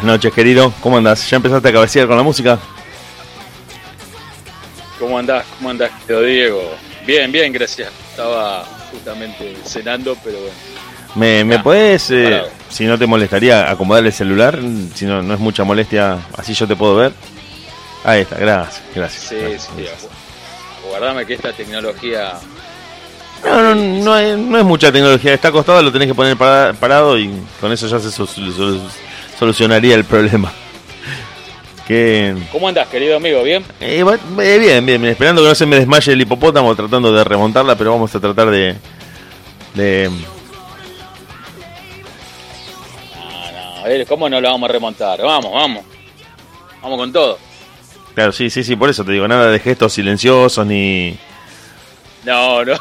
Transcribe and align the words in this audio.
Buenas 0.00 0.16
noches, 0.16 0.32
querido. 0.32 0.72
¿Cómo 0.80 0.96
andás? 0.96 1.28
¿Ya 1.28 1.36
empezaste 1.36 1.68
a 1.68 1.72
cabecear 1.74 2.06
con 2.06 2.16
la 2.16 2.22
música? 2.22 2.58
¿Cómo 4.98 5.18
andás? 5.18 5.44
¿Cómo 5.58 5.68
andás, 5.68 5.90
querido 6.06 6.22
Diego? 6.22 6.70
Bien, 7.06 7.30
bien, 7.30 7.52
gracias. 7.52 7.90
Estaba 8.10 8.64
justamente 8.90 9.58
cenando, 9.64 10.16
pero 10.24 10.38
bueno. 10.38 10.54
¿Me, 11.16 11.44
me 11.44 11.56
Ah, 11.56 11.62
podés, 11.62 12.10
eh, 12.12 12.42
si 12.70 12.86
no 12.86 12.96
te 12.98 13.06
molestaría, 13.06 13.70
acomodar 13.70 14.06
el 14.06 14.12
celular? 14.12 14.58
Si 14.94 15.04
no, 15.04 15.20
no 15.22 15.34
es 15.34 15.40
mucha 15.40 15.64
molestia, 15.64 16.16
así 16.34 16.54
yo 16.54 16.66
te 16.66 16.76
puedo 16.76 16.96
ver. 16.96 17.12
Ahí 18.02 18.22
está, 18.22 18.36
gracias, 18.36 18.82
gracias. 18.94 19.22
Sí, 19.24 19.36
gracias. 19.36 19.68
sí. 19.76 19.84
Guardame 20.88 21.26
que 21.26 21.34
esta 21.34 21.52
tecnología. 21.52 22.32
No, 23.44 23.62
no, 23.62 23.74
no, 23.74 24.16
es, 24.18 24.38
no 24.38 24.56
es 24.58 24.64
mucha 24.64 24.90
tecnología, 24.90 25.34
está 25.34 25.48
acostado, 25.48 25.82
lo 25.82 25.92
tenés 25.92 26.08
que 26.08 26.14
poner 26.14 26.38
para- 26.38 26.72
parado 26.72 27.18
y 27.18 27.30
con 27.60 27.70
eso 27.70 27.86
ya 27.86 27.98
se 28.00 28.10
solucionaría 29.40 29.94
el 29.96 30.04
problema. 30.04 30.52
Que, 31.88 32.36
¿Cómo 32.52 32.68
andás, 32.68 32.86
querido 32.86 33.16
amigo? 33.16 33.42
¿Bien? 33.42 33.64
eh, 33.80 34.04
eh, 34.38 34.58
bien, 34.60 34.86
bien, 34.86 35.04
esperando 35.06 35.42
que 35.42 35.48
no 35.48 35.54
se 35.56 35.66
me 35.66 35.74
desmaye 35.76 36.12
el 36.12 36.20
hipopótamo, 36.20 36.76
tratando 36.76 37.12
de 37.12 37.24
remontarla, 37.24 37.74
pero 37.74 37.90
vamos 37.90 38.14
a 38.14 38.20
tratar 38.20 38.48
de... 38.48 38.76
de 39.74 40.08
No, 43.12 43.80
no, 43.80 43.82
ver, 43.88 44.06
¿cómo 44.06 44.28
no 44.28 44.40
lo 44.40 44.48
vamos 44.52 44.70
a 44.70 44.72
remontar? 44.72 45.20
Vamos, 45.20 45.52
vamos. 45.52 45.82
Vamos 46.80 46.96
con 46.96 47.12
todo. 47.12 47.38
claro, 48.14 48.30
sí, 48.30 48.50
sí, 48.50 48.62
sí, 48.62 48.76
por 48.76 48.88
eso 48.88 49.04
te 49.04 49.10
digo, 49.10 49.26
nada 49.26 49.50
de 49.50 49.58
gestos 49.58 49.92
silenciosos, 49.92 50.64
ni, 50.64 51.18
No, 52.24 52.64
no. 52.64 52.74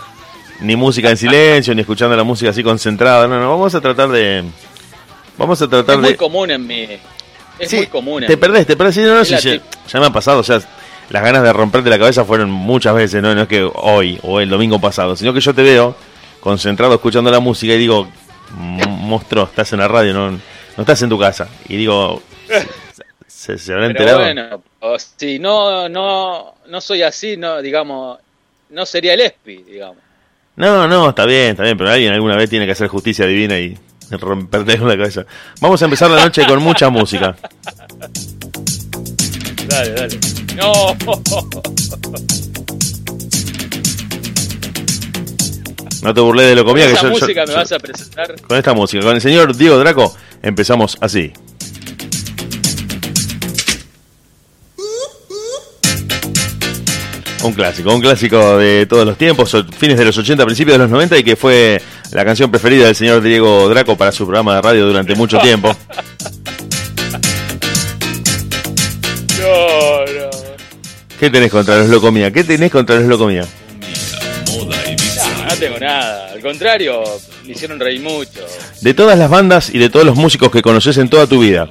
ni 0.62 0.76
música 0.76 1.10
en 1.10 1.18
silencio, 1.18 1.74
ni 1.74 1.82
escuchando 1.82 2.16
la 2.16 2.24
música 2.24 2.52
así 2.52 2.62
concentrada, 2.64 3.28
no, 3.28 3.40
no, 3.40 3.50
vamos 3.50 3.74
a 3.74 3.82
tratar 3.82 4.10
de... 4.10 4.44
Vamos 5.40 5.62
a 5.62 5.68
tratar 5.68 5.96
Es 5.96 6.02
de... 6.02 6.08
muy 6.10 6.16
común 6.18 6.52
en 6.52 6.68
mí. 6.68 6.88
Es 7.58 7.70
Sí, 7.70 7.78
muy 7.78 7.88
común. 7.88 8.24
en 8.24 8.28
Te 8.28 8.38
perdés, 8.38 8.68
te 8.68 8.76
perdés. 8.78 8.96
Sí, 8.96 9.02
no, 9.02 9.16
no, 9.16 9.22
Es 9.22 9.28
sí, 9.28 9.34
la 9.34 9.62
ya, 9.88 10.00
me 10.00 10.06
ha 10.06 10.10
pasado, 10.12 10.40
o 10.40 10.44
sea, 10.44 10.60
las 11.10 11.24
ganas 11.24 11.42
de 11.44 11.52
romperte 11.52 11.90
la 11.90 11.98
cabeza 11.98 12.24
fueron 12.26 12.52
muchas 12.52 12.94
veces, 12.94 13.22
¿no? 13.24 13.34
No 13.34 13.42
es 13.44 13.48
que 13.48 13.68
hoy 13.74 14.20
o 14.22 14.40
el 14.40 14.50
domingo 14.50 14.80
pasado, 14.80 15.16
sino 15.16 15.34
que 15.34 15.40
yo 15.42 15.54
te 15.54 15.64
veo 15.64 15.96
concentrado 16.40 16.94
escuchando 16.94 17.32
la 17.32 17.40
música 17.40 17.74
y 17.74 17.78
digo, 17.78 18.08
"M- 18.58 18.86
monstruo, 18.88 19.46
estás 19.46 19.74
en 19.74 19.80
la 19.80 19.88
radio, 19.88 20.14
no, 20.14 20.32
no 20.32 20.40
estás 20.78 21.02
en 21.02 21.10
tu 21.10 21.18
casa. 21.20 21.48
Y 21.68 21.76
digo, 21.78 22.22
¿se, 23.28 23.58
se 23.58 23.74
habrá 23.74 23.88
Pero 23.88 24.00
enterado? 24.00 24.20
bueno, 24.20 24.64
o 24.82 24.98
si 25.00 25.40
no, 25.40 25.90
no, 25.90 26.56
no 26.68 26.82
soy 26.82 27.02
así, 27.02 27.36
no, 27.38 27.62
digamos, 27.62 28.20
no 28.70 28.86
sería 28.86 29.14
el 29.16 29.22
ESPI, 29.22 29.64
digamos. 29.64 29.98
No, 30.56 30.88
no, 30.88 31.10
está 31.10 31.26
bien, 31.26 31.52
está 31.52 31.64
bien, 31.64 31.78
pero 31.78 31.90
alguien 31.90 32.14
alguna 32.14 32.36
vez 32.36 32.50
tiene 32.50 32.66
que 32.66 32.74
hacer 32.74 32.88
justicia 32.90 33.26
divina 33.26 33.58
y 33.58 33.78
romperte 34.18 34.78
con 34.78 34.88
la 34.88 34.98
cabeza. 34.98 35.26
Vamos 35.62 35.82
a 35.82 35.86
empezar 35.86 36.10
la 36.12 36.24
noche 36.24 36.46
con 36.48 36.62
mucha 36.62 36.90
música. 36.90 37.36
Dale, 39.68 39.92
dale. 39.92 40.20
No. 40.56 40.96
No 46.02 46.14
te 46.14 46.22
burles 46.22 46.48
de 46.48 46.56
lo 46.56 46.64
comía 46.64 46.88
que 46.88 46.96
yo- 46.96 47.02
yo- 47.02 47.10
música 47.10 47.42
me 47.46 47.52
yo- 47.52 47.58
vas 47.58 47.72
a 47.74 47.78
presentar. 47.80 48.42
con 48.48 48.58
esta 48.58 48.74
música. 48.74 49.04
Con 49.04 49.16
el 49.16 49.22
señor 49.22 49.54
Diego 49.56 49.78
Draco 49.78 50.16
empezamos 50.42 50.98
así. 51.02 51.34
Un 57.42 57.54
clásico, 57.54 57.94
un 57.96 58.02
clásico 58.02 58.58
de 58.58 58.86
todos 58.86 59.06
los 59.06 59.18
tiempos, 59.18 59.56
fines 59.78 59.98
de 59.98 60.04
los 60.04 60.18
80, 60.18 60.44
principios 60.46 60.74
de 60.74 60.80
los 60.80 60.90
90 60.90 61.18
y 61.18 61.24
que 61.24 61.36
fue 61.38 61.82
la 62.12 62.26
canción 62.26 62.50
preferida 62.50 62.86
del 62.86 62.96
señor 62.96 63.22
Diego 63.22 63.70
Draco 63.70 63.96
para 63.96 64.12
su 64.12 64.26
programa 64.26 64.56
de 64.56 64.62
radio 64.62 64.86
durante 64.88 65.16
mucho 65.16 65.40
tiempo. 65.42 65.76
No, 69.40 70.06
no. 70.06 70.30
¿Qué 71.20 71.30
tenés 71.30 71.52
contra 71.52 71.78
los 71.78 71.90
Locomía? 71.90 72.32
¿Qué 72.32 72.44
tenés 72.44 72.72
contra 72.72 72.96
los 72.96 73.06
Locomía? 73.06 73.46
No, 74.48 74.66
no 74.66 75.56
tengo 75.60 75.80
nada. 75.80 76.32
Al 76.34 76.42
contrario, 76.42 77.04
me 77.46 77.52
hicieron 77.52 77.80
reír 77.80 78.02
mucho. 78.02 78.40
De 78.82 78.94
todas 78.94 79.18
las 79.18 79.30
bandas 79.30 79.70
y 79.70 79.78
de 79.78 79.90
todos 79.90 80.06
los 80.06 80.16
músicos 80.16 80.52
que 80.52 80.62
conoces 80.62 80.98
en 80.98 81.10
toda 81.10 81.28
tu 81.28 81.40
vida. 81.42 81.68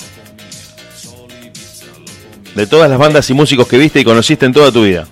De 2.54 2.66
todas 2.66 2.90
las 2.90 2.98
bandas 2.98 3.28
y 3.30 3.34
músicos 3.34 3.68
que 3.68 3.78
viste 3.78 4.00
y 4.00 4.04
conociste 4.04 4.44
en 4.46 4.52
toda 4.52 4.70
tu 4.70 4.84
vida. 4.84 5.06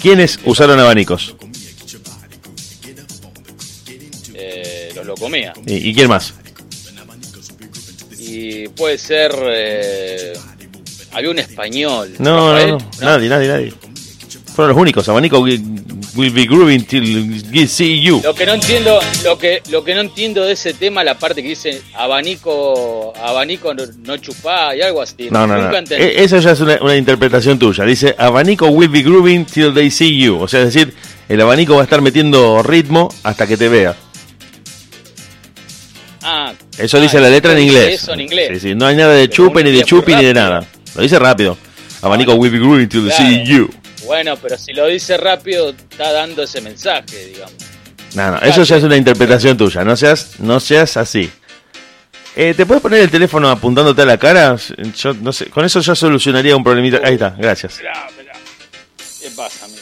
¿Quiénes 0.00 0.38
usaron 0.44 0.78
abanicos? 0.78 1.34
Comía. 5.16 5.52
¿Y, 5.66 5.90
y 5.90 5.94
quién 5.94 6.08
más? 6.08 6.34
Y 8.18 8.68
puede 8.68 8.98
ser. 8.98 9.32
eh, 9.48 10.32
había 11.12 11.30
un 11.30 11.38
español. 11.38 12.12
No, 12.18 12.52
no, 12.54 12.66
no, 12.66 12.78
nadie, 13.00 13.28
nadie, 13.28 13.48
nadie. 13.48 13.72
Fueron 14.54 14.74
los 14.74 14.80
únicos. 14.82 15.06
Abanico 15.08 15.40
will, 15.40 15.60
be 16.32 16.46
grooving 16.46 16.84
till 16.86 17.42
we 17.52 17.66
see 17.66 18.00
you. 18.00 18.20
Lo 18.24 18.34
que 18.34 18.46
no 18.46 18.54
entiendo, 18.54 18.98
lo 19.22 19.36
que, 19.38 19.62
lo 19.70 19.84
que 19.84 19.94
no 19.94 20.00
entiendo 20.00 20.44
de 20.44 20.52
ese 20.52 20.72
tema, 20.72 21.04
la 21.04 21.18
parte 21.18 21.42
que 21.42 21.48
dice 21.50 21.82
abanico, 21.94 23.12
abanico 23.16 23.74
no, 23.74 23.82
no 24.04 24.16
chupá 24.16 24.74
y 24.74 24.80
algo 24.80 25.02
así. 25.02 25.28
No, 25.30 25.46
no, 25.46 25.56
Nunca 25.62 25.82
no. 25.82 25.96
E- 25.96 26.24
Eso 26.24 26.38
ya 26.38 26.52
es 26.52 26.60
una, 26.60 26.78
una 26.80 26.96
interpretación 26.96 27.58
tuya. 27.58 27.84
Dice, 27.84 28.14
abanico 28.18 28.68
will 28.68 28.88
be 28.88 29.02
grooving 29.02 29.44
till 29.44 29.74
they 29.74 29.90
see 29.90 30.18
you. 30.18 30.38
O 30.40 30.48
sea, 30.48 30.62
es 30.62 30.72
decir, 30.72 30.94
el 31.28 31.40
abanico 31.40 31.74
va 31.74 31.82
a 31.82 31.84
estar 31.84 32.00
metiendo 32.00 32.62
ritmo 32.62 33.12
hasta 33.24 33.46
que 33.46 33.56
te 33.58 33.68
vea. 33.68 33.94
Ah, 36.78 36.82
Eso 36.82 36.96
ah, 36.98 37.00
dice 37.00 37.20
la 37.20 37.28
letra 37.30 37.52
en 37.52 37.60
inglés. 37.60 38.02
Eso 38.02 38.12
en 38.12 38.20
inglés. 38.20 38.48
Sí, 38.54 38.68
sí, 38.68 38.74
no 38.74 38.86
hay 38.86 38.96
nada 38.96 39.14
de 39.14 39.28
chupe, 39.30 39.62
ni 39.64 39.70
de 39.72 39.82
chupi, 39.84 40.14
ni 40.14 40.24
de 40.24 40.34
nada. 40.34 40.64
Lo 40.94 41.02
dice 41.02 41.18
rápido. 41.18 41.56
Abanico 42.02 42.34
will 42.34 42.52
be 42.52 42.58
grooving 42.58 42.88
till 42.88 43.06
Claro. 43.08 43.44
you. 43.44 43.70
Bueno, 44.04 44.36
pero 44.36 44.56
si 44.56 44.72
lo 44.72 44.86
dice 44.86 45.16
rápido, 45.16 45.70
está 45.70 46.12
dando 46.12 46.42
ese 46.42 46.60
mensaje, 46.60 47.26
digamos. 47.26 47.54
No, 48.14 48.30
no, 48.30 48.38
eso 48.38 48.62
ya 48.62 48.76
es 48.76 48.84
una 48.84 48.96
interpretación 48.96 49.56
tuya. 49.56 49.84
No 49.84 49.96
seas, 49.96 50.38
no 50.38 50.60
seas 50.60 50.96
así. 50.96 51.30
Eh, 52.36 52.54
¿Te 52.56 52.66
puedes 52.66 52.82
poner 52.82 53.00
el 53.00 53.10
teléfono 53.10 53.50
apuntándote 53.50 54.02
a 54.02 54.04
la 54.04 54.18
cara? 54.18 54.56
Yo 54.96 55.14
no 55.14 55.32
sé, 55.32 55.46
con 55.46 55.64
eso 55.64 55.80
ya 55.80 55.94
solucionaría 55.94 56.54
un 56.54 56.62
problemita. 56.62 57.00
Ahí 57.02 57.14
está, 57.14 57.30
gracias. 57.36 57.78
¿Qué 59.20 59.30
pasa, 59.34 59.64
amigo? 59.64 59.80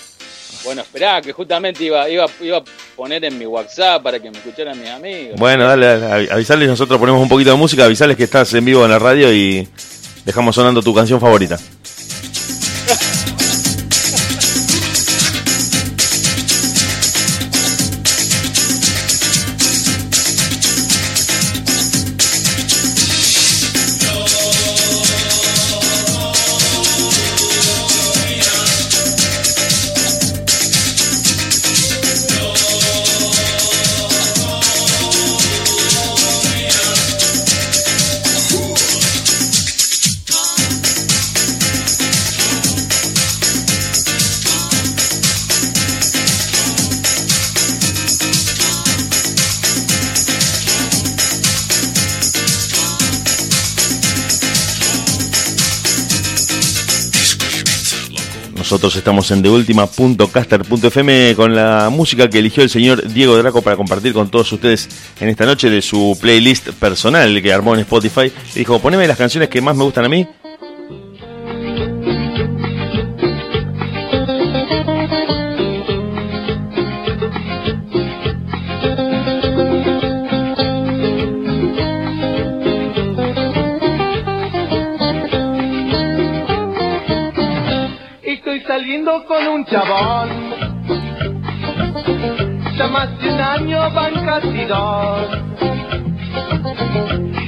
Bueno, 0.65 0.83
esperá, 0.83 1.21
que 1.21 1.33
justamente 1.33 1.85
iba, 1.85 2.09
iba, 2.09 2.27
iba 2.41 2.57
a 2.59 2.63
poner 2.97 3.25
en 3.25 3.39
mi 3.39 3.45
WhatsApp 3.47 4.03
para 4.03 4.19
que 4.19 4.31
me 4.31 4.39
escucharan 4.39 4.81
mis 4.81 4.89
amigos. 4.89 5.39
Bueno, 5.39 5.65
dale, 5.67 5.87
dale, 5.99 6.07
avi- 6.27 6.33
avisales, 6.33 6.69
nosotros 6.69 6.99
ponemos 6.99 7.21
un 7.21 7.29
poquito 7.29 7.51
de 7.51 7.57
música, 7.57 7.85
avisales 7.85 8.17
que 8.17 8.25
estás 8.25 8.53
en 8.55 8.65
vivo 8.65 8.85
en 8.85 8.91
la 8.91 8.99
radio 8.99 9.33
y 9.33 9.69
dejamos 10.25 10.55
sonando 10.55 10.83
tu 10.83 10.95
canción 10.95 11.21
favorita. 11.21 11.59
Nosotros 58.75 58.97
estamos 58.97 59.31
en 59.31 59.41
deultima.caster.fm 59.41 61.35
con 61.37 61.55
la 61.55 61.91
música 61.93 62.29
que 62.29 62.41
eligió 62.41 62.65
el 62.65 62.69
señor 62.69 63.07
Diego 63.07 63.37
Draco 63.37 63.63
para 63.63 63.77
compartir 63.77 64.13
con 64.13 64.29
todos 64.33 64.51
ustedes 64.51 64.89
en 65.21 65.29
esta 65.29 65.47
noche 65.47 65.71
de 65.71 65.81
su 65.81 66.19
playlist 66.21 66.71
personal 66.71 67.41
que 67.41 67.53
armó 67.53 67.75
en 67.75 67.83
Spotify. 67.83 68.33
Y 68.53 68.59
dijo, 68.59 68.81
poneme 68.81 69.07
las 69.07 69.17
canciones 69.17 69.49
que 69.49 69.61
más 69.61 69.77
me 69.77 69.85
gustan 69.85 70.07
a 70.07 70.09
mí. 70.09 70.27
Con 89.35 89.49
un 89.49 89.65
chabón. 89.67 90.29
Ya 92.79 92.87
más 92.89 93.19
de 93.21 93.33
un 93.33 93.41
año 93.41 93.91
van 93.91 94.15
casi 94.25 94.65
dos. 94.65 95.29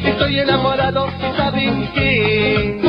Estoy 0.04 0.40
enamorado, 0.40 1.06
¿saben 1.36 1.88
qué? 1.94 2.80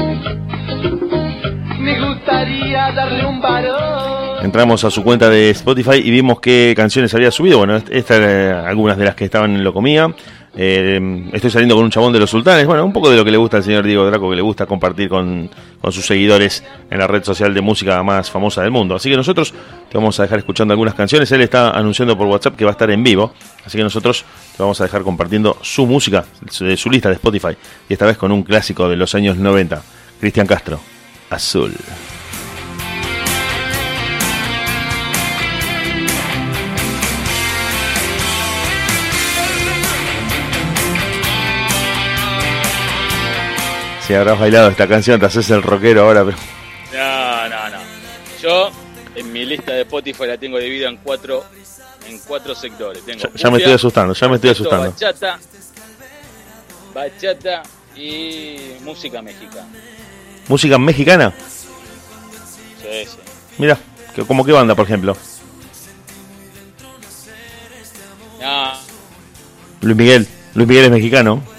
Me 1.80 2.08
gustaría 2.08 2.92
darle 2.92 3.26
un 3.26 3.40
varón. 3.40 4.44
Entramos 4.44 4.84
a 4.84 4.90
su 4.90 5.04
cuenta 5.04 5.30
de 5.30 5.52
Spotify 5.52 6.02
y 6.04 6.10
vimos 6.10 6.40
qué 6.40 6.74
canciones 6.76 7.14
había 7.14 7.30
subido. 7.30 7.60
Bueno, 7.60 7.76
estas 7.76 8.66
algunas 8.66 8.98
de 8.98 9.06
las 9.06 9.14
que 9.14 9.26
estaban 9.26 9.56
en 9.56 9.64
Lo 9.64 9.74
Comía. 9.74 10.12
Eh, 10.60 11.30
estoy 11.34 11.52
saliendo 11.52 11.76
con 11.76 11.86
un 11.86 11.92
chabón 11.92 12.12
de 12.12 12.20
los 12.20 12.32
sultanes. 12.32 12.66
Bueno, 12.66 12.84
un 12.84 12.92
poco 12.92 13.12
de 13.12 13.18
lo 13.18 13.24
que 13.24 13.30
le 13.30 13.38
gusta 13.38 13.58
al 13.58 13.64
señor 13.64 13.86
Diego 13.86 14.04
Draco, 14.08 14.28
que 14.28 14.36
le 14.36 14.42
gusta 14.42 14.66
compartir 14.66 15.08
con, 15.08 15.48
con 15.80 15.92
sus 15.92 16.04
seguidores 16.04 16.64
en 16.90 16.98
la 16.98 17.06
red 17.06 17.24
social 17.24 17.54
de 17.54 17.62
música 17.62 18.02
más 18.02 18.32
famosa 18.32 18.64
del 18.64 18.72
mundo. 18.72 18.96
Así 18.96 19.08
que 19.08 19.16
nosotros 19.16 19.54
te 19.88 19.98
vamos 19.98 20.20
a 20.20 20.24
dejar 20.24 20.40
escuchando 20.40 20.74
algunas 20.74 20.96
canciones. 20.96 21.32
Él 21.32 21.42
está 21.42 21.70
anunciando 21.70 22.18
por 22.18 22.26
WhatsApp 22.26 22.56
que 22.56 22.66
va 22.66 22.72
a 22.72 22.74
estar 22.74 22.90
en 22.90 23.04
vivo. 23.04 23.34
Así 23.64 23.78
que 23.78 23.84
nosotros 23.84 24.26
te 24.56 24.64
vamos 24.64 24.82
a 24.82 24.86
dejar 24.86 25.04
compartiendo 25.04 25.58
su 25.62 25.86
música, 25.86 26.26
de 26.60 26.76
su 26.76 26.90
lista 26.90 27.10
de 27.10 27.16
Spotify. 27.16 27.56
Y 27.88 27.94
esta 27.94 28.08
vez 28.08 28.18
con 28.18 28.32
un 28.32 28.42
clásico 28.42 28.90
de 28.90 28.96
los 28.96 29.14
años 29.14 29.38
90. 29.38 29.84
Cristian 30.20 30.48
Castro, 30.48 30.80
Azul. 31.30 31.76
Si 44.08 44.14
habrás 44.14 44.40
bailado 44.40 44.70
esta 44.70 44.88
canción, 44.88 45.20
te 45.20 45.26
haces 45.26 45.50
el 45.50 45.62
rockero 45.62 46.04
ahora, 46.04 46.24
pero. 46.24 46.38
No, 46.94 47.50
no, 47.50 47.70
no. 47.70 47.78
Yo 48.42 48.72
en 49.16 49.34
mi 49.34 49.44
lista 49.46 49.74
de 49.74 49.82
Spotify 49.82 50.28
la 50.28 50.38
tengo 50.38 50.58
dividida 50.60 50.88
en 50.88 50.96
cuatro, 50.96 51.44
en 52.08 52.18
cuatro 52.20 52.56
sectores. 52.56 53.04
Tengo 53.04 53.20
Ya, 53.20 53.30
ya 53.36 53.52
me 53.52 53.58
estoy 53.58 53.74
asustando, 53.74 54.14
ya 54.14 54.28
me 54.30 54.36
estoy 54.36 54.52
esto, 54.52 54.64
asustando. 54.64 54.92
Bachata, 54.92 55.40
bachata 56.94 57.64
y 57.98 58.78
música 58.82 59.22
mexicana. 59.22 59.68
¿Música 60.48 60.78
mexicana? 60.78 61.34
Sí, 62.82 63.06
sí. 63.08 63.18
Mira, 63.58 63.78
¿como 64.26 64.46
qué 64.46 64.54
banda, 64.54 64.74
por 64.74 64.86
ejemplo? 64.86 65.18
No, 68.40 68.72
Luis 69.82 69.98
Miguel. 69.98 70.28
Luis 70.54 70.66
Miguel 70.66 70.86
es 70.86 70.92
mexicano. 70.92 71.57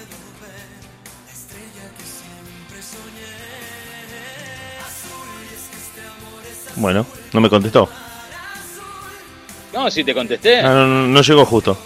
Bueno, 6.78 7.06
no 7.32 7.40
me 7.40 7.48
contestó. 7.50 7.88
no, 9.72 9.90
si 9.90 10.02
te 10.04 10.14
contesté. 10.14 10.60
Ah, 10.60 10.68
no, 10.70 10.86
no, 10.86 11.06
no 11.08 11.20
llegó 11.22 11.44
justo. 11.44 11.76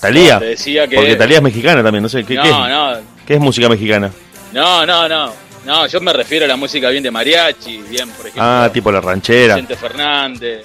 Talía. 0.00 0.34
No, 0.34 0.40
te 0.40 0.46
decía 0.46 0.88
que- 0.88 0.96
Porque 0.96 1.16
Talía 1.16 1.36
es 1.36 1.42
mexicana 1.42 1.82
también, 1.82 2.02
no 2.02 2.08
sé. 2.08 2.24
¿qué, 2.24 2.34
no, 2.34 2.42
qué 2.42 2.48
es? 2.48 2.54
no, 2.54 2.92
¿Qué 3.26 3.34
es 3.34 3.40
música 3.40 3.68
mexicana? 3.68 4.10
no, 4.52 4.86
no, 4.86 5.08
no. 5.08 5.32
No, 5.62 5.86
yo 5.86 6.00
me 6.00 6.10
refiero 6.14 6.46
a 6.46 6.48
la 6.48 6.56
música 6.56 6.88
bien 6.88 7.02
de 7.02 7.10
mariachi, 7.10 7.82
bien, 7.82 8.08
por 8.12 8.20
ejemplo. 8.26 8.42
Ah, 8.42 8.70
tipo 8.72 8.90
la 8.90 8.98
ranchera. 9.02 9.56
Vicente 9.56 9.76
Fernández. 9.76 10.62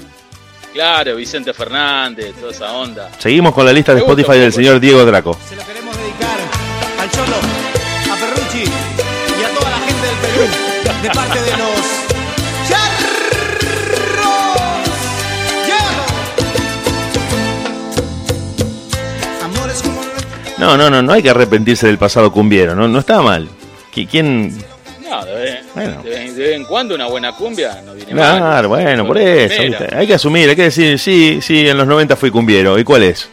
Claro, 0.74 1.18
Vicente 1.18 1.54
Fernández, 1.54 2.34
toda 2.40 2.52
esa 2.54 2.72
onda. 2.72 3.10
Seguimos 3.20 3.54
con 3.54 3.66
la 3.66 3.74
lista 3.74 3.94
de 3.94 4.00
Spotify 4.00 4.38
del 4.38 4.54
señor 4.54 4.80
Diego 4.80 5.04
Draco. 5.06 5.38
Se 5.50 5.56
lo 5.58 5.66
queremos 5.66 5.98
dedicar 5.98 6.38
al 6.98 7.12
Cholo, 7.12 7.36
a 8.12 8.16
Ferrucci 8.16 8.60
y 8.64 9.44
a 9.44 9.50
toda 9.60 9.70
la 9.70 9.78
gente 9.80 10.08
del 10.08 10.16
Perú, 10.18 10.48
de 11.04 11.10
parte 11.10 11.42
de 11.42 11.52
los 11.58 12.05
No, 20.58 20.78
no, 20.78 20.90
no, 20.90 21.02
no 21.02 21.14
hay 21.14 21.22
que 21.22 21.30
arrepentirse 21.30 21.88
del 21.88 21.98
pasado 21.98 22.32
cumbiero, 22.32 22.76
no, 22.76 22.88
no 22.88 23.00
está 23.00 23.22
mal. 23.22 23.50
¿Qui- 23.94 24.08
¿Quién? 24.10 24.58
No, 25.08 25.24
de 25.26 25.34
vez, 25.36 25.60
Bueno. 25.76 26.02
de 26.02 26.10
vez- 26.10 26.36
de 26.36 26.44
vez 26.44 26.56
en 26.56 26.64
cuando 26.66 26.96
una 26.96 27.08
buena 27.08 27.34
cumbia 27.34 27.82
no 27.86 27.94
viene 27.94 28.14
mal. 28.16 28.38
Claro, 28.40 28.70
bueno, 28.70 29.06
por 29.06 29.18
eso. 29.18 29.62
Hay 29.96 30.08
que 30.08 30.14
asumir, 30.14 30.50
hay 30.50 30.56
que 30.56 30.64
decir, 30.64 30.98
sí, 30.98 31.40
sí, 31.42 31.68
en 31.68 31.78
los 31.78 31.86
90 31.86 32.16
fui 32.16 32.32
cumbiero. 32.32 32.80
¿Y 32.80 32.84
cuál 32.84 33.04
es? 33.04 33.30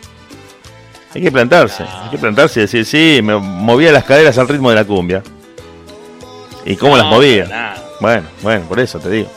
Hay 1.14 1.22
que 1.22 1.30
plantarse, 1.30 1.84
hay 1.84 2.10
que 2.10 2.18
plantarse 2.18 2.60
y 2.60 2.62
decir, 2.62 2.84
sí, 2.84 3.20
me 3.22 3.36
movía 3.36 3.92
las 3.92 4.04
caderas 4.04 4.36
al 4.38 4.48
ritmo 4.48 4.70
de 4.70 4.76
la 4.76 4.84
cumbia. 4.84 5.22
¿Y 6.66 6.76
cómo 6.76 6.96
las 6.96 7.06
movía? 7.06 7.44
nada. 7.46 7.81
Bueno, 8.02 8.28
bueno, 8.42 8.66
por 8.66 8.80
eso 8.80 8.98
te 8.98 9.08
digo. 9.08 9.28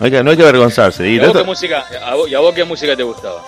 Hay 0.00 0.10
que, 0.10 0.24
no 0.24 0.30
hay 0.30 0.36
que 0.38 0.42
avergonzarse. 0.44 1.06
Y 1.06 1.16
¿Y 1.16 1.20
a, 1.20 1.26
vos 1.26 1.36
qué 1.36 1.44
música, 1.44 1.84
a, 2.02 2.14
vos, 2.14 2.30
y 2.30 2.34
a 2.34 2.40
vos 2.40 2.54
qué 2.54 2.64
música 2.64 2.96
te 2.96 3.02
gustaba? 3.02 3.42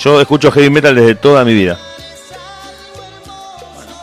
yo 0.00 0.20
escucho 0.20 0.50
heavy 0.50 0.68
metal 0.68 0.96
desde 0.96 1.14
toda 1.14 1.44
mi 1.44 1.54
vida. 1.54 1.78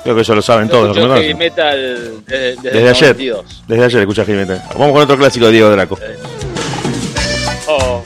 Creo 0.03 0.15
que 0.15 0.21
eso 0.21 0.33
lo 0.33 0.41
saben 0.41 0.69
Yo 0.69 0.75
todos 0.75 0.87
los 0.87 0.95
que 0.95 1.03
me 1.03 1.07
escucho 1.07 1.21
heavy 1.21 1.33
metal 1.33 2.23
desde, 2.25 2.55
desde 2.55 2.89
ayer. 2.89 3.09
92. 3.09 3.63
Desde 3.67 3.83
ayer 3.83 3.99
escucho 3.99 4.25
heavy 4.25 4.39
metal. 4.39 4.63
Vamos 4.77 4.93
con 4.93 5.01
otro 5.01 5.17
clásico 5.17 5.45
de 5.47 5.51
Diego 5.51 5.69
Draco. 5.69 5.99
Oh. 7.67 8.01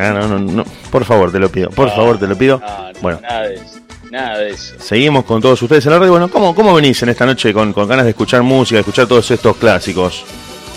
Ah, 0.00 0.12
no, 0.12 0.26
no, 0.26 0.38
no. 0.38 0.64
Por 0.90 1.04
favor, 1.04 1.30
te 1.30 1.38
lo 1.38 1.50
pido. 1.50 1.70
Por 1.70 1.90
favor, 1.90 2.18
te 2.18 2.26
lo 2.26 2.36
pido. 2.36 2.60
no, 2.60 2.92
no, 2.92 3.00
Bueno, 3.00 3.20
Nada 3.20 3.42
de 3.42 3.54
eso. 3.54 3.64
Nada 4.10 4.38
de 4.38 4.50
eso. 4.50 4.74
seguimos 4.80 5.24
con 5.24 5.40
todos 5.40 5.60
ustedes 5.62 5.84
en 5.86 5.92
la 5.92 5.98
radio. 5.98 6.12
Bueno, 6.12 6.28
¿cómo, 6.28 6.54
cómo 6.54 6.74
venís 6.74 7.00
en 7.02 7.10
esta 7.10 7.26
noche 7.26 7.52
con, 7.52 7.72
con 7.72 7.86
ganas 7.86 8.04
de 8.04 8.10
escuchar 8.10 8.42
música, 8.42 8.76
de 8.76 8.80
escuchar 8.80 9.06
todos 9.06 9.30
estos 9.30 9.56
clásicos? 9.56 10.24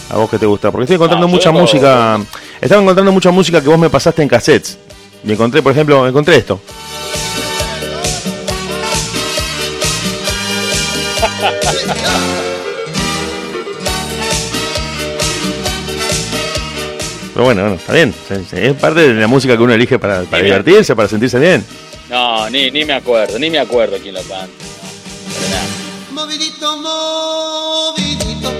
¿A 0.09 0.17
vos 0.17 0.29
qué 0.29 0.37
te 0.37 0.45
gusta? 0.45 0.71
Porque 0.71 0.83
estoy 0.83 0.95
encontrando 0.95 1.25
yo 1.27 1.31
mucha 1.31 1.51
música. 1.51 2.19
Estaba 2.61 2.81
encontrando 2.81 3.11
mucha 3.11 3.31
música 3.31 3.61
que 3.61 3.69
vos 3.69 3.79
me 3.79 3.89
pasaste 3.89 4.21
en 4.21 4.29
cassettes. 4.29 4.77
Y 5.23 5.31
encontré, 5.31 5.61
por 5.63 5.71
ejemplo, 5.71 6.07
encontré 6.07 6.35
esto. 6.35 6.59
Pero 17.33 17.45
bueno, 17.45 17.61
bueno, 17.61 17.75
está 17.77 17.93
bien. 17.93 18.13
Es 18.51 18.73
parte 18.75 19.01
de 19.13 19.13
la 19.19 19.27
música 19.27 19.57
que 19.57 19.63
uno 19.63 19.73
elige 19.73 19.97
para, 19.99 20.21
para 20.23 20.43
Bien. 20.43 20.45
divertirse, 20.45 20.95
para 20.95 21.07
sentirse 21.07 21.39
bien. 21.39 21.65
No, 22.09 22.49
ni, 22.49 22.69
ni 22.69 22.85
me 22.85 22.93
acuerdo, 22.93 23.39
ni 23.39 23.49
me 23.49 23.59
acuerdo 23.59 23.97
quién 24.01 24.13
lo 24.13 24.21
canta. 24.21 24.45
No. 24.47 26.13
Movidito, 26.13 26.77
movidito, 26.77 28.51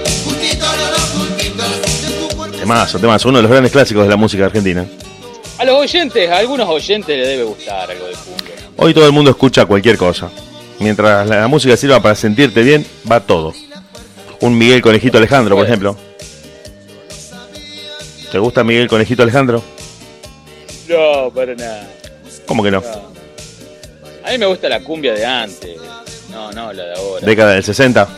lolo. 0.76 1.04
Temazo, 2.58 2.98
temazo. 2.98 3.28
Uno 3.28 3.38
de 3.38 3.42
los 3.42 3.50
grandes 3.50 3.70
clásicos 3.72 4.04
de 4.04 4.08
la 4.10 4.16
música 4.16 4.46
argentina. 4.46 4.86
A 5.58 5.64
los 5.64 5.76
oyentes, 5.76 6.30
a 6.30 6.38
algunos 6.38 6.68
oyentes 6.68 7.16
les 7.16 7.28
debe 7.28 7.44
gustar 7.44 7.90
algo 7.90 8.06
de 8.06 8.14
cumbia. 8.14 8.54
Hoy 8.76 8.92
todo 8.94 9.06
el 9.06 9.12
mundo 9.12 9.30
escucha 9.30 9.66
cualquier 9.66 9.96
cosa. 9.96 10.30
Mientras 10.80 11.28
la 11.28 11.46
música 11.46 11.76
sirva 11.76 12.00
para 12.02 12.14
sentirte 12.16 12.62
bien, 12.62 12.84
va 13.10 13.20
todo. 13.20 13.52
Un 14.40 14.58
Miguel 14.58 14.82
Conejito 14.82 15.18
Alejandro, 15.18 15.54
por 15.56 15.64
ejemplo. 15.64 15.96
¿Te 18.34 18.40
gusta 18.40 18.64
Miguel 18.64 18.88
Conejito 18.88 19.22
Alejandro? 19.22 19.62
No, 20.88 21.30
para 21.30 21.54
nada. 21.54 21.88
¿Cómo 22.46 22.64
que 22.64 22.70
no? 22.72 22.80
no. 22.80 24.28
A 24.28 24.32
mí 24.32 24.38
me 24.38 24.46
gusta 24.46 24.68
la 24.68 24.80
cumbia 24.80 25.14
de 25.14 25.24
antes. 25.24 25.80
No, 26.32 26.50
no, 26.50 26.72
la 26.72 26.82
de 26.82 26.94
ahora. 26.96 27.24
Década 27.24 27.52
del 27.52 27.62
60. 27.62 28.08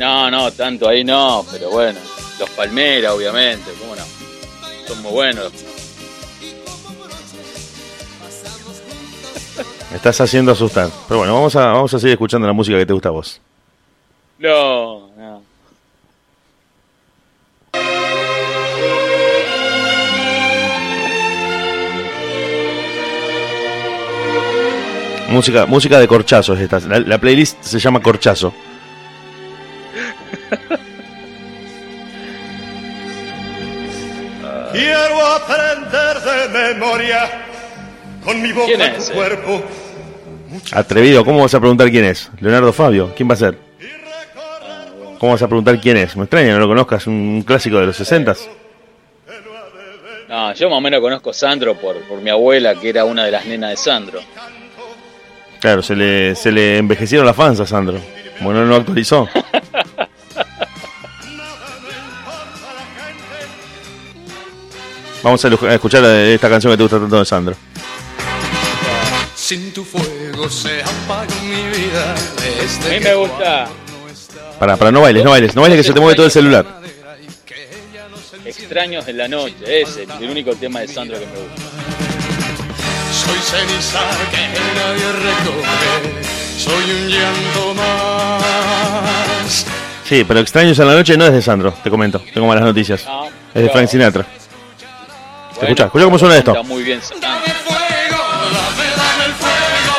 No, 0.00 0.28
no, 0.32 0.50
tanto 0.50 0.88
ahí 0.88 1.04
no, 1.04 1.46
pero 1.52 1.70
bueno. 1.70 2.00
Los 2.40 2.50
Palmeras, 2.50 3.12
obviamente, 3.12 3.70
¿cómo 3.78 3.94
no? 3.94 4.02
Son 4.88 5.00
muy 5.00 5.12
buenos. 5.12 5.52
Me 9.90 9.96
estás 9.96 10.20
haciendo 10.20 10.50
asustar. 10.50 10.90
Pero 11.06 11.18
bueno, 11.18 11.34
vamos 11.34 11.54
a, 11.54 11.66
vamos 11.66 11.94
a 11.94 12.00
seguir 12.00 12.14
escuchando 12.14 12.48
la 12.48 12.52
música 12.52 12.76
que 12.78 12.86
te 12.86 12.92
gusta 12.92 13.10
a 13.10 13.12
vos. 13.12 13.40
No, 14.40 15.06
no. 15.16 15.47
Música, 25.28 25.66
música 25.66 26.00
de 26.00 26.08
corchazo 26.08 26.54
es 26.54 26.60
esta. 26.60 26.80
La, 26.80 27.00
la 27.00 27.18
playlist 27.18 27.62
se 27.62 27.78
llama 27.78 28.00
Corchazo. 28.00 28.54
Quiero 34.72 35.26
aprender 35.26 36.16
de 36.20 36.48
memoria 36.74 37.28
con 38.24 38.40
mi 38.40 38.52
boca 38.52 38.66
¿Quién 38.66 38.80
es, 38.82 39.06
tu 39.06 39.12
eh? 39.12 39.14
cuerpo 39.16 39.62
Atrevido, 40.72 41.24
¿cómo 41.24 41.40
vas 41.40 41.54
a 41.54 41.60
preguntar 41.60 41.90
quién 41.90 42.04
es? 42.04 42.30
Leonardo 42.40 42.72
Fabio, 42.72 43.12
¿quién 43.16 43.28
va 43.28 43.34
a 43.34 43.36
ser? 43.36 43.58
¿Cómo 45.18 45.32
vas 45.32 45.42
a 45.42 45.48
preguntar 45.48 45.80
quién 45.80 45.96
es? 45.96 46.16
Me 46.16 46.24
extraña, 46.24 46.52
no 46.52 46.60
lo 46.60 46.68
conozcas, 46.68 47.06
un 47.06 47.42
clásico 47.42 47.78
de 47.80 47.86
los 47.86 47.96
60 47.96 48.34
No, 50.28 50.54
yo 50.54 50.70
más 50.70 50.78
o 50.78 50.80
menos 50.80 51.00
conozco 51.00 51.30
a 51.30 51.34
Sandro 51.34 51.74
por, 51.74 51.96
por 52.08 52.20
mi 52.20 52.30
abuela, 52.30 52.74
que 52.76 52.88
era 52.88 53.04
una 53.04 53.24
de 53.24 53.30
las 53.32 53.46
nenas 53.46 53.70
de 53.70 53.76
Sandro. 53.76 54.20
Claro, 55.60 55.82
se 55.82 55.96
le, 55.96 56.34
se 56.34 56.52
le 56.52 56.78
envejecieron 56.78 57.26
las 57.26 57.36
fans 57.36 57.60
a 57.60 57.66
Sandro. 57.66 57.98
Bueno, 58.40 58.64
no 58.64 58.76
actualizó. 58.76 59.28
Vamos 65.22 65.44
a 65.44 65.74
escuchar 65.74 66.04
esta 66.04 66.48
canción 66.48 66.72
que 66.72 66.76
te 66.76 66.82
gusta 66.84 67.00
tanto 67.00 67.18
de 67.18 67.24
Sandro. 67.24 67.56
Sin 69.34 69.72
tu 69.72 69.84
fuego 69.84 70.48
se 70.48 70.82
apagó 70.82 71.34
mi 71.42 71.76
vida. 71.76 72.14
Desde 72.36 72.96
A 72.96 72.98
mí 72.98 73.04
me 73.04 73.14
gusta 73.14 73.68
Para, 74.58 74.76
para, 74.76 74.92
no 74.92 75.00
bailes, 75.00 75.24
no 75.24 75.30
bailes, 75.30 75.56
no 75.56 75.62
bailes 75.62 75.78
que 75.78 75.84
se 75.84 75.92
te 75.92 76.00
mueve 76.00 76.14
todo 76.14 76.26
el 76.26 76.32
celular. 76.32 76.66
Extraños 78.44 79.08
en 79.08 79.18
la 79.18 79.28
noche, 79.28 79.82
ese 79.82 80.04
es 80.04 80.08
el 80.20 80.30
único 80.30 80.54
tema 80.54 80.80
de 80.80 80.88
Sandro 80.88 81.18
que 81.18 81.26
me 81.26 81.32
gusta. 81.32 81.77
Soy 83.28 83.38
ceniza 83.40 84.00
que 84.30 84.42
nadie 84.78 85.12
recoge. 85.12 86.24
Soy 86.58 86.84
un 86.90 87.08
llanto 87.08 87.74
más. 87.74 89.66
Sí, 90.04 90.24
pero 90.26 90.40
Extraños 90.40 90.78
en 90.78 90.86
la 90.88 90.94
noche 90.94 91.16
no 91.16 91.26
es 91.26 91.32
de 91.32 91.42
Sandro, 91.42 91.72
te 91.82 91.90
comento. 91.90 92.20
Tengo 92.32 92.46
malas 92.46 92.64
noticias. 92.64 93.04
No, 93.06 93.26
Es 93.54 93.62
de. 93.62 93.68
Frank 93.70 93.88
Sinatra. 93.88 94.24
Bueno, 94.24 95.62
escucha, 95.68 95.84
escucha 95.86 96.04
cómo 96.04 96.18
suena 96.18 96.36
esto. 96.38 96.50
Está 96.52 96.62
muy 96.62 96.82
bien 96.82 97.00
Sandro. 97.02 97.28
Dame 97.28 97.44
fuego, 97.64 98.24
dame, 98.52 98.84
dame 98.96 99.24
el 99.26 99.32
fuego. 99.34 99.96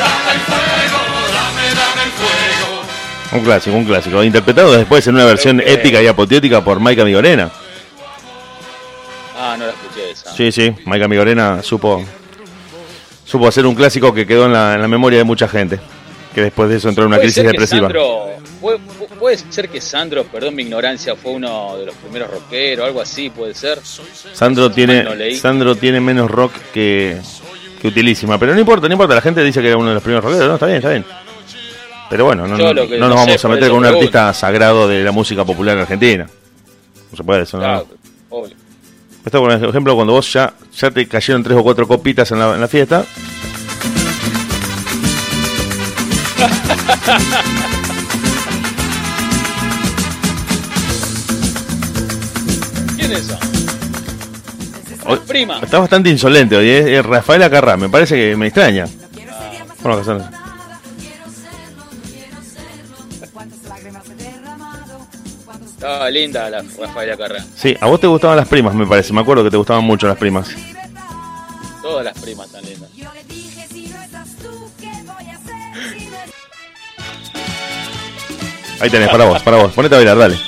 Dame 0.00 0.32
el 0.32 0.40
fuego, 0.40 0.98
dame, 1.32 1.74
dame 1.74 2.02
el 2.04 2.10
fuego. 2.12 2.82
Un 3.32 3.40
clásico, 3.44 3.76
un 3.76 3.84
clásico. 3.84 4.22
Interpretado 4.24 4.72
después 4.72 5.06
en 5.06 5.14
una 5.16 5.24
versión 5.24 5.58
que- 5.58 5.72
épica 5.72 6.00
y 6.00 6.06
apoteótica 6.06 6.62
por 6.64 6.80
Maika 6.80 7.04
Migorena. 7.04 7.50
Ah, 9.38 9.56
no 9.58 9.66
la 9.66 9.72
escuché 9.72 10.10
esa. 10.10 10.32
Sí, 10.34 10.50
sí, 10.52 10.74
Maika 10.86 11.06
Migorena 11.08 11.62
supo, 11.62 12.02
supo 13.24 13.48
hacer 13.48 13.66
un 13.66 13.74
clásico 13.74 14.12
que 14.14 14.26
quedó 14.26 14.46
en 14.46 14.52
la, 14.52 14.74
en 14.74 14.82
la 14.82 14.88
memoria 14.88 15.18
de 15.18 15.24
mucha 15.24 15.48
gente. 15.48 15.78
Que 16.34 16.42
después 16.42 16.68
de 16.68 16.76
eso 16.76 16.88
entró 16.88 17.04
en 17.04 17.08
una 17.08 17.18
crisis 17.18 17.44
depresiva. 17.44 17.82
Sandro, 17.88 18.26
puede, 18.60 18.78
pu- 18.78 19.06
puede 19.20 19.38
ser 19.38 19.68
que 19.68 19.80
Sandro, 19.80 20.24
perdón 20.24 20.56
mi 20.56 20.64
ignorancia, 20.64 21.14
fue 21.14 21.30
uno 21.32 21.76
de 21.78 21.86
los 21.86 21.94
primeros 21.94 22.28
rockeros, 22.30 22.84
algo 22.86 23.00
así, 23.00 23.30
puede 23.30 23.54
ser. 23.54 23.78
Sandro 24.32 24.70
tiene, 24.70 25.04
no. 25.04 25.10
Sandro 25.36 25.76
tiene 25.76 26.00
menos 26.00 26.28
rock 26.30 26.52
que, 26.72 27.18
que 27.80 27.86
utilísima. 27.88 28.36
Pero 28.38 28.52
no 28.52 28.58
importa, 28.60 28.88
no 28.88 28.94
importa. 28.94 29.14
La 29.14 29.20
gente 29.20 29.44
dice 29.44 29.60
que 29.62 29.68
era 29.68 29.76
uno 29.76 29.88
de 29.90 29.94
los 29.94 30.02
primeros 30.02 30.24
rockeros. 30.24 30.48
No, 30.48 30.54
está 30.54 30.66
bien, 30.66 30.78
está 30.78 30.90
bien. 30.90 31.04
Pero 32.10 32.24
bueno, 32.24 32.46
no, 32.48 32.56
no- 32.58 32.74
no 32.98 33.08
nos 33.08 33.20
sé, 33.20 33.26
vamos 33.26 33.44
a 33.44 33.48
meter 33.48 33.68
con 33.70 33.78
un 33.78 33.84
artista 33.86 34.34
sagrado 34.34 34.88
de 34.88 35.04
la 35.04 35.12
música 35.12 35.44
popular 35.44 35.78
argentina. 35.78 36.28
No 37.12 37.16
se 37.16 37.22
puede 37.22 37.42
eso, 37.42 37.58
¿no? 37.58 37.64
Obvio. 38.30 38.56
Esto, 39.24 39.40
por 39.40 39.50
ejemplo, 39.52 39.94
cuando 39.94 40.12
vos 40.12 40.30
ya, 40.32 40.52
ya 40.76 40.90
te 40.90 41.06
cayeron 41.08 41.42
tres 41.42 41.56
o 41.56 41.62
cuatro 41.62 41.88
copitas 41.88 42.30
en 42.32 42.38
la, 42.38 42.54
en 42.54 42.60
la 42.60 42.68
fiesta. 42.68 43.04
¿Quién 52.96 53.12
es 53.12 53.18
esa? 53.20 53.38
Hoy- 55.06 55.20
Prima. 55.26 55.58
Está 55.62 55.78
bastante 55.78 56.08
insolente 56.10 56.56
hoy, 56.56 56.68
¿eh? 56.68 56.98
Es 56.98 57.04
Rafael 57.06 57.42
Acarrá, 57.42 57.76
me 57.76 57.88
parece 57.88 58.16
que 58.16 58.36
me 58.36 58.46
extraña. 58.46 58.86
Bueno, 59.82 59.98
que 60.02 60.43
Estaba 65.84 66.08
linda 66.08 66.48
la 66.48 66.64
Rafaela 66.80 67.14
Carrá. 67.14 67.44
Sí, 67.54 67.76
a 67.78 67.86
vos 67.86 68.00
te 68.00 68.06
gustaban 68.06 68.38
las 68.38 68.48
primas, 68.48 68.74
me 68.74 68.86
parece. 68.86 69.12
Me 69.12 69.20
acuerdo 69.20 69.44
que 69.44 69.50
te 69.50 69.58
gustaban 69.58 69.84
mucho 69.84 70.06
las 70.06 70.16
primas. 70.16 70.48
Todas 71.82 72.02
las 72.06 72.18
primas 72.18 72.50
tan 72.50 72.64
lindas. 72.64 72.88
Ahí 78.80 78.88
tenés, 78.88 79.10
para 79.10 79.26
vos, 79.26 79.42
para 79.42 79.58
vos. 79.58 79.72
Ponete 79.74 79.94
a 79.94 79.98
bailar, 79.98 80.16
dale. 80.16 80.38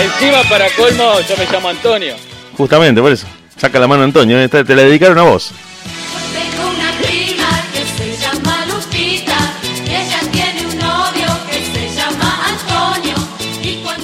Encima, 0.00 0.42
para 0.48 0.70
colmo, 0.76 1.20
yo 1.28 1.36
me 1.36 1.46
llamo 1.50 1.68
Antonio. 1.70 2.14
Justamente, 2.56 3.02
por 3.02 3.10
eso. 3.10 3.26
Saca 3.56 3.80
la 3.80 3.88
mano 3.88 4.04
Antonio, 4.04 4.38
eh, 4.38 4.48
te 4.48 4.64
te 4.64 4.76
la 4.76 4.82
dedicaron 4.82 5.18
a 5.18 5.22
vos. 5.22 5.50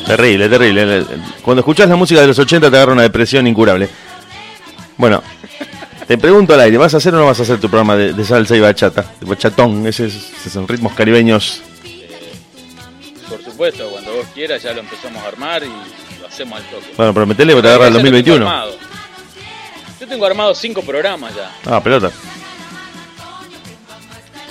Terrible, 0.07 0.49
terrible. 0.49 1.05
Cuando 1.43 1.61
escuchás 1.61 1.89
la 1.89 1.97
música 1.97 2.21
de 2.21 2.27
los 2.27 2.39
80 2.39 2.71
te 2.71 2.77
agarra 2.77 2.93
una 2.93 3.03
depresión 3.03 3.47
incurable. 3.47 3.89
Bueno, 4.97 5.23
te 6.07 6.19
pregunto 6.19 6.55
al 6.55 6.61
aire, 6.61 6.77
¿vas 6.77 6.95
a 6.95 6.99
hacer 6.99 7.15
o 7.15 7.19
no 7.19 7.27
vas 7.27 7.41
a 7.41 7.43
hacer 7.43 7.59
tu 7.59 7.69
programa 7.69 7.97
de, 7.97 8.13
de 8.13 8.25
salsa 8.25 8.55
y 8.57 8.61
bachata? 8.61 9.05
De 9.21 9.27
bachatón, 9.27 9.87
esos, 9.87 10.13
esos 10.15 10.53
son 10.53 10.69
ritmos 10.69 10.93
caribeños. 10.93 11.63
Por 13.29 13.43
supuesto, 13.43 13.89
cuando 13.91 14.15
vos 14.15 14.27
quieras 14.35 14.63
ya 14.63 14.73
lo 14.73 14.81
empezamos 14.81 15.23
a 15.25 15.29
armar 15.29 15.63
y 15.65 15.69
lo 16.21 16.27
hacemos 16.29 16.59
al 16.59 16.65
toque. 16.67 16.87
Bueno, 16.97 17.15
prometele 17.15 17.55
que 17.55 17.63
te 17.63 17.69
agarra 17.69 17.89
el 17.89 17.95
Ya 17.95 17.99
lo 17.99 18.05
tengo 18.05 18.17
2021. 18.19 18.47
armado. 18.49 18.77
Yo 20.01 20.07
tengo 20.09 20.27
armado 20.27 20.55
cinco 20.55 20.83
programas 20.83 21.33
ya. 21.35 21.51
Ah, 21.65 21.83
pelota. 21.83 22.11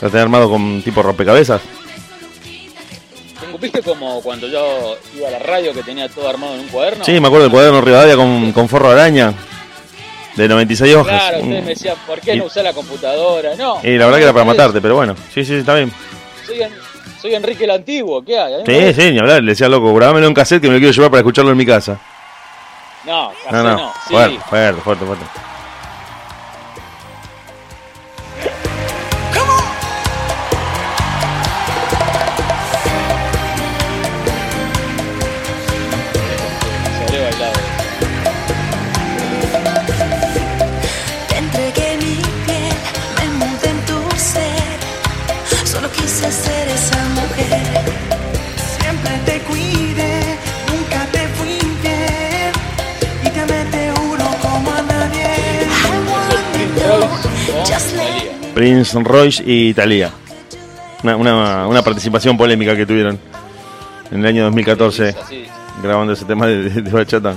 ¿Lo 0.02 0.10
tenés 0.10 0.24
armado 0.24 0.50
con 0.50 0.82
tipo 0.82 1.02
rompecabezas? 1.04 1.62
¿Viste 3.60 3.82
como 3.82 4.22
cuando 4.22 4.48
yo 4.48 4.98
iba 5.16 5.28
a 5.28 5.32
la 5.32 5.40
radio 5.40 5.74
que 5.74 5.84
tenía 5.84 6.10
todo 6.10 6.28
armado 6.30 6.54
en 6.56 6.62
un 6.62 6.68
cuaderno? 6.68 7.04
Sí, 7.04 7.20
me 7.20 7.28
acuerdo 7.28 7.44
del 7.46 7.52
cuaderno 7.52 7.82
Rivadavia 7.82 8.16
con, 8.16 8.52
con 8.52 8.68
forro 8.70 8.90
de 8.94 9.02
araña. 9.02 9.34
De 10.36 10.48
96 10.48 10.96
hojas. 10.96 11.22
Claro, 11.22 11.38
ustedes 11.44 11.64
me 11.64 11.70
decían, 11.70 11.96
¿por 12.08 12.20
qué 12.20 12.36
no 12.36 12.46
usar 12.46 12.64
la 12.64 12.74
computadora? 12.74 13.56
No. 13.56 13.80
Y 13.84 13.98
la 13.98 14.06
verdad 14.06 14.18
que 14.18 14.24
era 14.24 14.34
para 14.34 14.46
matarte, 14.46 14.82
pero 14.82 14.96
bueno. 14.96 15.16
Sí, 15.34 15.46
sí, 15.46 15.56
está 15.56 15.76
bien. 15.76 15.92
Soy, 16.46 16.62
en- 16.64 16.72
soy 17.22 17.36
Enrique 17.36 17.66
el 17.66 17.72
Antiguo, 17.72 18.24
¿qué 18.26 18.40
hay? 18.40 18.54
Sí, 18.66 19.00
sí, 19.02 19.12
ni 19.12 19.20
hablar. 19.20 19.44
Le 19.44 19.52
decía 19.52 19.70
loco, 19.70 19.94
grabámelo 19.94 20.26
en 20.28 20.34
cassette 20.34 20.62
que 20.62 20.68
me 20.70 20.74
lo 20.74 20.80
quiero 20.80 20.92
llevar 20.94 21.12
para 21.12 21.20
escucharlo 21.20 21.52
en 21.52 21.58
mi 21.58 21.66
casa. 21.66 22.00
No, 23.06 23.30
No, 23.30 23.34
casi 23.44 23.56
no. 23.56 23.64
no. 23.78 23.94
Sí, 24.08 24.14
Fuerte, 24.14 24.40
fuerte, 24.50 24.82
fuerte, 24.82 25.06
fuerte. 25.06 25.26
Prince 58.54 58.98
Royce 59.04 59.44
y 59.46 59.74
Thalía. 59.74 60.12
Una, 61.04 61.16
una, 61.18 61.68
una 61.68 61.82
participación 61.82 62.38
polémica 62.38 62.76
que 62.76 62.86
tuvieron 62.86 63.20
en 64.12 64.20
el 64.20 64.26
año 64.26 64.44
2014 64.46 65.10
Es 65.10 65.16
así. 65.18 65.46
grabando 65.82 66.14
ese 66.14 66.26
tema 66.26 66.48
de, 66.48 66.70
de, 66.70 66.82
de 66.82 66.92
bachata. 66.92 67.32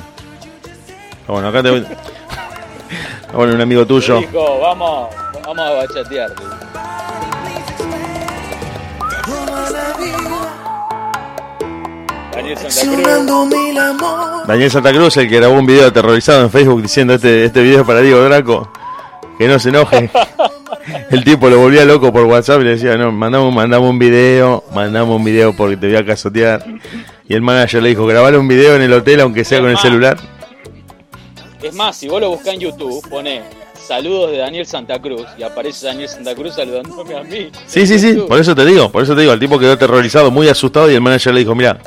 Ah, 1.27 1.33
Bueno, 1.33 1.49
acá 1.49 1.63
te 1.63 1.71
voy. 1.71 1.87
Ah, 1.89 3.33
Bueno, 3.35 3.55
un 3.55 3.61
amigo 3.61 3.87
tuyo. 3.87 4.19
Dijo, 4.21 4.61
vamos, 4.61 5.09
vamos 5.45 5.59
a 5.67 5.71
bachatear. 5.73 6.33
Daniel 12.33 12.59
Santa. 12.71 14.45
Daniel 14.47 14.71
Santa 14.71 14.93
Cruz, 14.93 15.17
el 15.17 15.29
que 15.29 15.37
grabó 15.37 15.55
un 15.55 15.67
video 15.67 15.89
aterrorizado 15.89 16.43
en 16.43 16.51
Facebook 16.51 16.83
diciendo 16.83 17.15
este, 17.15 17.45
este 17.47 17.63
video 17.63 17.81
es 17.81 17.87
para 17.87 18.01
Diego 18.01 18.23
Draco, 18.23 18.69
que 19.39 19.49
no 19.49 19.59
se 19.59 19.71
enoje. 19.71 20.11
El 21.11 21.25
tipo 21.25 21.49
lo 21.49 21.59
volvía 21.59 21.85
loco 21.85 22.13
por 22.13 22.25
WhatsApp 22.25 22.61
y 22.61 22.65
le 22.65 22.71
decía, 22.71 22.97
no, 22.97 23.13
mandame, 23.13 23.51
mandame 23.51 23.89
un 23.89 23.99
video, 23.99 24.65
mandame 24.75 25.13
un 25.13 25.25
video 25.25 25.55
porque 25.55 25.77
te 25.77 25.89
voy 25.89 25.97
a 25.97 26.05
casotear. 26.05 26.65
Y 27.29 27.35
el 27.35 27.43
manager 27.43 27.83
le 27.83 27.91
dijo, 27.91 28.07
grabale 28.07 28.39
un 28.39 28.49
video 28.49 28.77
en 28.77 28.83
el 28.83 28.93
hotel 28.93 29.21
aunque 29.21 29.45
sea 29.45 29.61
con 29.61 29.71
el 29.71 29.79
celular. 29.79 30.17
Es 31.63 31.75
más, 31.75 31.97
si 31.97 32.09
vos 32.09 32.21
lo 32.21 32.31
buscás 32.31 32.55
en 32.55 32.61
YouTube, 32.61 33.09
pone 33.09 33.43
saludos 33.87 34.31
de 34.31 34.39
Daniel 34.39 34.67
Santa 34.67 35.01
Cruz 35.01 35.27
y 35.39 35.43
aparece 35.43 35.87
Daniel 35.87 36.09
Santa 36.09 36.35
Cruz 36.35 36.55
saludándome 36.55 37.17
a 37.17 37.23
mí. 37.23 37.51
Sí, 37.67 37.87
sí, 37.87 37.99
sí, 37.99 38.15
por 38.29 38.39
eso 38.41 38.55
te 38.55 38.65
digo, 38.65 38.91
por 38.91 39.03
eso 39.03 39.15
te 39.15 39.23
digo, 39.23 39.33
el 39.33 39.41
tipo 39.41 39.59
quedó 39.59 39.73
aterrorizado, 39.73 40.31
muy 40.31 40.49
asustado 40.49 40.91
y 40.91 40.95
el 40.95 41.01
manager 41.01 41.35
le 41.35 41.41
dijo, 41.41 41.55
mira, 41.55 41.79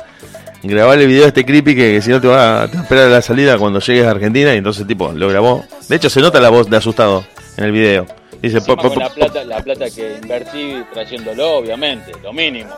grabale 0.62 1.02
el 1.02 1.08
video 1.08 1.22
de 1.22 1.28
este 1.28 1.44
creepy 1.44 1.74
que, 1.74 1.92
que 1.94 2.02
si 2.02 2.10
no 2.10 2.20
te 2.20 2.28
va, 2.28 2.68
te 2.68 2.74
va 2.74 2.80
a 2.80 2.82
esperar 2.82 3.06
a 3.06 3.10
la 3.10 3.22
salida 3.22 3.58
cuando 3.58 3.80
llegues 3.80 4.06
a 4.06 4.10
Argentina 4.10 4.54
y 4.54 4.58
entonces 4.58 4.86
tipo 4.86 5.12
lo 5.12 5.28
grabó. 5.28 5.64
De 5.88 5.96
hecho 5.96 6.10
se 6.10 6.20
nota 6.20 6.40
la 6.40 6.50
voz 6.50 6.68
de 6.68 6.76
asustado 6.76 7.24
en 7.56 7.64
el 7.64 7.72
video. 7.72 8.06
Dice, 8.42 8.56
Encima 8.58 8.76
"Po- 8.76 8.82
po- 8.82 8.88
con 8.90 8.98
la 8.98 9.10
plata, 9.10 9.44
la 9.44 9.62
plata 9.62 9.90
que 9.90 10.18
invertí 10.22 10.82
trayéndolo, 10.92 11.56
obviamente, 11.58 12.12
lo 12.22 12.32
mínimo. 12.32 12.70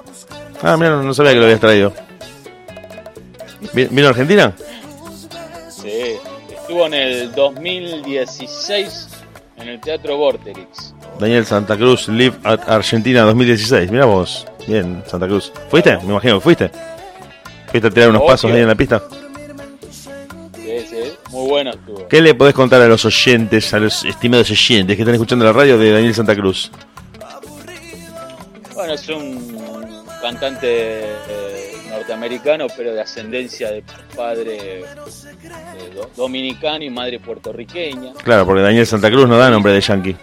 Ah, 0.62 0.76
mira, 0.76 0.96
no, 1.02 1.14
sabía 1.14 1.32
que 1.32 1.38
lo 1.38 1.44
habías 1.44 1.60
traído. 1.60 1.92
Vi- 3.72 3.86
¿Vino 3.90 4.06
a 4.08 4.10
Argentina? 4.10 4.52
Sí, 5.70 6.16
estuvo 6.52 6.86
en 6.86 6.94
el 6.94 7.32
2016 7.32 9.08
en 9.56 9.68
el 9.68 9.80
Teatro 9.80 10.16
Vorterix. 10.16 10.94
Daniel 11.18 11.46
Santa 11.46 11.76
Cruz, 11.76 12.08
Live 12.08 12.36
at 12.42 12.68
Argentina 12.68 13.22
2016. 13.22 13.90
Mira 13.90 14.04
vos. 14.06 14.46
Bien, 14.66 15.02
Santa 15.06 15.26
Cruz. 15.26 15.52
¿Fuiste? 15.68 15.96
Me 15.98 16.04
imagino 16.04 16.34
que 16.38 16.40
fuiste. 16.40 16.70
¿Fuiste 17.70 17.88
a 17.88 17.90
tirar 17.90 18.08
unos 18.10 18.22
Obvio. 18.22 18.30
pasos 18.32 18.50
ahí 18.50 18.60
en 18.60 18.68
la 18.68 18.74
pista? 18.74 19.02
Muy 21.32 21.48
bueno 21.48 21.70
estuvo. 21.70 22.06
¿Qué 22.08 22.20
le 22.20 22.34
podés 22.34 22.54
contar 22.54 22.80
a 22.82 22.86
los 22.86 23.04
oyentes, 23.04 23.72
a 23.74 23.78
los 23.80 24.04
estimados 24.04 24.50
oyentes 24.50 24.94
que 24.96 25.02
están 25.02 25.14
escuchando 25.14 25.44
la 25.44 25.52
radio 25.52 25.76
de 25.78 25.90
Daniel 25.90 26.14
Santa 26.14 26.36
Cruz? 26.36 26.70
Bueno, 28.74 28.92
es 28.94 29.08
un 29.08 29.96
cantante 30.20 30.66
eh, 31.04 31.72
norteamericano, 31.90 32.66
pero 32.76 32.92
de 32.94 33.00
ascendencia 33.00 33.70
de 33.70 33.82
padre 34.14 34.80
eh, 34.80 34.84
do- 35.94 36.10
dominicano 36.16 36.84
y 36.84 36.90
madre 36.90 37.18
puertorriqueña. 37.20 38.12
Claro, 38.22 38.44
porque 38.46 38.62
Daniel 38.62 38.86
Santa 38.86 39.10
Cruz 39.10 39.28
no 39.28 39.36
da 39.38 39.50
nombre 39.50 39.72
de 39.72 39.80
yankee. 39.80 40.16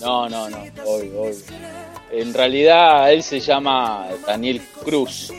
No, 0.00 0.28
no, 0.28 0.50
no, 0.50 0.58
obvio, 0.84 1.22
obvio. 1.22 1.34
En 2.12 2.32
realidad 2.34 3.12
él 3.12 3.22
se 3.22 3.40
llama 3.40 4.06
Daniel 4.26 4.60
Cruz, 4.84 5.32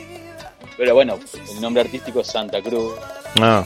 pero 0.76 0.94
bueno, 0.94 1.18
el 1.54 1.60
nombre 1.60 1.82
artístico 1.82 2.20
es 2.20 2.26
Santa 2.26 2.60
Cruz. 2.60 2.92
Ah, 3.40 3.64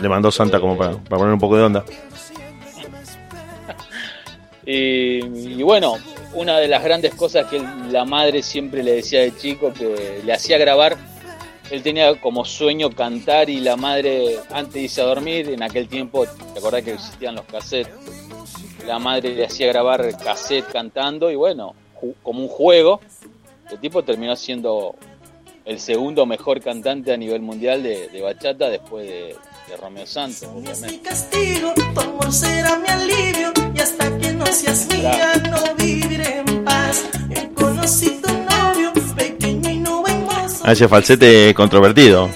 le 0.00 0.08
mandó 0.08 0.30
Santa 0.30 0.60
como 0.60 0.76
para, 0.76 0.92
poner 0.96 1.32
un 1.34 1.38
poco 1.38 1.56
de 1.56 1.62
onda. 1.64 1.84
Y, 4.66 5.62
bueno, 5.62 5.96
una 6.32 6.58
de 6.58 6.68
las 6.68 6.82
grandes 6.82 7.14
cosas 7.14 7.46
que 7.48 7.62
la 7.90 8.06
madre 8.06 8.42
siempre 8.42 8.82
le 8.82 8.92
decía 8.92 9.20
de 9.20 9.36
chico, 9.36 9.74
que 9.74 10.22
le 10.24 10.32
hacía 10.32 10.56
grabar, 10.56 10.96
él 11.70 11.82
tenía 11.82 12.18
como 12.18 12.46
sueño 12.46 12.90
cantar 12.90 13.50
y 13.50 13.60
la 13.60 13.76
madre, 13.76 14.38
antes 14.50 14.72
de 14.72 14.80
irse 14.80 15.02
a 15.02 15.04
dormir, 15.04 15.50
en 15.50 15.62
aquel 15.62 15.86
tiempo, 15.86 16.24
¿te 16.24 16.58
acordás 16.58 16.82
que 16.82 16.94
existían 16.94 17.34
los 17.34 17.44
cassettes? 17.44 17.92
La 18.86 18.98
madre 18.98 19.34
le 19.34 19.44
hacía 19.44 19.66
grabar 19.66 20.16
cassette 20.16 20.72
cantando 20.72 21.30
y 21.30 21.34
bueno, 21.34 21.74
como 22.22 22.40
un 22.40 22.48
juego, 22.48 23.02
el 23.70 23.78
tipo 23.80 24.02
terminó 24.02 24.34
siendo 24.34 24.94
el 25.66 25.78
segundo 25.78 26.24
mejor 26.24 26.62
cantante 26.62 27.12
a 27.12 27.18
nivel 27.18 27.42
mundial 27.42 27.82
de 27.82 28.20
bachata 28.22 28.70
después 28.70 29.06
de, 29.06 29.36
de 29.68 29.76
Romeo 29.76 30.06
Santos, 30.06 30.42
Es 30.42 30.48
mi 30.52 30.60
obviamente. 30.60 31.00
castigo, 31.08 31.72
tu 31.94 32.00
amor 32.00 32.32
será 32.32 32.78
mi 32.78 32.88
alivio 32.88 33.52
y 33.74 33.80
hasta 33.80 34.18
que 34.18 34.32
no 34.32 34.46
seas 34.46 34.86
mía 34.92 35.32
no 35.50 35.74
viviré 35.76 36.38
en 36.46 36.64
paz. 36.64 37.04
Conocí 37.54 38.20
tu 38.22 38.28
novio, 38.32 38.92
pequeño 39.16 39.70
y 39.70 39.78
no 39.78 40.06
hermoso. 40.06 40.62
Ah, 40.64 40.72
ese 40.72 40.88
falsete 40.88 41.52
controvertido. 41.54 42.28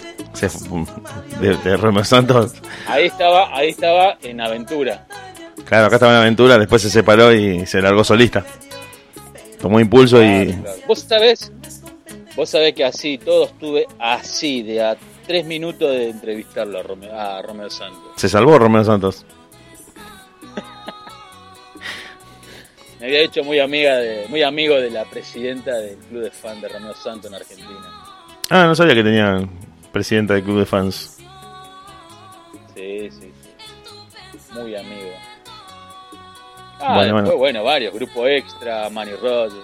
De, 1.41 1.57
de 1.57 1.77
Romeo 1.77 2.05
Santos. 2.05 2.53
Ahí 2.87 3.07
estaba, 3.07 3.57
ahí 3.57 3.71
estaba 3.71 4.19
en 4.23 4.41
aventura. 4.41 5.07
Claro, 5.65 5.87
acá 5.87 5.97
estaba 5.97 6.13
en 6.13 6.19
aventura, 6.21 6.57
después 6.59 6.81
se 6.83 6.91
separó 6.91 7.33
y 7.35 7.67
se 7.67 7.83
largó 7.83 8.05
solista. 8.05 8.45
Tomó 9.61 9.81
impulso 9.81 10.23
y. 10.23 10.47
Claro, 10.47 10.63
claro. 10.63 10.79
Vos 10.87 11.01
sabés, 11.01 11.53
vos 12.37 12.49
sabés 12.49 12.75
que 12.75 12.85
así, 12.85 13.19
todo 13.19 13.47
estuve 13.47 13.87
así, 13.99 14.63
de 14.63 14.81
a 14.83 14.97
tres 15.29 15.45
minutos 15.47 15.89
de 15.91 16.11
entrevistarlo 16.11 16.81
a 16.81 16.83
Romeo, 16.83 17.17
a 17.21 17.41
Romeo 17.43 17.71
Santos. 17.71 18.13
Se 18.17 18.29
salvó 18.29 18.59
Romeo 18.59 18.83
Santos. 18.83 19.25
Me 22.99 23.07
había 23.07 23.21
hecho 23.21 23.45
muy 23.45 23.61
amiga 23.61 23.97
de, 23.99 24.27
muy 24.29 24.43
amigo 24.43 24.75
de 24.75 24.91
la 24.91 25.05
presidenta 25.05 25.77
del 25.77 25.97
club 25.99 26.23
de 26.23 26.31
fan 26.33 26.61
de 26.61 26.69
Romeo 26.69 26.95
Santos 26.95 27.31
en 27.31 27.37
Argentina. 27.37 27.93
Ah, 28.51 28.65
no 28.65 28.75
sabía 28.75 28.95
que 28.97 29.05
tenía 29.05 29.49
presidenta 29.93 30.35
del 30.35 30.43
club 30.43 30.59
de 30.59 30.67
fans. 30.67 31.17
Sí, 32.75 33.09
sí, 33.11 33.21
sí. 33.21 34.53
Muy 34.55 34.75
amigo. 34.75 35.11
Ah, 36.81 36.95
Bueno, 36.95 37.15
después, 37.17 37.25
bueno. 37.25 37.39
bueno. 37.39 37.65
varios, 37.65 37.95
Grupo 37.95 38.27
Extra, 38.27 38.91
Manny 38.91 39.13
Rogers, 39.13 39.55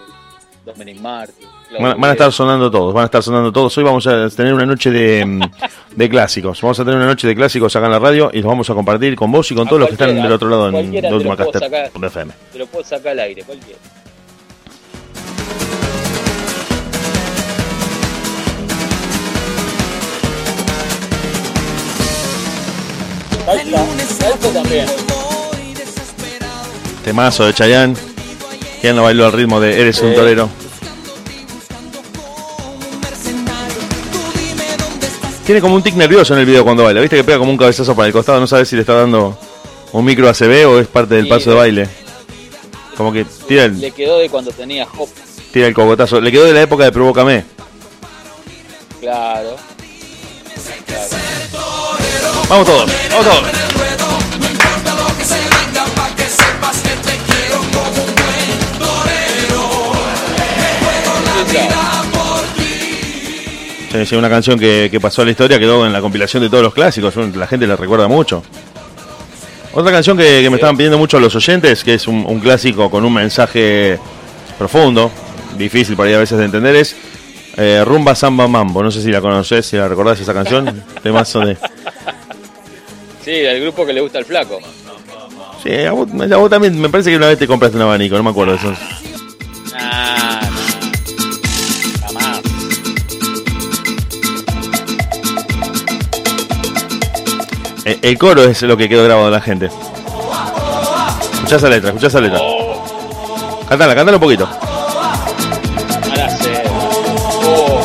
Dominic 0.64 1.00
Martin. 1.00 1.48
Van, 1.80 2.00
van 2.00 2.10
a 2.10 2.12
estar 2.12 2.26
Guerra. 2.26 2.32
sonando 2.32 2.70
todos, 2.70 2.94
van 2.94 3.02
a 3.02 3.04
estar 3.06 3.22
sonando 3.22 3.52
todos. 3.52 3.76
Hoy 3.78 3.84
vamos 3.84 4.06
a 4.06 4.28
tener 4.30 4.54
una 4.54 4.66
noche 4.66 4.90
de, 4.90 5.48
de 5.96 6.08
clásicos. 6.08 6.60
Vamos 6.60 6.78
a 6.80 6.84
tener 6.84 6.96
una 6.96 7.06
noche 7.06 7.26
de 7.26 7.34
clásicos 7.34 7.74
acá 7.74 7.86
en 7.86 7.92
la 7.92 7.98
radio 7.98 8.30
y 8.32 8.38
los 8.38 8.46
vamos 8.46 8.68
a 8.70 8.74
compartir 8.74 9.16
con 9.16 9.30
vos 9.32 9.50
y 9.50 9.54
con 9.54 9.66
A 9.66 9.70
todos 9.70 9.80
los 9.80 9.88
que 9.88 9.94
están 9.94 10.14
del 10.14 10.32
otro 10.32 10.48
lado 10.48 10.66
en 10.68 10.72
cualquiera 10.72 11.08
te 11.08 11.14
lo 11.14 11.36
puedo 11.36 11.52
sacar. 11.52 11.90
FM. 12.04 12.32
Te 12.52 12.58
lo 12.58 12.66
puedo 12.66 12.84
sacar 12.84 13.12
al 13.12 13.20
aire, 13.20 13.42
cualquiera. 13.44 13.78
Salsa, 23.46 24.14
salsa 24.14 24.52
también. 24.52 24.86
Temazo 27.04 27.44
de 27.44 27.52
Chayanne. 27.52 27.94
¿Quién 28.80 28.96
lo 28.96 29.02
bailó 29.02 29.26
al 29.26 29.32
ritmo 29.32 29.60
de 29.60 29.80
Eres 29.80 30.00
un 30.00 30.14
torero? 30.14 30.48
Tiene 35.44 35.60
como 35.60 35.74
un 35.74 35.82
tic 35.82 35.94
nervioso 35.94 36.32
en 36.34 36.40
el 36.40 36.46
video 36.46 36.64
cuando 36.64 36.84
baila. 36.84 37.00
¿Viste 37.00 37.16
que 37.16 37.24
pega 37.24 37.38
como 37.38 37.50
un 37.50 37.58
cabezazo 37.58 37.94
para 37.94 38.06
el 38.06 38.12
costado? 38.12 38.40
No 38.40 38.46
sabes 38.46 38.68
si 38.68 38.76
le 38.76 38.80
está 38.82 38.94
dando 38.94 39.38
un 39.92 40.04
micro 40.04 40.28
ACB 40.28 40.66
o 40.68 40.78
es 40.78 40.86
parte 40.86 41.16
del 41.16 41.24
Sí, 41.24 41.30
paso 41.30 41.50
de 41.50 41.56
baile. 41.56 41.88
Como 42.96 43.12
que 43.12 43.26
tira 43.46 43.64
el, 43.64 43.78
Le 43.80 43.90
quedó 43.90 44.18
de 44.18 44.30
cuando 44.30 44.52
tenía 44.52 44.86
Hop. 44.96 45.08
tira 45.52 45.66
el 45.66 45.74
cogotazo. 45.74 46.20
Le 46.20 46.32
quedó 46.32 46.44
de 46.44 46.52
la 46.54 46.62
época 46.62 46.84
de 46.84 46.92
Provócame. 46.92 47.44
Claro. 49.00 49.56
Vamos 52.48 52.66
todos, 52.66 52.90
vamos 53.10 53.26
todos. 53.26 53.44
Sí, 61.50 61.58
sí, 64.04 64.16
una 64.16 64.28
canción 64.28 64.58
que, 64.58 64.88
que 64.90 65.00
pasó 65.00 65.22
a 65.22 65.24
la 65.24 65.30
historia, 65.30 65.58
quedó 65.58 65.86
en 65.86 65.92
la 65.92 66.00
compilación 66.00 66.42
de 66.42 66.50
todos 66.50 66.62
los 66.62 66.74
clásicos, 66.74 67.14
la 67.16 67.46
gente 67.46 67.66
la 67.66 67.76
recuerda 67.76 68.08
mucho. 68.08 68.42
Otra 69.72 69.92
canción 69.92 70.16
que, 70.16 70.40
que 70.42 70.50
me 70.50 70.56
estaban 70.56 70.76
pidiendo 70.76 70.98
mucho 70.98 71.18
los 71.18 71.34
oyentes, 71.34 71.82
que 71.82 71.94
es 71.94 72.06
un, 72.06 72.24
un 72.26 72.40
clásico 72.40 72.90
con 72.90 73.04
un 73.04 73.12
mensaje 73.12 73.98
profundo, 74.58 75.10
difícil 75.56 75.96
para 75.96 76.10
ir 76.10 76.16
a 76.16 76.20
veces 76.20 76.38
de 76.38 76.44
entender, 76.44 76.76
es 76.76 76.96
eh, 77.56 77.82
Rumba 77.84 78.14
Samba 78.14 78.48
Mambo. 78.48 78.82
No 78.82 78.90
sé 78.90 79.02
si 79.02 79.10
la 79.10 79.20
conoces, 79.20 79.66
si 79.66 79.76
la 79.76 79.88
recordás 79.88 80.20
esa 80.20 80.34
canción. 80.34 80.82
Temazo 81.02 81.40
de... 81.40 81.56
Sí, 83.24 83.30
del 83.30 83.62
grupo 83.62 83.86
que 83.86 83.92
le 83.92 84.00
gusta 84.00 84.18
el 84.18 84.24
flaco. 84.24 84.58
Sí, 85.62 85.72
a 85.72 85.92
vos, 85.92 86.08
a 86.30 86.36
vos 86.36 86.50
también 86.50 86.78
me 86.78 86.88
parece 86.88 87.10
que 87.10 87.16
una 87.16 87.28
vez 87.28 87.38
te 87.38 87.46
compraste 87.46 87.76
un 87.76 87.84
abanico, 87.84 88.16
no 88.16 88.22
me 88.22 88.30
acuerdo 88.30 88.52
de 88.52 88.58
eso. 88.58 88.74
Nah, 89.72 90.23
El, 97.84 97.98
el 98.02 98.18
coro 98.18 98.44
es 98.44 98.62
lo 98.62 98.76
que 98.76 98.88
quedó 98.88 99.04
grabado 99.04 99.26
en 99.26 99.32
la 99.32 99.40
gente. 99.40 99.68
Escuchá 101.32 101.56
esa 101.56 101.68
letra, 101.68 101.90
escuchá 101.90 102.06
esa 102.06 102.20
letra. 102.20 102.40
Cantala, 103.68 103.94
cantala 103.94 104.16
un 104.16 104.22
poquito. 104.22 104.48
Oh. 107.46 107.80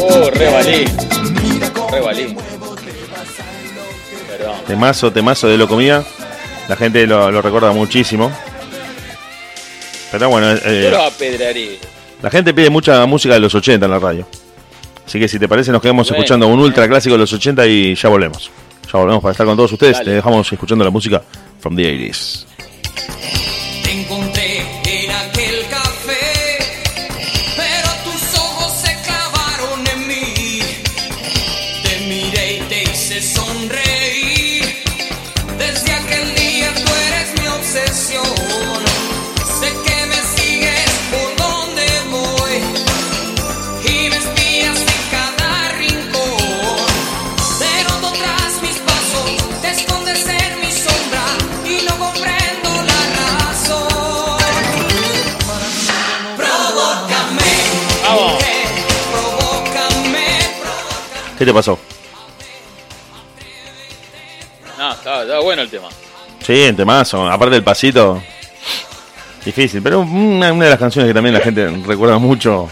Oh, 0.00 0.30
re 0.30 0.48
valí. 0.52 0.84
Re 1.90 2.00
valí. 2.00 2.36
Perdón. 4.28 4.56
Temazo, 4.66 5.12
temazo 5.12 5.48
de 5.48 5.58
lo 5.58 5.68
comía. 5.68 6.04
La 6.68 6.76
gente 6.76 7.06
lo, 7.06 7.30
lo 7.30 7.42
recuerda 7.42 7.72
muchísimo. 7.72 8.30
Pero 10.10 10.28
bueno, 10.28 10.52
eh, 10.64 10.88
Yo 10.90 11.02
apedraría. 11.02 11.70
la 12.22 12.30
gente 12.30 12.54
pide 12.54 12.70
mucha 12.70 13.04
música 13.06 13.34
de 13.34 13.40
los 13.40 13.54
80 13.54 13.84
en 13.86 13.90
la 13.92 13.98
radio. 13.98 14.26
Así 15.06 15.18
que 15.18 15.28
si 15.28 15.38
te 15.38 15.48
parece, 15.48 15.70
nos 15.72 15.80
quedamos 15.82 16.08
Bueno. 16.08 16.22
escuchando 16.22 16.46
un 16.48 16.58
ultra 16.60 16.86
clásico 16.88 17.14
de 17.14 17.18
los 17.20 17.32
80 17.32 17.66
y 17.66 17.94
ya 17.94 18.08
volvemos. 18.08 18.50
Ya 18.92 18.98
volvemos 18.98 19.22
para 19.22 19.32
estar 19.32 19.46
con 19.46 19.56
todos 19.56 19.72
ustedes. 19.72 19.94
Dale. 19.94 20.04
Te 20.04 20.10
dejamos 20.16 20.50
escuchando 20.52 20.84
la 20.84 20.90
música 20.90 21.22
from 21.60 21.76
the 21.76 21.82
80s. 21.84 22.44
Te 61.48 61.54
pasó? 61.54 61.78
No, 64.78 64.92
estaba, 64.92 65.22
estaba 65.22 65.40
bueno 65.40 65.62
el 65.62 65.68
tema. 65.70 65.88
Sí, 66.40 66.62
en 66.62 66.76
temazo. 66.76 67.28
Aparte 67.28 67.54
del 67.54 67.64
pasito. 67.64 68.22
Difícil, 69.44 69.82
pero 69.82 70.00
una, 70.00 70.52
una 70.52 70.64
de 70.66 70.70
las 70.70 70.78
canciones 70.78 71.08
que 71.08 71.14
también 71.14 71.34
la 71.34 71.40
gente 71.40 71.68
recuerda 71.86 72.18
mucho. 72.18 72.68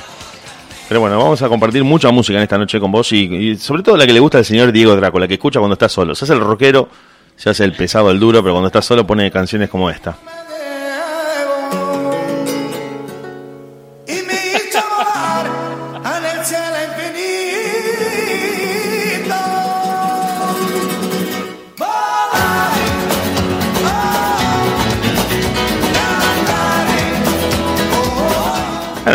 Pero 0.88 1.00
bueno, 1.00 1.18
vamos 1.18 1.40
a 1.42 1.48
compartir 1.48 1.82
mucha 1.82 2.10
música 2.10 2.36
en 2.38 2.42
esta 2.44 2.58
noche 2.58 2.78
con 2.78 2.92
vos 2.92 3.10
y, 3.12 3.24
y 3.24 3.56
sobre 3.56 3.82
todo 3.82 3.96
la 3.96 4.06
que 4.06 4.12
le 4.12 4.20
gusta 4.20 4.38
al 4.38 4.44
señor 4.44 4.70
Diego 4.72 4.94
Draco, 4.94 5.18
la 5.18 5.26
que 5.26 5.34
escucha 5.34 5.58
cuando 5.58 5.72
está 5.72 5.88
solo. 5.88 6.14
Se 6.14 6.24
hace 6.24 6.34
el 6.34 6.40
rockero, 6.40 6.88
se 7.34 7.50
hace 7.50 7.64
el 7.64 7.72
pesado, 7.72 8.10
el 8.10 8.20
duro, 8.20 8.42
pero 8.42 8.54
cuando 8.54 8.68
está 8.68 8.82
solo 8.82 9.06
pone 9.06 9.30
canciones 9.30 9.68
como 9.70 9.90
esta. 9.90 10.16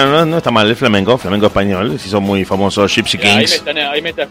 Bueno, 0.03 0.17
no, 0.19 0.25
no 0.25 0.37
está 0.37 0.49
mal 0.49 0.67
el 0.67 0.75
flamenco, 0.75 1.15
flamenco 1.17 1.45
español, 1.47 1.99
se 1.99 2.07
hizo 2.07 2.19
muy 2.19 2.43
famoso 2.43 2.87
Gypsy 2.87 3.17
Ahí 3.17 3.23
me, 3.23 3.39
Kings. 3.41 3.51
están- 3.53 3.77
ahí, 3.77 4.01
me 4.01 4.09
está, 4.09 4.27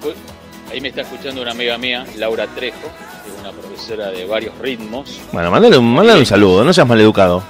ahí 0.73 0.81
me 0.81 0.89
está 0.89 1.03
escuchando 1.03 1.43
una 1.43 1.53
amiga 1.53 1.79
mía, 1.79 2.05
Laura 2.17 2.47
Trejo, 2.49 2.79
que 3.25 3.31
es 3.33 3.41
una 3.41 3.53
profesora 3.53 4.11
de 4.11 4.25
varios 4.27 4.59
ritmos. 4.59 5.21
Bueno, 5.31 5.51
mandale, 5.51 5.79
un- 5.79 5.95
mandale 5.95 6.19
un 6.19 6.27
saludo, 6.27 6.65
no 6.65 6.73
seas 6.73 6.89
maleducado. 6.89 7.43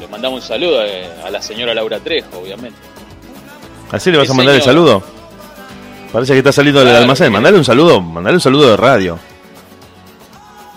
Le 0.00 0.06
mandamos 0.06 0.42
un 0.42 0.46
saludo 0.48 0.84
eh, 0.84 1.08
a, 1.24 1.30
la 1.30 1.42
señora 1.42 1.74
Laura 1.74 1.98
Trejo, 1.98 2.38
obviamente. 2.38 2.78
¿Así 3.90 4.10
le 4.12 4.18
vas 4.18 4.30
a 4.30 4.34
mandar 4.34 4.54
el 4.54 4.62
saludo? 4.62 5.02
Parece 6.12 6.32
que 6.34 6.38
está 6.38 6.52
saliendo 6.52 6.84
del 6.84 6.94
almacén. 6.94 7.32
Mandale 7.32 7.58
un 7.58 7.64
saludo, 7.64 8.00
mandale 8.00 8.36
un 8.36 8.40
saludo 8.40 8.70
de 8.70 8.76
radio. 8.76 9.18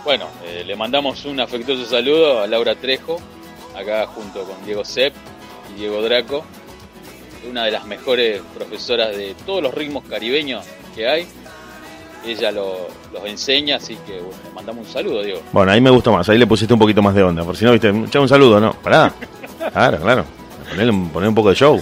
Bueno, 0.03 0.25
eh, 0.45 0.63
le 0.65 0.75
mandamos 0.75 1.23
un 1.25 1.39
afectuoso 1.39 1.85
saludo 1.85 2.41
a 2.41 2.47
Laura 2.47 2.75
Trejo, 2.75 3.21
acá 3.75 4.07
junto 4.07 4.43
con 4.43 4.63
Diego 4.65 4.83
Sepp 4.85 5.13
y 5.75 5.79
Diego 5.79 6.01
Draco, 6.01 6.43
una 7.49 7.65
de 7.65 7.71
las 7.71 7.85
mejores 7.85 8.41
profesoras 8.55 9.15
de 9.15 9.35
todos 9.45 9.61
los 9.63 9.73
ritmos 9.73 10.03
caribeños 10.09 10.65
que 10.95 11.07
hay. 11.07 11.27
Ella 12.25 12.51
lo- 12.51 12.87
los 13.11 13.25
enseña, 13.25 13.77
así 13.77 13.97
que 14.05 14.19
bueno, 14.19 14.37
le 14.47 14.49
mandamos 14.53 14.85
un 14.87 14.93
saludo, 14.93 15.23
Diego. 15.23 15.41
Bueno, 15.51 15.71
ahí 15.71 15.81
me 15.81 15.89
gustó 15.89 16.11
más, 16.11 16.29
ahí 16.29 16.37
le 16.37 16.45
pusiste 16.45 16.73
un 16.73 16.79
poquito 16.79 17.01
más 17.01 17.15
de 17.15 17.23
onda. 17.23 17.43
Por 17.43 17.57
si 17.57 17.65
no, 17.65 17.71
viste, 17.71 17.89
echame 17.89 18.23
un 18.23 18.29
saludo, 18.29 18.59
no, 18.59 18.73
pará. 18.73 19.11
Claro, 19.73 19.99
claro. 19.99 20.25
Ponele 20.69 20.89
un 21.29 21.35
poco 21.35 21.49
de 21.49 21.55
show. 21.55 21.79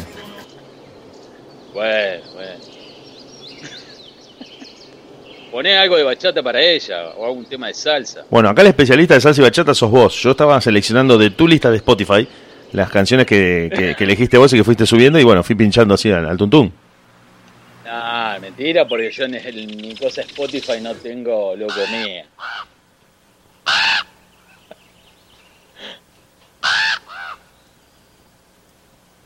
Bueno, 1.73 2.23
bueno. 2.33 2.58
Poné 5.51 5.77
algo 5.77 5.97
de 5.97 6.03
bachata 6.03 6.43
para 6.43 6.61
ella 6.61 7.09
o 7.17 7.25
algún 7.25 7.45
tema 7.45 7.67
de 7.67 7.73
salsa. 7.73 8.23
Bueno, 8.29 8.49
acá 8.49 8.61
el 8.61 8.67
especialista 8.67 9.15
de 9.15 9.21
salsa 9.21 9.41
y 9.41 9.43
bachata 9.43 9.73
sos 9.73 9.89
vos. 9.89 10.13
Yo 10.21 10.31
estaba 10.31 10.59
seleccionando 10.61 11.17
de 11.17 11.31
tu 11.31 11.47
lista 11.47 11.71
de 11.71 11.77
Spotify 11.77 12.27
las 12.71 12.89
canciones 12.91 13.25
que, 13.25 13.69
que- 13.75 13.95
que 13.95 14.03
elegiste 14.03 14.37
vos 14.37 14.53
y 14.53 14.57
que 14.57 14.63
fuiste 14.63 14.85
subiendo 14.85 15.17
y 15.19 15.23
bueno, 15.23 15.43
fui 15.43 15.55
pinchando 15.55 15.95
así 15.95 16.11
al, 16.11 16.27
al 16.29 16.37
tuntún. 16.37 16.71
Ah, 17.87 18.37
mentira, 18.39 18.87
porque 18.87 19.09
yo 19.11 19.23
en, 19.25 19.33
el- 19.35 19.75
mi 19.75 19.95
cosa 19.95 20.21
Spotify 20.21 20.79
no 20.81 20.93
tengo 20.95 21.55
loco 21.55 21.73
mía. 21.91 22.25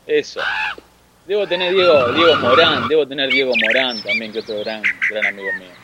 Eso. 0.06 0.40
Debo 1.26 1.46
tener 1.46 1.72
Diego, 1.72 2.12
Diego 2.12 2.36
Morán, 2.36 2.86
debo 2.88 3.06
tener 3.08 3.30
Diego 3.30 3.52
Morán 3.56 4.02
también, 4.02 4.32
que 4.32 4.40
otro 4.40 4.58
gran, 4.60 4.82
gran 5.10 5.26
amigo 5.26 5.48
mío. 5.58 5.83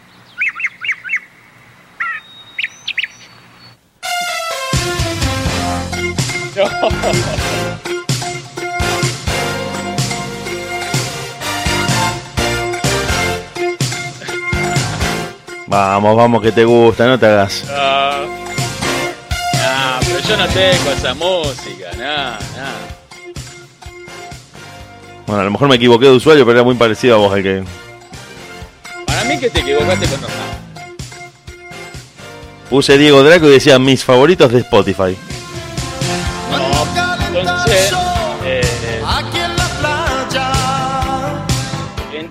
Vamos, 15.66 16.16
vamos, 16.16 16.42
que 16.42 16.52
te 16.52 16.64
gusta, 16.64 17.06
no 17.06 17.18
te 17.18 17.26
hagas. 17.26 17.64
Ah, 17.70 18.24
nah, 19.54 20.00
pero 20.00 20.18
yo 20.18 20.36
no 20.36 20.46
tengo 20.48 20.90
esa 20.90 21.14
música, 21.14 21.92
nada, 21.96 22.38
nada. 22.56 22.78
Bueno, 25.26 25.42
a 25.42 25.44
lo 25.44 25.50
mejor 25.52 25.68
me 25.68 25.76
equivoqué 25.76 26.06
de 26.06 26.12
usuario, 26.12 26.44
pero 26.44 26.58
era 26.58 26.64
muy 26.64 26.74
parecido 26.74 27.14
a 27.14 27.18
vos 27.18 27.36
el 27.36 27.42
que 27.44 27.62
Para 29.06 29.22
mí 29.24 29.38
que 29.38 29.48
te 29.48 29.60
equivocaste 29.60 30.06
con 30.06 30.18
Hernán. 30.24 30.60
puse 32.68 32.98
Diego 32.98 33.22
Draco 33.22 33.46
y 33.46 33.50
decía 33.50 33.78
mis 33.78 34.02
favoritos 34.02 34.50
de 34.50 34.58
Spotify. 34.58 35.16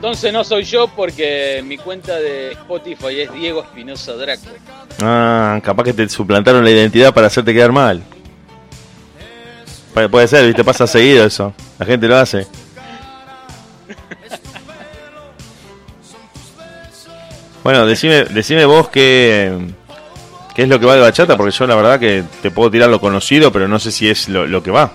Entonces 0.10 0.34
no 0.34 0.44
soy 0.44 0.64
yo 0.64 0.88
porque 0.88 1.64
mi 1.66 1.78
cuenta 1.78 2.16
de 2.18 2.52
Spotify 2.54 3.22
es 3.22 3.34
Diego 3.34 3.62
Espinosa 3.62 4.14
Draco. 4.14 4.42
Ah, 5.02 5.60
capaz 5.64 5.84
que 5.84 5.94
te 5.94 6.10
suplantaron 6.10 6.64
la 6.64 6.72
identidad 6.72 7.14
para 7.14 7.28
hacerte 7.28 7.54
quedar 7.54 7.72
mal. 7.72 8.02
Pu- 9.94 10.10
Puede 10.10 10.28
ser, 10.28 10.46
viste, 10.48 10.64
pasa 10.64 10.88
seguido 10.88 11.26
eso. 11.26 11.54
La 11.78 11.86
gente 11.86 12.08
lo 12.08 12.18
hace. 12.18 12.48
Bueno, 17.64 17.86
decime, 17.86 18.24
decime 18.26 18.66
vos 18.66 18.90
qué, 18.90 19.58
qué 20.56 20.64
es 20.64 20.70
lo 20.70 20.80
que 20.80 20.86
va 20.86 20.96
de 20.96 21.02
bachata, 21.02 21.36
porque 21.38 21.52
yo 21.52 21.68
la 21.68 21.76
verdad 21.76 22.00
que 22.00 22.24
te 22.42 22.52
puedo 22.52 22.72
tirar 22.72 22.90
lo 22.90 23.00
conocido, 23.00 23.52
pero 23.52 23.68
no 23.68 23.80
sé 23.80 23.92
si 23.92 24.10
es 24.10 24.30
lo 24.30 24.64
que 24.64 24.72
va. 24.72 24.92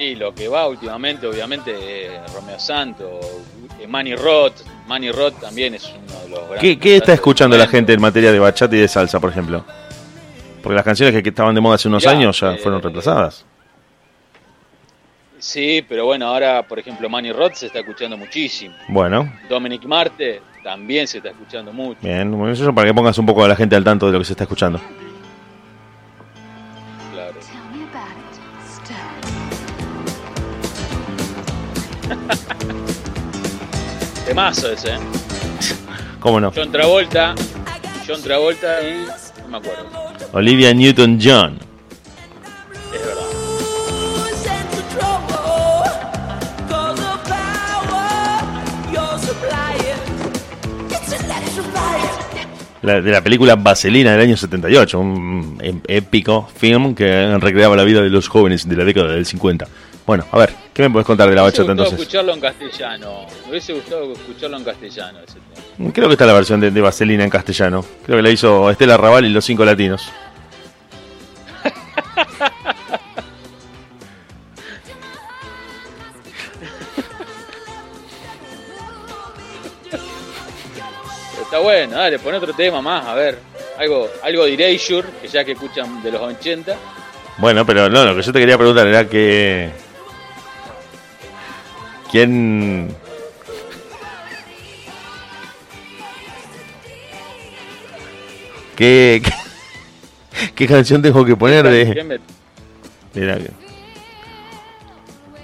Y 0.00 0.14
lo 0.14 0.34
que 0.34 0.48
va 0.48 0.66
últimamente, 0.66 1.26
obviamente, 1.26 2.10
Romeo 2.34 2.58
Santo, 2.58 3.20
eh, 3.78 3.86
Manny 3.86 4.14
Roth. 4.14 4.62
Manny 4.88 5.12
Roth 5.12 5.38
también 5.38 5.74
es 5.74 5.84
uno 5.84 6.20
de 6.22 6.28
los 6.30 6.38
grandes. 6.40 6.60
¿Qué, 6.60 6.78
qué 6.78 6.96
está 6.96 7.12
escuchando 7.12 7.58
la 7.58 7.66
gente 7.66 7.92
en 7.92 8.00
materia 8.00 8.32
de 8.32 8.38
bachata 8.38 8.74
y 8.74 8.78
de 8.78 8.88
salsa, 8.88 9.20
por 9.20 9.28
ejemplo? 9.28 9.62
Porque 10.62 10.74
las 10.74 10.84
canciones 10.84 11.22
que, 11.22 11.28
estaban 11.28 11.54
de 11.54 11.60
moda 11.60 11.74
hace 11.74 11.88
unos 11.88 12.06
años 12.06 12.40
ya 12.40 12.54
eh, 12.54 12.56
fueron 12.56 12.80
reemplazadas. 12.80 13.44
Sí, 15.38 15.84
pero 15.86 16.06
bueno, 16.06 16.28
ahora, 16.28 16.62
por 16.66 16.78
ejemplo, 16.78 17.10
Manny 17.10 17.32
Roth 17.32 17.56
se 17.56 17.66
está 17.66 17.80
escuchando 17.80 18.16
muchísimo. 18.16 18.74
Bueno, 18.88 19.30
Dominic 19.50 19.84
Marte 19.84 20.40
también 20.64 21.06
se 21.06 21.18
está 21.18 21.28
escuchando 21.28 21.74
mucho. 21.74 21.98
bien, 22.02 22.30
bueno, 22.30 22.54
eso 22.54 22.74
para 22.74 22.88
que 22.88 22.94
pongas 22.94 23.18
un 23.18 23.26
poco 23.26 23.44
a 23.44 23.48
la 23.48 23.56
gente 23.56 23.76
al 23.76 23.84
tanto 23.84 24.06
de 24.06 24.12
lo 24.12 24.18
que 24.18 24.24
se 24.24 24.32
está 24.32 24.44
escuchando. 24.44 24.80
Temazo 34.26 34.70
ese, 34.72 34.94
¿eh? 34.94 34.98
¿Cómo 36.20 36.38
no? 36.40 36.52
John 36.54 36.70
Travolta. 36.70 37.34
John 38.06 38.22
Travolta 38.22 38.80
y. 38.82 39.06
No 39.42 39.48
me 39.48 39.56
acuerdo. 39.58 39.88
Olivia 40.32 40.72
Newton-John. 40.74 41.58
Es 42.92 43.00
verdad. 43.00 43.26
La- 52.82 53.00
de 53.02 53.10
la 53.10 53.22
película 53.22 53.56
Vaselina 53.56 54.12
del 54.12 54.20
año 54.22 54.36
78, 54.36 54.98
un 54.98 55.82
épico 55.86 56.48
film 56.56 56.94
que 56.94 57.36
recreaba 57.38 57.76
la 57.76 57.84
vida 57.84 58.00
de 58.00 58.08
los 58.08 58.28
jóvenes 58.28 58.66
de 58.68 58.74
la 58.76 58.84
década 58.84 59.12
del 59.12 59.26
50. 59.26 59.66
Bueno, 60.06 60.24
a 60.32 60.38
ver, 60.38 60.54
¿qué 60.80 60.88
me 60.88 60.92
puedes 60.92 61.06
contar 61.06 61.28
de 61.28 61.34
la 61.34 61.42
Me 61.42 61.48
bachata 61.48 61.70
entonces? 61.72 61.98
escucharlo 61.98 62.32
en 62.32 62.40
castellano. 62.40 63.26
Me 63.44 63.50
hubiese 63.50 63.72
gustado 63.74 64.12
escucharlo 64.12 64.56
en 64.56 64.64
castellano 64.64 65.18
ese 65.20 65.38
tema. 65.78 65.92
Creo 65.92 66.08
que 66.08 66.14
está 66.14 66.26
la 66.26 66.32
versión 66.32 66.60
de, 66.60 66.70
de 66.70 66.80
Vaselina 66.80 67.24
en 67.24 67.30
castellano. 67.30 67.84
Creo 68.04 68.18
que 68.18 68.22
la 68.22 68.30
hizo 68.30 68.70
Estela 68.70 68.96
Raval 68.96 69.24
y 69.26 69.30
los 69.30 69.44
cinco 69.44 69.64
latinos. 69.64 70.10
Está 81.42 81.58
bueno, 81.58 81.96
dale, 81.96 82.18
pon 82.18 82.34
otro 82.34 82.52
tema 82.52 82.80
más, 82.80 83.06
a 83.06 83.14
ver. 83.14 83.38
Algo, 83.78 84.08
algo 84.22 84.44
de 84.44 84.54
Erasure, 84.54 85.08
que 85.20 85.28
ya 85.28 85.44
que 85.44 85.52
escuchan 85.52 86.02
de 86.02 86.12
los 86.12 86.20
80. 86.20 86.76
Bueno, 87.38 87.64
pero 87.64 87.88
no, 87.88 88.04
lo 88.04 88.14
que 88.14 88.22
yo 88.22 88.32
te 88.32 88.38
quería 88.38 88.58
preguntar 88.58 88.86
era 88.86 89.08
que... 89.08 89.70
¿Quién... 92.10 92.94
¿Qué, 98.76 99.22
qué, 99.22 100.52
qué 100.54 100.66
canción 100.66 101.02
tengo 101.02 101.24
que 101.24 101.36
poner 101.36 101.64
¿Qué 101.64 101.70
de...? 101.70 102.20
Mira, 103.12 103.38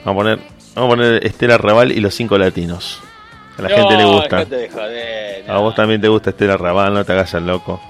vamos 0.05 0.07
a 0.07 0.15
poner, 0.15 0.39
vamos 0.75 0.93
a 0.93 0.97
poner 0.97 1.27
Estela 1.27 1.59
Raval 1.59 1.93
y 1.93 2.01
los 2.01 2.15
cinco 2.15 2.39
latinos. 2.39 3.03
A 3.59 3.63
la 3.63 3.69
gente 3.69 3.97
le 3.97 4.05
gusta. 4.05 4.47
A 5.49 5.59
vos 5.59 5.75
también 5.75 6.01
te 6.01 6.09
gusta 6.09 6.31
Estela 6.31 6.57
Raval, 6.57 6.95
no 6.95 7.05
te 7.05 7.13
hagas 7.13 7.35
el 7.35 7.47
loco. 7.47 7.81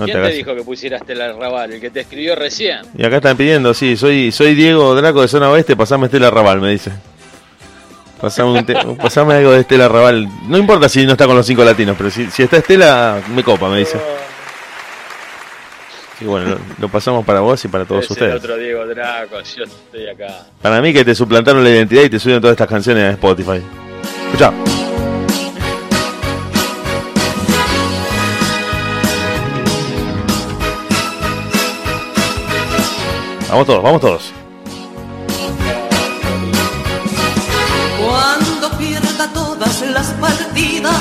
No 0.00 0.06
¿Quién 0.06 0.22
te 0.22 0.32
dijo 0.32 0.54
que 0.54 0.62
pusieras 0.62 1.00
Estela 1.02 1.32
Raval? 1.32 1.72
El 1.72 1.80
que 1.80 1.90
te 1.90 2.00
escribió 2.00 2.34
recién. 2.36 2.78
Y 2.96 3.04
acá 3.04 3.16
están 3.16 3.36
pidiendo, 3.36 3.72
sí, 3.74 3.96
soy 3.96 4.32
soy 4.32 4.54
Diego 4.54 4.94
Draco 4.94 5.22
de 5.22 5.28
Zona 5.28 5.50
Oeste, 5.50 5.76
pasame 5.76 6.06
Estela 6.06 6.30
Raval, 6.30 6.60
me 6.60 6.70
dice. 6.70 6.90
Pasame, 8.20 8.50
un 8.58 8.66
te- 8.66 8.74
pasame 9.02 9.34
algo 9.34 9.52
de 9.52 9.60
Estela 9.60 9.88
Raval. 9.88 10.28
No 10.48 10.58
importa 10.58 10.88
si 10.88 11.06
no 11.06 11.12
está 11.12 11.26
con 11.26 11.36
los 11.36 11.46
cinco 11.46 11.64
latinos, 11.64 11.96
pero 11.96 12.10
si, 12.10 12.30
si 12.30 12.42
está 12.42 12.58
Estela, 12.58 13.20
me 13.34 13.42
copa, 13.42 13.68
me 13.68 13.78
dice. 13.78 13.98
Y 16.20 16.26
bueno, 16.26 16.50
lo, 16.50 16.58
lo 16.78 16.88
pasamos 16.90 17.24
para 17.24 17.40
vos 17.40 17.64
y 17.64 17.68
para 17.68 17.86
todos 17.86 18.04
el 18.04 18.12
ustedes. 18.12 18.34
otro 18.34 18.58
Diego 18.58 18.86
Draco, 18.86 19.36
yo 19.56 19.64
estoy 19.64 20.06
acá. 20.06 20.44
Para 20.60 20.82
mí 20.82 20.92
que 20.92 21.02
te 21.02 21.14
suplantaron 21.14 21.64
la 21.64 21.70
identidad 21.70 22.02
y 22.02 22.10
te 22.10 22.18
suben 22.18 22.40
todas 22.42 22.52
estas 22.54 22.68
canciones 22.68 23.04
a 23.04 23.10
Spotify. 23.12 23.62
Escucha. 24.26 24.52
Vamos 33.50 33.66
todos, 33.66 33.82
vamos 33.82 34.00
todos. 34.00 34.32
Cuando 38.04 38.70
pierda 38.78 39.32
todas 39.32 39.82
las 39.90 40.06
partidas, 40.14 40.96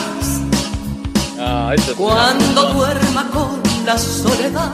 Ah, 1.42 1.72
eso 1.76 1.92
es 1.94 1.98
una- 1.98 2.14
cuando 2.14 2.74
duerma 2.74 3.28
con 3.32 3.62
la 3.86 3.98
soledad. 3.98 4.72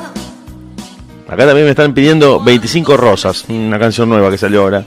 Acá 1.28 1.46
también 1.46 1.66
me 1.66 1.72
están 1.72 1.94
pidiendo 1.94 2.40
25 2.44 2.98
Rosas, 2.98 3.46
una 3.50 3.78
canción 3.80 4.10
nueva 4.10 4.30
que 4.32 4.38
salió 4.38 4.62
ahora. 4.62 4.84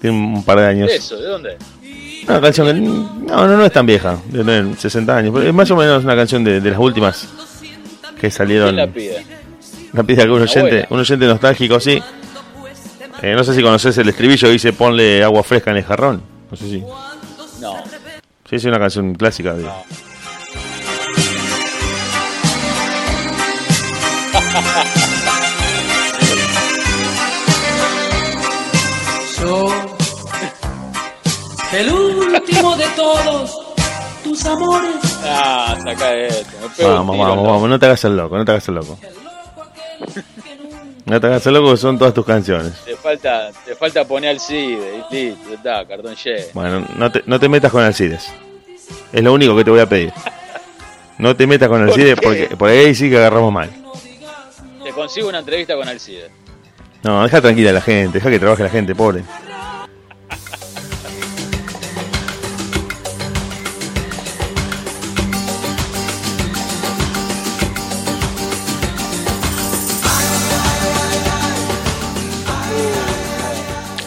Tiene 0.00 0.16
un 0.16 0.42
par 0.44 0.58
de 0.58 0.66
años. 0.66 0.90
¿Eso? 0.90 1.16
¿De 1.16 1.28
dónde? 1.28 1.56
Una 2.28 2.40
canción 2.40 2.66
que 2.68 2.74
no, 2.74 3.46
no, 3.46 3.56
no 3.56 3.64
es 3.64 3.72
tan 3.72 3.84
vieja, 3.86 4.16
de 4.30 4.38
tener 4.44 4.76
60 4.76 5.16
años, 5.16 5.32
pero 5.34 5.48
es 5.48 5.54
más 5.54 5.70
o 5.70 5.76
menos 5.76 6.04
una 6.04 6.14
canción 6.16 6.42
de, 6.44 6.60
de 6.60 6.70
las 6.70 6.78
últimas 6.78 7.28
que 8.20 8.30
salieron. 8.30 8.68
¿Quién 8.74 8.76
la 8.76 8.86
pide? 8.92 9.26
La 9.92 10.02
pide 10.02 10.22
algún 10.22 10.42
oyente, 10.42 10.86
un 10.90 11.00
oyente 11.00 11.26
nostálgico, 11.26 11.78
sí. 11.80 12.00
Eh, 13.22 13.34
no 13.36 13.44
sé 13.44 13.54
si 13.54 13.62
conoces 13.62 13.96
el 13.98 14.08
estribillo 14.08 14.48
que 14.48 14.52
dice 14.52 14.72
ponle 14.72 15.22
agua 15.22 15.42
fresca 15.42 15.70
en 15.70 15.76
el 15.78 15.84
jarrón. 15.84 16.22
No 16.50 16.56
sé 16.56 16.64
si. 16.68 16.80
No. 17.60 17.76
Sí, 18.50 18.56
es 18.56 18.64
una 18.64 18.78
canción 18.78 19.14
clásica. 19.14 19.54
de- 19.54 19.66
Yo, 29.38 29.68
el 31.72 31.92
último 31.92 32.76
de 32.76 32.84
todos 32.96 33.58
tus 34.22 34.44
amores. 34.46 34.96
Ah, 35.24 35.76
saca 35.84 36.14
esto. 36.14 36.56
Vamos, 36.84 37.18
vamos, 37.18 37.36
¿no? 37.36 37.42
vamos, 37.52 37.68
no 37.68 37.78
te 37.78 37.86
hagas 37.86 38.04
el 38.04 38.16
loco, 38.16 38.36
no 38.38 38.44
te 38.44 38.52
hagas 38.52 38.68
el 38.68 38.74
loco. 38.76 38.98
No 41.12 41.20
te 41.20 41.26
hagas 41.26 41.44
loco 41.44 41.72
que 41.72 41.76
son 41.76 41.98
todas 41.98 42.14
tus 42.14 42.24
canciones. 42.24 42.72
Te 42.86 42.96
falta, 42.96 43.50
te 43.66 43.74
falta 43.74 44.02
poner 44.06 44.30
al 44.30 44.40
CIDE 44.40 45.04
y 45.10 45.14
listo, 45.14 45.52
está, 45.52 45.86
cartón 45.86 46.14
lleno. 46.14 46.46
Bueno, 46.54 46.86
no 46.96 47.12
te, 47.12 47.22
no 47.26 47.38
te 47.38 47.50
metas 47.50 47.70
con 47.70 47.84
Alcides. 47.84 48.32
Es 49.12 49.22
lo 49.22 49.34
único 49.34 49.54
que 49.54 49.62
te 49.62 49.70
voy 49.70 49.80
a 49.80 49.86
pedir. 49.86 50.10
No 51.18 51.36
te 51.36 51.46
metas 51.46 51.68
con 51.68 51.80
¿Por 51.80 51.90
Alcides 51.90 52.18
porque 52.18 52.56
por 52.56 52.70
ahí 52.70 52.94
sí 52.94 53.10
que 53.10 53.18
agarramos 53.18 53.52
mal. 53.52 53.70
Te 54.82 54.90
consigo 54.92 55.28
una 55.28 55.40
entrevista 55.40 55.76
con 55.76 55.86
Alcide. 55.86 56.30
No, 57.02 57.22
deja 57.24 57.42
tranquila 57.42 57.68
a 57.68 57.74
la 57.74 57.82
gente, 57.82 58.16
deja 58.16 58.30
que 58.30 58.38
trabaje 58.38 58.62
la 58.62 58.70
gente, 58.70 58.94
pobre. 58.94 59.22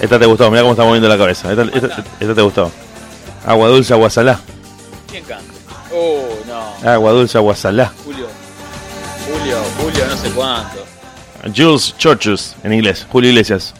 Esta 0.05 0.19
te 0.19 0.25
gustó, 0.27 0.49
mira 0.51 0.61
cómo 0.61 0.73
está 0.73 0.83
moviendo 0.83 1.09
la 1.09 1.17
cabeza. 1.17 1.49
Esta, 1.51 1.63
esta- 1.63 2.03
esta 2.19 2.35
te 2.35 2.41
gustó. 2.41 2.71
Agua 3.45 3.67
dulce, 3.69 3.91
agua 3.93 4.09
salá. 4.09 4.39
¿Quién 5.09 5.23
canta? 5.23 5.43
Oh, 5.93 6.27
no. 6.47 6.89
Agua 6.89 7.11
dulce, 7.11 7.37
agua 7.39 7.55
salá. 7.55 7.91
Julio. 8.05 8.27
Julio, 9.27 9.57
Julio, 9.81 10.05
no 10.07 10.17
sé 10.17 10.29
cuánto. 10.29 10.85
Jules 11.55 11.95
Churches, 11.97 12.55
en 12.63 12.73
inglés. 12.73 13.05
Julio 13.11 13.29
Iglesias. 13.31 13.73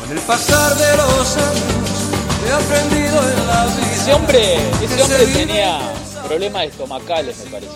Con 0.00 0.16
el 0.16 0.22
pasar 0.24 0.74
de 0.76 0.96
los 0.96 1.36
años 1.36 2.08
he 2.48 2.52
aprendido 2.52 3.18
en 3.20 3.46
la 3.46 3.66
vida. 3.66 3.92
Ese 3.92 4.12
hombre, 4.14 4.54
ese 4.82 5.02
hombre 5.02 5.26
tenía 5.26 5.78
problemas 6.28 6.64
estomacales, 6.66 7.36
me 7.44 7.50
parece. 7.50 7.72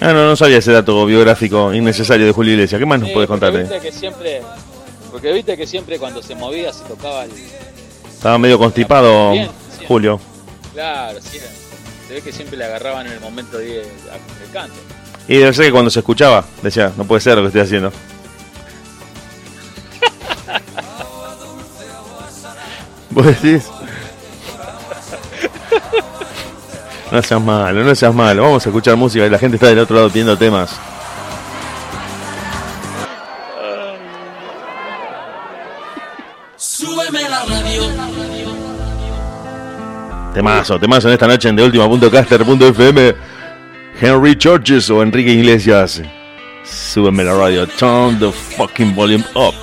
Ah, 0.00 0.12
no, 0.12 0.26
no 0.26 0.34
sabía 0.36 0.58
ese 0.58 0.72
dato 0.72 1.06
biográfico 1.06 1.72
innecesario 1.72 2.26
de 2.26 2.32
Julio 2.32 2.54
Iglesias. 2.54 2.78
¿Qué 2.80 2.86
más 2.86 2.98
nos 2.98 3.08
Sí, 3.10 3.14
puedes 3.14 3.28
contar? 3.28 3.52
que 3.80 3.92
siempre, 3.92 4.42
porque 5.12 5.30
viste 5.30 5.56
que 5.58 5.66
siempre 5.66 5.98
cuando 5.98 6.22
se 6.22 6.34
movía 6.34 6.72
se 6.72 6.84
tocaba 6.84 7.24
el... 7.24 7.32
Estaba 8.10 8.38
medio 8.38 8.58
constipado 8.58 9.32
Bien. 9.32 9.50
Julio. 9.86 10.18
Claro, 10.72 11.18
sí, 11.20 11.38
se 12.08 12.14
ve 12.14 12.22
que 12.22 12.32
siempre 12.32 12.56
le 12.56 12.64
agarraban 12.64 13.06
en 13.06 13.12
el 13.12 13.20
momento 13.20 13.58
de, 13.58 13.66
del 13.66 13.84
canto. 14.52 14.74
Y 15.28 15.36
debe 15.36 15.52
ser 15.52 15.66
que 15.66 15.72
cuando 15.72 15.90
se 15.90 15.98
escuchaba, 15.98 16.46
decía, 16.62 16.90
no 16.96 17.04
puede 17.04 17.20
ser 17.20 17.36
lo 17.36 17.42
que 17.42 17.48
estoy 17.48 17.60
haciendo. 17.60 17.92
¿Vos 23.10 23.26
decís? 23.26 23.64
No 27.10 27.22
seas 27.22 27.42
malo, 27.42 27.84
no 27.84 27.94
seas 27.94 28.14
malo. 28.14 28.44
Vamos 28.44 28.64
a 28.64 28.70
escuchar 28.70 28.96
música 28.96 29.26
y 29.26 29.30
la 29.30 29.38
gente 29.38 29.56
está 29.56 29.66
del 29.68 29.80
otro 29.80 29.96
lado 29.96 30.08
pidiendo 30.08 30.38
temas. 30.38 30.80
Temazo, 40.34 40.78
temazo 40.78 41.08
en 41.08 41.14
esta 41.14 41.26
noche 41.26 41.48
en 41.48 41.56
deultima.caster.fm. 41.56 43.14
Henry 44.00 44.34
Churches 44.36 44.88
o 44.90 45.02
Enrique 45.02 45.32
Iglesias. 45.32 46.00
Súbeme 46.64 47.22
la 47.22 47.34
radio. 47.34 47.66
Turn 47.66 48.18
the 48.18 48.32
fucking 48.32 48.94
volume 48.94 49.24
up. 49.34 49.54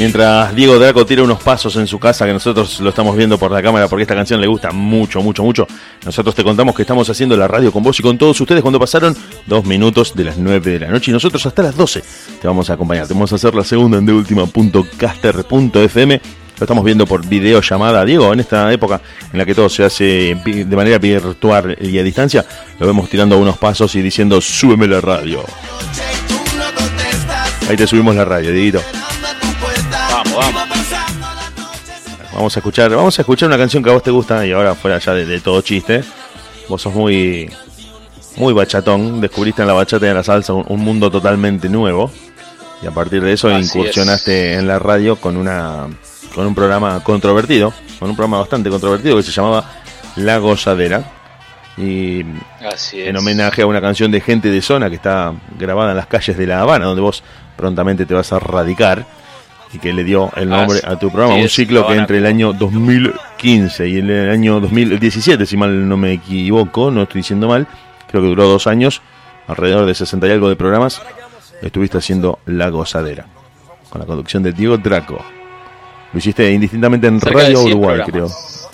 Mientras 0.00 0.56
Diego 0.56 0.76
Draco 0.78 1.04
tira 1.04 1.22
unos 1.22 1.42
pasos 1.42 1.76
en 1.76 1.86
su 1.86 1.98
casa, 1.98 2.24
que 2.24 2.32
nosotros 2.32 2.80
lo 2.80 2.88
estamos 2.88 3.14
viendo 3.14 3.36
por 3.36 3.52
la 3.52 3.62
cámara 3.62 3.86
porque 3.86 4.04
esta 4.04 4.14
canción 4.14 4.40
le 4.40 4.46
gusta 4.46 4.70
mucho, 4.70 5.20
mucho, 5.20 5.42
mucho, 5.42 5.66
nosotros 6.06 6.34
te 6.34 6.42
contamos 6.42 6.74
que 6.74 6.80
estamos 6.80 7.10
haciendo 7.10 7.36
la 7.36 7.46
radio 7.46 7.70
con 7.70 7.82
vos 7.82 8.00
y 8.00 8.02
con 8.02 8.16
todos 8.16 8.40
ustedes 8.40 8.62
cuando 8.62 8.80
pasaron 8.80 9.14
dos 9.44 9.66
minutos 9.66 10.14
de 10.14 10.24
las 10.24 10.38
9 10.38 10.70
de 10.70 10.80
la 10.80 10.88
noche 10.88 11.10
y 11.10 11.12
nosotros 11.12 11.44
hasta 11.44 11.64
las 11.64 11.76
12 11.76 12.02
te 12.40 12.48
vamos 12.48 12.70
a 12.70 12.72
acompañar. 12.72 13.06
Te 13.06 13.12
vamos 13.12 13.30
a 13.30 13.34
hacer 13.34 13.54
la 13.54 13.62
segunda 13.62 13.98
en 13.98 14.06
deultima.caster.fm. 14.06 16.20
Lo 16.58 16.64
estamos 16.64 16.82
viendo 16.82 17.06
por 17.06 17.26
videollamada. 17.26 18.02
Diego, 18.02 18.32
en 18.32 18.40
esta 18.40 18.72
época 18.72 19.02
en 19.30 19.38
la 19.38 19.44
que 19.44 19.54
todo 19.54 19.68
se 19.68 19.84
hace 19.84 20.34
de 20.34 20.76
manera 20.76 20.96
virtual 20.96 21.76
y 21.78 21.98
a 21.98 22.02
distancia, 22.02 22.46
lo 22.78 22.86
vemos 22.86 23.10
tirando 23.10 23.36
unos 23.36 23.58
pasos 23.58 23.94
y 23.94 24.00
diciendo, 24.00 24.40
súbeme 24.40 24.88
la 24.88 25.02
radio. 25.02 25.44
Ahí 27.68 27.76
te 27.76 27.86
subimos 27.86 28.16
la 28.16 28.24
radio, 28.24 28.50
Dieguito. 28.50 28.80
Vamos, 30.34 30.54
vamos. 30.54 30.80
Vamos 32.32 32.56
a 32.56 32.60
escuchar, 32.60 32.90
vamos 32.94 33.18
a 33.18 33.22
escuchar 33.22 33.48
una 33.48 33.58
canción 33.58 33.82
que 33.82 33.90
a 33.90 33.92
vos 33.92 34.02
te 34.02 34.10
gusta 34.10 34.46
y 34.46 34.52
ahora 34.52 34.74
fuera 34.74 34.98
ya 34.98 35.12
de, 35.12 35.26
de 35.26 35.40
todo 35.40 35.60
chiste. 35.62 36.02
Vos 36.68 36.80
sos 36.80 36.94
muy 36.94 37.50
muy 38.36 38.52
bachatón, 38.54 39.20
descubriste 39.20 39.62
en 39.62 39.68
la 39.68 39.74
bachata 39.74 40.06
y 40.06 40.08
en 40.08 40.14
la 40.14 40.22
salsa 40.22 40.54
un, 40.54 40.64
un 40.68 40.80
mundo 40.80 41.10
totalmente 41.10 41.68
nuevo. 41.68 42.10
Y 42.82 42.86
a 42.86 42.92
partir 42.92 43.22
de 43.22 43.32
eso 43.32 43.48
Así 43.48 43.62
incursionaste 43.62 44.54
en 44.54 44.66
la 44.66 44.78
radio 44.78 45.16
con 45.16 45.36
una 45.36 45.86
con 46.34 46.46
un 46.46 46.54
programa 46.54 47.02
controvertido, 47.02 47.74
con 47.98 48.08
un 48.08 48.16
programa 48.16 48.38
bastante 48.38 48.70
controvertido 48.70 49.16
que 49.16 49.22
se 49.22 49.32
llamaba 49.32 49.64
La 50.16 50.38
Gozadera. 50.38 51.04
Y 51.76 52.24
Así 52.72 53.02
en 53.02 53.16
homenaje 53.16 53.62
a 53.62 53.66
una 53.66 53.80
canción 53.80 54.10
de 54.10 54.20
gente 54.20 54.50
de 54.50 54.62
zona 54.62 54.88
que 54.88 54.96
está 54.96 55.34
grabada 55.58 55.90
en 55.90 55.96
las 55.96 56.06
calles 56.06 56.38
de 56.38 56.46
La 56.46 56.60
Habana, 56.60 56.86
donde 56.86 57.02
vos 57.02 57.22
prontamente 57.56 58.06
te 58.06 58.14
vas 58.14 58.32
a 58.32 58.38
radicar 58.38 59.04
y 59.72 59.78
que 59.78 59.92
le 59.92 60.02
dio 60.04 60.30
el 60.36 60.48
nombre 60.48 60.78
Así 60.78 60.86
a 60.86 60.98
tu 60.98 61.10
programa, 61.10 61.34
un 61.40 61.48
ciclo 61.48 61.86
que 61.86 61.94
entre 61.94 62.18
el 62.18 62.26
año 62.26 62.52
2015 62.52 63.88
y 63.88 63.98
el 63.98 64.30
año 64.30 64.58
2017, 64.60 65.46
si 65.46 65.56
mal 65.56 65.88
no 65.88 65.96
me 65.96 66.12
equivoco, 66.14 66.90
no 66.90 67.02
estoy 67.02 67.20
diciendo 67.20 67.46
mal, 67.48 67.66
creo 68.08 68.22
que 68.22 68.28
duró 68.28 68.48
dos 68.48 68.66
años, 68.66 69.00
alrededor 69.46 69.86
de 69.86 69.94
60 69.94 70.26
y 70.26 70.30
algo 70.30 70.48
de 70.48 70.56
programas, 70.56 71.00
estuviste 71.62 71.98
haciendo 71.98 72.40
La 72.46 72.68
Gozadera, 72.70 73.26
con 73.90 74.00
la 74.00 74.06
conducción 74.06 74.42
de 74.42 74.52
Diego 74.52 74.76
Draco. 74.78 75.24
Lo 76.12 76.18
hiciste 76.18 76.50
indistintamente 76.50 77.06
en 77.06 77.20
Cerca 77.20 77.38
Radio 77.38 77.58
100 77.58 77.68
Uruguay, 77.72 78.00
programas. 78.02 78.10
creo. 78.62 78.70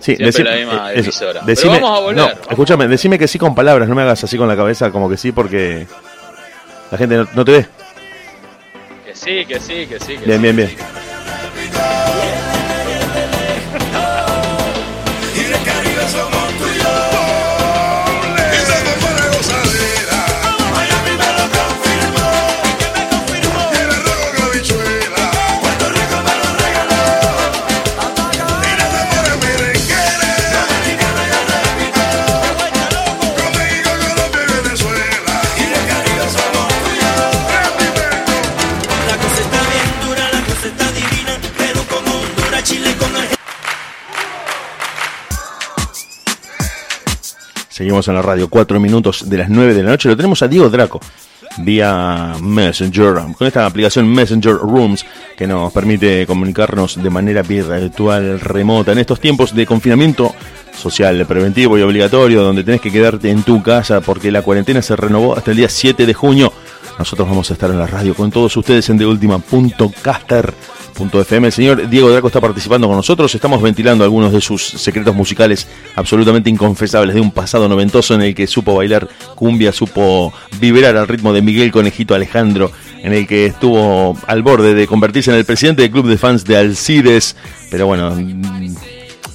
Sí, 0.00 0.16
decime- 0.18 0.50
la 0.50 0.56
misma 0.56 0.92
eh, 0.92 1.00
eso, 1.00 1.10
decime- 1.46 1.72
Pero 1.78 1.80
vamos 1.80 1.98
a 1.98 2.02
volver. 2.02 2.16
No, 2.18 2.26
vamos. 2.28 2.46
escúchame, 2.50 2.88
decime 2.88 3.18
que 3.18 3.26
sí 3.26 3.38
con 3.38 3.54
palabras, 3.54 3.88
no 3.88 3.94
me 3.94 4.02
hagas 4.02 4.22
así 4.22 4.36
con 4.36 4.46
la 4.48 4.54
cabeza 4.56 4.90
como 4.90 5.08
que 5.08 5.16
sí 5.16 5.32
porque 5.32 5.86
la 6.94 6.98
gente 6.98 7.16
no, 7.16 7.28
no 7.34 7.44
te 7.44 7.52
ve. 7.52 7.66
Que 9.04 9.14
sí, 9.16 9.44
que 9.46 9.58
sí, 9.58 9.86
que 9.88 9.98
sí. 9.98 10.16
Que 10.16 10.26
Bien, 10.26 10.36
sí. 10.38 10.42
bien, 10.42 10.56
bien. 10.56 10.70
Y 10.70 11.13
Seguimos 47.74 48.06
en 48.06 48.14
la 48.14 48.22
radio, 48.22 48.48
cuatro 48.48 48.78
minutos 48.78 49.28
de 49.28 49.36
las 49.36 49.48
9 49.48 49.74
de 49.74 49.82
la 49.82 49.90
noche. 49.90 50.08
Lo 50.08 50.16
tenemos 50.16 50.40
a 50.42 50.46
Diego 50.46 50.70
Draco 50.70 51.00
vía 51.58 52.36
Messenger, 52.40 53.14
con 53.36 53.48
esta 53.48 53.66
aplicación 53.66 54.08
Messenger 54.12 54.54
Rooms 54.54 55.04
que 55.36 55.48
nos 55.48 55.72
permite 55.72 56.24
comunicarnos 56.24 57.02
de 57.02 57.10
manera 57.10 57.42
virtual, 57.42 58.38
remota, 58.38 58.92
en 58.92 58.98
estos 58.98 59.18
tiempos 59.18 59.56
de 59.56 59.66
confinamiento 59.66 60.32
social, 60.72 61.26
preventivo 61.26 61.76
y 61.76 61.82
obligatorio, 61.82 62.44
donde 62.44 62.62
tenés 62.62 62.80
que 62.80 62.92
quedarte 62.92 63.28
en 63.32 63.42
tu 63.42 63.60
casa 63.60 64.00
porque 64.00 64.30
la 64.30 64.42
cuarentena 64.42 64.80
se 64.80 64.94
renovó 64.94 65.36
hasta 65.36 65.50
el 65.50 65.56
día 65.56 65.68
7 65.68 66.06
de 66.06 66.14
junio. 66.14 66.52
Nosotros 66.96 67.28
vamos 67.28 67.50
a 67.50 67.54
estar 67.54 67.70
en 67.70 67.80
la 67.80 67.88
radio 67.88 68.14
con 68.14 68.30
todos 68.30 68.56
ustedes 68.56 68.88
en 68.88 68.98
deultima.caster.fm. 70.94 71.46
El 71.46 71.52
señor 71.52 71.88
Diego 71.88 72.10
Draco 72.10 72.28
está 72.28 72.40
participando 72.40 72.86
con 72.86 72.96
nosotros. 72.96 73.34
Estamos 73.34 73.60
ventilando 73.60 74.04
algunos 74.04 74.32
de 74.32 74.40
sus 74.40 74.62
secretos 74.62 75.14
musicales 75.14 75.66
absolutamente 75.94 76.50
inconfesables 76.50 77.14
de 77.14 77.20
un 77.20 77.30
pasado 77.30 77.68
noventoso 77.68 78.14
en 78.14 78.22
el 78.22 78.34
que 78.34 78.46
supo 78.46 78.76
bailar 78.76 79.08
cumbia, 79.34 79.72
supo 79.72 80.32
vibrar 80.60 80.96
al 80.96 81.08
ritmo 81.08 81.32
de 81.32 81.42
Miguel 81.42 81.72
Conejito 81.72 82.14
Alejandro, 82.14 82.70
en 83.02 83.12
el 83.12 83.26
que 83.26 83.46
estuvo 83.46 84.16
al 84.26 84.42
borde 84.42 84.74
de 84.74 84.86
convertirse 84.86 85.30
en 85.30 85.36
el 85.36 85.44
presidente 85.44 85.82
del 85.82 85.90
club 85.90 86.06
de 86.06 86.18
fans 86.18 86.44
de 86.44 86.56
Alcides. 86.56 87.36
Pero 87.70 87.86
bueno, 87.86 88.14
mm, 88.14 88.74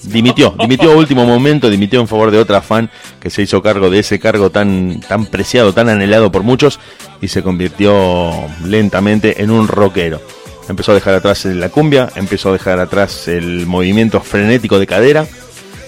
dimitió, 0.03 0.55
dimitió 0.59 0.91
a 0.91 0.95
último 0.95 1.25
momento, 1.25 1.69
dimitió 1.69 1.99
en 1.99 2.07
favor 2.07 2.31
de 2.31 2.39
otra 2.39 2.61
fan 2.61 2.89
que 3.19 3.29
se 3.29 3.41
hizo 3.41 3.61
cargo 3.61 3.89
de 3.89 3.99
ese 3.99 4.19
cargo 4.19 4.49
tan, 4.49 5.01
tan 5.01 5.25
preciado, 5.25 5.73
tan 5.73 5.89
anhelado 5.89 6.31
por 6.31 6.43
muchos 6.43 6.79
y 7.21 7.27
se 7.27 7.43
convirtió 7.43 8.31
lentamente 8.63 9.43
en 9.43 9.51
un 9.51 9.67
rockero. 9.67 10.21
Empezó 10.69 10.91
a 10.91 10.95
dejar 10.95 11.15
atrás 11.15 11.45
la 11.45 11.69
cumbia, 11.69 12.09
empezó 12.15 12.49
a 12.49 12.53
dejar 12.53 12.79
atrás 12.79 13.27
el 13.27 13.65
movimiento 13.65 14.21
frenético 14.21 14.77
de 14.77 14.85
cadera 14.85 15.25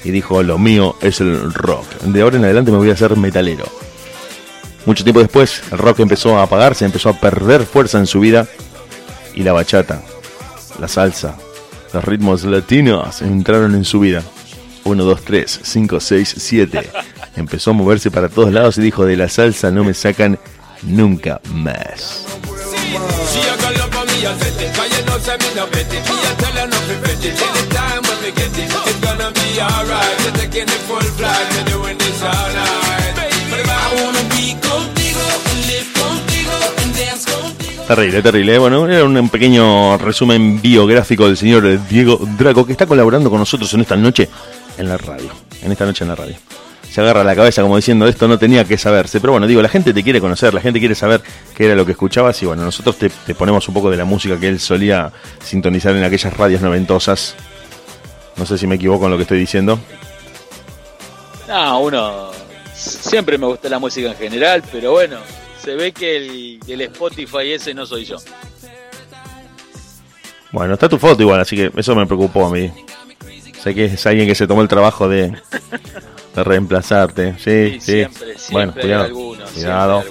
y 0.04 0.10
dijo 0.10 0.42
lo 0.42 0.58
mío 0.58 0.96
es 1.02 1.22
el 1.22 1.54
rock. 1.54 1.86
De 2.02 2.22
ahora 2.22 2.38
en 2.38 2.46
adelante 2.46 2.72
me 2.72 2.78
voy 2.78 2.90
a 2.90 2.94
hacer 2.94 3.16
metalero. 3.16 3.66
Mucho 4.88 5.04
tiempo 5.04 5.20
después 5.20 5.62
el 5.72 5.78
rock 5.78 6.00
empezó 6.00 6.38
a 6.38 6.44
apagarse, 6.44 6.84
empezó 6.84 7.10
a 7.10 7.20
perder 7.20 7.64
fuerza 7.64 8.00
en 8.00 8.08
su 8.08 8.20
vida 8.20 8.48
y 9.36 9.44
la 9.44 9.54
bachata, 9.54 10.02
la 10.80 10.88
salsa, 10.88 11.38
los 11.94 12.04
ritmos 12.04 12.44
latinos 12.44 13.22
entraron 13.22 13.76
en 13.76 13.86
su 13.86 14.00
vida. 14.00 14.24
1, 14.84 15.04
2, 15.04 15.22
3, 15.24 15.60
5, 15.62 16.00
6, 16.00 16.36
7. 16.38 16.90
Empezó 17.36 17.70
a 17.70 17.74
moverse 17.74 18.10
para 18.10 18.30
todos 18.30 18.52
lados 18.52 18.80
y 18.80 18.82
dijo, 18.82 19.06
de 19.06 19.16
la 19.16 19.30
salsa 19.30 19.70
no 19.70 19.84
me 19.84 19.94
sacan 19.94 20.40
nunca 20.82 21.40
más. 21.54 22.26
You. 24.22 24.52
Terrible, 37.92 38.22
terrible. 38.22 38.56
¿eh? 38.56 38.58
Bueno, 38.58 38.88
era 38.88 39.04
un 39.04 39.28
pequeño 39.28 39.98
resumen 39.98 40.62
biográfico 40.62 41.28
del 41.28 41.36
señor 41.36 41.78
Diego 41.90 42.22
Draco 42.38 42.66
que 42.66 42.72
está 42.72 42.86
colaborando 42.86 43.30
con 43.30 43.38
nosotros 43.38 43.74
en 43.74 43.82
esta 43.82 43.98
noche 43.98 44.30
en 44.78 44.88
la 44.88 44.98
radio. 44.98 45.30
En 45.62 45.74
esta 45.74 45.86
noche 45.86 46.06
en 46.06 46.08
la 46.08 46.16
radio. 46.16 46.36
Se 46.92 47.00
agarra 47.00 47.24
la 47.24 47.34
cabeza 47.38 47.62
como 47.62 47.78
diciendo 47.78 48.06
esto 48.06 48.28
no 48.28 48.38
tenía 48.38 48.66
que 48.66 48.78
saberse. 48.78 49.22
Pero 49.22 49.32
bueno, 49.32 49.48
digo, 49.48 49.62
la 49.62 49.70
gente 49.70 49.94
te 49.94 50.04
quiere 50.04 50.20
conocer, 50.20 50.54
la 50.54 50.60
gente 50.60 50.78
quiere 50.80 50.94
saber 50.94 51.22
qué 51.56 51.66
era 51.66 51.76
lo 51.76 51.86
que 51.86 51.94
escuchabas 51.94 52.42
y 52.44 52.46
bueno, 52.46 52.64
nosotros 52.64 52.98
te, 52.98 53.10
te 53.10 53.34
ponemos 53.34 53.66
un 53.70 53.74
poco 53.74 53.90
de 53.90 53.96
la 53.96 54.04
música 54.04 54.38
que 54.38 54.50
él 54.50 54.60
solía 54.60 55.10
sintonizar 55.42 55.96
en 55.96 56.04
aquellas 56.04 56.36
radios 56.36 56.62
noventosas. 56.62 57.36
No 58.36 58.46
sé 58.46 58.58
si 58.58 58.68
me 58.68 58.76
equivoco 58.76 59.06
en 59.06 59.12
lo 59.12 59.18
que 59.18 59.24
estoy 59.24 59.40
diciendo. 59.40 59.80
No, 61.48 61.80
uno. 61.80 62.32
Siempre 62.74 63.38
me 63.38 63.46
gusta 63.46 63.70
la 63.70 63.80
música 63.80 64.10
en 64.10 64.18
general, 64.18 64.62
pero 64.70 64.92
bueno, 64.92 65.20
se 65.64 65.76
ve 65.76 65.94
que 65.94 66.18
el, 66.18 66.60
el 66.68 66.82
Spotify 66.82 67.54
ese 67.54 67.74
no 67.74 67.86
soy 67.86 68.04
yo. 68.04 68.18
Bueno, 70.52 70.74
está 70.74 70.90
tu 70.90 70.98
foto 70.98 71.22
igual, 71.22 71.40
así 71.40 71.56
que 71.56 71.72
eso 71.74 71.96
me 71.96 72.06
preocupó 72.06 72.48
a 72.48 72.50
mí. 72.50 72.70
Sé 73.64 73.74
que 73.74 73.86
es 73.86 74.06
alguien 74.06 74.28
que 74.28 74.36
se 74.36 74.46
tomó 74.46 74.62
el 74.62 74.68
trabajo 74.68 75.08
de, 75.08 75.34
de 76.36 76.44
reemplazarte. 76.44 77.34
Sí, 77.38 77.42
Sí, 77.42 77.80
sí. 77.80 77.92
siempre, 77.92 78.38
siempre 78.38 78.52
bueno, 78.52 78.74
cuidado. 78.74 79.04
alguno, 79.06 79.46
cuidado. 79.54 80.04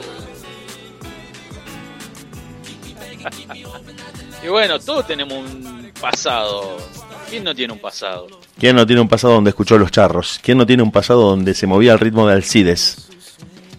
y 4.45 4.49
bueno, 4.49 4.79
todos 4.79 5.07
tenemos 5.07 5.39
un 5.39 5.91
pasado. 6.01 6.77
¿Quién 7.29 7.45
no 7.45 7.55
tiene 7.55 7.73
un 7.73 7.79
pasado? 7.79 8.27
¿Quién 8.59 8.75
no 8.77 8.87
tiene 8.87 9.01
un 9.03 9.09
pasado 9.09 9.35
donde 9.35 9.51
escuchó 9.51 9.79
los 9.79 9.91
charros? 9.91 10.41
¿Quién 10.43 10.59
no 10.59 10.67
tiene 10.67 10.83
un 10.83 10.91
pasado 10.91 11.23
donde 11.29 11.55
se 11.55 11.67
movía 11.67 11.93
al 11.93 12.01
ritmo 12.01 12.27
de 12.27 12.35
Alcides? 12.35 13.09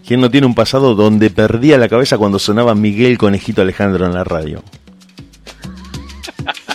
¿Quién 0.08 0.22
no 0.22 0.30
tiene 0.32 0.48
un 0.48 0.56
pasado 0.56 0.96
donde 0.96 1.30
perdía 1.30 1.78
la 1.78 1.90
cabeza 1.90 2.18
cuando 2.18 2.40
sonaba 2.40 2.76
Miguel 2.76 3.18
Conejito 3.18 3.62
Alejandro 3.62 4.06
en 4.06 4.14
la 4.14 4.24
radio? 4.24 4.64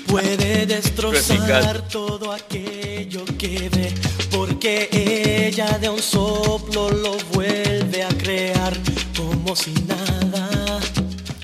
Puede 0.07 0.67
destrozar 0.67 1.83
todo 1.89 2.33
aquello 2.33 3.25
que 3.39 3.69
ve, 3.71 3.93
porque 4.31 4.89
ella 5.57 5.79
de 5.79 5.89
un 5.89 6.01
soplo 6.01 6.91
lo 6.91 7.17
vuelve 7.33 8.03
a 8.03 8.09
crear 8.09 8.75
como 9.17 9.57
si 9.57 9.73
nada. 9.87 10.51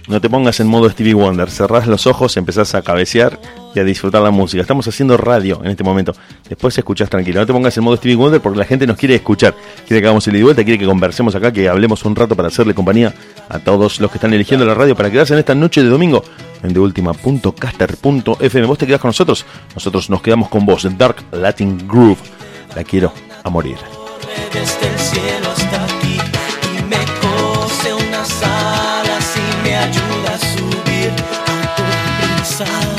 No 0.06 0.20
te 0.20 0.28
pongas 0.28 0.60
en 0.60 0.66
modo 0.66 0.90
Stevie 0.90 1.14
Wonder, 1.14 1.48
cerrás 1.48 1.86
los 1.86 2.06
ojos, 2.06 2.36
empezás 2.36 2.74
a 2.74 2.82
cabecear 2.82 3.40
y 3.74 3.80
a 3.80 3.84
disfrutar 3.84 4.20
la 4.20 4.30
música. 4.30 4.60
Estamos 4.60 4.86
haciendo 4.86 5.16
radio 5.16 5.62
en 5.64 5.70
este 5.70 5.82
momento. 5.82 6.14
Después 6.46 6.76
escuchás 6.76 7.08
tranquilo. 7.08 7.40
No 7.40 7.46
te 7.46 7.54
pongas 7.54 7.74
en 7.78 7.84
modo 7.84 7.96
Stevie 7.96 8.16
Wonder 8.16 8.42
porque 8.42 8.58
la 8.58 8.66
gente 8.66 8.86
nos 8.86 8.98
quiere 8.98 9.14
escuchar. 9.14 9.54
Quiere 9.86 10.02
que 10.02 10.06
hagamos 10.08 10.28
el 10.28 10.36
y 10.36 10.42
vuelta, 10.42 10.62
quiere 10.62 10.78
que 10.78 10.84
conversemos 10.84 11.34
acá, 11.34 11.50
que 11.50 11.70
hablemos 11.70 12.04
un 12.04 12.14
rato 12.14 12.36
para 12.36 12.48
hacerle 12.48 12.74
compañía 12.74 13.14
a 13.48 13.60
todos 13.60 13.98
los 13.98 14.10
que 14.10 14.18
están 14.18 14.34
eligiendo 14.34 14.66
la 14.66 14.74
radio 14.74 14.94
para 14.94 15.10
quedarse 15.10 15.32
en 15.32 15.38
esta 15.38 15.54
noche 15.54 15.82
de 15.82 15.88
domingo 15.88 16.22
en 16.62 16.74
deultima.caster.fm. 16.74 18.66
Vos 18.66 18.78
te 18.78 18.86
quedás 18.86 19.00
con 19.00 19.08
nosotros, 19.08 19.46
nosotros 19.74 20.10
nos 20.10 20.20
quedamos 20.20 20.50
con 20.50 20.66
vos. 20.66 20.86
Dark 20.98 21.16
Latin 21.32 21.88
Groove. 21.88 22.20
La 22.76 22.84
quiero 22.84 23.14
a 23.44 23.50
morir. 23.50 24.01
Corre 32.64 32.91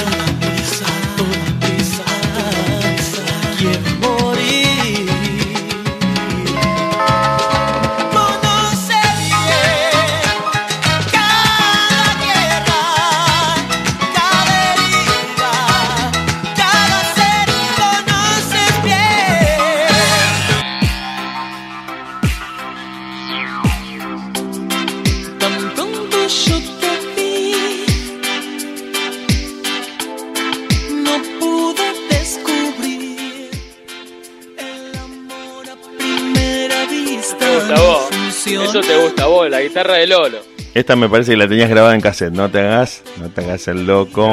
Eso 38.74 38.82
te 38.82 38.98
gusta 39.04 39.26
a 39.26 39.28
vos, 39.28 39.48
la 39.52 39.62
guitarra 39.62 39.94
de 39.98 40.08
Lolo. 40.08 40.40
Esta 40.74 40.96
me 40.96 41.08
parece 41.08 41.34
que 41.34 41.38
la 41.38 41.48
tenías 41.48 41.70
grabada 41.70 41.94
en 41.94 42.02
cassette, 42.02 42.34
no 42.34 42.50
te 42.50 42.60
hagas, 42.60 43.04
no 43.20 43.30
te 43.30 43.42
hagas 43.42 43.68
el 43.68 43.86
loco. 43.86 44.26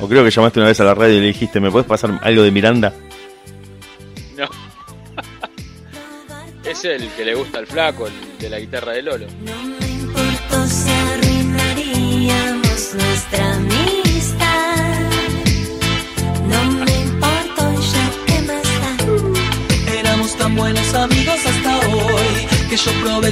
O 0.00 0.08
creo 0.08 0.24
que 0.24 0.30
llamaste 0.30 0.58
una 0.58 0.68
vez 0.68 0.80
a 0.80 0.84
la 0.84 0.94
radio 0.94 1.18
y 1.18 1.20
le 1.20 1.26
dijiste, 1.26 1.60
¿me 1.60 1.70
puedes 1.70 1.86
pasar 1.86 2.18
algo 2.22 2.42
de 2.44 2.50
Miranda? 2.50 2.94
No. 4.38 4.48
es 6.64 6.82
el 6.86 7.10
que 7.10 7.26
le 7.26 7.34
gusta 7.34 7.58
al 7.58 7.66
flaco, 7.66 8.06
el 8.06 8.14
de 8.38 8.48
la 8.48 8.58
guitarra 8.58 8.92
de 8.92 9.02
Lolo. 9.02 9.26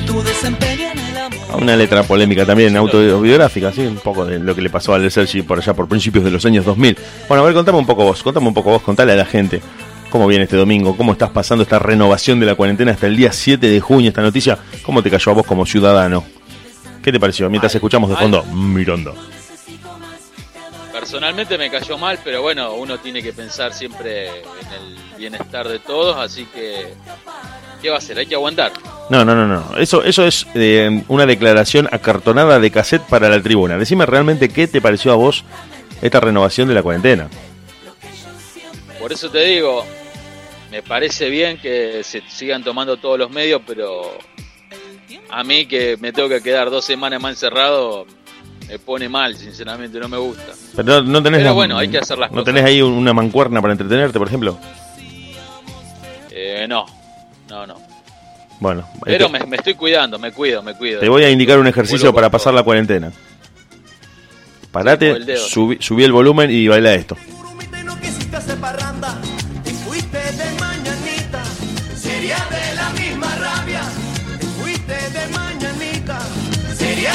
Tu 0.04 0.22
desempeño 0.22 0.90
en 0.92 0.98
el 0.98 1.16
amor. 1.16 1.62
Una 1.62 1.76
letra 1.76 2.02
polémica 2.02 2.44
también, 2.46 2.76
autobiográfica, 2.76 3.72
sí, 3.72 3.82
un 3.82 3.96
poco 3.96 4.24
de 4.24 4.38
lo 4.38 4.54
que 4.54 4.62
le 4.62 4.70
pasó 4.70 4.94
al 4.94 5.10
Sergi 5.10 5.42
por 5.42 5.58
allá 5.58 5.74
por 5.74 5.88
principios 5.88 6.24
de 6.24 6.30
los 6.30 6.44
años 6.44 6.64
2000. 6.64 6.96
Bueno, 7.28 7.42
a 7.42 7.46
ver, 7.46 7.54
contame 7.54 7.78
un 7.78 7.86
poco 7.86 8.04
vos, 8.04 8.22
contame 8.22 8.48
un 8.48 8.54
poco 8.54 8.70
vos, 8.70 8.82
contale 8.82 9.12
a 9.12 9.16
la 9.16 9.24
gente 9.26 9.60
cómo 10.10 10.26
viene 10.26 10.44
este 10.44 10.56
domingo, 10.56 10.96
cómo 10.96 11.12
estás 11.12 11.30
pasando 11.30 11.62
esta 11.62 11.78
renovación 11.78 12.38
de 12.38 12.46
la 12.46 12.54
cuarentena 12.54 12.92
hasta 12.92 13.06
el 13.06 13.16
día 13.16 13.32
7 13.32 13.66
de 13.66 13.80
junio, 13.80 14.08
esta 14.08 14.20
noticia, 14.22 14.58
cómo 14.82 15.02
te 15.02 15.10
cayó 15.10 15.32
a 15.32 15.34
vos 15.36 15.46
como 15.46 15.64
ciudadano. 15.64 16.24
¿Qué 17.02 17.10
te 17.10 17.18
pareció? 17.18 17.48
Mientras 17.48 17.74
Ay, 17.74 17.78
escuchamos 17.78 18.10
de 18.10 18.16
ay. 18.16 18.22
fondo, 18.22 18.44
Miranda. 18.44 19.12
Personalmente 20.92 21.58
me 21.58 21.70
cayó 21.70 21.98
mal, 21.98 22.18
pero 22.22 22.42
bueno, 22.42 22.74
uno 22.74 22.98
tiene 22.98 23.22
que 23.22 23.32
pensar 23.32 23.72
siempre 23.72 24.28
en 24.28 24.72
el 24.76 24.98
bienestar 25.18 25.66
de 25.66 25.78
todos, 25.78 26.16
así 26.16 26.44
que 26.46 26.94
¿qué 27.82 27.90
va 27.90 27.96
a 27.96 27.98
hacer? 27.98 28.16
Hay 28.18 28.26
que 28.26 28.34
aguantar. 28.36 28.72
No, 29.10 29.24
no, 29.24 29.34
no, 29.34 29.46
no. 29.46 29.76
Eso, 29.76 30.02
eso 30.04 30.24
es 30.26 30.46
eh, 30.54 31.02
una 31.08 31.26
declaración 31.26 31.88
acartonada 31.92 32.58
de 32.60 32.70
cassette 32.70 33.02
para 33.02 33.28
la 33.28 33.42
tribuna. 33.42 33.76
Decime 33.76 34.06
realmente 34.06 34.48
qué 34.48 34.66
te 34.68 34.80
pareció 34.80 35.12
a 35.12 35.16
vos 35.16 35.44
esta 36.00 36.20
renovación 36.20 36.68
de 36.68 36.74
la 36.74 36.82
cuarentena. 36.82 37.28
Por 38.98 39.12
eso 39.12 39.30
te 39.30 39.44
digo, 39.44 39.84
me 40.70 40.82
parece 40.82 41.28
bien 41.28 41.58
que 41.58 42.02
se 42.04 42.22
sigan 42.28 42.62
tomando 42.64 42.96
todos 42.96 43.18
los 43.18 43.30
medios, 43.30 43.60
pero 43.66 44.16
a 45.30 45.42
mí 45.44 45.66
que 45.66 45.96
me 46.00 46.12
tengo 46.12 46.28
que 46.28 46.40
quedar 46.40 46.70
dos 46.70 46.84
semanas 46.84 47.20
más 47.20 47.32
encerrado, 47.32 48.06
me 48.68 48.78
pone 48.78 49.08
mal, 49.08 49.36
sinceramente, 49.36 49.98
no 49.98 50.08
me 50.08 50.16
gusta. 50.18 50.52
Pero 50.76 51.02
no, 51.02 51.02
no 51.02 51.22
tenés 51.22 51.40
Pero 51.40 51.54
bueno, 51.54 51.76
hay 51.76 51.88
que 51.88 51.98
hacer 51.98 52.16
las 52.16 52.30
¿No 52.30 52.38
cosas. 52.42 52.54
tenés 52.54 52.64
ahí 52.64 52.80
un- 52.80 52.92
una 52.92 53.12
mancuerna 53.12 53.60
para 53.60 53.72
entretenerte, 53.72 54.18
por 54.18 54.28
ejemplo? 54.28 54.56
Eh, 56.30 56.66
no, 56.68 56.86
no, 57.52 57.66
no. 57.66 57.80
Bueno, 58.60 58.88
Pero 59.04 59.26
te, 59.26 59.32
me, 59.32 59.46
me 59.46 59.56
estoy 59.56 59.74
cuidando, 59.74 60.18
me 60.18 60.32
cuido, 60.32 60.62
me 60.62 60.74
cuido. 60.74 61.00
te 61.00 61.08
voy 61.08 61.24
a 61.24 61.30
indicar 61.30 61.58
un 61.58 61.66
ejercicio 61.66 62.14
para 62.14 62.30
pasar 62.30 62.52
todo. 62.52 62.60
la 62.60 62.62
cuarentena. 62.62 63.12
Parate, 64.70 65.10
el 65.10 65.36
subí, 65.36 65.76
subí 65.80 66.02
el 66.04 66.12
volumen 66.12 66.50
y 66.50 66.66
baila 66.66 66.94
esto. 66.94 67.16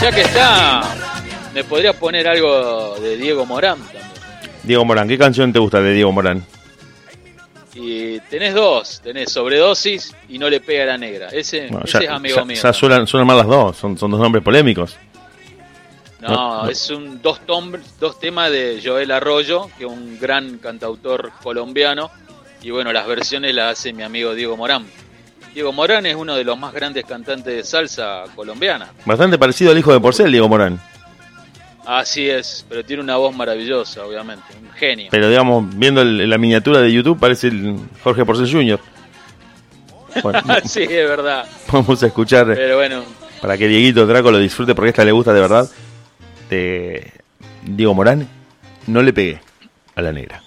Ya 0.02 0.12
que 0.12 0.22
está, 0.22 0.84
me 1.56 1.64
podría 1.64 1.94
poner 1.94 2.28
algo 2.28 2.98
de 3.00 3.18
Diego 3.18 3.46
Morán 3.48 3.80
también. 3.80 4.04
Diego 4.64 4.86
Morán, 4.86 5.08
¿qué 5.08 5.18
canción 5.18 5.52
te 5.52 5.58
gusta 5.60 5.82
de 5.82 5.94
Diego 5.94 6.12
Morán? 6.12 6.44
Y 7.80 8.20
tenés 8.22 8.54
dos, 8.56 9.02
tenés 9.04 9.32
sobredosis 9.32 10.16
y 10.30 10.40
no 10.40 10.50
le 10.50 10.60
pega 10.62 10.84
a 10.84 10.88
la 10.88 10.98
negra. 10.98 11.28
Ese, 11.30 11.68
Bueno, 11.70 11.86
ese 11.86 12.00
ya, 12.00 12.06
es 12.06 12.10
amigo 12.10 12.36
ya- 12.38 12.46
mío. 12.46 12.58
ya 12.62 12.74
suenan, 12.74 13.06
suenan 13.08 13.28
mal 13.28 13.38
las 13.38 13.48
dos, 13.48 13.78
son, 13.78 13.98
son 13.98 14.10
dos 14.12 14.20
nombres 14.20 14.44
polémicos. 14.44 14.96
No, 16.20 16.30
no, 16.30 16.64
no. 16.64 16.70
es 16.70 16.90
un 16.90 17.22
dos, 17.22 17.40
tom- 17.46 17.74
dos 18.00 18.20
temas 18.20 18.50
de 18.52 18.82
Joel 18.84 19.12
Arroyo, 19.12 19.70
que 19.78 19.86
es 19.86 19.90
un 19.92 20.18
gran 20.20 20.58
cantautor 20.58 21.32
colombiano. 21.44 22.10
Y 22.64 22.72
bueno, 22.72 22.92
las 22.92 23.06
versiones 23.06 23.54
las 23.54 23.74
hace 23.80 23.94
mi 23.94 24.02
amigo 24.02 24.34
Diego 24.34 24.58
Morán. 24.58 24.88
Diego 25.54 25.72
Morán 25.72 26.06
es 26.08 26.16
uno 26.16 26.36
de 26.36 26.44
los 26.44 26.58
más 26.58 26.74
grandes 26.74 27.06
cantantes 27.06 27.54
de 27.56 27.64
salsa 27.64 28.24
colombiana. 28.36 28.90
Bastante 29.06 29.38
parecido 29.38 29.72
al 29.72 29.78
hijo 29.78 29.94
de 29.94 30.00
Porcel, 30.00 30.32
Diego 30.32 30.48
Morán. 30.50 30.80
Así 31.88 32.30
es, 32.30 32.66
pero 32.68 32.84
tiene 32.84 33.02
una 33.02 33.16
voz 33.16 33.34
maravillosa, 33.34 34.06
obviamente. 34.06 34.44
Un 34.62 34.70
genio. 34.72 35.08
Pero 35.10 35.30
digamos, 35.30 35.66
viendo 35.78 36.02
el- 36.02 36.30
la 36.30 36.38
miniatura 36.38 36.82
de 36.82 36.92
YouTube, 36.92 37.18
parece 37.18 37.48
el 37.48 37.80
Jorge 38.04 38.26
Porcel 38.26 38.52
Jr. 38.52 38.80
Bueno, 40.22 40.42
sí, 40.66 40.84
es 40.84 40.90
verdad. 41.10 41.46
vamos 41.72 42.02
a 42.04 42.08
escuchar 42.08 42.48
Pero 42.48 42.76
bueno, 42.76 43.04
para 43.42 43.58
que 43.58 43.68
Dieguito 43.68 44.06
Draco 44.06 44.32
lo 44.32 44.38
disfrute 44.40 44.76
porque 44.76 44.90
esta 44.90 45.06
le 45.06 45.12
gusta 45.14 45.32
de 45.34 45.40
verdad. 45.42 45.70
De 46.50 47.12
Diego 47.64 47.94
Morán, 47.94 48.28
no 48.88 49.02
le 49.02 49.14
pegué 49.14 49.40
a 49.96 50.02
la 50.02 50.12
negra. 50.12 50.42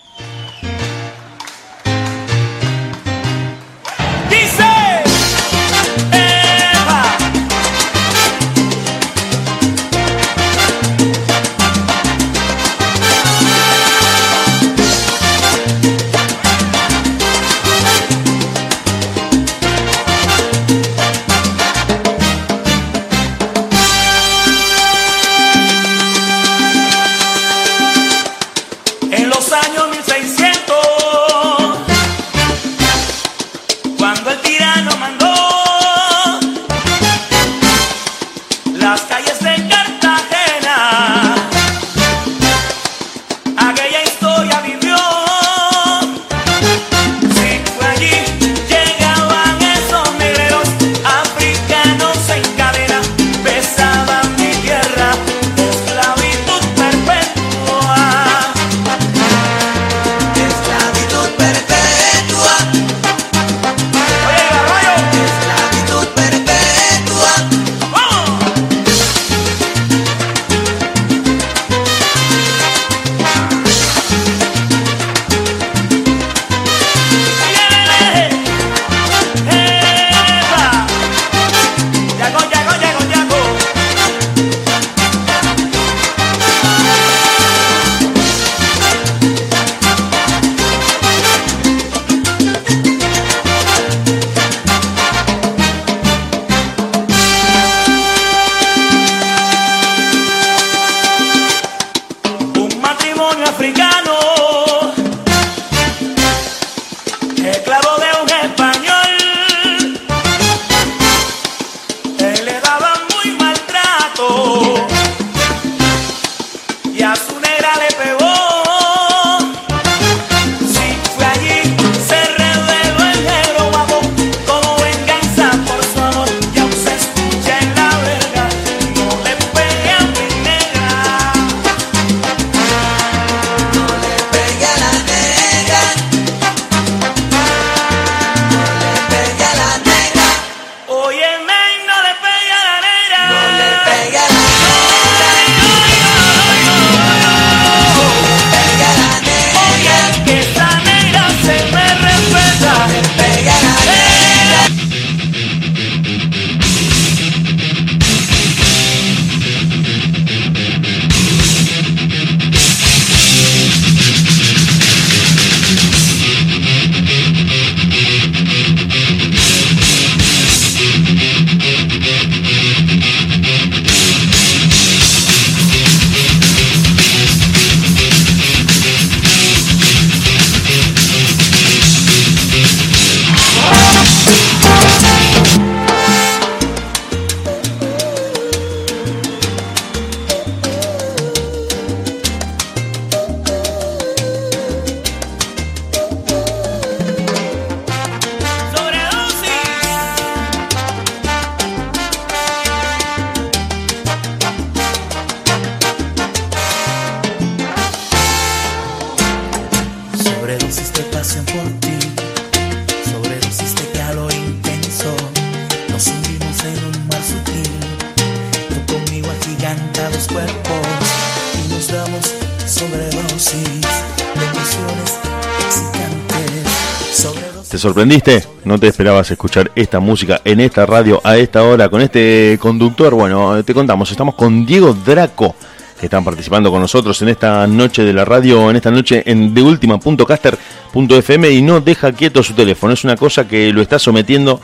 Sorprendiste? 228.10 228.48
¿No 228.64 228.76
te 228.78 228.88
esperabas 228.88 229.30
escuchar 229.30 229.70
esta 229.76 230.00
música 230.00 230.40
en 230.44 230.58
esta 230.58 230.84
radio 230.84 231.20
a 231.22 231.36
esta 231.36 231.62
hora 231.62 231.88
con 231.88 232.00
este 232.00 232.58
conductor? 232.60 233.14
Bueno, 233.14 233.62
te 233.62 233.72
contamos, 233.72 234.10
estamos 234.10 234.34
con 234.34 234.66
Diego 234.66 234.92
Draco, 234.92 235.54
que 235.98 236.06
están 236.06 236.24
participando 236.24 236.72
con 236.72 236.80
nosotros 236.80 237.22
en 237.22 237.28
esta 237.28 237.64
noche 237.68 238.02
de 238.02 238.12
la 238.12 238.24
radio, 238.24 238.68
en 238.68 238.74
esta 238.74 238.90
noche 238.90 239.22
en 239.26 239.54
deultima.caster.fm 239.54 241.50
y 241.50 241.62
no 241.62 241.80
deja 241.80 242.10
quieto 242.12 242.42
su 242.42 242.54
teléfono. 242.54 242.94
Es 242.94 243.04
una 243.04 243.16
cosa 243.16 243.46
que 243.46 243.72
lo 243.72 243.80
está 243.80 244.00
sometiendo 244.00 244.60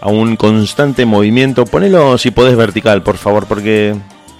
a 0.00 0.08
un 0.08 0.34
constante 0.34 1.06
movimiento. 1.06 1.64
Ponelo 1.66 2.18
si 2.18 2.32
podés 2.32 2.56
vertical, 2.56 3.04
por 3.04 3.18
favor, 3.18 3.46
porque 3.46 3.94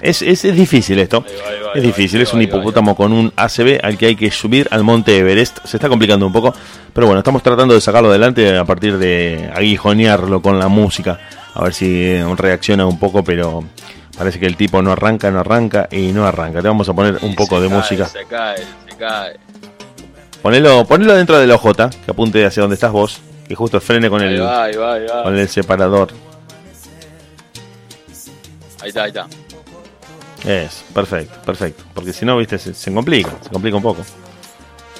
es, 0.05 0.22
es, 0.22 0.45
es 0.45 0.57
difícil 0.57 0.99
esto. 0.99 1.24
Ahí 1.26 1.35
va, 1.35 1.49
ahí 1.49 1.61
va, 1.61 1.70
Es 1.70 1.76
ahí 1.76 1.80
va, 1.80 1.87
difícil, 1.87 2.20
es 2.20 2.32
un 2.32 2.43
hipopótamo 2.43 2.97
con 2.97 3.12
un 3.12 3.32
ACB 3.37 3.78
al 3.82 3.97
que 3.97 4.07
hay 4.07 4.16
que 4.16 4.30
subir 4.30 4.68
al 4.70 4.82
monte 4.82 5.16
Everest. 5.16 5.64
Se 5.64 5.76
está 5.76 5.89
complicando 5.89 6.26
un 6.26 6.32
poco, 6.32 6.53
pero 6.95 7.09
bueno, 7.09 7.18
estamos 7.18 7.42
tratando 7.42 7.74
de 7.74 7.80
sacarlo 7.80 8.09
adelante 8.09 8.57
a 8.57 8.64
partir 8.64 8.97
de 8.99 9.51
aguijonearlo 9.53 10.40
con 10.40 10.61
la 10.61 10.68
música. 10.68 11.18
A 11.53 11.64
ver 11.64 11.74
si 11.74 12.03
eh, 12.05 12.24
reacciona 12.36 12.86
un 12.86 13.01
poco, 13.01 13.24
pero 13.24 13.64
parece 14.16 14.38
que 14.38 14.47
el 14.47 14.57
tipo 14.57 14.80
no 14.80 14.92
arranca, 14.92 15.28
no 15.32 15.40
arranca 15.40 15.88
y 15.90 16.12
no 16.12 16.24
arranca. 16.24 16.62
Te 16.62 16.68
vamos 16.68 16.88
a 16.88 16.95
poner 16.95 17.18
un 17.22 17.34
poco 17.34 17.57
se 17.57 17.62
de 17.62 17.68
cae, 17.68 17.76
música. 17.78 18.07
Se 18.07 18.24
cae, 18.26 18.59
se 18.59 18.97
cae. 18.97 19.36
Ponelo, 20.40 20.84
ponelo 20.84 21.14
dentro 21.14 21.36
de 21.36 21.49
la 21.49 21.57
OJ, 21.57 21.72
que 22.05 22.11
apunte 22.11 22.47
hacia 22.47 22.61
donde 22.61 22.74
estás 22.74 22.92
vos, 22.92 23.20
que 23.49 23.57
justo 23.57 23.80
frene 23.80 24.09
con 24.09 24.20
Ahí 24.22 24.34
el, 24.34 24.42
va, 24.42 24.64
ahí 24.64 24.76
va, 24.76 24.95
ahí 24.95 25.07
va. 25.07 25.22
con 25.24 25.36
el 25.36 25.49
separador. 25.49 26.12
Ahí 28.82 28.88
está, 28.88 29.03
ahí 29.03 29.09
está. 29.09 29.26
Es, 30.45 30.84
perfecto, 30.95 31.40
perfecto. 31.45 31.82
Porque 31.92 32.12
si 32.12 32.24
no, 32.24 32.36
viste, 32.36 32.57
se, 32.59 32.72
se 32.72 32.95
complica, 32.95 33.30
se 33.40 33.49
complica 33.49 33.76
un 33.76 33.82
poco. 33.82 34.05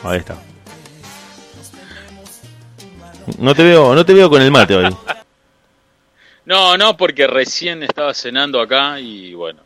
Ahí 0.03 0.18
está. 0.18 0.34
No 3.39 3.55
te 3.55 3.62
veo, 3.64 3.95
no 3.95 4.05
te 4.05 4.12
veo 4.14 4.29
con 4.29 4.43
el 4.43 4.51
mate 4.51 4.75
hoy. 4.77 4.97
No, 6.45 6.77
no, 6.77 6.97
porque 6.97 7.27
recién 7.27 7.83
estaba 7.83 8.12
cenando 8.12 8.61
acá 8.61 9.01
y 9.01 9.33
bueno. 9.35 9.61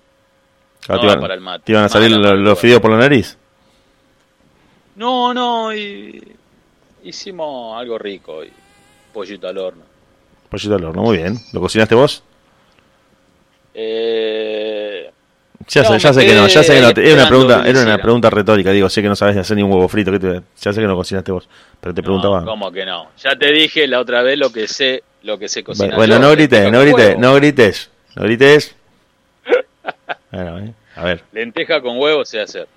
Ah, 0.88 0.94
No 0.94 1.00
te, 1.00 1.06
iban, 1.06 1.20
para 1.20 1.34
el 1.34 1.40
mate. 1.40 1.64
te 1.64 1.72
iban 1.72 1.84
a 1.84 1.88
salir 1.88 2.10
los, 2.10 2.32
el 2.50 2.56
fideos 2.56 2.80
por 2.80 2.90
la 2.92 2.98
nariz. 2.98 3.36
No, 4.94 5.32
no, 5.34 5.74
y 5.74 6.36
hicimos 7.04 7.78
algo 7.78 7.98
rico 7.98 8.34
hoy. 8.36 8.52
Pollito 9.12 9.48
al 9.48 9.58
horno. 9.58 9.84
Pollito 10.48 10.74
al 10.76 10.84
horno, 10.84 11.02
muy 11.02 11.16
bien. 11.18 11.38
¿Lo 11.52 11.60
cocinaste 11.60 11.94
vos? 11.94 12.22
Eh, 13.74 15.10
Ya, 15.66 15.82
No, 15.82 15.88
sé, 15.88 15.98
ya 15.98 16.08
me 16.10 16.14
sé 16.14 16.26
que 16.26 16.34
no, 16.34 16.46
ya 16.46 16.62
sé 16.62 16.72
que 16.74 16.80
no. 16.80 16.94
quedé 16.94 17.06
Era 17.12 17.20
una 17.22 17.28
pregunta, 17.28 17.62
era 17.66 17.82
una 17.82 17.98
pregunta 17.98 18.30
retórica. 18.30 18.70
Digo, 18.70 18.88
sé 18.88 19.02
que 19.02 19.08
no 19.08 19.16
sabes 19.16 19.36
hacer 19.36 19.56
ni 19.56 19.62
un 19.62 19.72
huevo 19.72 19.88
frito. 19.88 20.12
que 20.12 20.18
te- 20.20 20.42
ya 20.60 20.72
sé 20.72 20.80
que 20.80 20.86
no 20.86 20.94
cocinaste 20.94 21.32
vos, 21.32 21.48
pero 21.80 21.92
te 21.92 22.02
preguntaba. 22.02 22.40
no, 22.40 22.46
¿cómo 22.46 22.70
que 22.70 22.86
no? 22.86 23.10
Ya 23.18 23.36
te 23.36 23.52
dije 23.52 23.86
la 23.88 24.00
otra 24.00 24.22
vez 24.22 24.38
lo 24.38 24.50
que 24.52 24.68
sé, 24.68 25.02
lo 25.22 25.38
que 25.38 25.48
sé 25.48 25.64
cocinar. 25.64 25.96
bueno, 25.96 26.14
yo, 26.14 26.20
no 26.20 26.30
grites, 26.30 26.70
no 26.72 26.80
grites, 26.80 27.18
no 27.18 27.34
grites, 27.34 27.90
no 28.14 28.22
grites. 28.22 28.74
Bueno, 30.30 30.58
eh, 30.60 30.72
a 30.94 31.04
ver, 31.04 31.24
Lenteja 31.32 31.80
con 31.80 31.98
huevo 31.98 32.24
sé 32.24 32.40
hacer. 32.40 32.68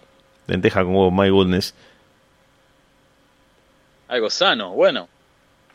lenteja 0.48 0.84
con 0.84 0.96
huevo, 0.96 1.12
my 1.12 1.30
goodness. 1.30 1.74
Algo 4.08 4.30
sano, 4.30 4.72
bueno, 4.72 5.08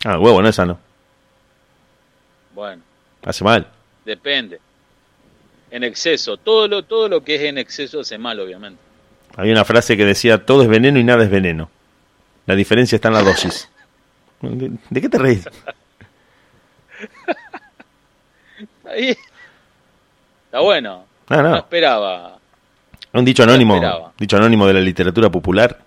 Ah, 0.05 0.19
huevo, 0.19 0.43
no 0.43 0.49
es 0.49 0.57
sano. 0.57 0.79
bueno, 2.55 2.83
Hace 3.25 3.45
mal. 3.45 3.67
depende. 4.05 4.61
En 5.71 5.83
exceso, 5.85 6.37
todo 6.37 6.69
lo, 6.69 6.85
todo 6.85 7.09
lo 7.09 7.23
que 7.25 7.35
es 7.37 7.43
en 7.43 7.59
exceso 7.59 8.01
hace 8.01 8.19
mal, 8.19 8.39
obviamente. 8.41 8.81
Había 9.37 9.53
una 9.53 9.64
frase 9.64 9.97
que 9.97 10.05
decía, 10.05 10.45
todo 10.47 10.62
es 10.62 10.69
veneno 10.69 10.99
y 10.99 11.05
nada 11.05 11.25
es 11.25 11.31
veneno. 11.31 11.71
La 12.47 12.55
diferencia 12.55 12.97
está 12.97 13.09
en 13.09 13.14
la 13.14 13.23
dosis. 13.23 13.69
¿De, 14.41 14.73
de 14.89 15.01
qué 15.01 15.09
te 15.09 15.19
reís? 15.19 15.45
Ahí. 18.85 19.17
Está 20.47 20.61
bueno. 20.61 21.05
Ah, 21.29 21.43
No 21.43 21.51
no. 21.51 21.57
esperaba. 21.57 22.39
Un 23.12 23.25
dicho 23.25 23.43
anónimo, 23.43 24.12
dicho 24.19 24.37
anónimo 24.37 24.67
de 24.67 24.75
la 24.75 24.81
literatura 24.81 25.31
popular. 25.31 25.79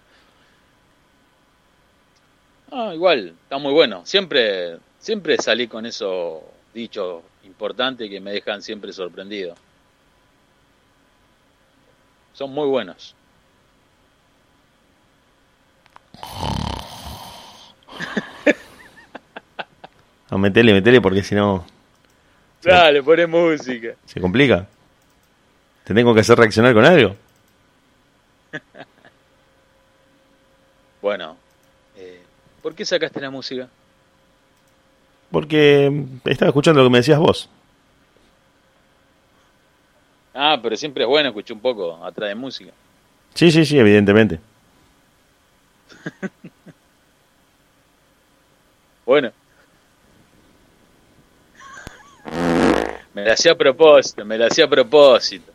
Ah, 2.72 2.92
igual, 2.94 3.34
está 3.44 3.58
muy 3.58 3.74
bueno. 3.74 4.02
Siempre, 4.06 4.78
siempre 5.00 5.38
salí 5.38 5.68
con 5.68 5.86
esos 5.86 6.42
dichos 6.74 7.22
importantes 7.46 8.10
que 8.10 8.20
me 8.20 8.32
dejan 8.32 8.62
siempre 8.62 8.92
sorprendido. 8.94 9.56
Son 12.40 12.54
muy 12.54 12.70
buenos. 12.70 13.14
No, 20.32 20.38
metele, 20.38 20.72
metele 20.72 21.02
porque 21.02 21.22
si 21.22 21.36
no. 21.36 21.66
Dale, 22.64 23.04
poné 23.04 23.28
música. 23.28 23.96
se 24.06 24.22
complica. 24.22 24.66
Te 25.84 25.94
tengo 25.94 26.14
que 26.14 26.22
hacer 26.22 26.38
reaccionar 26.38 26.74
con 26.74 26.86
algo. 26.86 27.18
Bueno, 31.02 31.36
eh, 31.98 32.22
¿por 32.62 32.74
qué 32.74 32.86
sacaste 32.86 33.20
la 33.22 33.30
música? 33.30 33.68
Porque 35.32 36.06
estaba 36.26 36.50
escuchando 36.50 36.82
lo 36.82 36.88
que 36.88 36.92
me 36.92 36.98
decías 37.00 37.20
vos. 37.20 37.50
Pero 40.62 40.76
siempre 40.76 41.04
es 41.04 41.10
bueno 41.10 41.30
escuchar 41.30 41.56
un 41.56 41.62
poco 41.62 42.04
atrás 42.04 42.30
de 42.30 42.36
música. 42.36 42.72
Sí, 43.34 43.52
sí, 43.52 43.66
sí, 43.66 43.78
evidentemente. 43.78 44.40
Bueno. 49.06 49.32
Me 53.16 53.26
la 53.26 53.34
hacía 53.34 53.54
a 53.54 53.56
propósito, 53.56 54.24
me 54.24 54.38
la 54.38 54.46
hacía 54.46 54.66
a 54.66 54.70
propósito. 54.70 55.52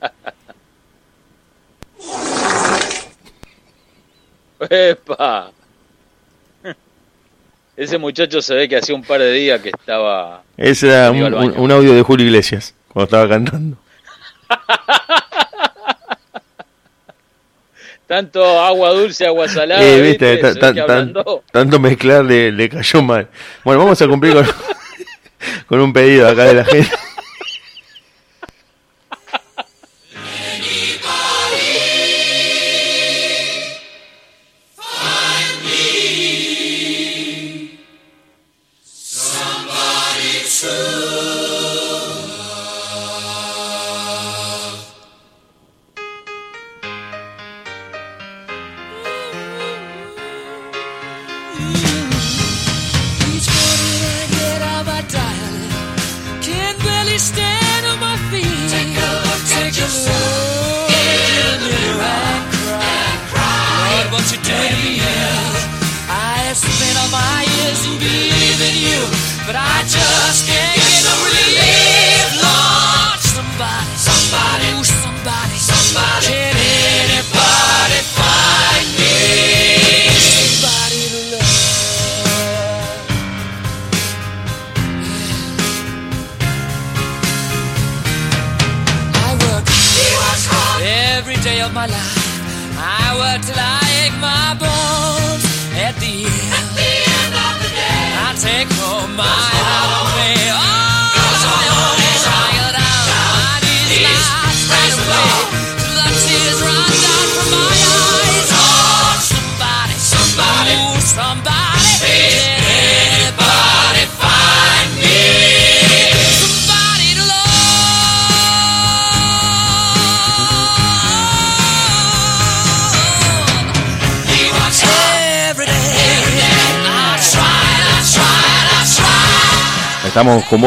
¡Epa! 4.70 5.52
Ese 7.78 7.96
muchacho 7.96 8.42
se 8.42 8.54
ve 8.56 8.68
que 8.68 8.76
hacía 8.76 8.92
un 8.92 9.04
par 9.04 9.20
de 9.20 9.30
días 9.30 9.60
que 9.60 9.68
estaba... 9.68 10.42
Ese 10.56 10.88
era 10.88 11.12
un, 11.12 11.70
audio 11.70 11.94
de 11.94 12.02
Julio 12.02 12.26
Iglesias 12.26 12.74
cuando 12.88 13.04
estaba 13.04 13.28
cantando. 13.28 13.76
Tanto 18.08 18.42
agua 18.60 18.90
dulce, 18.90 19.26
agua 19.26 19.46
salada, 19.46 19.80
Eh, 19.84 20.18
tanto 21.52 21.78
mezclar 21.78 22.24
le, 22.24 22.50
le 22.50 22.68
cayó 22.68 23.00
mal. 23.02 23.28
Bueno, 23.62 23.80
vamos 23.80 24.02
a 24.02 24.08
cumplir 24.08 24.32
con, 24.32 24.46
con 25.68 25.78
un 25.80 25.92
pedido 25.92 26.26
acá 26.26 26.46
de 26.46 26.54
la 26.54 26.64
gente. 26.64 26.90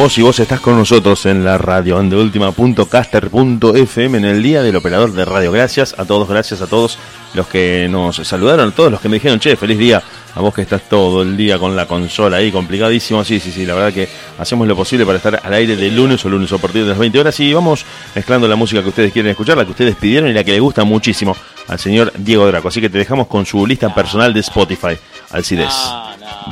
Vos 0.02 0.18
y 0.18 0.22
vos 0.22 0.40
estás 0.40 0.58
con 0.58 0.76
nosotros 0.76 1.26
en 1.26 1.44
la 1.44 1.58
radio 1.58 2.00
en 2.00 2.10
deultima.caster.fm 2.10 4.18
en 4.18 4.24
el 4.24 4.42
día 4.42 4.60
del 4.60 4.74
operador 4.74 5.12
de 5.12 5.24
radio. 5.24 5.52
Gracias 5.52 5.94
a 5.96 6.04
todos, 6.04 6.28
gracias 6.28 6.60
a 6.60 6.66
todos 6.66 6.98
los 7.34 7.46
que 7.46 7.86
nos 7.88 8.16
saludaron, 8.16 8.70
a 8.70 8.72
todos 8.72 8.90
los 8.90 9.00
que 9.00 9.08
me 9.08 9.18
dijeron, 9.18 9.38
che, 9.38 9.54
feliz 9.54 9.78
día 9.78 10.02
a 10.34 10.40
vos 10.40 10.52
que 10.52 10.62
estás 10.62 10.88
todo 10.88 11.22
el 11.22 11.36
día 11.36 11.56
con 11.56 11.76
la 11.76 11.86
consola 11.86 12.38
ahí, 12.38 12.50
complicadísimo. 12.50 13.22
Sí, 13.22 13.38
sí, 13.38 13.52
sí, 13.52 13.64
la 13.64 13.74
verdad 13.74 13.92
que 13.92 14.08
hacemos 14.40 14.66
lo 14.66 14.74
posible 14.74 15.06
para 15.06 15.18
estar 15.18 15.40
al 15.40 15.54
aire 15.54 15.76
de 15.76 15.88
lunes 15.92 16.24
o 16.24 16.28
lunes 16.28 16.50
o 16.50 16.56
a 16.56 16.58
partir 16.58 16.82
de 16.82 16.88
las 16.88 16.98
20 16.98 17.20
horas 17.20 17.38
y 17.38 17.54
vamos 17.54 17.86
mezclando 18.12 18.48
la 18.48 18.56
música 18.56 18.82
que 18.82 18.88
ustedes 18.88 19.12
quieren 19.12 19.30
escuchar, 19.30 19.56
la 19.56 19.64
que 19.64 19.70
ustedes 19.70 19.94
pidieron 19.94 20.28
y 20.28 20.32
la 20.32 20.42
que 20.42 20.50
le 20.50 20.58
gusta 20.58 20.82
muchísimo 20.82 21.36
al 21.68 21.78
señor 21.78 22.12
Diego 22.18 22.44
Draco. 22.48 22.66
Así 22.66 22.80
que 22.80 22.90
te 22.90 22.98
dejamos 22.98 23.28
con 23.28 23.46
su 23.46 23.64
lista 23.64 23.94
personal 23.94 24.34
de 24.34 24.40
Spotify, 24.40 24.98
Alcides. 25.30 25.76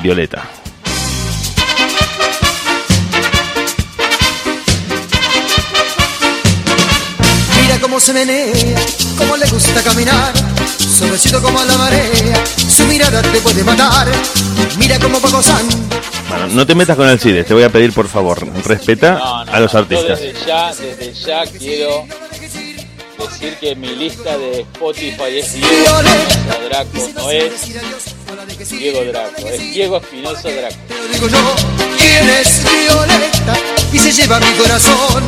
Violeta. 0.00 0.59
Se 8.00 8.14
menea, 8.14 8.80
cómo 9.18 9.36
le 9.36 9.46
gusta 9.50 9.82
caminar, 9.82 10.32
suavecito 10.78 11.42
como 11.42 11.62
la 11.62 11.76
marea, 11.76 12.42
su 12.56 12.84
mirada 12.86 13.20
te 13.20 13.40
puede 13.40 13.62
matar. 13.62 14.08
Mira 14.78 14.98
cómo 14.98 15.20
va 15.20 15.28
gozando, 15.28 15.76
Bueno, 16.30 16.46
no 16.48 16.66
te 16.66 16.74
metas 16.74 16.96
con 16.96 17.06
Alcides, 17.06 17.44
te 17.46 17.52
voy 17.52 17.62
a 17.62 17.68
pedir 17.68 17.92
por 17.92 18.08
favor, 18.08 18.38
respeta 18.64 19.12
No, 19.18 19.44
no, 19.44 19.52
a 19.52 19.60
los 19.60 19.74
artistas. 19.74 20.18
Yo 20.18 20.26
desde 20.26 20.46
ya, 20.46 20.74
desde 20.74 21.12
ya 21.12 21.44
quiero 21.44 22.06
decir 23.28 23.56
que 23.58 23.74
mi 23.76 23.88
lista 23.88 24.36
de 24.38 24.60
Spotify 24.60 25.38
es 25.38 25.54
Diego 25.54 26.00
Espinosa 26.00 26.58
Draco, 26.68 27.08
no 27.14 27.30
es 27.30 28.70
Diego 28.70 29.04
Draco, 29.04 29.48
es 29.48 29.74
Diego 29.74 29.96
Espinosa 29.96 30.48
Draco. 30.48 30.76
te 30.88 31.14
digo 31.14 31.28
yo, 31.28 31.54
quién 31.98 32.28
es 32.28 32.64
Violeta 32.64 33.56
y 33.92 33.98
se 33.98 34.12
lleva 34.12 34.40
mi 34.40 34.52
corazón, 34.56 35.24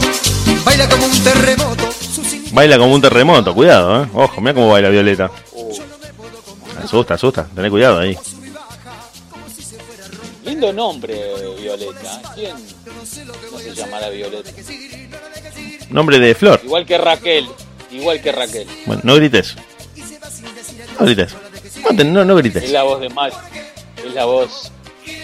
baila 0.65 0.89
como 0.89 1.07
un 1.07 1.25
terremoto, 1.25 1.89
Baila 2.53 2.79
como 2.79 2.95
un 2.95 3.01
terremoto, 3.01 3.55
cuidado, 3.55 4.03
eh. 4.03 4.09
Ojo, 4.13 4.41
mira 4.43 4.53
cómo 4.53 4.69
baila 4.69 4.91
Violeta. 4.91 5.31
Asusta, 6.85 7.15
asusta, 7.15 7.49
tené 7.55 7.71
cuidado 7.71 8.01
ahí. 8.01 8.17
Lindo 10.45 10.71
nombre, 10.73 11.19
Violeta. 11.59 12.21
¿Quién 12.35 12.55
no 13.51 13.59
se 13.59 13.75
llamará 13.75 14.11
Violeta? 14.11 14.51
Nombre 15.89 16.19
de 16.19 16.35
Flor. 16.35 16.61
Igual 16.63 16.85
que 16.85 16.99
Raquel, 16.99 17.49
igual 17.93 18.21
que 18.21 18.33
Raquel. 18.33 18.67
Bueno, 18.87 19.03
no 19.05 19.15
grites. 19.17 19.57
No 20.99 21.07
grites. 21.07 21.35
No, 21.95 22.05
no, 22.05 22.25
no 22.25 22.39
Es 22.39 22.43
grites. 22.43 22.71
la 22.71 22.83
voz 22.83 23.01
de 23.01 23.09
macho, 23.09 23.37
es 24.05 24.15
la 24.15 24.25
voz 24.25 24.71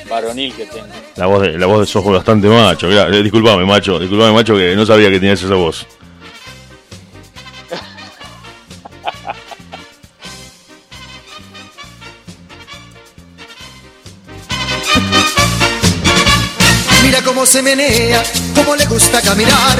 varonil 0.08 0.54
que 0.54 0.66
tengo. 0.66 0.86
La 1.16 1.26
voz 1.26 1.42
de, 1.42 1.58
la 1.58 1.66
voz 1.66 1.80
de 1.80 1.86
sos 1.86 2.04
bastante 2.04 2.48
macho. 2.48 2.88
Mirá, 2.88 3.08
eh, 3.08 3.22
disculpame, 3.22 3.64
macho. 3.64 3.98
Disculpame, 3.98 4.32
macho, 4.32 4.54
que 4.56 4.74
no 4.74 4.84
sabía 4.86 5.08
que 5.10 5.18
tenías 5.20 5.42
esa 5.42 5.54
voz. 5.54 5.86
Cómo 17.38 17.46
se 17.46 17.62
menea, 17.62 18.20
cómo 18.52 18.74
le 18.74 18.84
gusta 18.86 19.22
caminar, 19.22 19.78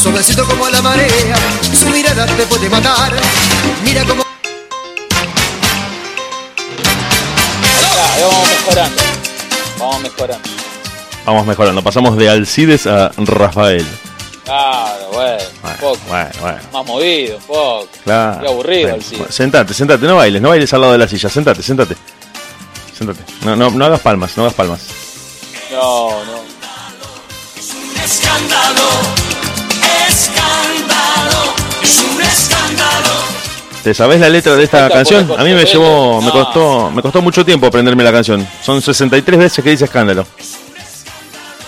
suavecito 0.00 0.44
como 0.46 0.68
la 0.68 0.80
marea, 0.80 1.34
su 1.76 1.86
mirada 1.86 2.24
te 2.24 2.46
puede 2.46 2.70
matar. 2.70 3.12
Mira 3.82 4.04
cómo 4.04 4.22
Ya, 8.16 8.26
vamos 8.28 8.48
mejorando. 8.48 9.02
Vamos 9.76 10.00
mejorando. 10.02 10.48
Vamos 11.26 11.46
mejorando. 11.46 11.82
Pasamos 11.82 12.16
de 12.16 12.30
Alcides 12.30 12.86
a 12.86 13.10
Rafael. 13.16 13.84
Claro, 14.44 15.08
bueno, 15.12 15.42
un 15.42 15.62
Bueno, 15.62 15.76
poco. 15.80 15.98
bueno, 16.06 16.30
bueno. 16.40 16.58
Más 16.72 16.86
movido, 16.86 17.36
un 17.38 17.42
poco. 17.42 17.88
Claro. 18.04 18.40
Qué 18.40 18.46
aburrido 18.46 18.88
Bueno, 18.90 19.04
bueno, 19.10 19.26
sentate, 19.30 19.74
sentate, 19.74 20.06
no 20.06 20.14
bailes, 20.14 20.40
no 20.40 20.50
bailes 20.50 20.72
al 20.72 20.80
lado 20.80 20.92
de 20.92 20.98
la 20.98 21.08
silla. 21.08 21.28
Sentate, 21.28 21.60
sentate. 21.60 21.96
Sentate. 22.96 23.20
No, 23.44 23.56
no, 23.56 23.68
no 23.70 23.84
hagas 23.84 23.98
palmas, 24.00 24.36
no 24.36 24.44
hagas 24.44 24.54
palmas. 24.54 24.80
No, 25.72 26.10
no. 26.24 26.49
Escándalo, 28.10 28.88
escándalo, 30.08 31.54
es 31.80 31.98
un 32.12 32.20
escándalo. 32.20 33.08
¿Te 33.84 33.94
sabés 33.94 34.18
la 34.18 34.28
letra 34.28 34.56
de 34.56 34.64
esta 34.64 34.88
canción? 34.90 35.30
A 35.38 35.44
mí 35.44 35.52
me 35.54 35.64
llevó, 35.64 36.20
me 36.20 36.32
costó, 36.32 36.90
me 36.90 37.02
costó 37.02 37.22
mucho 37.22 37.44
tiempo 37.44 37.66
aprenderme 37.66 38.02
la 38.02 38.10
canción. 38.10 38.44
Son 38.64 38.82
63 38.82 39.38
veces 39.38 39.62
que 39.62 39.70
dice 39.70 39.84
escándalo. 39.84 40.26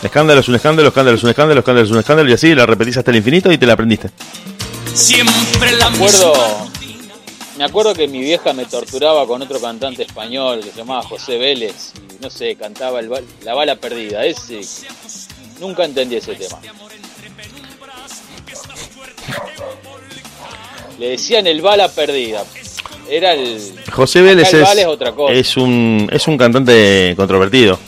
Escándalo 0.03 0.41
es 0.41 0.49
un 0.49 0.57
escándalo, 0.57 0.89
escándalo 0.89 1.17
es 1.17 1.23
un 1.23 1.31
escándalo, 1.31 1.61
escándalo 1.61 1.87
es 1.87 1.93
un 1.93 1.99
escándalo 2.01 2.29
y 2.29 2.33
así 2.33 2.55
la 2.57 2.67
repetís 2.67 2.97
hasta 2.97 3.13
el 3.13 3.19
infinito 3.19 3.53
y 3.53 3.57
te 3.59 3.65
la 3.67 3.75
aprendiste. 3.75 4.11
Siempre 4.95 5.77
la 5.77 5.91
Me 5.91 5.97
acuerdo, 5.97 6.33
me 7.57 7.65
acuerdo 7.65 7.95
que 7.95 8.09
mi 8.09 8.19
vieja 8.21 8.53
me 8.53 8.65
torturaba 8.65 9.29
con 9.29 9.41
otro 9.43 9.61
cantante 9.61 10.03
español 10.03 10.59
que 10.65 10.73
se 10.73 10.79
llamaba 10.79 11.03
José 11.05 11.39
Vélez. 11.39 11.93
Y 12.19 12.21
no 12.23 12.29
sé, 12.31 12.57
cantaba 12.57 12.99
el 12.99 13.09
bal- 13.09 13.25
La 13.45 13.55
bala 13.55 13.77
perdida. 13.77 14.25
Ese. 14.25 14.61
Nunca 15.63 15.85
entendí 15.85 16.17
ese 16.17 16.35
tema. 16.35 16.59
Le 20.99 21.11
decían 21.11 21.47
el 21.47 21.63
bala 21.63 21.89
perdida. 21.89 22.45
Era 23.09 23.35
el. 23.35 23.73
José 23.93 24.23
Vélez 24.23 24.53
el 24.53 24.63
es, 24.63 24.87
otra 24.87 25.13
cosa. 25.13 25.33
es 25.33 25.57
un 25.57 26.09
es 26.13 26.27
un 26.27 26.37
cantante 26.37 27.15
controvertido. 27.17 27.79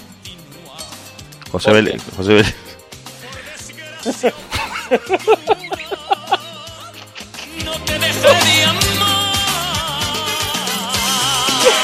José 1.50 1.70
¿Por 1.70 1.74
Vélez, 1.82 2.00
José 2.16 2.34
Vélez. 2.34 2.54
no 7.64 7.72
te 7.84 7.98
dejaría 7.98 8.72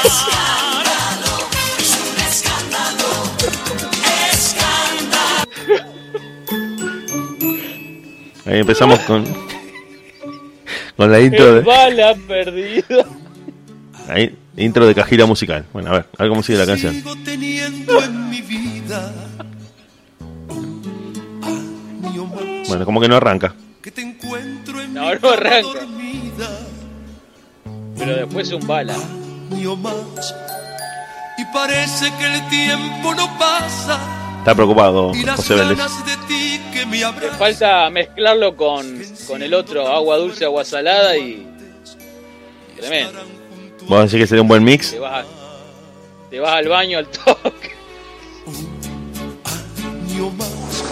Escándalo, 0.05 0.40
Ahí 8.45 8.59
empezamos 8.59 8.99
con 9.01 9.23
con 10.97 11.11
la 11.11 11.19
intro 11.19 11.55
de, 11.55 11.61
bala 11.61 12.13
perdida. 12.27 13.05
ahí, 14.07 14.35
intro 14.57 14.85
de 14.85 14.93
cajira 14.95 15.25
musical. 15.25 15.65
Bueno, 15.73 15.89
a 15.89 15.93
ver, 15.93 16.05
a 16.17 16.23
ver 16.23 16.29
cómo 16.29 16.43
sigue 16.43 16.59
la 16.59 16.65
canción. 16.65 16.93
Sigo 16.93 17.15
teniendo 17.23 18.03
en 18.03 18.29
mi 18.29 18.41
vida 18.41 19.11
Bueno, 22.67 22.85
como 22.85 23.01
que 23.01 23.07
no 23.09 23.15
arranca. 23.17 23.53
que 23.81 23.91
te 23.91 24.01
encuentro 24.01 24.79
en 24.81 24.93
No, 24.93 25.01
mi 25.09 25.15
no 25.21 25.29
arranca. 25.31 25.61
dormida 25.61 26.49
Pero 27.97 28.15
después 28.15 28.51
un 28.53 28.65
bala. 28.65 28.95
y 31.37 31.45
parece 31.53 32.11
que 32.17 32.25
el 32.33 32.49
tiempo 32.49 33.13
no 33.15 33.37
pasa 33.37 33.99
Está 34.41 34.55
preocupado 34.55 35.11
José 35.35 35.53
Vélez. 35.53 35.77
me 36.87 37.29
falta 37.37 37.91
mezclarlo 37.91 38.57
con, 38.57 38.99
con 39.27 39.43
el 39.43 39.53
otro, 39.53 39.87
agua 39.87 40.17
dulce, 40.17 40.45
agua 40.45 40.65
salada 40.65 41.15
y. 41.15 41.45
Tremendo. 42.75 43.19
Vos 43.87 44.05
decís 44.05 44.19
que 44.23 44.25
sería 44.25 44.41
un 44.41 44.47
buen 44.47 44.63
mix. 44.63 44.89
Te 44.89 44.97
vas, 44.97 45.27
te 46.31 46.39
vas 46.39 46.53
al 46.55 46.67
baño 46.69 46.97
al 46.97 47.07
toque. 47.07 47.75
año 50.09 50.31
más 50.31 50.83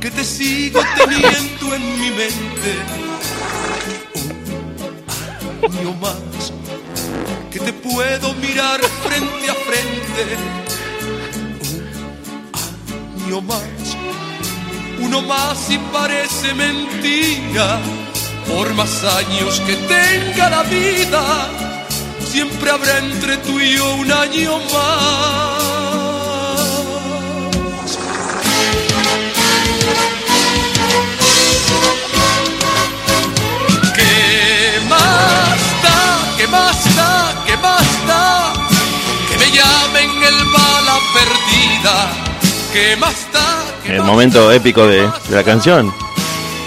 que 0.00 0.10
te 0.10 0.24
sigo 0.24 0.80
teniendo 0.96 1.74
en 1.76 2.00
mi 2.00 2.10
mente 2.10 2.74
un 5.62 5.76
año 5.76 5.92
más 6.00 6.52
que 7.52 7.60
te 7.60 7.72
puedo 7.72 8.34
mirar 8.34 8.80
frente 8.80 9.48
a 9.48 9.54
frente 9.54 10.68
un 10.74 10.87
año 13.28 13.42
más 13.42 13.60
uno 15.00 15.20
más 15.22 15.70
y 15.70 15.78
parece 15.92 16.54
mentira 16.54 17.78
por 18.48 18.72
más 18.74 19.04
años 19.04 19.60
que 19.66 19.74
tenga 19.76 20.48
la 20.48 20.62
vida 20.62 21.50
siempre 22.24 22.70
habrá 22.70 22.98
entre 22.98 23.36
tú 23.38 23.60
y 23.60 23.76
yo 23.76 23.94
un 23.96 24.10
año 24.12 24.58
más. 24.72 25.58
¿Qué 33.94 34.80
más 34.88 35.60
da? 35.82 37.44
¿Qué 37.46 37.56
más 37.56 38.06
da? 38.06 38.52
Que 39.30 39.38
me 39.38 39.50
llamen 39.50 40.10
el 40.22 40.44
bala 40.52 40.98
perdida. 41.14 42.27
¿Qué 42.72 42.96
más 42.96 43.14
El 43.86 43.98
más 43.98 44.06
momento 44.06 44.52
épico 44.52 44.86
de, 44.86 45.02
de 45.02 45.36
la 45.36 45.42
canción. 45.42 45.92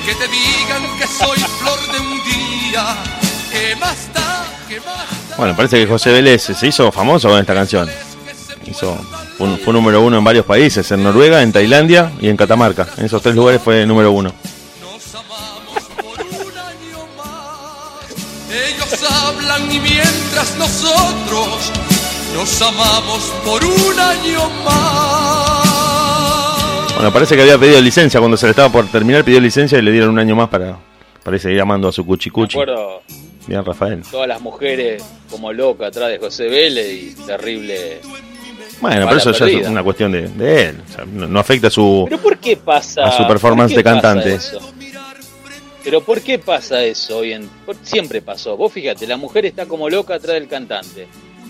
Que 0.06 0.16
te 0.16 0.28
digan 0.28 0.97
que 0.97 1.06
soy 1.08 1.38
flor 1.60 1.80
de 1.91 1.99
un 1.99 2.24
día. 2.24 2.95
¿Qué 3.52 3.76
más 3.76 4.12
da? 4.14 4.45
¿Qué 4.68 4.80
más 4.80 5.30
da? 5.30 5.36
Bueno, 5.38 5.56
parece 5.56 5.78
que 5.80 5.88
José 5.88 6.12
Vélez 6.12 6.41
se 6.43 6.68
hizo 6.68 6.91
famoso 6.91 7.30
con 7.30 7.39
esta 7.39 7.54
canción. 7.54 7.89
Hizo, 8.66 8.97
fue, 9.38 9.47
un- 9.47 9.60
fue 9.60 9.74
número 9.74 10.02
uno 10.02 10.18
en 10.18 10.24
varios 10.24 10.45
países, 10.45 10.89
en 10.91 11.04
Noruega, 11.04 11.41
en 11.43 11.52
Tailandia 11.52 12.12
y 12.20 12.30
en 12.30 12.38
Catamarca. 12.38 12.88
En 12.97 13.06
esos 13.06 13.22
tres 13.22 13.36
lugares 13.36 13.62
fue 13.64 13.86
número 13.86 14.12
uno. 14.12 14.34
Ellos 18.49 19.12
hablan 19.12 19.72
y 19.72 19.80
mientras 19.80 20.56
nosotros 20.58 21.72
nos 22.36 22.62
amamos 22.62 23.22
por 23.45 23.64
un 23.64 23.99
año 23.99 24.49
más. 24.66 25.20
Bueno, 26.95 27.11
parece 27.11 27.35
que 27.35 27.41
había 27.41 27.57
pedido 27.57 27.81
licencia 27.81 28.19
cuando 28.19 28.37
se 28.37 28.45
le 28.45 28.51
estaba 28.51 28.69
por 28.71 28.87
terminar, 28.87 29.23
pidió 29.23 29.39
licencia 29.39 29.77
y 29.79 29.81
le 29.81 29.91
dieron 29.91 30.11
un 30.11 30.19
año 30.19 30.35
más 30.35 30.49
para, 30.49 30.77
para 31.23 31.37
seguir 31.39 31.59
amando 31.61 31.87
a 31.87 31.91
su 31.91 32.01
Me 32.03 32.07
cuchicuchi. 32.07 32.57
acuerdo 32.57 33.01
Bien, 33.47 33.65
Rafael. 33.65 34.03
todas 34.09 34.27
las 34.27 34.39
mujeres 34.39 35.03
como 35.29 35.51
locas 35.51 35.87
atrás 35.87 36.09
de 36.09 36.19
José 36.19 36.47
Vélez 36.47 36.91
y 36.93 37.15
terrible. 37.25 37.99
Bueno, 38.79 39.05
pero 39.07 39.17
eso 39.17 39.31
ya 39.31 39.45
es 39.47 39.67
una 39.67 39.83
cuestión 39.83 40.11
de, 40.11 40.27
de 40.27 40.65
él. 40.69 40.81
O 40.87 40.91
sea, 40.93 41.05
no, 41.05 41.27
no 41.27 41.39
afecta 41.39 41.67
a 41.67 41.71
su. 41.71 42.05
Pero 42.07 42.21
¿por 42.21 42.37
qué 42.37 42.57
pasa? 42.57 43.05
A 43.05 43.11
su 43.17 43.27
performance 43.27 43.75
de 43.75 43.83
cantante. 43.83 44.37
Pero 45.83 46.01
¿por 46.01 46.21
qué 46.21 46.37
pasa 46.37 46.83
eso 46.83 47.17
hoy 47.17 47.33
en 47.33 47.49
siempre 47.81 48.21
pasó? 48.21 48.55
Vos 48.55 48.71
fíjate, 48.71 49.07
la 49.07 49.17
mujer 49.17 49.47
está 49.47 49.65
como 49.65 49.89
loca 49.89 50.15
atrás 50.15 50.35
del 50.35 50.47
cantante. 50.47 51.07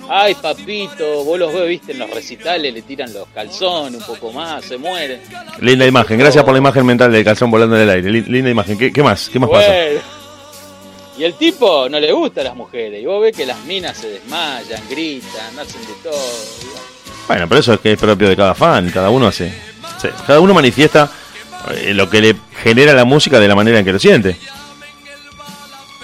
Ay, 0.10 0.36
papito, 0.36 1.24
vos 1.24 1.40
los 1.40 1.54
ves, 1.54 1.68
viste, 1.70 1.92
en 1.94 2.00
los 2.00 2.10
recitales 2.10 2.74
le 2.74 2.82
tiran 2.82 3.14
los 3.14 3.28
calzones 3.34 4.02
un 4.02 4.06
poco 4.08 4.32
más, 4.34 4.66
se 4.66 4.78
mueren. 4.78 5.22
Linda 5.62 5.86
imagen. 5.86 6.18
Gracias 6.20 6.44
por 6.44 6.54
la 6.54 6.58
imagen 6.60 6.86
mental 6.86 7.12
del 7.12 7.24
calzón 7.24 7.50
volando 7.50 7.76
en 7.78 7.84
el 7.84 7.90
aire. 7.90 8.10
Lin- 8.10 8.26
Linda 8.28 8.50
imagen. 8.50 8.78
¿Qué, 8.78 8.92
qué 8.92 9.02
más? 9.04 9.30
¿Qué 9.30 9.40
más 9.40 9.50
pasa? 9.50 9.72
Y 11.18 11.24
el 11.24 11.36
tipo 11.36 11.88
no 11.90 12.00
le 12.00 12.12
gusta 12.12 12.42
a 12.42 12.46
las 12.46 12.56
mujeres. 12.56 13.02
Y 13.02 13.06
vos 13.06 13.22
ves 13.22 13.36
que 13.36 13.46
las 13.46 13.60
minas 13.66 13.98
se 13.98 14.10
desmayan, 14.10 14.82
gritan, 14.90 15.60
hacen 15.60 15.82
de 15.82 15.94
todo. 16.04 16.20
Bueno, 17.28 17.48
pero 17.48 17.60
eso 17.60 17.74
es 17.76 17.80
que 17.80 17.92
es 17.94 18.00
propio 18.00 18.28
de 18.28 18.36
cada 18.36 18.56
fan. 18.56 18.90
Cada 18.90 19.10
uno 19.10 19.28
hace. 19.28 19.50
sí, 20.02 20.08
Cada 20.26 20.40
uno 20.40 20.54
manifiesta 20.54 21.10
eh, 21.76 21.94
lo 21.94 22.10
que 22.10 22.22
le 22.22 22.36
genera 22.64 22.94
la 22.94 23.06
música 23.06 23.40
de 23.40 23.48
la 23.48 23.56
manera 23.56 23.80
en 23.80 23.86
que 23.86 23.94
lo 23.94 24.00
siente. 24.00 24.36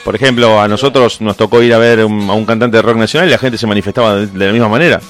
Por 0.08 0.16
ejemplo, 0.16 0.62
a 0.62 0.70
nosotros 0.70 1.20
nos 1.20 1.36
tocó 1.36 1.62
ir 1.62 1.74
a 1.74 1.78
ver 1.78 2.06
un- 2.06 2.30
a 2.30 2.34
un 2.34 2.46
cantante 2.46 2.78
de 2.78 2.82
rock 2.82 2.96
nacional 2.96 3.28
y 3.28 3.32
la 3.34 3.38
gente 3.38 3.58
se 3.58 3.68
manifestaba 3.68 4.16
de, 4.16 4.28
de 4.28 4.46
la 4.46 4.54
misma 4.54 4.70
manera. 4.70 5.02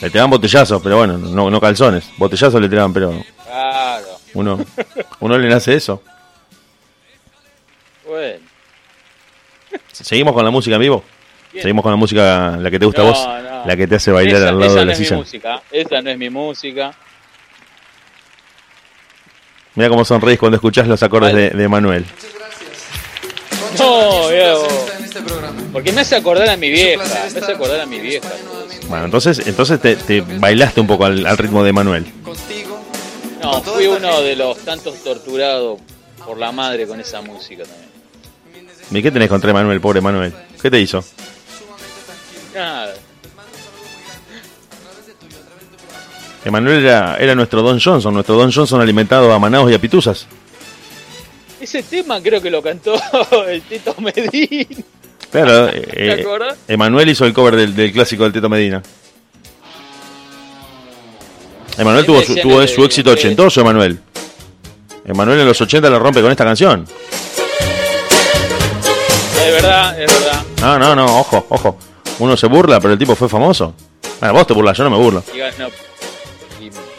Le 0.00 0.10
tiraban 0.10 0.30
botellazos, 0.30 0.82
pero 0.82 0.96
bueno, 0.96 1.16
no, 1.16 1.48
no 1.48 1.60
calzones. 1.60 2.10
Botellazos 2.16 2.60
le 2.60 2.68
tiraban, 2.68 2.92
pero 2.92 3.14
Claro. 3.46 4.06
uno, 4.34 4.66
uno 5.20 5.38
le 5.38 5.48
nace 5.48 5.76
eso. 5.76 6.02
Bueno. 8.04 8.40
¿Seguimos 9.92 10.34
con 10.34 10.44
la 10.44 10.50
música 10.50 10.74
en 10.74 10.82
vivo? 10.82 11.04
Bien. 11.52 11.62
¿Seguimos 11.62 11.84
con 11.84 11.92
la 11.92 11.96
música, 11.96 12.56
la 12.56 12.68
que 12.68 12.80
te 12.80 12.86
gusta 12.86 13.02
a 13.02 13.04
vos? 13.04 13.24
no. 13.28 13.64
La 13.64 13.76
que 13.76 13.86
te 13.86 13.94
hace 13.94 14.10
bailar 14.10 14.38
Esa- 14.42 14.48
al 14.48 14.58
lado 14.58 14.72
esa 14.72 14.80
de 14.80 14.80
no 14.80 14.86
la 14.86 14.92
es 14.94 14.98
mi 14.98 15.04
silla. 15.04 15.16
música. 15.18 15.62
Esa 15.70 16.02
no 16.02 16.10
es 16.10 16.18
mi 16.18 16.30
música. 16.30 16.92
Mira 19.76 19.88
cómo 19.88 20.04
sonreís 20.04 20.36
cuando 20.40 20.56
escuchás 20.56 20.88
los 20.88 21.00
acordes 21.04 21.32
de, 21.32 21.50
de 21.50 21.68
Manuel. 21.68 22.04
No, 23.78 24.28
Diego. 24.28 24.66
este. 25.02 25.20
Porque 25.72 25.92
me 25.92 26.00
hace 26.02 26.16
acordar 26.16 26.48
a 26.48 26.56
mi 26.56 26.70
vieja. 26.70 27.04
Me 27.32 27.40
hace 27.40 27.52
acordar 27.52 27.80
a 27.80 27.86
mi 27.86 27.98
vieja. 28.00 28.28
Bueno, 28.88 29.04
entonces, 29.04 29.46
entonces 29.46 29.80
te, 29.80 29.96
te 29.96 30.20
bailaste 30.20 30.80
un 30.80 30.86
poco 30.86 31.04
al, 31.04 31.24
al 31.26 31.38
ritmo 31.38 31.62
de 31.62 31.72
Manuel. 31.72 32.06
Contigo. 32.24 32.80
No, 33.42 33.62
fui 33.62 33.86
uno 33.86 34.20
de 34.22 34.36
los 34.36 34.58
tantos 34.58 34.96
torturados 35.02 35.80
por 36.26 36.38
la 36.38 36.52
madre 36.52 36.86
con 36.86 37.00
esa 37.00 37.22
música 37.22 37.64
también. 37.64 37.90
¿Y 38.92 39.02
qué 39.02 39.10
tenés 39.10 39.28
contra 39.28 39.52
Manuel, 39.52 39.80
pobre 39.80 40.00
Manuel? 40.00 40.34
¿Qué 40.60 40.70
te 40.70 40.80
hizo? 40.80 41.04
Nada. 42.54 42.92
Emanuel 46.44 46.84
era, 46.84 47.16
era 47.16 47.34
nuestro 47.34 47.62
Don 47.62 47.78
Johnson, 47.78 48.14
nuestro 48.14 48.34
Don 48.36 48.50
Johnson 48.50 48.80
alimentado 48.80 49.32
a 49.32 49.38
manaos 49.38 49.70
y 49.70 49.74
a 49.74 49.78
pituzas. 49.78 50.26
Ese 51.60 51.82
tema 51.82 52.22
creo 52.22 52.40
que 52.40 52.50
lo 52.50 52.62
cantó 52.62 52.94
el 53.48 53.62
Tito 53.62 53.94
Medina. 53.98 54.82
Claro, 55.30 55.70
¿Te 55.70 56.08
eh, 56.08 56.20
acordás? 56.20 56.56
Emanuel 56.66 57.08
hizo 57.10 57.24
el 57.26 57.32
cover 57.32 57.56
del, 57.56 57.74
del 57.74 57.92
clásico 57.92 58.24
del 58.24 58.32
Teto 58.32 58.48
Medina. 58.48 58.82
Emanuel 61.78 62.04
tuvo, 62.04 62.22
su, 62.22 62.34
tuvo 62.36 62.66
su 62.66 62.84
éxito 62.84 63.10
ochentoso, 63.10 63.60
Emanuel. 63.60 63.98
Emanuel 65.04 65.40
en 65.40 65.46
los 65.46 65.60
80 65.60 65.88
lo 65.88 65.98
rompe 65.98 66.20
con 66.20 66.30
esta 66.30 66.44
canción. 66.44 66.84
Es 69.38 69.52
verdad, 69.52 70.00
es 70.00 70.12
verdad. 70.12 70.42
No, 70.60 70.78
no, 70.78 70.94
no, 70.94 71.20
ojo, 71.20 71.46
ojo. 71.48 71.78
Uno 72.18 72.36
se 72.36 72.46
burla, 72.48 72.80
pero 72.80 72.92
el 72.92 72.98
tipo 72.98 73.14
fue 73.14 73.28
famoso. 73.28 73.74
Vos 74.20 74.46
te 74.46 74.52
burlas, 74.52 74.76
yo 74.76 74.84
no 74.84 74.90
me 74.90 74.96
burlo. 74.98 75.24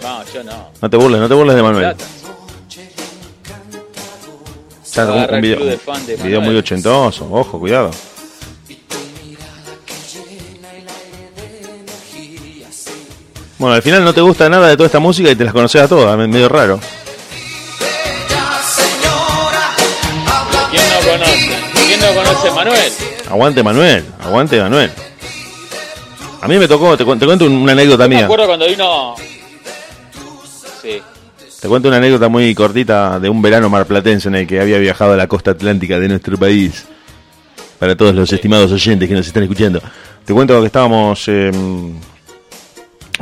No, 0.02 0.26
yo 0.34 0.44
no. 0.44 0.72
No 0.82 0.90
te 0.90 0.98
burles, 0.98 1.22
no 1.22 1.28
te 1.28 1.34
burles 1.36 1.56
de 1.56 1.62
Manuel. 1.62 1.96
Está 4.92 5.10
un, 5.10 5.42
video, 5.42 5.64
de 5.64 5.78
fan 5.78 6.06
de 6.06 6.16
un 6.16 6.24
video 6.24 6.42
muy 6.42 6.58
ochentoso, 6.58 7.26
ojo, 7.32 7.58
cuidado. 7.60 7.92
Bueno, 13.58 13.76
al 13.76 13.82
final 13.82 14.04
no 14.04 14.14
te 14.14 14.22
gusta 14.22 14.50
nada 14.50 14.68
de 14.70 14.76
toda 14.76 14.88
esta 14.88 15.00
música 15.00 15.30
y 15.30 15.36
te 15.36 15.44
las 15.44 15.54
conoces 15.54 15.82
a 15.82 15.88
todas, 15.88 16.18
me- 16.18 16.28
medio 16.28 16.50
raro. 16.50 16.80
¿Quién 20.72 20.84
no 20.90 21.12
conoce? 21.12 21.58
¿Quién 21.88 22.00
no 22.00 22.08
conoce 22.14 22.52
Manuel? 22.52 22.92
Aguante 23.30 23.64
Manuel, 23.64 24.06
aguante 24.24 24.60
Manuel. 24.62 24.92
A 26.42 26.48
mí 26.48 26.58
me 26.58 26.68
tocó, 26.68 26.98
te, 26.98 27.06
cu- 27.06 27.16
te 27.18 27.26
cuento 27.26 27.46
un- 27.46 27.54
una 27.54 27.74
anécdota 27.74 28.08
Me 28.08 28.16
mía. 28.16 28.26
acuerdo 28.26 28.48
cuando 28.48 28.66
vino. 28.66 29.16
Te 31.62 31.68
cuento 31.68 31.90
una 31.90 31.98
anécdota 31.98 32.28
muy 32.28 32.56
cortita 32.56 33.20
de 33.20 33.30
un 33.30 33.40
verano 33.40 33.70
marplatense 33.70 34.30
en 34.30 34.34
el 34.34 34.48
que 34.48 34.60
había 34.60 34.80
viajado 34.80 35.14
a 35.14 35.16
la 35.16 35.28
costa 35.28 35.52
atlántica 35.52 36.00
de 36.00 36.08
nuestro 36.08 36.36
país. 36.36 36.88
Para 37.78 37.96
todos 37.96 38.16
los 38.16 38.34
estimados 38.34 38.72
oyentes 38.72 39.08
que 39.08 39.14
nos 39.14 39.28
están 39.28 39.44
escuchando. 39.44 39.80
Te 40.26 40.34
cuento 40.34 40.60
que 40.60 40.66
estábamos 40.66 41.28
eh, 41.28 41.50
en 41.50 42.02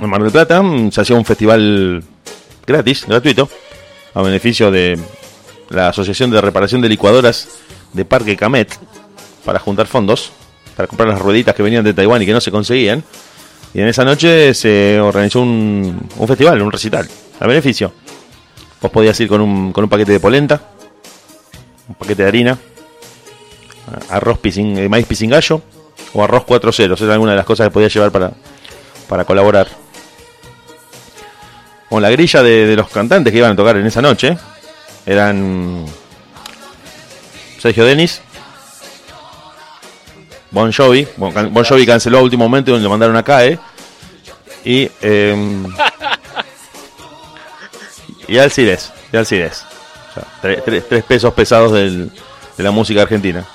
Mar 0.10 0.24
del 0.24 0.32
Plata, 0.32 0.64
se 0.90 1.02
hacía 1.02 1.18
un 1.18 1.26
festival 1.26 2.02
gratis, 2.66 3.06
gratuito, 3.06 3.50
a 4.14 4.22
beneficio 4.22 4.72
de 4.72 4.98
la 5.70 5.90
Asociación 5.90 6.32
de 6.32 6.40
Reparación 6.40 6.80
de 6.80 6.88
Licuadoras 6.88 7.50
de 7.92 8.06
Parque 8.06 8.38
Camet, 8.38 8.74
para 9.44 9.60
juntar 9.60 9.86
fondos, 9.86 10.32
para 10.78 10.88
comprar 10.88 11.10
las 11.10 11.20
rueditas 11.20 11.54
que 11.54 11.64
venían 11.64 11.84
de 11.84 11.94
Taiwán 11.94 12.22
y 12.22 12.26
que 12.26 12.34
no 12.34 12.40
se 12.40 12.52
conseguían. 12.52 13.04
Y 13.74 13.82
en 13.82 13.90
esa 13.90 14.06
noche 14.06 14.54
se 14.54 14.98
organizó 15.02 15.42
un, 15.42 16.08
un 16.16 16.28
festival, 16.28 16.62
un 16.62 16.72
recital, 16.72 17.06
a 17.38 17.46
beneficio. 17.46 17.92
Vos 18.82 18.92
podías 18.92 19.20
ir 19.20 19.28
con 19.28 19.42
un, 19.42 19.74
con 19.74 19.84
un 19.84 19.90
paquete 19.90 20.14
de 20.14 20.20
polenta, 20.20 20.62
un 21.88 21.96
paquete 21.96 22.24
de 22.24 22.28
harina, 22.28 22.58
arroz 24.10 24.40
pising, 24.40 24.78
eh, 24.78 24.90
maíz 24.90 25.06
pisingallo 25.06 25.62
o 26.14 26.24
arroz 26.24 26.44
4 26.46 26.72
ceros. 26.72 27.02
Era 27.02 27.14
alguna 27.14 27.32
de 27.32 27.38
las 27.38 27.46
cosas 27.46 27.68
que 27.68 27.72
podías 27.72 27.94
llevar 27.94 28.12
para, 28.12 28.32
para 29.08 29.26
colaborar. 29.26 29.68
Con 31.90 32.02
la 32.02 32.10
grilla 32.10 32.44
de, 32.44 32.76
los 32.76 32.90
cantantes 32.90 33.32
que 33.32 33.40
iban 33.40 33.52
a 33.52 33.56
tocar 33.56 33.76
en 33.76 33.86
esa 33.86 34.02
noche 34.02 34.38
eran 35.06 35.86
Sergio 37.58 37.84
Denis, 37.84 38.22
Bon 40.52 40.72
Jovi. 40.72 41.08
Bon 41.18 41.66
Jovi 41.66 41.86
canceló 41.86 42.20
a 42.20 42.22
último 42.22 42.46
momento 42.46 42.76
y 42.76 42.80
lo 42.80 42.90
mandaron 42.90 43.18
a 43.18 43.24
CAE. 43.24 43.60
Y. 44.64 44.90
em, 45.02 45.66
y 48.30 48.38
Alcides. 48.38 48.92
Y 49.12 49.18
Alcides. 49.18 49.66
O 50.16 50.22
tres 50.42 51.04
pesos 51.04 51.34
pesados 51.34 51.72
de 51.74 52.10
la 52.58 52.72
música 52.72 53.02
argentina. 53.04 53.46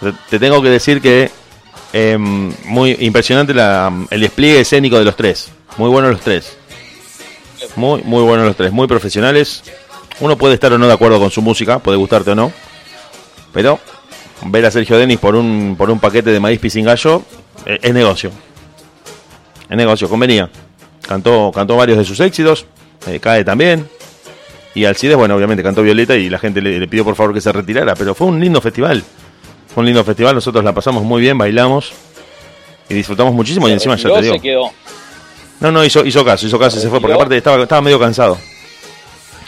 Te- 0.00 0.12
Te 0.30 0.38
tengo 0.38 0.60
que 0.62 0.70
decir 0.70 1.00
que. 1.00 1.30
em, 1.92 2.52
muy 2.64 2.96
impresionante 3.00 3.52
el 4.10 4.20
despliegue 4.20 4.60
escénico 4.60 4.98
de 4.98 5.04
los 5.04 5.16
tres. 5.16 5.50
Muy 5.76 5.88
buenos 5.90 6.12
los 6.12 6.20
tres. 6.20 6.56
Muy, 7.76 8.02
muy 8.02 8.22
buenos 8.22 8.46
los 8.46 8.56
tres. 8.56 8.72
Muy 8.72 8.86
profesionales. 8.86 9.62
Uno 10.20 10.36
puede 10.36 10.54
estar 10.54 10.72
o 10.72 10.78
no 10.78 10.86
de 10.86 10.92
acuerdo 10.92 11.18
con 11.18 11.30
su 11.30 11.40
música, 11.42 11.78
puede 11.78 11.96
gustarte 11.96 12.30
o 12.32 12.34
no. 12.34 12.52
Pero 13.52 13.78
ver 14.44 14.66
a 14.66 14.70
Sergio 14.70 14.98
Denis 14.98 15.18
por 15.18 15.34
un, 15.34 15.74
por 15.76 15.90
un 15.90 15.98
paquete 16.00 16.30
de 16.30 16.40
maíz 16.40 16.58
pisingallo 16.60 17.22
eh, 17.66 17.78
es 17.82 17.94
negocio. 17.94 18.30
Es 19.68 19.76
negocio, 19.76 20.08
convenía. 20.08 20.50
Cantó, 21.06 21.50
cantó 21.54 21.76
varios 21.76 21.98
de 21.98 22.04
sus 22.04 22.20
éxitos, 22.20 22.66
eh, 23.06 23.20
Cae 23.20 23.44
también. 23.44 23.88
Y 24.74 24.84
Alcides, 24.86 25.16
bueno, 25.16 25.36
obviamente 25.36 25.62
cantó 25.62 25.82
Violeta 25.82 26.16
y 26.16 26.30
la 26.30 26.38
gente 26.38 26.62
le, 26.62 26.78
le 26.78 26.88
pidió 26.88 27.04
por 27.04 27.14
favor 27.14 27.34
que 27.34 27.40
se 27.40 27.52
retirara. 27.52 27.94
Pero 27.94 28.14
fue 28.14 28.26
un 28.26 28.40
lindo 28.40 28.60
festival. 28.60 29.04
Fue 29.72 29.80
un 29.80 29.86
lindo 29.86 30.04
festival, 30.04 30.34
nosotros 30.34 30.62
la 30.64 30.74
pasamos 30.74 31.02
muy 31.02 31.20
bien, 31.22 31.38
bailamos 31.38 31.92
y 32.88 32.94
disfrutamos 32.94 33.32
muchísimo. 33.34 33.68
y 33.68 33.72
encima 33.72 33.96
ya 33.96 34.14
te 34.14 34.22
digo. 34.22 34.34
se 34.34 34.40
quedó. 34.40 34.70
No, 35.60 35.70
no, 35.70 35.84
hizo, 35.84 36.04
hizo 36.04 36.24
caso, 36.24 36.46
hizo 36.46 36.58
caso 36.58 36.78
y 36.78 36.82
se 36.82 36.88
fue, 36.88 37.00
porque 37.00 37.14
aparte 37.14 37.36
estaba, 37.36 37.62
estaba 37.62 37.80
medio 37.80 37.98
cansado. 37.98 38.36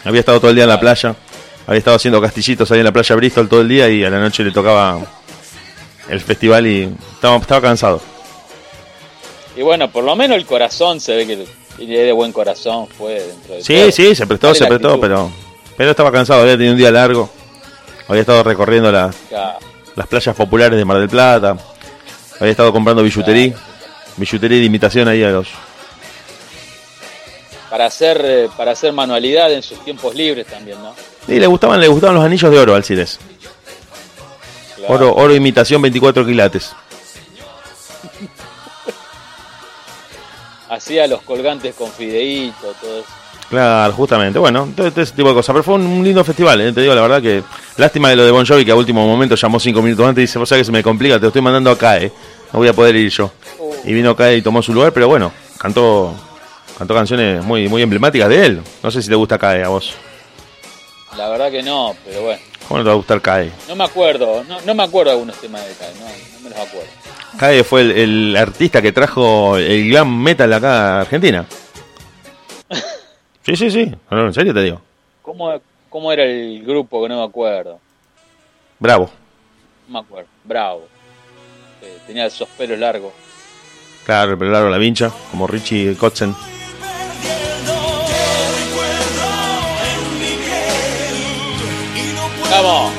Había 0.05 0.21
estado 0.21 0.39
todo 0.39 0.51
el 0.51 0.55
día 0.55 0.65
en 0.65 0.71
la 0.71 0.79
playa, 0.81 1.15
había 1.67 1.79
estado 1.79 1.97
haciendo 1.97 2.21
castillitos 2.21 2.71
ahí 2.71 2.79
en 2.79 2.85
la 2.85 2.93
playa 2.93 3.17
Bristol 3.17 3.49
todo 3.49 3.63
el 3.63 3.69
día 3.69 3.89
y 3.89 4.05
a 4.05 4.11
la 4.11 4.21
noche 4.21 4.45
le 4.45 4.51
tocaba 4.53 5.01
el 6.09 6.21
festival 6.21 6.67
y 6.67 6.89
estaba, 7.15 7.37
estaba 7.37 7.61
cansado. 7.61 8.01
Y 9.57 9.63
bueno, 9.63 9.91
por 9.91 10.05
lo 10.05 10.15
menos 10.15 10.37
el 10.37 10.47
corazón 10.47 11.01
se 11.01 11.17
ve 11.17 11.27
que 11.27 11.47
tiene 11.77 11.99
de 11.99 12.13
buen 12.13 12.33
corazón, 12.33 12.87
fue 12.87 13.15
dentro 13.21 13.55
de 13.55 13.63
Sí, 13.65 13.75
todo. 13.75 13.91
sí, 13.93 14.15
se 14.15 14.27
prestó, 14.27 14.55
se 14.55 14.67
prestó, 14.67 15.01
pero, 15.01 15.31
pero 15.77 15.91
estaba 15.91 16.11
cansado, 16.13 16.43
había 16.43 16.55
tenido 16.55 16.73
un 16.73 16.79
día 16.79 16.91
largo. 16.91 17.29
Había 18.09 18.21
estado 18.21 18.43
recorriendo 18.43 18.93
la- 18.93 19.11
Claro. 19.29 19.59
las 19.97 20.07
playas 20.07 20.35
populares 20.37 20.79
de 20.79 20.85
Mar 20.85 20.99
del 20.99 21.09
Plata. 21.09 21.57
Había 22.39 22.51
estado 22.51 22.73
comprando 22.73 23.03
billutería. 23.03 23.55
Billutería 24.17 24.59
de 24.59 24.65
imitación 24.65 25.09
ahí 25.09 25.23
a 25.25 25.31
los. 25.31 25.49
Para 27.71 27.87
hacer, 27.87 28.21
eh, 28.25 28.49
para 28.57 28.73
hacer 28.73 28.93
manualidad 28.93 29.53
en 29.53 29.63
sus 29.63 29.83
tiempos 29.85 30.15
libres 30.15 30.47
también, 30.47 30.79
¿no? 30.81 30.95
Y 31.27 31.41
le 31.41 31.47
gustaban, 31.47 31.81
le 31.81 31.89
gustaban 31.89 32.15
los 32.15 32.25
anillos 32.25 32.51
de 32.51 32.59
oro 32.59 32.75
al 32.75 32.85
Cires. 32.85 33.19
Claro. 34.77 34.95
Oro, 34.95 35.15
oro 35.15 35.35
imitación 35.35 35.81
24 35.83 36.25
quilates. 36.27 36.73
Hacía 40.69 41.07
los 41.07 41.23
colgantes 41.23 41.75
con 41.75 41.91
fideíto, 41.91 42.75
todo 42.81 43.01
eso. 43.01 43.09
Claro, 43.49 43.93
justamente. 43.93 44.39
Bueno, 44.39 44.69
todo, 44.75 44.91
todo 44.91 45.03
ese 45.03 45.15
tipo 45.15 45.29
de 45.29 45.35
cosas. 45.35 45.53
Pero 45.53 45.63
fue 45.63 45.75
un, 45.75 46.03
lindo 46.03 46.25
festival, 46.25 46.61
¿eh? 46.61 46.73
te 46.73 46.81
digo 46.81 46.95
la 46.95 47.03
verdad 47.03 47.23
que. 47.23 47.43
Lástima 47.77 48.09
de 48.09 48.17
lo 48.17 48.25
de 48.25 48.31
Bon 48.31 48.47
Jovi 48.47 48.65
que 48.65 48.71
a 48.71 48.75
último 48.75 49.07
momento 49.07 49.35
llamó 49.35 49.61
cinco 49.61 49.83
minutos 49.83 50.07
antes 50.07 50.23
y 50.23 50.27
dice: 50.27 50.39
Vos 50.39 50.49
sabés 50.49 50.63
que 50.63 50.67
se 50.67 50.73
me 50.73 50.83
complica, 50.83 51.17
te 51.17 51.23
lo 51.23 51.29
estoy 51.29 51.43
mandando 51.43 51.71
acá, 51.71 51.99
¿eh? 51.99 52.11
No 52.53 52.59
voy 52.59 52.69
a 52.69 52.73
poder 52.73 52.97
ir 52.97 53.11
yo. 53.11 53.31
Y 53.85 53.93
vino 53.93 54.11
acá 54.11 54.33
y 54.33 54.43
tomó 54.43 54.63
su 54.63 54.73
lugar, 54.73 54.93
pero 54.93 55.09
bueno, 55.09 55.33
cantó 55.59 56.15
cantó 56.79 56.95
canciones 56.95 57.45
muy 57.45 57.69
muy 57.69 57.83
emblemáticas 57.83 58.29
de 58.29 58.47
él. 58.47 58.63
No 58.83 58.91
sé 58.91 59.03
si 59.03 59.09
te 59.09 59.15
gusta 59.15 59.39
Cae 59.39 59.63
a 59.63 59.69
vos. 59.69 59.95
La 61.17 61.29
verdad 61.29 61.51
que 61.51 61.63
no, 61.63 61.95
pero 62.05 62.23
bueno. 62.23 62.54
¿Cómo 62.69 62.79
no 62.79 62.85
te 62.85 62.89
va 62.89 62.93
a 62.93 62.97
gustar 62.97 63.21
Cae? 63.21 63.51
No 63.69 63.77
me 63.77 63.85
acuerdo, 63.85 64.45
no, 64.45 64.61
no 64.61 64.75
me 64.75 64.83
acuerdo 64.83 65.11
de 65.11 65.17
algunos 65.19 65.37
temas 65.41 65.67
de 65.67 65.75
Kai, 65.75 65.93
no, 65.95 66.07
no 66.07 66.41
me 66.41 66.51
los 66.51 66.59
acuerdo. 66.59 66.89
Cae 67.39 67.65
fue 67.65 67.83
el, 67.83 67.91
el 67.93 68.37
artista 68.37 68.81
que 68.81 68.93
trajo 68.93 69.57
el 69.59 69.89
glam 69.89 70.23
metal 70.23 70.53
acá 70.53 70.97
a 70.99 71.01
Argentina. 71.03 71.47
Sí, 73.47 73.57
sí, 73.57 73.71
sí. 73.71 73.85
No, 74.11 74.17
no, 74.17 74.27
en 74.29 74.33
serio 74.33 74.55
te 74.55 74.63
digo. 74.63 74.81
¿Cómo, 75.21 75.53
¿Cómo 75.91 76.11
era 76.11 76.23
el 76.25 76.65
grupo 76.65 77.03
que 77.03 77.11
no 77.11 77.19
me 77.19 77.25
acuerdo? 77.25 77.79
Bravo. 78.79 79.11
No 79.87 79.93
me 79.93 79.99
acuerdo. 79.99 80.29
Bravo. 80.45 80.89
Eh, 81.83 81.99
tenía 82.07 82.25
esos 82.25 82.49
pelos 82.49 82.79
largos. 82.79 83.13
Claro, 84.07 84.33
el 84.33 84.39
pelo 84.39 84.51
largo, 84.51 84.71
la 84.71 84.79
vincha, 84.79 85.11
como 85.31 85.47
Richie 85.47 85.95
Kotzen. 85.95 86.35
¡Vamos! 92.55 92.93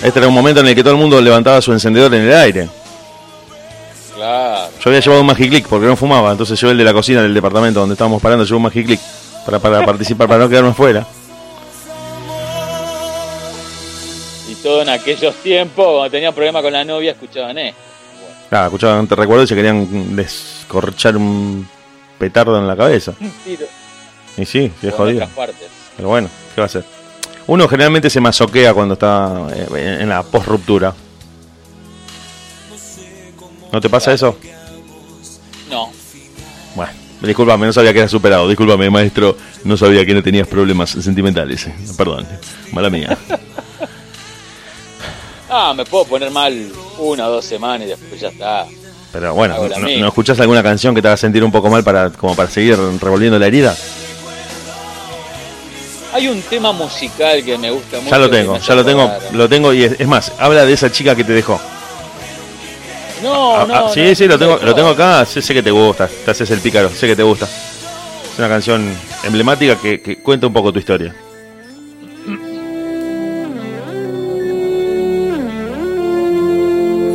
Este 0.00 0.18
era 0.18 0.28
un 0.28 0.34
momento 0.34 0.60
en 0.60 0.68
el 0.68 0.74
que 0.74 0.82
todo 0.82 0.92
el 0.94 1.00
mundo 1.00 1.20
levantaba 1.20 1.60
su 1.60 1.72
encendedor 1.72 2.14
en 2.14 2.22
el 2.22 2.32
aire. 2.32 2.68
Claro. 4.14 4.70
Yo 4.80 4.90
había 4.90 5.00
llevado 5.00 5.20
un 5.22 5.26
Magiclick 5.26 5.66
porque 5.66 5.86
no 5.86 5.96
fumaba, 5.96 6.30
entonces 6.30 6.60
llevé 6.60 6.72
el 6.72 6.78
de 6.78 6.84
la 6.84 6.92
cocina 6.92 7.22
del 7.22 7.34
departamento 7.34 7.80
donde 7.80 7.94
estábamos 7.94 8.22
parando, 8.22 8.44
llevé 8.44 8.56
un 8.56 8.62
Magiclick 8.62 9.00
para, 9.44 9.58
para 9.58 9.84
participar, 9.86 10.28
para 10.28 10.44
no 10.44 10.48
quedarme 10.48 10.72
fuera. 10.72 11.04
Y 14.48 14.54
todo 14.56 14.82
en 14.82 14.88
aquellos 14.88 15.34
tiempos, 15.36 15.84
cuando 15.84 16.10
tenían 16.10 16.32
problemas 16.32 16.62
con 16.62 16.72
la 16.72 16.84
novia, 16.84 17.12
escuchaban 17.12 17.58
eh. 17.58 17.74
Claro, 18.48 18.66
escuchaban 18.66 19.08
Te 19.08 19.16
Recuerdo 19.16 19.44
y 19.44 19.46
se 19.48 19.56
querían 19.56 20.14
descorchar 20.14 21.16
un 21.16 21.66
petardo 22.22 22.56
en 22.56 22.68
la 22.68 22.76
cabeza. 22.76 23.14
Un 23.20 23.32
tiro. 23.44 23.66
Y 24.36 24.44
sí, 24.46 24.70
sí 24.80 24.86
es 24.86 24.94
jodido. 24.94 25.26
Pero 25.96 26.08
bueno, 26.08 26.28
¿qué 26.54 26.60
va 26.60 26.66
a 26.66 26.66
hacer? 26.66 26.84
Uno 27.48 27.66
generalmente 27.66 28.08
se 28.08 28.20
masoquea 28.20 28.72
cuando 28.72 28.94
está 28.94 29.48
eh, 29.52 29.98
en 30.02 30.08
la 30.08 30.22
post-ruptura. 30.22 30.94
¿No 33.72 33.80
te 33.80 33.90
pasa 33.90 34.12
eso? 34.12 34.38
No. 35.68 35.90
Bueno, 36.76 36.92
discúlpame, 37.20 37.66
no 37.66 37.72
sabía 37.72 37.92
que 37.92 37.98
era 37.98 38.08
superado. 38.08 38.48
Discúlpame, 38.48 38.88
maestro, 38.88 39.36
no 39.64 39.76
sabía 39.76 40.06
que 40.06 40.14
no 40.14 40.22
tenías 40.22 40.46
problemas 40.46 40.90
sentimentales. 40.90 41.66
eh. 41.66 41.74
Perdón, 41.98 42.24
mala 42.70 42.88
mía. 42.88 43.18
Ah, 45.50 45.74
me 45.76 45.84
puedo 45.84 46.04
poner 46.04 46.30
mal 46.30 46.70
una 46.98 47.26
o 47.26 47.32
dos 47.32 47.44
semanas 47.44 47.88
y 47.88 47.90
después 47.90 48.20
ya 48.20 48.28
está. 48.28 48.64
Pero 49.12 49.34
bueno, 49.34 49.56
¿no. 49.68 49.88
¿no 49.88 50.08
escuchás 50.08 50.40
alguna 50.40 50.62
canción 50.62 50.94
que 50.94 51.02
te 51.02 51.08
haga 51.08 51.16
sentir 51.16 51.44
un 51.44 51.52
poco 51.52 51.68
mal 51.68 51.84
para 51.84 52.10
como 52.10 52.34
para 52.34 52.48
seguir 52.48 52.76
revolviendo 53.00 53.38
la 53.38 53.46
herida? 53.46 53.76
Hay 56.14 56.28
un 56.28 56.40
tema 56.42 56.72
musical 56.72 57.42
que 57.44 57.56
me 57.56 57.70
gusta 57.70 57.98
mucho. 57.98 58.10
Ya 58.10 58.18
lo 58.18 58.30
tengo, 58.30 58.58
ya 58.58 58.74
lo 58.74 58.84
tengo, 58.84 59.10
lo 59.32 59.48
tengo 59.48 59.72
y 59.72 59.84
es, 59.84 59.96
es 59.98 60.06
más, 60.06 60.32
habla 60.38 60.64
de 60.64 60.72
esa 60.72 60.90
chica 60.92 61.14
que 61.14 61.24
te 61.24 61.32
dejó. 61.32 61.60
No, 63.22 63.56
Ah, 63.56 63.64
no, 63.68 63.74
ah, 63.74 63.90
sí, 63.94 64.00
no, 64.08 64.14
sí, 64.14 64.24
lo 64.26 64.34
no, 64.34 64.38
tengo, 64.38 64.58
no. 64.58 64.66
lo 64.66 64.74
tengo 64.74 64.88
acá, 64.90 65.24
sé, 65.24 65.40
sé 65.40 65.54
que 65.54 65.62
te 65.62 65.70
gusta, 65.70 66.08
te 66.24 66.30
haces 66.30 66.50
el 66.50 66.60
pícaro, 66.60 66.90
sé 66.90 67.06
que 67.06 67.16
te 67.16 67.22
gusta. 67.22 67.46
Es 67.46 68.38
una 68.38 68.48
canción 68.48 68.94
emblemática 69.24 69.76
que, 69.76 70.00
que 70.00 70.18
cuenta 70.22 70.46
un 70.46 70.52
poco 70.52 70.72
tu 70.72 70.78
historia. 70.78 71.14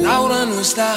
Laura 0.04 0.46
no 0.46 0.60
está, 0.60 0.96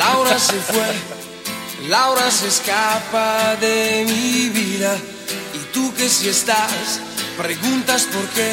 Laura 0.00 0.38
se 0.38 0.54
fue, 0.54 1.88
Laura 1.90 2.30
se 2.30 2.48
escapa 2.48 3.54
de 3.56 4.06
mi 4.06 4.48
vida. 4.48 4.96
Y 5.52 5.58
tú 5.74 5.92
que 5.92 6.08
si 6.08 6.30
estás, 6.30 7.02
preguntas 7.36 8.08
por 8.10 8.26
qué. 8.30 8.50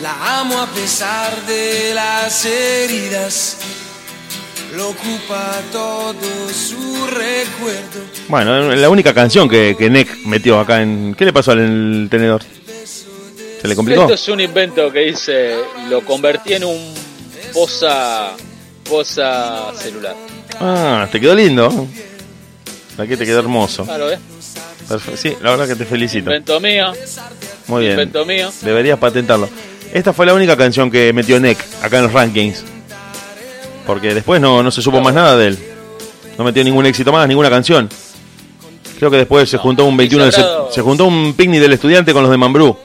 La 0.00 0.40
amo 0.40 0.58
a 0.58 0.66
pesar 0.68 1.30
de 1.44 1.92
las 1.92 2.46
heridas. 2.46 3.58
Lo 4.74 4.88
ocupa 4.88 5.60
todo 5.72 6.48
su 6.48 7.06
recuerdo. 7.06 8.00
Bueno, 8.28 8.74
la 8.74 8.88
única 8.88 9.12
canción 9.12 9.50
que, 9.50 9.76
que 9.78 9.90
Nick 9.90 10.24
metió 10.24 10.58
acá 10.58 10.80
en... 10.80 11.14
¿Qué 11.14 11.26
le 11.26 11.34
pasó 11.34 11.52
al 11.52 12.08
tenedor? 12.10 12.42
¿Se 13.60 13.68
le 13.68 13.76
complicó? 13.76 14.04
Esto 14.04 14.14
es 14.14 14.28
un 14.28 14.40
invento 14.40 14.90
que 14.90 15.00
dice, 15.00 15.54
lo 15.90 16.02
convertí 16.02 16.54
en 16.54 16.64
un 16.64 16.94
posa, 17.52 18.30
posa 18.88 19.70
celular. 19.76 20.31
Ah, 20.60 21.08
te 21.10 21.20
quedó 21.20 21.34
lindo. 21.34 21.86
Aquí 22.98 23.16
te 23.16 23.24
quedó 23.24 23.40
hermoso. 23.40 23.84
Claro, 23.84 24.10
¿eh? 24.10 24.18
Perfecto. 24.88 25.16
Sí, 25.20 25.36
la 25.40 25.50
verdad 25.50 25.66
que 25.68 25.76
te 25.76 25.84
felicito. 25.86 26.30
Invento 26.30 26.60
mío. 26.60 26.92
Muy 27.68 27.80
bien. 27.82 27.92
Invento 27.92 28.24
mío. 28.26 28.50
Deberías 28.60 28.98
patentarlo. 28.98 29.48
Esta 29.92 30.12
fue 30.12 30.26
la 30.26 30.34
única 30.34 30.56
canción 30.56 30.90
que 30.90 31.12
metió 31.12 31.38
Nick 31.40 31.58
acá 31.82 31.98
en 31.98 32.04
los 32.04 32.12
rankings. 32.12 32.64
Porque 33.86 34.14
después 34.14 34.40
no, 34.40 34.62
no 34.62 34.70
se 34.70 34.82
supo 34.82 35.00
más 35.00 35.14
nada 35.14 35.36
de 35.36 35.48
él. 35.48 35.58
No 36.38 36.44
metió 36.44 36.62
ningún 36.64 36.86
éxito 36.86 37.12
más, 37.12 37.26
ninguna 37.28 37.50
canción. 37.50 37.88
Creo 38.98 39.10
que 39.10 39.16
después 39.18 39.48
se 39.50 39.58
juntó 39.58 39.84
un 39.84 39.96
21 39.96 40.26
de 40.26 40.32
Sagrado. 40.32 40.68
sep- 40.70 40.74
se 40.74 40.80
juntó 40.82 41.06
un 41.06 41.34
picnic 41.34 41.60
del 41.60 41.72
estudiante 41.72 42.12
con 42.12 42.22
los 42.22 42.30
de 42.30 42.36
Mambrú. 42.38 42.76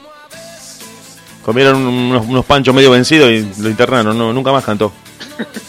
Comieron 1.44 1.76
unos, 1.86 2.26
unos 2.26 2.44
panchos 2.44 2.74
medio 2.74 2.90
vencidos 2.90 3.30
y 3.30 3.62
lo 3.62 3.70
internaron, 3.70 4.16
no, 4.18 4.32
nunca 4.32 4.52
más 4.52 4.64
cantó. 4.64 4.92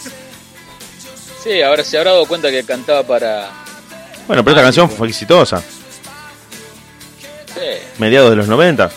Sí, 1.50 1.64
ahora 1.64 1.84
se 1.84 1.98
habrá 1.98 2.12
dado 2.12 2.28
cuenta 2.28 2.52
que 2.52 2.64
cantaba 2.64 3.02
para... 3.02 3.50
Bueno, 4.28 4.44
pero 4.44 4.52
esta 4.56 4.62
canción 4.62 4.88
fue 4.88 5.08
exitosa, 5.08 5.64
Sí, 7.48 7.88
mediados 7.98 8.30
de 8.30 8.36
los 8.36 8.48
90. 8.48 8.92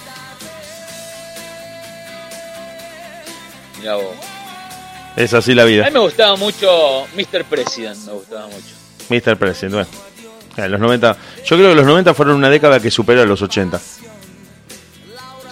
mirá 3.80 3.94
vos. 3.94 4.05
Es 5.16 5.32
así 5.32 5.55
la 5.55 5.62
A 5.62 5.64
vida. 5.64 5.84
mí 5.86 5.90
me 5.92 6.00
gustaba 6.00 6.36
mucho 6.36 7.07
Mr. 7.16 7.44
President, 7.48 7.96
me 8.05 8.12
gustaba 8.12 8.46
mucho. 8.48 8.74
Mr. 9.09 9.38
President, 9.38 9.72
bueno. 9.72 9.88
Eh, 10.59 10.68
Los 10.68 10.78
90, 10.78 11.16
yo 11.46 11.57
creo 11.57 11.70
que 11.70 11.74
los 11.74 11.86
90 11.86 12.12
fueron 12.12 12.36
una 12.36 12.50
década 12.50 12.78
que 12.80 12.90
superó 12.90 13.22
a 13.22 13.24
los 13.24 13.40
80. 13.40 13.78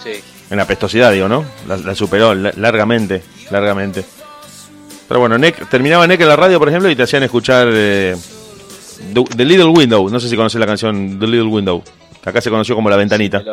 Sí. 0.03 0.21
En 0.51 0.57
la 0.57 0.67
pestosidad, 0.67 1.11
digo, 1.11 1.27
¿no? 1.27 1.43
La, 1.67 1.77
la 1.77 1.95
superó 1.95 2.35
la- 2.35 2.53
largamente, 2.57 3.23
largamente. 3.49 4.05
Pero 5.11 5.19
bueno, 5.19 5.37
Nick, 5.37 5.67
terminaba 5.67 6.07
Nick 6.07 6.21
en 6.21 6.27
la 6.29 6.37
radio, 6.37 6.57
por 6.57 6.69
ejemplo, 6.69 6.89
y 6.89 6.95
te 6.95 7.03
hacían 7.03 7.21
escuchar 7.23 7.67
eh, 7.69 8.15
The, 9.13 9.43
Little 9.43 9.65
Window. 9.65 10.09
No 10.09 10.21
sé 10.21 10.29
si 10.29 10.37
conoces 10.37 10.57
la 10.57 10.65
canción 10.65 11.19
The 11.19 11.27
Little 11.27 11.49
Window. 11.49 11.83
Acá 12.23 12.39
se 12.39 12.49
conoció 12.49 12.75
como 12.75 12.89
La 12.89 12.95
Ventanita. 12.95 13.43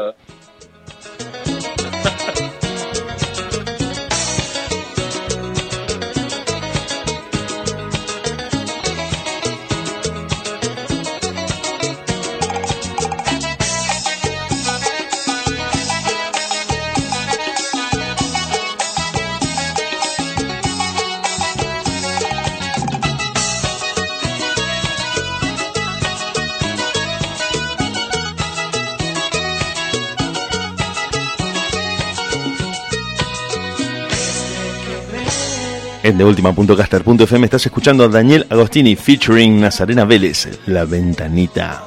En 36.09 36.17
deultima.caster.fm 36.17 37.45
estás 37.45 37.67
escuchando 37.67 38.05
a 38.05 38.09
Daniel 38.09 38.47
Agostini 38.49 38.97
featuring 38.97 39.61
Nazarena 39.61 40.07
Vélez, 40.07 40.49
La 40.67 40.87
Ventanita. 40.87 41.85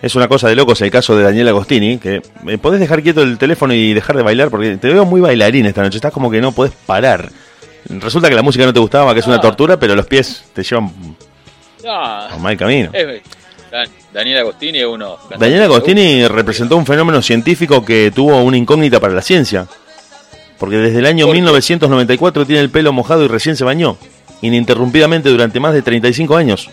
Es 0.00 0.14
una 0.14 0.28
cosa 0.28 0.48
de 0.48 0.56
locos 0.56 0.80
el 0.80 0.90
caso 0.90 1.14
de 1.14 1.24
Daniel 1.24 1.48
Agostini, 1.48 1.98
que 1.98 2.22
eh, 2.46 2.58
podés 2.58 2.80
dejar 2.80 3.02
quieto 3.02 3.20
el 3.22 3.36
teléfono 3.36 3.74
y 3.74 3.92
dejar 3.92 4.16
de 4.16 4.22
bailar 4.22 4.48
porque 4.48 4.78
te 4.78 4.88
veo 4.88 5.04
muy 5.04 5.20
bailarín 5.20 5.66
esta 5.66 5.82
noche, 5.82 5.98
estás 5.98 6.12
como 6.12 6.30
que 6.30 6.40
no 6.40 6.52
podés 6.52 6.72
parar. 6.86 7.30
Resulta 7.86 8.28
que 8.28 8.34
la 8.34 8.42
música 8.42 8.64
no 8.66 8.72
te 8.72 8.80
gustaba, 8.80 9.14
que 9.14 9.20
es 9.20 9.26
una 9.26 9.36
Ah. 9.36 9.40
tortura, 9.40 9.78
pero 9.78 9.94
los 9.94 10.06
pies 10.06 10.44
te 10.52 10.62
llevan 10.62 10.92
No, 11.84 11.90
a 11.92 12.36
mal 12.38 12.56
camino. 12.56 12.90
Daniel 14.12 14.38
Agostini 14.38 14.78
es 14.80 14.86
uno. 14.86 15.16
Daniel 15.38 15.62
Agostini 15.62 16.26
representó 16.26 16.76
un 16.76 16.86
fenómeno 16.86 17.20
científico 17.22 17.84
que 17.84 18.10
tuvo 18.14 18.42
una 18.42 18.56
incógnita 18.56 18.98
para 19.00 19.14
la 19.14 19.22
ciencia. 19.22 19.66
Porque 20.58 20.76
desde 20.76 20.98
el 20.98 21.06
año 21.06 21.26
¿Por 21.26 21.34
qué? 21.34 21.38
1994 21.40 22.46
tiene 22.46 22.60
el 22.62 22.70
pelo 22.70 22.92
mojado 22.92 23.24
y 23.24 23.28
recién 23.28 23.56
se 23.56 23.64
bañó. 23.64 23.96
Ininterrumpidamente 24.42 25.28
durante 25.28 25.60
más 25.60 25.72
de 25.74 25.82
35 25.82 26.36
años. 26.36 26.68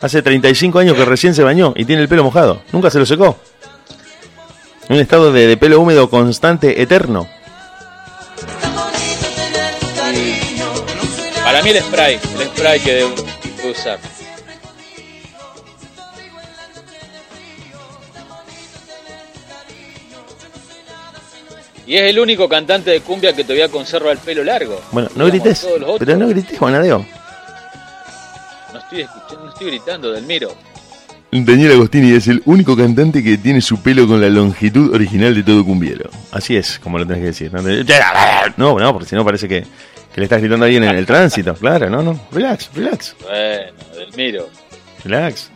Hace 0.00 0.22
35 0.22 0.78
años 0.78 0.96
que 0.96 1.04
recién 1.04 1.34
se 1.34 1.42
bañó 1.42 1.72
y 1.76 1.84
tiene 1.84 2.02
el 2.02 2.08
pelo 2.08 2.24
mojado. 2.24 2.62
Nunca 2.72 2.90
se 2.90 2.98
lo 2.98 3.06
secó. 3.06 3.38
Un 4.88 4.96
estado 4.96 5.32
de, 5.32 5.46
de 5.46 5.56
pelo 5.56 5.80
húmedo 5.80 6.10
constante, 6.10 6.82
eterno. 6.82 7.26
Para 11.50 11.64
mí 11.64 11.70
el 11.70 11.82
spray, 11.82 12.14
el 12.14 12.46
spray 12.46 12.78
que 12.78 12.94
debo 12.94 13.12
usar. 13.68 13.98
Y 21.88 21.96
es 21.96 22.02
el 22.02 22.20
único 22.20 22.48
cantante 22.48 22.92
de 22.92 23.00
cumbia 23.00 23.32
que 23.32 23.42
todavía 23.42 23.68
conserva 23.68 24.12
el 24.12 24.18
pelo 24.18 24.44
largo. 24.44 24.80
Bueno, 24.92 25.08
no 25.16 25.28
Digamos, 25.28 25.60
grites. 25.64 25.98
Pero 25.98 26.16
no 26.16 26.28
grites, 26.28 26.56
Juanadeo. 26.56 27.04
No 28.72 28.78
estoy 28.78 29.00
escuchando, 29.00 29.44
no 29.44 29.50
estoy 29.50 29.66
gritando, 29.66 30.12
Delmiro. 30.12 30.54
Daniel 31.32 31.72
Agostini 31.72 32.12
es 32.12 32.28
el 32.28 32.42
único 32.44 32.76
cantante 32.76 33.24
que 33.24 33.38
tiene 33.38 33.60
su 33.60 33.82
pelo 33.82 34.06
con 34.06 34.20
la 34.20 34.28
longitud 34.28 34.94
original 34.94 35.34
de 35.34 35.42
todo 35.42 35.64
cumbiero. 35.64 36.10
Así 36.30 36.56
es, 36.56 36.78
como 36.78 36.96
lo 36.96 37.04
tenés 37.04 37.20
que 37.20 37.26
decir. 37.26 37.52
No, 38.56 38.78
no, 38.78 38.92
porque 38.92 39.08
si 39.08 39.16
no 39.16 39.24
parece 39.24 39.48
que, 39.48 39.64
que 40.12 40.20
le 40.20 40.24
estás 40.24 40.40
gritando 40.40 40.64
a 40.64 40.66
alguien 40.66 40.84
en 40.84 40.96
el 40.96 41.06
tránsito. 41.06 41.54
Claro, 41.54 41.88
no, 41.88 42.02
no. 42.02 42.20
Relax, 42.32 42.70
relax, 42.74 43.16
Bueno, 43.22 43.72
Delmiro. 43.94 44.48
relax. 45.04 45.50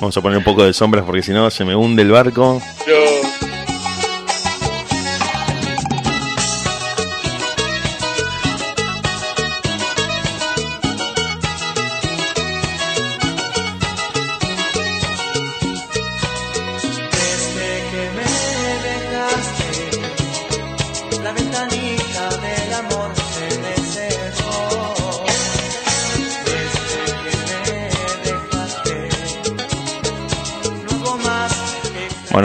Vamos 0.00 0.16
a 0.16 0.20
poner 0.20 0.38
un 0.38 0.44
poco 0.44 0.64
de 0.64 0.72
sombras 0.72 1.04
porque 1.04 1.22
si 1.22 1.32
no 1.32 1.50
se 1.50 1.64
me 1.64 1.74
hunde 1.74 2.02
el 2.02 2.10
barco. 2.10 2.60
Desde 2.86 3.43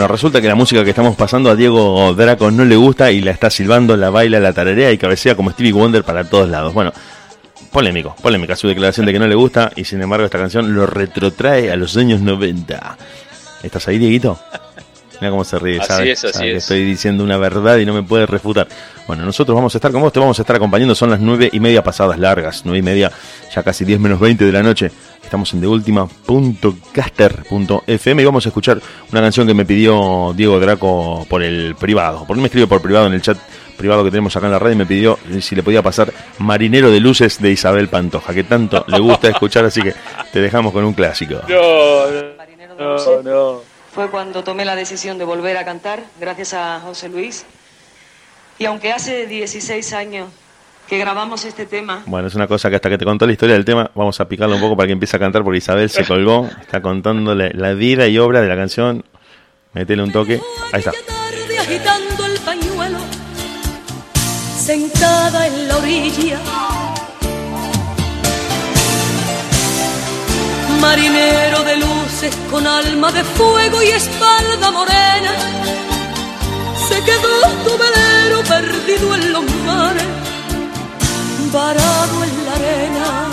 Bueno, 0.00 0.14
resulta 0.14 0.40
que 0.40 0.48
la 0.48 0.54
música 0.54 0.82
que 0.82 0.88
estamos 0.88 1.14
pasando 1.14 1.50
a 1.50 1.56
Diego 1.56 2.14
Draco 2.14 2.50
no 2.50 2.64
le 2.64 2.74
gusta 2.74 3.12
y 3.12 3.20
la 3.20 3.32
está 3.32 3.50
silbando, 3.50 3.98
la 3.98 4.08
baila, 4.08 4.40
la 4.40 4.54
tararea 4.54 4.90
y 4.92 4.96
cabecea 4.96 5.34
como 5.34 5.50
Stevie 5.50 5.74
Wonder 5.74 6.04
para 6.04 6.24
todos 6.24 6.48
lados. 6.48 6.72
Bueno, 6.72 6.90
polémico, 7.70 8.16
polémica 8.22 8.56
su 8.56 8.66
declaración 8.66 9.04
de 9.04 9.12
que 9.12 9.18
no 9.18 9.26
le 9.26 9.34
gusta 9.34 9.70
y 9.76 9.84
sin 9.84 10.00
embargo 10.00 10.24
esta 10.24 10.38
canción 10.38 10.74
lo 10.74 10.86
retrotrae 10.86 11.70
a 11.70 11.76
los 11.76 11.98
años 11.98 12.22
90. 12.22 12.96
¿Estás 13.62 13.88
ahí, 13.88 13.98
Dieguito? 13.98 14.40
Mira 15.20 15.32
cómo 15.32 15.44
se 15.44 15.58
ríe, 15.58 15.80
Así 15.80 15.88
sabe, 15.88 16.12
es, 16.12 16.24
así 16.24 16.32
sabe 16.32 16.50
es. 16.52 16.62
estoy 16.62 16.82
diciendo 16.82 17.22
una 17.22 17.36
verdad 17.36 17.76
y 17.76 17.84
no 17.84 17.92
me 17.92 18.02
puede 18.02 18.24
refutar. 18.24 18.68
Bueno, 19.06 19.26
nosotros 19.26 19.54
vamos 19.54 19.74
a 19.74 19.76
estar 19.76 19.92
con 19.92 20.00
vos, 20.00 20.14
te 20.14 20.18
vamos 20.18 20.38
a 20.38 20.42
estar 20.42 20.56
acompañando, 20.56 20.94
son 20.94 21.10
las 21.10 21.20
nueve 21.20 21.50
y 21.52 21.60
media 21.60 21.84
pasadas 21.84 22.18
largas, 22.18 22.62
nueve 22.64 22.78
y 22.78 22.82
media, 22.82 23.12
ya 23.54 23.62
casi 23.62 23.84
10 23.84 24.00
menos 24.00 24.18
20 24.18 24.46
de 24.46 24.52
la 24.52 24.62
noche. 24.62 24.90
Estamos 25.30 25.54
en 25.54 25.60
deultima.caster.fm 25.60 28.20
y 28.20 28.24
vamos 28.24 28.44
a 28.44 28.48
escuchar 28.48 28.82
una 29.12 29.20
canción 29.20 29.46
que 29.46 29.54
me 29.54 29.64
pidió 29.64 30.32
Diego 30.34 30.58
Draco 30.58 31.24
por 31.30 31.44
el 31.44 31.76
privado. 31.76 32.26
Por 32.26 32.34
mí 32.34 32.42
me 32.42 32.48
escribe 32.48 32.66
por 32.66 32.82
privado 32.82 33.06
en 33.06 33.12
el 33.12 33.22
chat 33.22 33.38
privado 33.76 34.02
que 34.02 34.10
tenemos 34.10 34.34
acá 34.34 34.46
en 34.46 34.52
la 34.52 34.58
radio 34.58 34.74
y 34.74 34.78
me 34.78 34.86
pidió 34.86 35.20
si 35.40 35.54
le 35.54 35.62
podía 35.62 35.84
pasar 35.84 36.12
Marinero 36.38 36.90
de 36.90 36.98
Luces 36.98 37.40
de 37.40 37.52
Isabel 37.52 37.86
Pantoja, 37.86 38.34
que 38.34 38.42
tanto 38.42 38.84
le 38.88 38.98
gusta 38.98 39.28
escuchar, 39.28 39.64
así 39.64 39.82
que 39.82 39.94
te 40.32 40.40
dejamos 40.40 40.72
con 40.72 40.84
un 40.84 40.94
clásico. 40.94 41.36
No, 41.48 42.36
Marinero 42.36 42.74
de 42.74 42.82
no, 42.82 42.92
Luces. 42.94 43.22
no. 43.22 43.60
Fue 43.94 44.10
cuando 44.10 44.42
tomé 44.42 44.64
la 44.64 44.74
decisión 44.74 45.16
de 45.16 45.26
volver 45.26 45.56
a 45.58 45.64
cantar, 45.64 46.02
gracias 46.18 46.54
a 46.54 46.80
José 46.80 47.08
Luis. 47.08 47.46
Y 48.58 48.64
aunque 48.64 48.92
hace 48.92 49.28
16 49.28 49.92
años 49.92 50.26
que 50.90 50.98
grabamos 50.98 51.44
este 51.44 51.66
tema, 51.66 52.02
Bueno, 52.04 52.26
es 52.26 52.34
una 52.34 52.48
cosa 52.48 52.68
que 52.68 52.74
hasta 52.74 52.90
que 52.90 52.98
te 52.98 53.04
contó 53.04 53.24
la 53.24 53.30
historia 53.30 53.54
del 53.54 53.64
tema, 53.64 53.88
vamos 53.94 54.18
a 54.18 54.26
picarlo 54.26 54.56
un 54.56 54.60
poco 54.60 54.76
para 54.76 54.88
que 54.88 54.92
empiece 54.92 55.16
a 55.16 55.20
cantar, 55.20 55.44
porque 55.44 55.58
Isabel 55.58 55.88
se 55.88 56.04
colgó, 56.04 56.50
está 56.60 56.82
contándole 56.82 57.52
la 57.54 57.74
vida 57.74 58.08
y 58.08 58.18
obra 58.18 58.40
de 58.40 58.48
la 58.48 58.56
canción. 58.56 59.04
Metele 59.72 60.02
un 60.02 60.10
toque. 60.10 60.40
Ahí 60.72 60.80
está. 60.80 60.90
tarde 60.90 61.58
agitando 61.60 62.26
el 62.26 62.38
pañuelo, 62.40 62.98
sentada 64.58 65.46
en 65.46 65.68
la 65.68 65.76
orilla. 65.76 66.38
Marinero 70.80 71.62
de 71.62 71.76
luces 71.76 72.36
con 72.50 72.66
alma 72.66 73.12
de 73.12 73.22
fuego 73.22 73.80
y 73.80 73.90
espalda 73.90 74.72
morena, 74.72 75.34
se 76.88 77.00
quedó 77.04 77.42
tu 77.64 77.78
velero 77.78 78.42
perdido 78.42 79.14
en 79.14 79.32
los 79.32 79.44
mares, 79.64 80.04
varado 81.52 82.24
en 82.24 82.44
la 82.46 82.52
arena. 82.54 83.30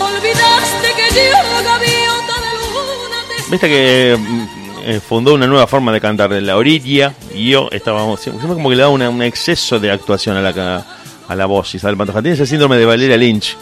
Olvidaste 0.00 0.88
que 0.96 1.14
yo, 1.14 1.64
gaviota 1.64 2.40
de 2.40 2.58
luna, 2.58 3.16
te 3.44 3.50
Viste 3.50 3.68
que 3.68 4.16
mm, 4.18 4.44
eh, 4.84 5.00
fundó 5.06 5.34
una 5.34 5.46
nueva 5.46 5.66
forma 5.66 5.92
de 5.92 6.00
cantar 6.00 6.30
de 6.30 6.40
la 6.40 6.56
orilla 6.56 7.14
y 7.34 7.50
yo 7.50 7.68
estábamos 7.70 8.20
siempre 8.20 8.46
como 8.48 8.68
que 8.70 8.76
le 8.76 8.82
da 8.82 8.88
una- 8.88 9.10
un 9.10 9.22
exceso 9.22 9.78
de 9.78 9.90
actuación 9.90 10.36
a 10.36 10.42
la 10.42 10.84
a 11.28 11.36
la 11.36 11.46
voz 11.46 11.74
Isabel 11.74 11.96
Pantoja 11.96 12.20
tiene 12.20 12.34
ese 12.34 12.46
síndrome 12.46 12.76
de 12.76 12.84
Valeria 12.84 13.16
Lynch 13.16 13.56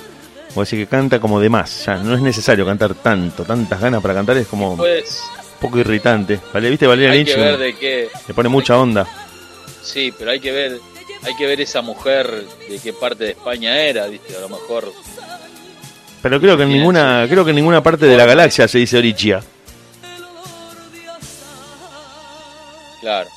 o 0.55 0.61
decir 0.61 0.78
que 0.78 0.87
canta 0.87 1.20
como 1.20 1.39
de 1.39 1.51
más 1.51 1.85
ya 1.87 1.97
no 1.97 2.14
es 2.14 2.20
necesario 2.22 2.64
cantar 2.64 2.95
tanto 2.95 3.45
tantas 3.45 3.78
ganas 3.81 4.01
para 4.01 4.14
cantar 4.14 4.37
es 4.39 4.47
como 4.49 4.72
un 4.72 4.83
poco 5.61 5.78
irritante 5.78 6.41
¿vale? 6.55 6.70
viste 6.70 6.87
Valeria 6.87 7.12
hay 7.12 7.18
Lynch 7.18 7.35
que 7.35 7.41
ver 7.41 7.59
de 7.59 7.74
qué. 7.76 8.09
le 8.26 8.35
pone 8.35 8.49
mucha 8.49 8.78
onda 8.78 9.07
Sí, 9.83 10.12
pero 10.18 10.31
hay 10.31 10.41
que 10.41 10.53
ver, 10.53 10.78
hay 11.25 11.35
que 11.37 11.47
ver 11.47 11.61
esa 11.61 11.83
mujer 11.83 12.45
de 12.68 12.79
qué 12.79 12.93
parte 12.93 13.25
de 13.25 13.31
España 13.31 13.77
era, 13.79 14.07
viste, 14.07 14.37
a 14.37 14.41
lo 14.41 14.49
mejor. 14.49 14.93
pero 16.23 16.41
creo 16.41 16.57
que 16.57 16.62
en 16.64 16.68
ninguna 16.71 17.27
creo 17.29 17.45
que 17.45 17.51
en 17.51 17.57
ninguna 17.57 17.83
parte 17.83 18.07
de 18.07 18.16
la 18.16 18.25
galaxia 18.27 18.66
se 18.68 18.79
dice 18.79 18.99
orilla 18.99 19.41
Claro. 23.01 23.29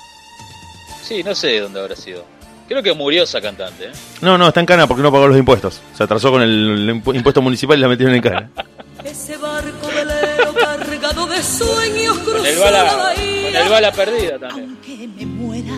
Sí, 1.04 1.24
no 1.24 1.34
sé 1.36 1.48
de 1.48 1.60
dónde 1.62 1.80
habrá 1.80 1.96
sido. 1.96 2.26
Creo 2.68 2.84
que 2.84 2.94
murió 2.94 3.24
esa 3.24 3.40
cantante, 3.42 3.86
¿eh? 3.86 3.92
no 4.22 4.38
no 4.38 4.48
está 4.48 4.60
en 4.62 4.66
cana 4.66 4.88
porque 4.88 5.04
no 5.04 5.12
pagó 5.12 5.28
los 5.28 5.38
impuestos 5.38 5.82
se 5.96 6.04
atrasó 6.04 6.32
con 6.32 6.42
el, 6.42 6.50
el 6.90 6.96
impu- 6.96 7.14
impuesto 7.14 7.42
municipal 7.42 7.78
y 7.78 7.82
la 7.82 7.88
metieron 7.90 8.16
en 8.16 8.22
cana 8.22 8.50
Ese 9.04 9.36
barco 9.38 9.88
velero 9.94 10.54
cargado 10.54 11.26
de 11.28 11.44
sueños 11.44 12.18
Con 12.20 12.38
el 12.38 12.42
cruzó 12.44 12.62
bala, 12.64 12.84
la 12.84 13.14
con 13.14 13.56
el 13.64 13.70
bala 13.70 13.92
perdida 13.92 14.40
también. 14.40 14.70
Aunque 14.70 15.08
me 15.10 15.26
muera, 15.26 15.74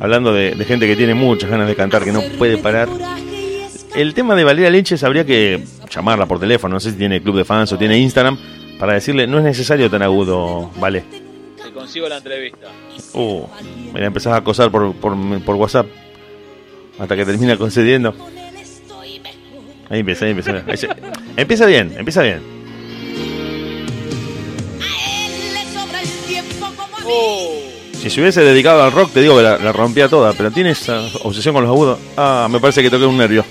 hablando 0.00 0.32
de, 0.32 0.54
de 0.54 0.64
gente 0.64 0.86
que 0.86 0.96
tiene 0.96 1.14
muchas 1.14 1.50
ganas 1.50 1.66
de 1.68 1.74
cantar 1.74 2.04
que 2.04 2.12
no 2.12 2.22
puede 2.38 2.58
parar. 2.58 2.88
El 3.94 4.12
tema 4.14 4.34
de 4.34 4.44
Valeria 4.44 4.70
Lynches 4.70 5.04
habría 5.04 5.24
que 5.24 5.62
llamarla 5.90 6.26
por 6.26 6.40
teléfono, 6.40 6.74
no 6.74 6.80
sé 6.80 6.90
si 6.90 6.96
tiene 6.96 7.22
club 7.22 7.36
de 7.36 7.44
fans 7.44 7.72
o 7.72 7.78
tiene 7.78 7.98
Instagram, 7.98 8.36
para 8.78 8.94
decirle, 8.94 9.26
no 9.26 9.38
es 9.38 9.44
necesario 9.44 9.88
tan 9.88 10.02
agudo, 10.02 10.70
vale. 10.80 11.04
Te 11.62 11.70
consigo 11.72 12.08
la 12.08 12.16
entrevista. 12.18 12.66
Uh, 13.12 13.46
me 13.92 14.00
la 14.00 14.06
empezás 14.06 14.32
a 14.32 14.36
acosar 14.38 14.70
por, 14.70 14.92
por, 14.96 15.16
por 15.44 15.54
WhatsApp, 15.54 15.86
hasta 16.98 17.14
que 17.16 17.24
termina 17.24 17.56
concediendo. 17.56 18.14
Ahí 19.90 20.00
empieza, 20.00 20.24
ahí 20.24 20.32
empieza. 20.32 20.64
Ahí 20.66 20.76
se- 20.76 20.88
empieza 21.36 21.66
bien, 21.66 21.94
empieza 21.96 22.22
bien. 22.22 22.40
Oh, 27.06 27.63
Si 28.04 28.10
se 28.10 28.20
hubiese 28.20 28.42
dedicado 28.42 28.82
al 28.84 28.92
rock, 28.92 29.12
te 29.14 29.20
digo 29.22 29.36
que 29.36 29.42
la, 29.42 29.56
la 29.56 29.72
rompía 29.72 30.08
toda, 30.10 30.34
pero 30.34 30.50
tiene 30.50 30.70
esa 30.70 31.00
obsesión 31.22 31.54
con 31.54 31.64
los 31.64 31.70
agudos. 31.70 31.98
Ah, 32.18 32.46
me 32.50 32.60
parece 32.60 32.82
que 32.82 32.90
toqué 32.90 33.06
un 33.06 33.16
nervio. 33.16 33.44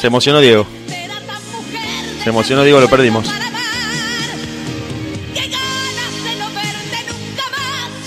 Se 0.00 0.06
emocionó 0.06 0.40
Diego. 0.40 0.64
Se 2.22 2.30
emocionó 2.30 2.62
Diego, 2.62 2.80
lo 2.80 2.88
perdimos. 2.88 3.26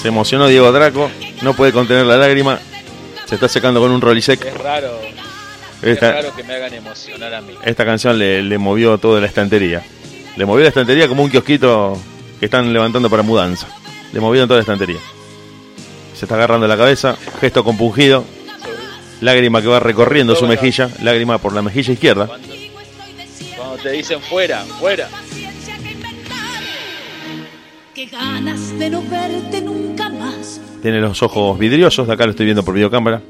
Se 0.01 0.07
emocionó 0.07 0.47
Diego 0.47 0.71
Draco, 0.71 1.09
no 1.41 1.53
puede 1.53 1.73
contener 1.73 2.05
la 2.05 2.15
lágrima. 2.17 2.59
Se 3.25 3.35
está 3.35 3.49
secando 3.49 3.81
con 3.81 3.91
un 3.91 3.99
rolisec. 3.99 4.45
Es 4.45 4.53
raro. 4.57 4.97
Esta- 5.81 6.09
Es 6.09 6.15
raro 6.23 6.35
que 6.37 6.43
me 6.43 6.53
hagan 6.55 6.73
emocionar 6.73 7.33
a 7.33 7.41
mí. 7.41 7.53
Esta 7.65 7.83
canción 7.83 8.17
le, 8.17 8.41
le 8.41 8.57
movió 8.57 8.97
toda 8.97 9.19
la 9.19 9.27
estantería. 9.27 9.83
Le 10.37 10.45
movió 10.45 10.63
la 10.63 10.69
estantería 10.69 11.07
como 11.09 11.23
un 11.23 11.29
kiosquito 11.29 11.99
que 12.39 12.45
están 12.45 12.71
levantando 12.71 13.09
para 13.09 13.23
mudanza. 13.23 13.67
Le 14.13 14.21
movieron 14.21 14.47
toda 14.47 14.59
la 14.59 14.61
estantería. 14.61 14.97
Se 16.17 16.25
está 16.25 16.33
agarrando 16.33 16.67
la 16.67 16.75
cabeza, 16.75 17.15
gesto 17.39 17.63
compungido, 17.63 18.25
lágrima 19.21 19.61
que 19.61 19.67
va 19.67 19.79
recorriendo 19.79 20.35
su 20.35 20.47
mejilla, 20.47 20.89
lágrima 21.03 21.37
por 21.37 21.53
la 21.53 21.61
mejilla 21.61 21.93
izquierda. 21.93 22.27
Cuando 23.55 23.75
te 23.83 23.91
dicen 23.91 24.19
fuera, 24.21 24.61
fuera. 24.79 25.07
Tiene 30.81 31.01
los 31.01 31.21
ojos 31.21 31.59
vidriosos, 31.59 32.07
de 32.07 32.13
acá 32.13 32.25
lo 32.25 32.31
estoy 32.31 32.45
viendo 32.45 32.65
por 32.65 32.73
videocámara. 32.73 33.21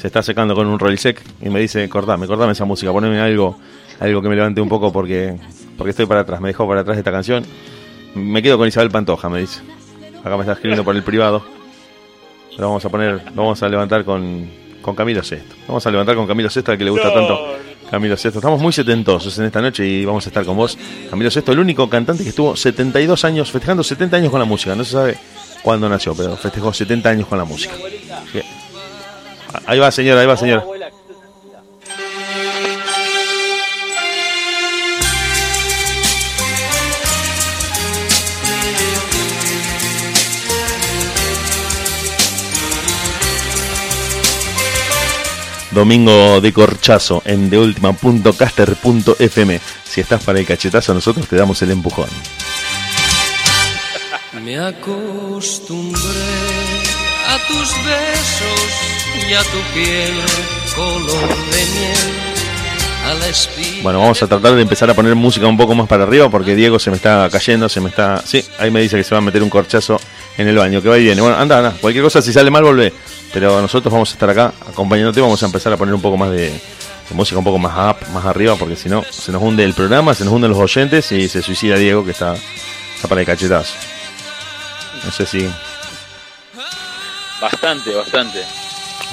Se 0.00 0.06
está 0.06 0.22
secando 0.22 0.54
con 0.54 0.66
un 0.66 0.78
rolisec 0.78 1.20
y 1.42 1.50
me 1.50 1.60
dice, 1.60 1.86
cortame, 1.90 2.26
cortame 2.26 2.52
esa 2.52 2.64
música, 2.64 2.90
poneme 2.90 3.20
algo, 3.20 3.58
algo 4.00 4.22
que 4.22 4.28
me 4.30 4.34
levante 4.34 4.62
un 4.62 4.70
poco 4.70 4.90
porque, 4.90 5.36
porque 5.76 5.90
estoy 5.90 6.06
para 6.06 6.20
atrás, 6.20 6.40
me 6.40 6.48
dejó 6.48 6.66
para 6.66 6.80
atrás 6.80 6.96
esta 6.96 7.12
canción. 7.12 7.44
Me 8.14 8.42
quedo 8.42 8.56
con 8.56 8.66
Isabel 8.66 8.90
Pantoja, 8.90 9.28
me 9.28 9.40
dice. 9.40 9.60
Acá 10.20 10.36
me 10.36 10.40
está 10.40 10.52
escribiendo 10.54 10.84
por 10.84 10.96
el 10.96 11.02
privado. 11.02 11.57
Lo 12.58 12.66
vamos 12.66 12.84
a 12.84 12.88
poner, 12.88 13.22
lo 13.34 13.42
vamos 13.42 13.62
a 13.62 13.68
levantar 13.68 14.04
con, 14.04 14.50
con 14.82 14.94
Camilo 14.96 15.22
Sesto. 15.22 15.54
Vamos 15.68 15.86
a 15.86 15.90
levantar 15.90 16.16
con 16.16 16.26
Camilo 16.26 16.50
Sesto, 16.50 16.72
al 16.72 16.78
que 16.78 16.84
le 16.84 16.90
gusta 16.90 17.14
tanto 17.14 17.56
Camilo 17.88 18.16
Sesto. 18.16 18.40
Estamos 18.40 18.60
muy 18.60 18.72
setentosos 18.72 19.38
en 19.38 19.44
esta 19.44 19.62
noche 19.62 19.86
y 19.86 20.04
vamos 20.04 20.26
a 20.26 20.30
estar 20.30 20.44
con 20.44 20.56
vos. 20.56 20.76
Camilo 21.08 21.30
Sesto, 21.30 21.52
el 21.52 21.60
único 21.60 21.88
cantante 21.88 22.24
que 22.24 22.30
estuvo 22.30 22.56
72 22.56 23.24
años, 23.24 23.50
festejando 23.52 23.84
70 23.84 24.16
años 24.16 24.30
con 24.30 24.40
la 24.40 24.46
música. 24.46 24.74
No 24.74 24.82
se 24.82 24.92
sabe 24.92 25.18
cuándo 25.62 25.88
nació, 25.88 26.14
pero 26.16 26.36
festejó 26.36 26.72
70 26.72 27.08
años 27.08 27.28
con 27.28 27.38
la 27.38 27.44
música. 27.44 27.74
Ahí 29.64 29.78
va, 29.78 29.90
señora, 29.92 30.20
ahí 30.20 30.26
va, 30.26 30.36
señora. 30.36 30.64
Domingo 45.78 46.40
de 46.40 46.52
corchazo 46.52 47.22
en 47.24 47.48
deultima.caster.fm. 47.48 49.60
Si 49.84 50.00
estás 50.00 50.24
para 50.24 50.40
el 50.40 50.46
cachetazo, 50.46 50.92
nosotros 50.92 51.28
te 51.28 51.36
damos 51.36 51.62
el 51.62 51.70
empujón. 51.70 52.08
Me 54.42 54.58
acostumbré 54.58 56.00
a 57.28 57.38
tus 57.46 57.68
besos 57.84 58.72
y 59.30 59.34
a 59.34 59.44
tu 59.44 59.60
piel 59.72 60.14
color 60.74 61.28
de 61.52 61.64
miel. 61.78 62.28
Bueno, 63.82 64.00
vamos 64.00 64.22
a 64.22 64.26
tratar 64.26 64.54
de 64.54 64.62
empezar 64.62 64.90
a 64.90 64.94
poner 64.94 65.14
música 65.14 65.46
un 65.46 65.56
poco 65.56 65.76
más 65.76 65.86
para 65.86 66.02
arriba 66.02 66.28
porque 66.28 66.56
Diego 66.56 66.80
se 66.80 66.90
me 66.90 66.96
está 66.96 67.30
cayendo, 67.30 67.68
se 67.68 67.80
me 67.80 67.88
está... 67.88 68.20
Sí, 68.26 68.44
ahí 68.58 68.72
me 68.72 68.80
dice 68.80 68.96
que 68.96 69.04
se 69.04 69.14
va 69.14 69.18
a 69.18 69.22
meter 69.22 69.44
un 69.44 69.48
corchazo 69.48 70.00
en 70.38 70.48
el 70.48 70.56
baño, 70.56 70.80
que 70.80 70.88
va 70.88 70.96
y 70.98 71.02
viene. 71.02 71.20
Bueno, 71.20 71.36
anda, 71.36 71.58
anda, 71.58 71.74
cualquier 71.80 72.02
cosa, 72.04 72.22
si 72.22 72.32
sale 72.32 72.50
mal, 72.50 72.62
volvé. 72.62 72.92
Pero 73.32 73.60
nosotros 73.60 73.92
vamos 73.92 74.08
a 74.10 74.12
estar 74.14 74.30
acá 74.30 74.52
acompañándote, 74.70 75.20
vamos 75.20 75.42
a 75.42 75.46
empezar 75.46 75.72
a 75.72 75.76
poner 75.76 75.94
un 75.94 76.00
poco 76.00 76.16
más 76.16 76.30
de, 76.30 76.50
de 76.50 77.14
música, 77.14 77.38
un 77.38 77.44
poco 77.44 77.58
más 77.58 77.94
up, 77.94 78.08
más 78.12 78.24
arriba, 78.24 78.56
porque 78.56 78.76
si 78.76 78.88
no, 78.88 79.02
se 79.10 79.30
nos 79.32 79.42
hunde 79.42 79.64
el 79.64 79.74
programa, 79.74 80.14
se 80.14 80.24
nos 80.24 80.32
hunden 80.32 80.50
los 80.50 80.58
oyentes 80.60 81.12
y 81.12 81.28
se 81.28 81.42
suicida 81.42 81.76
Diego, 81.76 82.04
que 82.04 82.12
está, 82.12 82.34
está 82.94 83.06
para 83.08 83.20
el 83.20 83.26
cachetazo. 83.26 83.74
No 85.04 85.10
sé 85.10 85.26
si... 85.26 85.48
Bastante, 87.40 87.94
bastante. 87.94 88.42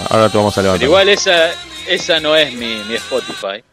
Ahora 0.09 0.29
te 0.29 0.37
vamos 0.37 0.53
a 0.57 0.61
Pero 0.61 0.63
levantar. 0.73 0.85
igual 0.87 1.09
esa, 1.09 1.51
esa 1.87 2.19
no 2.19 2.35
es 2.35 2.53
mi, 2.53 2.81
mi 2.87 2.95
Spotify. 2.95 3.63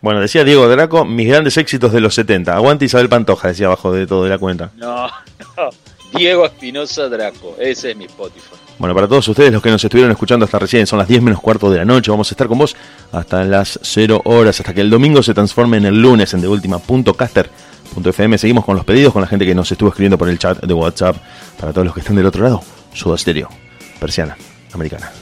Bueno, 0.00 0.20
decía 0.20 0.44
Diego 0.44 0.66
Draco, 0.68 1.04
mis 1.04 1.28
grandes 1.28 1.56
éxitos 1.56 1.92
de 1.92 2.00
los 2.00 2.14
70. 2.14 2.54
Aguante 2.54 2.86
Isabel 2.86 3.08
Pantoja, 3.08 3.48
decía 3.48 3.66
abajo 3.66 3.92
de 3.92 4.06
todo 4.06 4.24
de 4.24 4.30
la 4.30 4.38
cuenta. 4.38 4.70
No, 4.76 5.06
no. 5.56 5.70
Diego 6.14 6.44
Espinosa 6.44 7.08
Draco. 7.08 7.56
Ese 7.58 7.90
es 7.90 7.96
mi 7.96 8.04
Spotify. 8.04 8.56
Bueno, 8.78 8.94
para 8.94 9.06
todos 9.06 9.26
ustedes, 9.28 9.52
los 9.52 9.62
que 9.62 9.70
nos 9.70 9.82
estuvieron 9.84 10.10
escuchando 10.10 10.44
hasta 10.44 10.58
recién, 10.58 10.86
son 10.86 10.98
las 10.98 11.06
10 11.08 11.22
menos 11.22 11.40
cuarto 11.40 11.70
de 11.70 11.78
la 11.78 11.84
noche. 11.84 12.10
Vamos 12.10 12.30
a 12.30 12.34
estar 12.34 12.48
con 12.48 12.58
vos 12.58 12.74
hasta 13.12 13.44
las 13.44 13.78
0 13.82 14.22
horas, 14.24 14.58
hasta 14.58 14.74
que 14.74 14.80
el 14.80 14.90
domingo 14.90 15.22
se 15.22 15.34
transforme 15.34 15.76
en 15.76 15.86
el 15.86 16.00
lunes 16.00 16.34
en 16.34 16.40
deultima.caster.fm. 16.40 18.38
Seguimos 18.38 18.64
con 18.64 18.76
los 18.76 18.84
pedidos, 18.84 19.12
con 19.12 19.22
la 19.22 19.28
gente 19.28 19.46
que 19.46 19.54
nos 19.54 19.70
estuvo 19.70 19.90
escribiendo 19.90 20.18
por 20.18 20.28
el 20.28 20.38
chat 20.38 20.60
de 20.60 20.74
WhatsApp. 20.74 21.16
Para 21.60 21.72
todos 21.72 21.84
los 21.84 21.94
que 21.94 22.00
están 22.00 22.16
del 22.16 22.26
otro 22.26 22.42
lado, 22.42 22.62
Soda 22.92 23.16
Stereo, 23.16 23.48
persiana, 24.00 24.36
americana. 24.72 25.12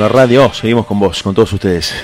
En 0.00 0.06
la 0.06 0.08
radio, 0.08 0.50
seguimos 0.54 0.86
con 0.86 0.98
vos, 0.98 1.22
con 1.22 1.34
todos 1.34 1.52
ustedes. 1.52 1.94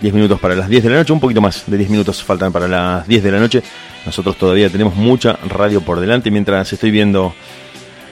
10 0.00 0.14
minutos 0.14 0.40
para 0.40 0.56
las 0.56 0.68
10 0.68 0.82
de 0.82 0.90
la 0.90 0.96
noche, 0.96 1.12
un 1.12 1.20
poquito 1.20 1.40
más 1.40 1.62
de 1.66 1.76
10 1.76 1.90
minutos 1.90 2.22
faltan 2.24 2.50
para 2.52 2.66
las 2.66 3.06
10 3.06 3.22
de 3.22 3.30
la 3.30 3.38
noche. 3.38 3.62
Nosotros 4.04 4.36
todavía 4.36 4.68
tenemos 4.68 4.96
mucha 4.96 5.34
radio 5.48 5.80
por 5.80 6.00
delante 6.00 6.30
mientras 6.32 6.72
estoy 6.72 6.90
viendo 6.90 7.32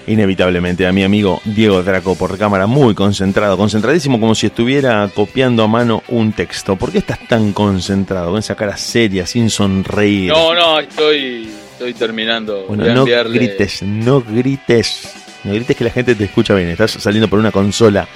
inevitablemente 0.06 0.86
a 0.86 0.92
mi 0.92 1.02
amigo 1.02 1.40
Diego 1.44 1.82
Draco 1.82 2.14
por 2.14 2.38
cámara, 2.38 2.68
muy 2.68 2.94
concentrado, 2.94 3.56
concentradísimo 3.56 4.20
como 4.20 4.36
si 4.36 4.46
estuviera 4.46 5.10
copiando 5.12 5.64
a 5.64 5.66
mano 5.66 6.04
un 6.08 6.32
texto. 6.32 6.76
¿Por 6.76 6.92
qué 6.92 6.98
estás 6.98 7.18
tan 7.26 7.52
concentrado, 7.52 8.30
con 8.30 8.38
esa 8.38 8.54
cara 8.54 8.76
seria, 8.76 9.26
sin 9.26 9.50
sonreír? 9.50 10.30
No, 10.30 10.54
no, 10.54 10.78
estoy, 10.78 11.50
estoy 11.72 11.92
terminando. 11.94 12.66
Bueno, 12.68 12.84
no 12.94 13.04
enviarle- 13.04 13.34
grites, 13.34 13.82
no 13.82 14.20
grites. 14.20 15.12
No 15.42 15.52
grites 15.54 15.76
que 15.76 15.84
la 15.84 15.90
gente 15.90 16.14
te 16.14 16.24
escucha 16.24 16.54
bien. 16.54 16.68
Estás 16.68 16.92
saliendo 16.92 17.26
por 17.28 17.40
una 17.40 17.50
consola. 17.50 18.06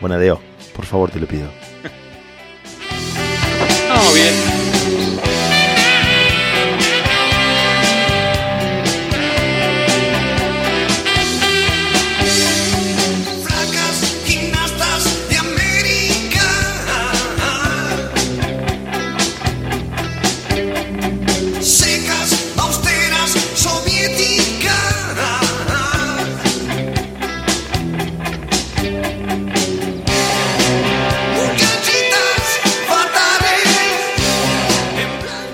Bonadeo, 0.00 0.36
por 0.36 0.49
favor, 0.90 1.10
te 1.10 1.20
lo 1.20 1.26
pido. 1.26 1.48
Bien. 4.14 4.49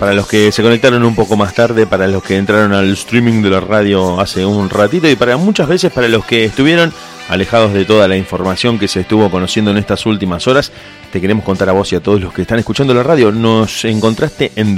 Para 0.07 0.15
los 0.15 0.29
que 0.29 0.53
se 0.53 0.63
conectaron 0.63 1.03
un 1.03 1.17
poco 1.17 1.37
más 1.37 1.53
tarde, 1.53 1.85
para 1.85 2.07
los 2.07 2.23
que 2.23 2.37
entraron 2.37 2.73
al 2.73 2.93
streaming 2.93 3.43
de 3.43 3.51
la 3.51 3.59
radio 3.59 4.21
hace 4.21 4.47
un 4.47 4.71
ratito 4.71 5.11
y 5.11 5.17
para 5.17 5.37
muchas 5.37 5.67
veces 5.67 5.93
para 5.93 6.07
los 6.07 6.25
que 6.25 6.45
estuvieron 6.45 6.93
alejados 7.29 7.73
de 7.73 7.85
toda 7.85 8.07
la 8.07 8.17
información 8.17 8.79
que 8.79 8.87
se 8.87 9.01
estuvo 9.01 9.29
conociendo 9.33 9.73
en 9.73 9.79
estas 9.79 10.07
últimas 10.07 10.47
horas, 10.47 10.71
te 11.11 11.21
queremos 11.21 11.45
contar 11.45 11.71
a 11.71 11.73
vos 11.73 11.93
y 11.93 11.97
a 11.97 12.01
todos 12.01 12.21
los 12.21 12.33
que 12.33 12.43
están 12.43 12.61
escuchando 12.61 12.95
la 12.95 13.03
radio. 13.03 13.33
Nos 13.33 13.85
encontraste 13.85 14.53
en 14.55 14.77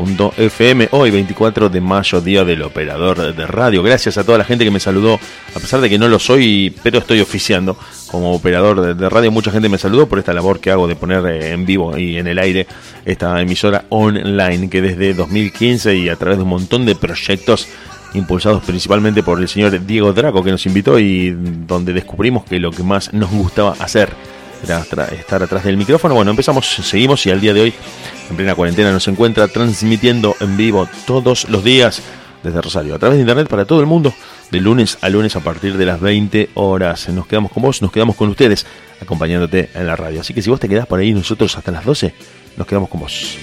theultima.caster.fm 0.00 0.88
hoy 0.92 1.10
24 1.10 1.68
de 1.68 1.80
mayo, 1.80 2.20
día 2.20 2.44
del 2.44 2.62
operador 2.62 3.34
de 3.34 3.46
radio. 3.46 3.82
Gracias 3.82 4.16
a 4.18 4.24
toda 4.24 4.38
la 4.38 4.44
gente 4.44 4.64
que 4.64 4.70
me 4.70 4.80
saludó, 4.80 5.14
a 5.54 5.60
pesar 5.60 5.80
de 5.80 5.88
que 5.88 5.98
no 5.98 6.08
lo 6.08 6.18
soy, 6.18 6.74
pero 6.82 6.98
estoy 6.98 7.20
oficiando 7.20 7.76
como 8.10 8.32
operador 8.32 8.80
de, 8.80 8.94
de 8.94 9.08
radio. 9.08 9.30
Mucha 9.30 9.50
gente 9.50 9.68
me 9.68 9.78
saludó 9.78 10.08
por 10.08 10.18
esta 10.18 10.32
labor 10.32 10.60
que 10.60 10.70
hago 10.70 10.88
de 10.88 10.96
poner 10.96 11.24
eh, 11.26 11.52
en 11.52 11.66
vivo 11.66 11.96
y 11.96 12.18
en 12.18 12.26
el 12.26 12.38
aire 12.38 12.66
esta 13.04 13.40
emisora 13.40 13.84
online 13.90 14.68
que 14.70 14.80
desde 14.80 15.14
2015 15.14 15.96
y 15.96 16.08
a 16.08 16.16
través 16.16 16.38
de 16.38 16.44
un 16.44 16.50
montón 16.50 16.86
de 16.86 16.94
proyectos 16.94 17.68
impulsados 18.14 18.64
principalmente 18.64 19.22
por 19.22 19.40
el 19.40 19.48
señor 19.48 19.86
Diego 19.86 20.12
Draco 20.12 20.42
que 20.42 20.50
nos 20.50 20.66
invitó 20.66 20.98
y 20.98 21.30
donde 21.30 21.92
descubrimos 21.92 22.44
que 22.44 22.58
lo 22.58 22.72
que 22.72 22.82
más 22.82 23.12
nos 23.12 23.30
gustaba 23.30 23.76
hacer 23.78 24.10
estar 24.62 25.42
atrás 25.42 25.64
del 25.64 25.76
micrófono. 25.76 26.14
Bueno, 26.14 26.30
empezamos, 26.30 26.66
seguimos 26.66 27.24
y 27.26 27.30
al 27.30 27.40
día 27.40 27.54
de 27.54 27.62
hoy, 27.62 27.74
en 28.28 28.36
plena 28.36 28.54
cuarentena, 28.54 28.92
nos 28.92 29.08
encuentra 29.08 29.48
transmitiendo 29.48 30.36
en 30.40 30.56
vivo 30.56 30.88
todos 31.06 31.48
los 31.48 31.64
días 31.64 32.02
desde 32.42 32.60
Rosario, 32.60 32.94
a 32.94 32.98
través 32.98 33.16
de 33.16 33.22
internet 33.22 33.48
para 33.48 33.64
todo 33.64 33.80
el 33.80 33.86
mundo, 33.86 34.14
de 34.50 34.60
lunes 34.60 34.98
a 35.02 35.08
lunes 35.08 35.36
a 35.36 35.40
partir 35.40 35.76
de 35.76 35.86
las 35.86 36.00
20 36.00 36.50
horas. 36.54 37.08
Nos 37.10 37.26
quedamos 37.26 37.52
con 37.52 37.62
vos, 37.62 37.82
nos 37.82 37.92
quedamos 37.92 38.16
con 38.16 38.28
ustedes, 38.28 38.66
acompañándote 39.00 39.70
en 39.74 39.86
la 39.86 39.96
radio. 39.96 40.20
Así 40.20 40.34
que 40.34 40.42
si 40.42 40.50
vos 40.50 40.60
te 40.60 40.68
quedás 40.68 40.86
por 40.86 41.00
ahí, 41.00 41.12
nosotros 41.12 41.56
hasta 41.56 41.70
las 41.70 41.84
12, 41.84 42.14
nos 42.56 42.66
quedamos 42.66 42.88
con 42.88 43.00
vos. 43.00 43.36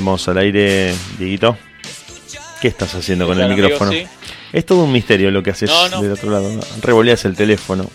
Volvemos 0.00 0.28
al 0.28 0.38
aire, 0.38 0.94
Dieguito. 1.18 1.58
¿Qué 2.62 2.68
estás 2.68 2.94
haciendo 2.94 3.26
con 3.26 3.38
el 3.38 3.54
micrófono? 3.54 3.92
sí. 3.92 4.06
Es 4.50 4.64
todo 4.64 4.84
un 4.84 4.92
misterio 4.92 5.30
lo 5.30 5.42
que 5.42 5.50
haces 5.50 5.68
No, 5.68 5.88
no. 5.90 6.00
del 6.02 6.12
otro 6.12 6.30
lado. 6.30 6.50
¿no? 6.50 6.60
Revoleas 6.80 7.22
el 7.26 7.36
teléfono, 7.36 7.86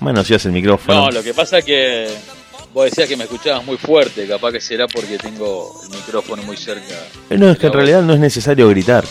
manoseas 0.00 0.44
el 0.44 0.52
micrófono. 0.52 1.06
No, 1.06 1.10
lo 1.10 1.22
que 1.22 1.32
pasa 1.32 1.58
es 1.58 1.64
que 1.64 2.08
vos 2.74 2.84
decías 2.84 3.08
que 3.08 3.16
me 3.16 3.24
escuchabas 3.24 3.64
muy 3.64 3.78
fuerte, 3.78 4.26
capaz 4.28 4.52
que 4.52 4.60
será 4.60 4.86
porque 4.86 5.16
tengo 5.16 5.72
el 5.84 5.96
micrófono 5.96 6.42
muy 6.42 6.58
cerca. 6.58 6.94
Eh, 7.30 7.38
No, 7.38 7.50
es 7.50 7.56
que 7.58 7.68
en 7.68 7.72
realidad 7.72 8.02
no 8.02 8.12
es 8.12 8.20
necesario 8.20 8.68
gritar. 8.68 9.04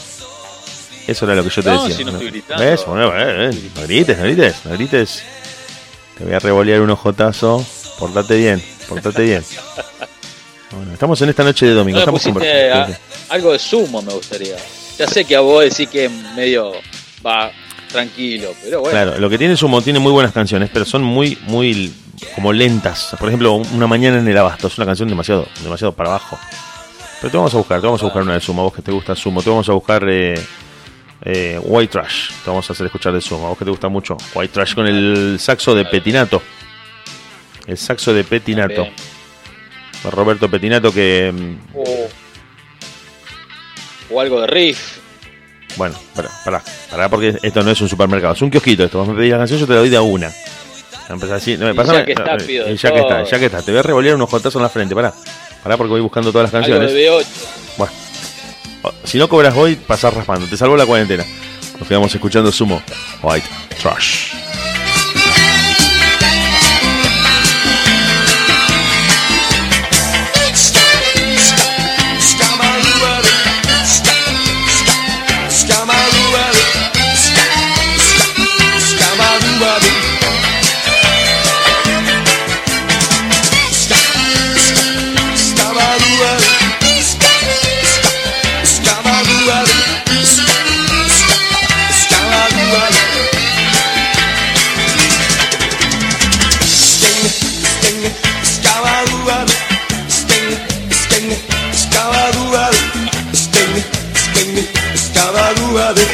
Eso 1.08 1.26
era 1.26 1.34
lo 1.34 1.44
que 1.44 1.50
yo 1.50 1.64
te 1.64 1.70
decía. 1.72 1.96
si 1.98 2.04
no 2.06 2.12
estoy 2.12 2.28
gritando. 2.30 2.64
¿Ves? 2.64 2.86
Bueno, 2.86 3.12
eh, 3.18 3.50
eh, 3.52 3.70
no 3.76 3.82
grites, 3.82 4.18
no 4.20 4.24
grites, 4.26 4.56
no 4.66 4.72
grites. 4.74 5.24
Te 6.20 6.24
voy 6.24 6.34
a 6.36 6.40
revolear 6.40 6.82
un 6.82 6.92
ojotazo. 6.92 7.66
Portate 7.98 8.38
bien, 8.38 8.64
portate 8.88 9.24
bien. 9.24 9.44
Bueno, 10.76 10.94
estamos 10.94 11.22
en 11.22 11.30
esta 11.30 11.44
noche 11.44 11.66
de 11.66 11.74
domingo. 11.74 11.98
No 11.98 12.18
estamos 12.18 12.26
a- 12.26 12.88
algo 13.30 13.52
de 13.54 13.60
sumo, 13.60 14.02
me 14.02 14.14
gustaría. 14.14 14.56
Ya 14.98 15.08
sé 15.08 15.26
que 15.26 15.36
a 15.36 15.40
vos 15.42 15.64
decís 15.64 15.90
que 15.90 16.10
medio 16.36 16.74
va 17.26 17.52
tranquilo, 17.92 18.54
pero 18.64 18.82
bueno. 18.82 18.92
Claro, 18.92 19.20
lo 19.20 19.30
que 19.30 19.38
tiene 19.38 19.56
Sumo 19.56 19.82
tiene 19.82 20.00
muy 20.00 20.12
buenas 20.12 20.32
canciones, 20.32 20.70
pero 20.74 20.86
son 20.86 21.04
muy, 21.04 21.38
muy 21.44 21.94
como 22.36 22.52
lentas. 22.54 23.16
Por 23.20 23.30
ejemplo, 23.30 23.54
Una 23.56 23.88
mañana 23.88 24.20
en 24.20 24.28
el 24.28 24.38
abasto 24.38 24.68
es 24.68 24.78
una 24.78 24.86
canción 24.86 25.10
demasiado, 25.10 25.48
demasiado 25.64 25.94
para 25.94 26.10
abajo. 26.10 26.38
Pero 27.22 27.32
te 27.32 27.38
vamos 27.38 27.54
a 27.54 27.58
buscar, 27.58 27.80
te 27.80 27.86
vamos 27.88 28.02
a 28.02 28.06
buscar 28.06 28.24
una 28.24 28.34
de 28.34 28.42
Sumo, 28.42 28.62
a 28.62 28.66
vos 28.66 28.74
que 28.74 28.82
te 28.82 28.92
gusta 28.92 29.16
Sumo. 29.16 29.42
Te 29.42 29.50
vamos 29.50 29.70
a 29.70 29.74
buscar 29.74 30.04
eh, 30.10 30.36
eh, 31.24 31.60
White 31.64 31.92
Trash, 31.92 32.32
te 32.44 32.50
vamos 32.50 32.70
a 32.70 32.74
hacer 32.74 32.86
escuchar 32.88 33.14
de 33.14 33.22
Sumo, 33.22 33.46
a 33.46 33.50
vos 33.50 33.58
que 33.58 33.66
te 33.66 33.72
gusta 33.72 33.88
mucho. 33.90 34.18
White 34.36 34.54
Trash 34.54 34.74
con 34.76 34.88
el 34.88 35.38
saxo 35.40 35.74
de 35.76 35.86
Petinato. 35.86 36.42
El 37.66 37.78
saxo 37.78 38.14
de 38.14 38.24
Petinato. 38.24 38.88
Roberto 40.12 40.50
Petinato 40.50 40.92
que... 40.94 41.34
O, 41.76 42.08
o 44.12 44.20
algo 44.22 44.42
de 44.42 44.48
riff. 44.48 44.98
Bueno, 45.76 45.96
pará, 46.16 46.30
pará, 46.46 46.64
pará, 46.92 47.10
porque 47.10 47.38
esto 47.42 47.64
no 47.64 47.72
es 47.72 47.82
un 47.82 47.90
supermercado, 47.90 48.34
es 48.34 48.42
un 48.42 48.50
kiosquito 48.52 48.84
esto. 48.84 49.00
Vos 49.00 49.08
me 49.08 49.16
pedís 49.16 49.32
la 49.32 49.38
canción, 49.40 49.60
yo 49.60 49.66
te 49.66 49.74
la 49.74 49.80
doy 49.80 49.90
de 49.90 49.98
a 49.98 50.02
una. 50.02 50.32
Empezás 51.10 51.42
así, 51.42 51.58
no, 51.58 51.74
pásame- 51.74 52.00
ya 52.00 52.06
que 52.06 52.12
está, 52.14 52.36
no, 52.38 52.46
pido 52.46 52.66
ya 52.68 52.92
que 52.92 53.00
está, 53.00 53.24
ya 53.24 53.40
que 53.40 53.46
está. 53.46 53.62
Te 53.62 53.72
voy 53.72 53.80
a 53.80 53.84
revolear 53.84 54.16
unos 54.16 54.30
jotazos 54.30 54.56
en 54.58 54.62
la 54.64 54.70
frente, 54.70 54.94
pará. 54.96 55.14
Pará 55.64 55.78
porque 55.78 55.92
voy 55.92 56.02
buscando 56.02 56.32
todas 56.32 56.52
las 56.52 56.64
Algo 56.64 56.78
canciones. 56.80 56.94
de 56.94 57.10
B8. 57.10 57.26
Bueno, 57.78 57.94
si 59.04 59.18
no 59.18 59.28
cobras 59.28 59.56
hoy, 59.56 59.76
pasás 59.76 60.14
raspando. 60.14 60.46
Te 60.48 60.58
salvó 60.58 60.78
la 60.78 60.86
cuarentena. 60.86 61.26
Nos 61.80 61.88
quedamos 61.88 62.14
escuchando 62.14 62.52
Sumo 62.52 62.82
White 63.24 63.48
Trash. 63.82 64.34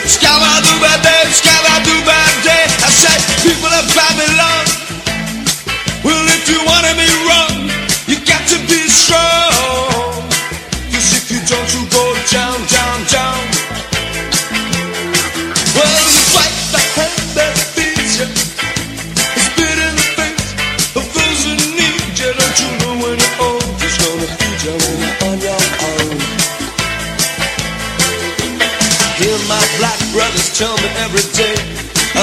Scout 0.10 0.49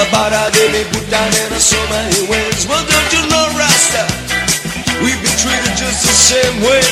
about 0.09 0.31
how 0.31 0.49
they 0.49 0.67
be 0.71 0.83
put 0.91 1.05
down 1.09 1.27
in 1.27 1.51
so 1.59 1.79
many 1.91 2.27
ways. 2.31 2.67
Well, 2.67 2.83
don't 2.83 3.11
you 3.11 3.23
know, 3.27 3.45
Rasta? 3.59 4.03
We've 5.03 5.19
been 5.19 5.37
treated 5.37 5.75
just 5.75 6.01
the 6.03 6.15
same 6.15 6.55
way. 6.63 6.83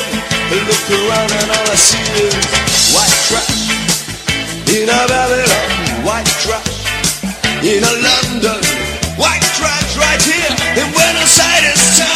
I 0.52 0.56
look 0.68 0.86
around 0.92 1.30
and 1.32 1.48
all 1.50 1.66
I 1.66 1.76
see 1.76 2.02
is 2.22 2.34
white 2.94 3.16
trash. 3.28 3.72
In 4.70 4.88
a 4.88 5.00
Babylon, 5.08 6.04
white 6.04 6.30
trash. 6.44 6.86
In 7.64 7.82
a 7.82 7.94
London, 8.04 8.60
white 9.16 9.46
trash 9.56 9.96
right 9.96 10.22
here 10.22 10.52
in 10.76 10.86
Buenos 10.92 11.38
Aires 11.40 11.98
town. 11.98 12.15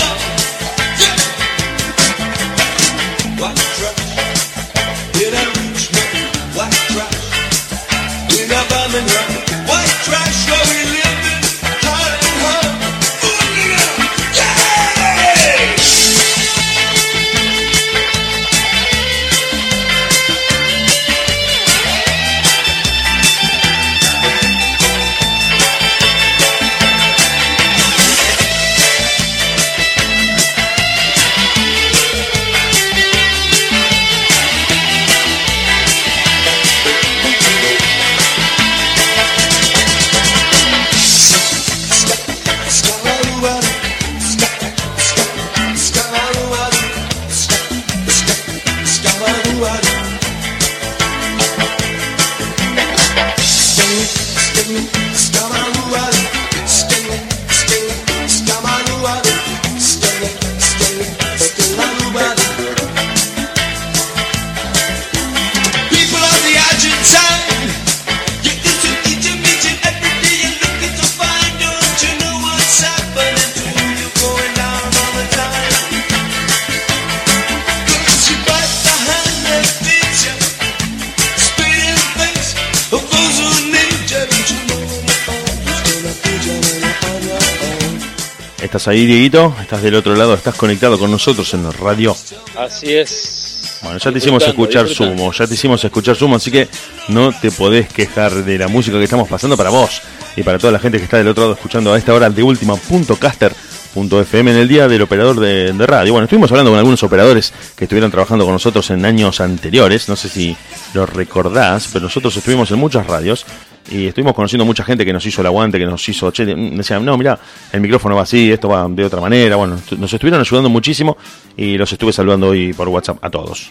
¿Estás 88.81 88.95
ahí, 88.95 89.05
Dieguito? 89.05 89.55
¿Estás 89.61 89.83
del 89.83 89.95
otro 89.95 90.17
lado? 90.17 90.33
¿Estás 90.33 90.55
conectado 90.55 90.99
con 90.99 91.11
nosotros 91.11 91.53
en 91.53 91.65
la 91.65 91.71
radio? 91.71 92.17
Así 92.57 92.95
es. 92.95 93.79
Bueno, 93.83 93.99
ya 93.99 94.11
te 94.11 94.17
hicimos 94.17 94.43
escuchar. 94.43 94.89
Sumo, 94.89 95.31
ya 95.33 95.47
te 95.47 95.53
hicimos 95.53 95.85
escuchar 95.85 96.17
Sumo, 96.17 96.37
así 96.37 96.51
que 96.51 96.67
no 97.09 97.31
te 97.31 97.51
podés 97.51 97.93
quejar 97.93 98.43
de 98.43 98.57
la 98.57 98.69
música 98.69 98.97
que 98.97 99.05
estamos 99.05 99.29
pasando 99.29 99.55
para 99.55 99.69
vos 99.69 100.01
y 100.35 100.43
para 100.43 100.59
toda 100.59 100.73
la 100.73 100.79
gente 100.79 100.97
que 100.97 101.05
está 101.05 101.19
del 101.19 101.29
otro 101.29 101.43
lado 101.43 101.57
escuchando 101.57 101.93
a 101.93 101.99
esta 101.99 102.15
hora 102.15 102.31
de 102.31 102.43
última.caster.fm 102.43 104.51
en 104.51 104.57
el 104.57 104.67
día 104.67 104.89
del 104.89 105.03
operador 105.03 105.39
de, 105.39 105.75
de 105.75 105.87
radio. 105.87 106.15
Bueno, 106.15 106.25
estuvimos 106.25 106.51
hablando 106.51 106.71
con 106.71 106.79
algunos 106.79 107.03
operadores 107.03 107.53
que 107.77 107.85
estuvieron 107.85 108.11
trabajando 108.11 108.47
con 108.47 108.55
nosotros 108.55 108.89
en 108.89 109.05
años 109.05 109.43
anteriores, 109.43 110.09
no 110.09 110.17
sé 110.17 110.31
si 110.31 110.57
lo 110.95 111.05
recordás, 111.05 111.87
pero 111.93 112.05
nosotros 112.05 112.35
estuvimos 112.35 112.71
en 112.71 112.79
muchas 112.79 113.07
radios 113.07 113.45
y 113.89 114.07
estuvimos 114.07 114.35
conociendo 114.35 114.65
mucha 114.65 114.85
gente 114.85 115.05
que 115.05 115.13
nos 115.13 115.25
hizo 115.25 115.41
el 115.41 115.47
aguante, 115.47 115.79
que 115.79 115.87
nos 115.87 116.07
hizo, 116.09 116.31
che, 116.31 116.45
decían, 116.45 117.05
no, 117.05 117.17
mira, 117.17 117.39
el 117.73 117.81
micrófono 117.81 118.17
va 118.17 118.23
así, 118.23 118.51
esto 118.53 118.69
va 118.69 118.87
de 118.89 119.05
otra 119.05 119.21
manera, 119.21 119.57
bueno, 119.57 119.79
nos 119.99 120.13
estuvieron 120.13 120.41
ayudando 120.41 120.69
muchísimo 120.69 121.17
y 121.57 121.77
los 121.77 121.93
estuve 121.93 122.13
saludando 122.13 122.49
hoy 122.49 122.73
por 122.73 122.89
WhatsApp 122.89 123.19
a 123.23 123.31
todos. 123.31 123.71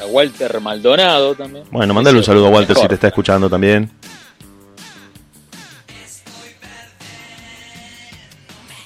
A 0.00 0.06
Walter 0.06 0.60
Maldonado 0.60 1.34
también. 1.34 1.64
Bueno, 1.70 1.94
mandale 1.94 2.18
un 2.18 2.24
saludo 2.24 2.46
a 2.46 2.50
Walter 2.50 2.76
si 2.76 2.86
te 2.86 2.94
está 2.94 3.08
escuchando 3.08 3.48
también. 3.48 3.90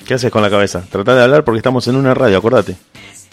¿Qué 0.06 0.14
haces 0.14 0.32
con 0.32 0.42
la 0.42 0.50
cabeza? 0.50 0.84
Trata 0.90 1.14
de 1.14 1.22
hablar 1.22 1.44
porque 1.44 1.58
estamos 1.58 1.86
en 1.86 1.94
una 1.94 2.14
radio, 2.14 2.38
acordate. 2.38 2.76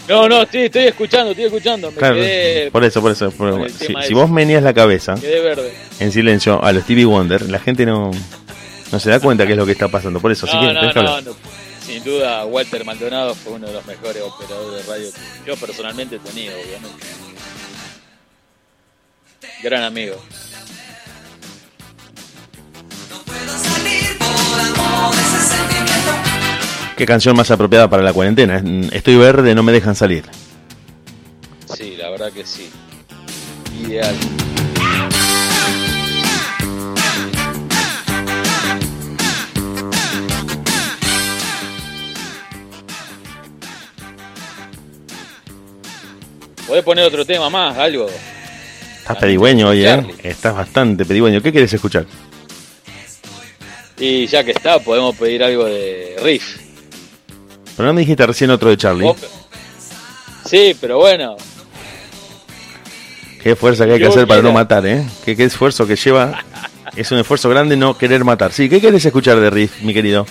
No, 0.08 0.30
no, 0.30 0.46
sí, 0.46 0.60
estoy 0.60 0.86
escuchando, 0.86 1.32
estoy 1.32 1.46
escuchando. 1.46 1.92
Me 1.92 1.98
Claro, 1.98 2.16
quedé, 2.16 2.72
por 2.72 2.84
eso, 2.84 3.02
por 3.02 3.12
eso. 3.12 3.30
por- 3.32 3.70
si, 3.70 4.14
vos 4.14 4.30
menías 4.30 4.64
la 4.64 4.74
cabeza 4.74 5.16
verde. 5.16 5.74
en 6.00 6.12
silencio 6.12 6.64
a 6.64 6.72
los 6.72 6.84
Stevie 6.84 7.06
Wonder, 7.06 7.50
la 7.50 7.60
gente 7.60 7.86
no, 7.86 8.12
no 8.92 9.00
se 9.00 9.10
da 9.10 9.20
cuenta 9.20 9.46
qué 9.46 9.52
es 9.52 9.58
lo 9.58 9.66
que 9.66 9.74
está 9.74 9.90
pasando. 9.90 10.20
Por 10.22 10.32
eso, 10.32 10.46
así 10.46 10.56
No, 10.56 10.62
que 10.62 10.74
no, 10.74 11.04
no, 11.04 11.22
no. 11.22 11.36
Sin 11.86 12.04
duda, 12.04 12.46
Walter 12.46 12.84
Maldonado 12.86 13.34
fue 13.36 13.54
uno 13.54 13.68
de 13.68 13.74
los 13.74 13.86
mejores 13.86 14.22
operadores 14.22 14.86
de 14.86 14.92
radio 14.92 15.10
que 15.12 15.48
yo 15.50 15.56
personalmente 15.58 16.16
he 16.18 16.20
tenido, 16.20 16.54
obviamente. 16.56 17.06
Gran 19.64 19.84
amigo. 19.84 20.16
¿Qué 26.98 27.06
canción 27.06 27.36
más 27.36 27.52
apropiada 27.52 27.88
para 27.90 28.02
la 28.04 28.12
cuarentena? 28.12 28.58
Es- 28.58 28.92
Estoy 28.94 29.16
verde, 29.18 29.54
no 29.54 29.64
me 29.64 29.72
dejan 29.72 29.96
salir. 29.96 30.24
Sí, 31.76 31.96
la 31.98 32.10
verdad 32.10 32.32
que 32.32 32.44
sí. 32.46 32.70
Ideal. 33.86 34.16
Podés 46.68 46.84
poner 46.84 47.06
otro 47.06 47.26
tema 47.26 47.50
más, 47.50 47.78
algo. 47.78 48.08
Estás 49.00 49.18
pedigüeño 49.18 49.70
hoy, 49.70 49.86
¿eh? 49.86 50.06
Estás 50.24 50.54
bastante 50.54 51.06
pedigüeño. 51.06 51.42
¿Qué 51.42 51.52
quieres 51.52 51.72
escuchar? 51.74 52.06
Y 53.98 54.28
ya 54.28 54.44
que 54.44 54.52
está, 54.52 54.80
podemos 54.80 55.16
pedir 55.16 55.44
algo 55.44 55.66
de 55.66 56.16
riff. 56.22 56.67
Pero 57.78 57.88
no 57.88 57.94
me 57.94 58.02
dijiste 58.02 58.26
recién 58.26 58.50
otro 58.50 58.70
de 58.70 58.78
Charlie. 58.78 59.10
Sí, 60.46 60.76
pero 60.82 60.98
bueno, 60.98 61.38
Qué 63.42 63.56
fuerza 63.56 63.86
que 63.86 63.94
hay 63.94 63.98
que 64.00 64.06
Yo 64.06 64.10
hacer 64.10 64.28
para 64.28 64.42
no 64.42 64.52
matar, 64.52 64.86
¿eh? 64.86 65.06
Qué, 65.24 65.38
qué 65.38 65.44
esfuerzo 65.46 65.86
que 65.88 65.96
lleva. 65.96 66.44
Es 66.96 67.12
un 67.12 67.20
esfuerzo 67.20 67.50
grande 67.50 67.78
no 67.78 67.98
querer 67.98 68.24
matar. 68.26 68.52
Sí, 68.52 68.68
¿qué 68.68 68.82
querés 68.82 69.06
escuchar 69.06 69.40
de 69.40 69.50
Riff, 69.50 69.82
mi 69.84 69.94
querido? 69.94 70.26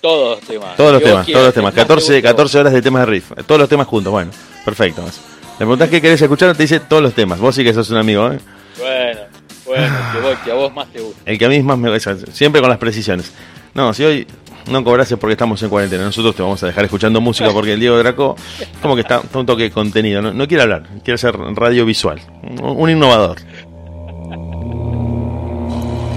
todos 0.00 0.38
los 0.38 0.46
temas. 0.48 0.76
Todos 0.76 0.92
los 0.92 1.02
temas, 1.02 1.26
todos 1.26 1.44
los 1.46 1.54
temas. 1.54 1.64
más 1.70 1.74
te 1.74 1.80
14, 1.80 2.12
gustó. 2.14 2.28
14 2.28 2.58
horas 2.60 2.72
de 2.72 2.82
temas 2.82 3.02
de 3.02 3.06
Riff. 3.06 3.32
Todos 3.46 3.60
los 3.60 3.68
temas 3.68 3.86
juntos, 3.86 4.12
bueno. 4.12 4.30
Perfecto. 4.64 5.02
Le 5.04 5.10
preguntás 5.58 5.88
qué 5.90 6.00
querés 6.00 6.22
escuchar, 6.22 6.56
te 6.56 6.62
dice 6.62 6.80
todos 6.80 7.02
los 7.02 7.12
temas. 7.14 7.40
Vos 7.40 7.54
sí 7.56 7.64
que 7.64 7.74
sos 7.74 7.90
un 7.90 7.96
amigo, 7.96 8.30
¿eh? 8.32 8.38
Bueno, 8.78 9.20
bueno, 9.66 9.96
que, 10.12 10.20
vos, 10.20 10.38
que 10.44 10.50
a 10.52 10.54
vos 10.54 10.72
más 10.72 10.86
te 10.92 11.00
gusta. 11.00 11.20
El 11.26 11.36
que 11.36 11.44
a 11.44 11.48
mí 11.48 11.60
más 11.62 11.76
me 11.76 11.94
esa- 11.96 12.16
siempre 12.32 12.60
con 12.60 12.70
las 12.70 12.78
precisiones. 12.78 13.32
No, 13.74 13.92
si 13.92 14.04
hoy 14.04 14.26
no 14.68 14.84
cobrás 14.84 15.10
es 15.10 15.18
porque 15.18 15.32
estamos 15.32 15.62
en 15.62 15.68
cuarentena. 15.68 16.04
Nosotros 16.04 16.34
te 16.34 16.42
vamos 16.42 16.62
a 16.62 16.66
dejar 16.66 16.84
escuchando 16.84 17.20
música 17.20 17.50
porque 17.52 17.72
el 17.72 17.80
Diego 17.80 17.98
Draco 17.98 18.36
como 18.82 18.94
que 18.94 19.02
está, 19.02 19.22
un 19.34 19.46
toque 19.46 19.64
de 19.64 19.70
contenido. 19.70 20.22
No, 20.22 20.46
quiere 20.46 20.62
hablar, 20.62 20.84
quiere 21.02 21.14
hacer 21.14 21.36
radio 21.36 21.84
visual. 21.84 22.20
Un, 22.42 22.60
un 22.62 22.90
innovador. 22.90 23.38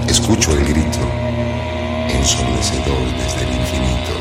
Escucho 0.08 0.52
el 0.52 0.64
grito, 0.64 0.98
ensordecedor 2.08 3.06
desde 3.16 3.42
el 3.42 3.54
infinito. 3.54 4.12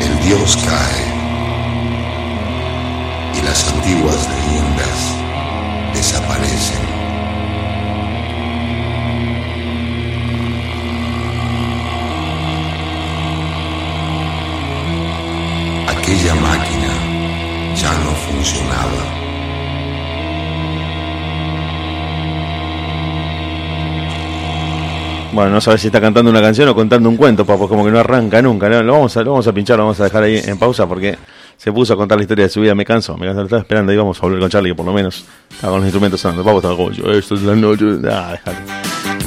El 0.00 0.26
dios 0.26 0.56
cae 0.64 1.09
Bueno, 25.32 25.50
no 25.50 25.60
sabes 25.60 25.80
si 25.80 25.86
está 25.86 26.00
cantando 26.00 26.30
una 26.30 26.40
canción 26.40 26.68
o 26.68 26.74
contando 26.74 27.08
un 27.08 27.16
cuento, 27.16 27.44
papo, 27.44 27.68
como 27.68 27.84
que 27.84 27.90
no 27.90 27.98
arranca 27.98 28.42
nunca. 28.42 28.68
¿no? 28.68 28.82
Lo, 28.82 28.92
vamos 28.94 29.16
a, 29.16 29.22
vamos 29.22 29.46
a 29.46 29.52
pinchar, 29.52 29.76
lo 29.76 29.84
vamos 29.84 30.00
a 30.00 30.04
dejar 30.04 30.24
ahí 30.24 30.40
en 30.44 30.58
pausa 30.58 30.86
porque 30.88 31.16
se 31.56 31.72
puso 31.72 31.94
a 31.94 31.96
contar 31.96 32.18
la 32.18 32.24
historia 32.24 32.44
de 32.46 32.50
su 32.50 32.60
vida. 32.60 32.74
Me 32.74 32.84
canso, 32.84 33.16
me 33.16 33.26
canso, 33.26 33.40
lo 33.40 33.44
estaba 33.44 33.62
esperando. 33.62 33.92
Ahí 33.92 33.98
vamos 33.98 34.18
a 34.18 34.22
volver 34.22 34.40
con 34.40 34.50
Charlie, 34.50 34.70
que 34.70 34.74
por 34.74 34.86
lo 34.86 34.92
menos 34.92 35.24
estaba 35.50 35.72
con 35.72 35.80
los 35.80 35.86
instrumentos 35.86 36.20
sonando. 36.20 36.44
Papo 36.44 36.58
estaba 36.58 36.76
como 36.76 36.90
yo, 36.90 37.12
esto 37.12 37.34
es 37.34 37.42
la 37.42 37.54
noche. 37.54 37.84
Ah, 38.10 38.32
déjalo. 38.32 39.19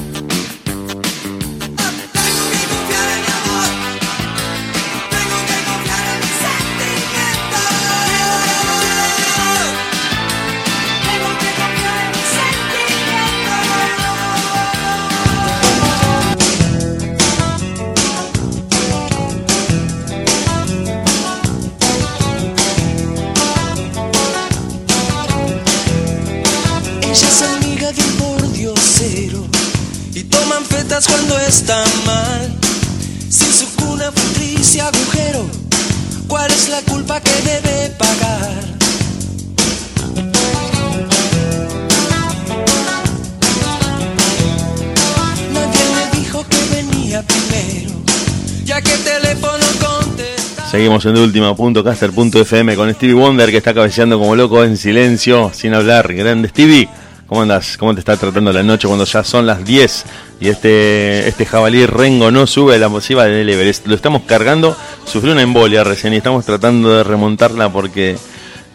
Seguimos 50.73 51.05
en 51.05 51.15
última.caster.fm 51.15 52.75
con 52.75 52.91
Stevie 52.91 53.13
Wonder 53.13 53.51
que 53.51 53.57
está 53.57 53.75
cabeceando 53.75 54.17
como 54.17 54.35
loco 54.35 54.63
en 54.63 54.75
silencio, 54.75 55.51
sin 55.53 55.75
hablar. 55.75 56.11
Grande 56.11 56.47
Stevie, 56.47 56.89
¿cómo 57.27 57.43
andas? 57.43 57.77
¿Cómo 57.77 57.93
te 57.93 57.99
está 57.99 58.17
tratando 58.17 58.51
la 58.51 58.63
noche 58.63 58.87
cuando 58.87 59.05
ya 59.05 59.23
son 59.23 59.45
las 59.45 59.63
10 59.63 60.05
y 60.39 60.47
este, 60.47 61.27
este 61.27 61.45
jabalí 61.45 61.85
rengo 61.85 62.31
no 62.31 62.47
sube 62.47 62.73
a 62.73 62.79
la 62.79 62.89
masiva 62.89 63.25
del 63.25 63.47
Everest? 63.47 63.85
Lo 63.85 63.93
estamos 63.93 64.23
cargando, 64.23 64.75
sufrió 65.05 65.33
una 65.33 65.43
embolia 65.43 65.83
recién 65.83 66.11
y 66.15 66.17
estamos 66.17 66.43
tratando 66.43 66.89
de 66.89 67.03
remontarla 67.03 67.71
porque 67.71 68.17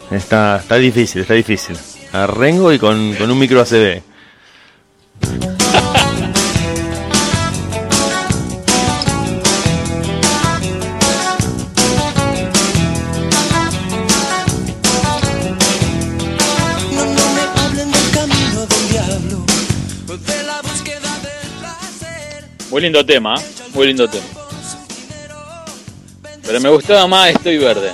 está, 0.09 0.55
está 0.55 0.75
difícil, 0.75 1.23
está 1.23 1.33
difícil. 1.33 1.75
A 2.13 2.27
rengo 2.27 2.71
y 2.71 2.79
con, 2.79 3.13
con 3.15 3.29
un 3.29 3.37
micro 3.37 3.59
ACB. 3.59 4.08
Muy 22.79 22.85
lindo 22.85 23.05
tema, 23.05 23.35
¿eh? 23.35 23.43
muy 23.73 23.87
lindo 23.87 24.07
tema. 24.07 24.23
Pero 26.47 26.61
me 26.61 26.69
gustaba 26.69 27.07
más 27.07 27.27
Estoy 27.31 27.57
Verde. 27.57 27.91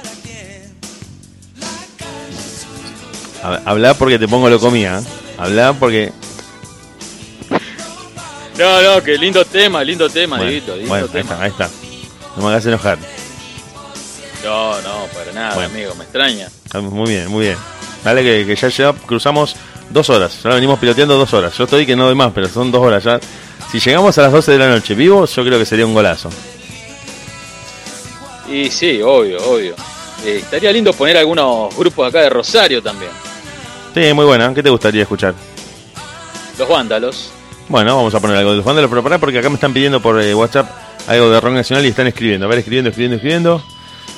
Ha- 3.44 3.62
Habla 3.66 3.96
porque 3.96 4.20
te 4.20 4.28
pongo 4.28 4.48
lo 4.48 4.60
comía. 4.60 5.02
Habla 5.40 5.74
porque. 5.74 6.12
No, 8.60 8.80
no, 8.84 9.02
que 9.04 9.18
lindo 9.18 9.44
tema, 9.44 9.84
lindo 9.84 10.08
tema, 10.08 10.36
Bueno, 10.38 10.52
Dieguito, 10.52 10.76
lindo 10.76 10.90
bueno, 10.90 11.08
ahí 11.12 11.20
está, 11.22 11.42
ahí 11.42 11.50
está. 11.50 11.70
No 12.38 12.44
me 12.44 12.50
hagas 12.50 12.66
enojar. 12.68 13.00
No, 14.44 14.82
no, 14.84 15.08
para 15.16 15.32
nada, 15.34 15.56
Bueno. 15.56 15.70
amigo, 15.74 15.96
me 15.96 16.04
extraña. 16.04 16.48
Ah, 16.76 16.80
Muy 16.82 17.10
bien, 17.10 17.28
muy 17.30 17.46
bien. 17.46 17.58
Dale 18.04 18.22
que, 18.22 18.46
que 18.46 18.56
ya, 18.56 18.68
ya 18.68 18.94
cruzamos 18.94 19.56
dos 19.90 20.12
horas. 20.12 20.44
Ya 20.44 20.52
venimos 20.52 20.78
piloteando 20.78 21.18
dos 21.18 21.34
horas. 21.34 21.58
Yo 21.58 21.64
estoy 21.64 21.88
que 21.88 21.96
no 21.96 22.06
doy 22.06 22.14
más, 22.14 22.32
pero 22.36 22.48
son 22.48 22.72
dos 22.72 22.84
horas 22.84 23.04
ya. 23.04 23.20
Si 23.72 23.80
llegamos 23.80 24.18
a 24.18 24.24
las 24.24 24.32
12 24.32 24.52
de 24.54 24.58
la 24.58 24.70
noche 24.70 24.96
vivos, 24.96 25.36
yo 25.36 25.44
creo 25.44 25.60
que 25.60 25.66
sería 25.66 25.86
un 25.86 25.94
golazo. 25.94 26.30
Y 28.50 28.70
sí, 28.70 29.02
obvio, 29.02 29.38
obvio. 29.50 29.76
Eh, 30.26 30.38
estaría 30.38 30.72
lindo 30.72 30.94
poner 30.94 31.18
algunos 31.18 31.76
grupos 31.76 32.08
acá 32.08 32.22
de 32.22 32.30
Rosario 32.30 32.82
también. 32.82 33.12
Sí, 33.94 34.14
muy 34.14 34.26
buena. 34.26 34.54
¿Qué 34.54 34.64
te 34.64 34.70
gustaría 34.70 35.04
escuchar? 35.04 35.34
Los 36.58 36.70
vándalos. 36.70 37.32
Bueno, 37.68 37.96
vamos 37.96 38.14
a 38.14 38.20
poner 38.20 38.38
algo 38.38 38.52
de 38.52 38.58
los 38.58 38.66
bandos, 38.66 38.86
pero 38.90 39.04
pará 39.04 39.18
porque 39.18 39.40
acá 39.40 39.50
me 39.50 39.56
están 39.56 39.74
pidiendo 39.74 40.02
por 40.02 40.22
eh, 40.22 40.34
WhatsApp 40.36 40.70
algo 41.08 41.30
de 41.30 41.40
rock 41.40 41.54
nacional 41.54 41.86
y 41.86 41.90
están 41.90 42.08
escribiendo. 42.08 42.46
A 42.46 42.50
ver, 42.50 42.60
escribiendo, 42.60 42.90
escribiendo, 42.90 43.16
escribiendo. 43.16 43.64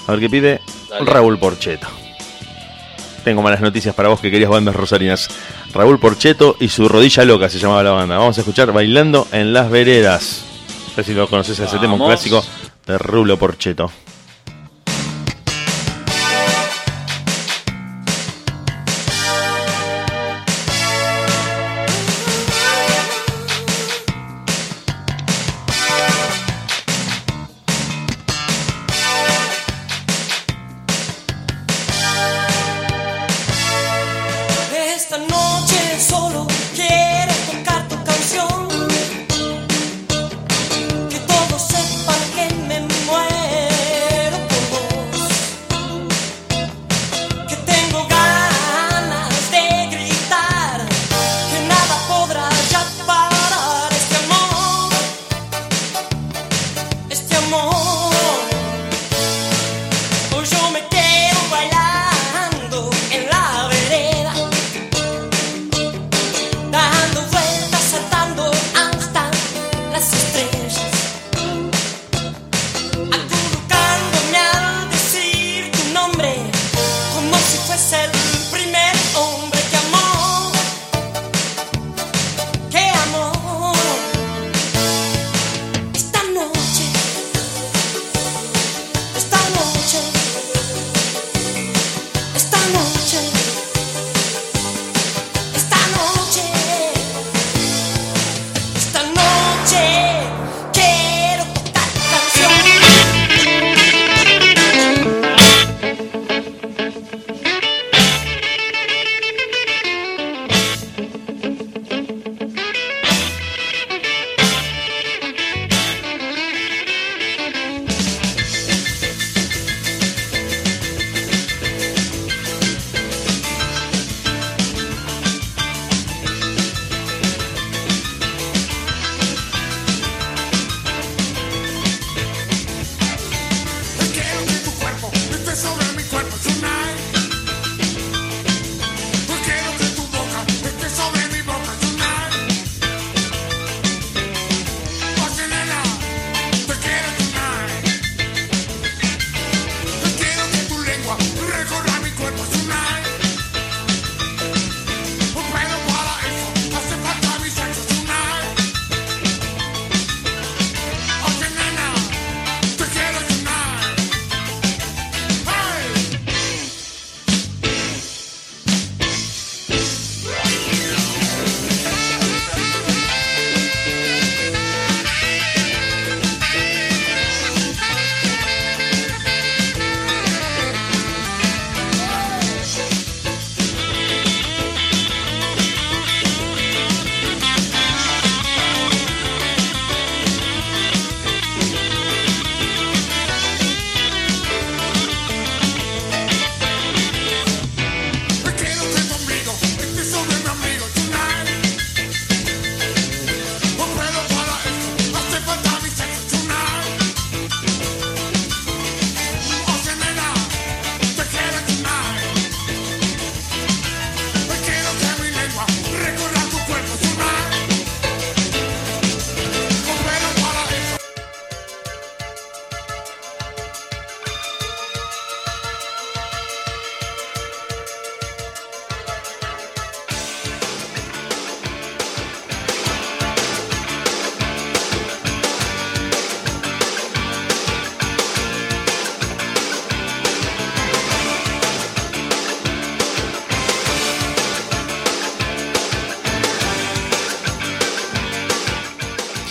A 0.08 0.12
ver 0.12 0.20
qué 0.20 0.30
pide 0.30 0.62
Dale. 0.90 1.06
Raúl 1.06 1.40
Porcheto. 1.40 1.88
Tengo 3.24 3.42
malas 3.42 3.62
noticias 3.62 3.94
para 3.94 4.10
vos 4.10 4.20
que 4.20 4.32
querías 4.32 4.50
bandas 4.50 4.76
rosarinas. 4.76 5.30
Raúl 5.74 6.00
Porcheto 6.00 6.56
y 6.60 6.70
su 6.70 6.88
rodilla 6.88 7.26
loca 7.26 7.50
se 7.50 7.60
llamaba 7.60 7.84
la 7.84 7.92
banda. 7.92 8.18
Vamos 8.18 8.38
a 8.38 8.42
escuchar 8.42 8.72
Bailando 8.72 9.28
en 9.32 9.54
las 9.54 9.70
Veredas. 9.70 10.44
No 10.90 10.96
sé 10.96 11.04
si 11.04 11.14
lo 11.14 11.28
conoces 11.28 11.60
ese 11.60 11.78
tema, 11.78 11.98
clásico 11.98 12.44
de 12.86 12.98
Rulo 12.98 13.38
Porcheto. 13.38 13.92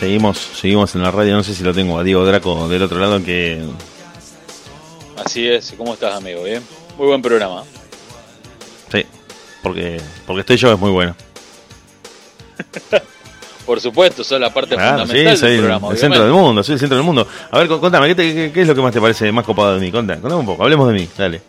Seguimos, 0.06 0.38
seguimos 0.38 0.94
en 0.94 1.02
la 1.02 1.10
radio, 1.10 1.34
no 1.34 1.42
sé 1.42 1.52
si 1.52 1.64
lo 1.64 1.74
tengo 1.74 1.98
a 1.98 2.04
Diego 2.04 2.24
Draco 2.24 2.68
del 2.68 2.80
otro 2.80 3.00
lado 3.00 3.20
que 3.24 3.60
Así 5.24 5.48
es, 5.48 5.74
¿cómo 5.76 5.94
estás, 5.94 6.14
amigo? 6.14 6.44
Bien. 6.44 6.62
Muy 6.96 7.08
buen 7.08 7.20
programa. 7.20 7.64
sí, 8.92 9.04
porque 9.64 10.00
porque 10.24 10.40
estoy 10.42 10.58
yo 10.58 10.72
es 10.72 10.78
muy 10.78 10.92
bueno. 10.92 11.16
Por 13.66 13.80
supuesto, 13.80 14.22
son 14.22 14.42
la 14.42 14.54
parte 14.54 14.76
Claro, 14.76 14.98
sí, 14.98 15.06
fundamental 15.08 15.36
soy 15.38 15.48
del 15.48 15.56
el, 15.58 15.64
programa. 15.64 15.90
el 15.90 15.98
centro 15.98 16.22
del 16.22 16.32
mundo, 16.32 16.62
soy 16.62 16.74
el 16.74 16.78
centro 16.78 16.96
del 16.98 17.04
mundo. 17.04 17.26
A 17.50 17.58
ver, 17.58 17.66
con- 17.66 17.80
contame, 17.80 18.06
¿qué, 18.06 18.14
te- 18.14 18.32
qué- 18.32 18.52
qué 18.52 18.60
es 18.62 18.68
lo 18.68 18.76
que 18.76 18.82
más 18.82 18.92
te 18.92 19.00
parece 19.00 19.32
más 19.32 19.44
copado 19.44 19.74
de 19.74 19.80
mí? 19.80 19.90
Contame, 19.90 20.20
contame 20.20 20.38
un 20.40 20.46
poco, 20.46 20.62
hablemos 20.62 20.86
de 20.86 20.94
mí, 20.94 21.08
dale. 21.18 21.42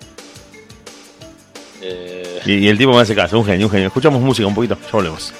Eh, 1.83 2.41
Y, 2.47 2.53
y 2.53 2.67
el 2.69 2.77
tipo 2.79 2.91
me 2.91 3.01
hace 3.01 3.13
caso, 3.13 3.37
un 3.37 3.45
genio, 3.45 3.67
un 3.67 3.71
genio. 3.71 3.85
Escuchamos 3.89 4.19
música 4.19 4.47
un 4.47 4.55
poquito, 4.55 4.75
ya 4.83 4.89
volvemos. 4.93 5.31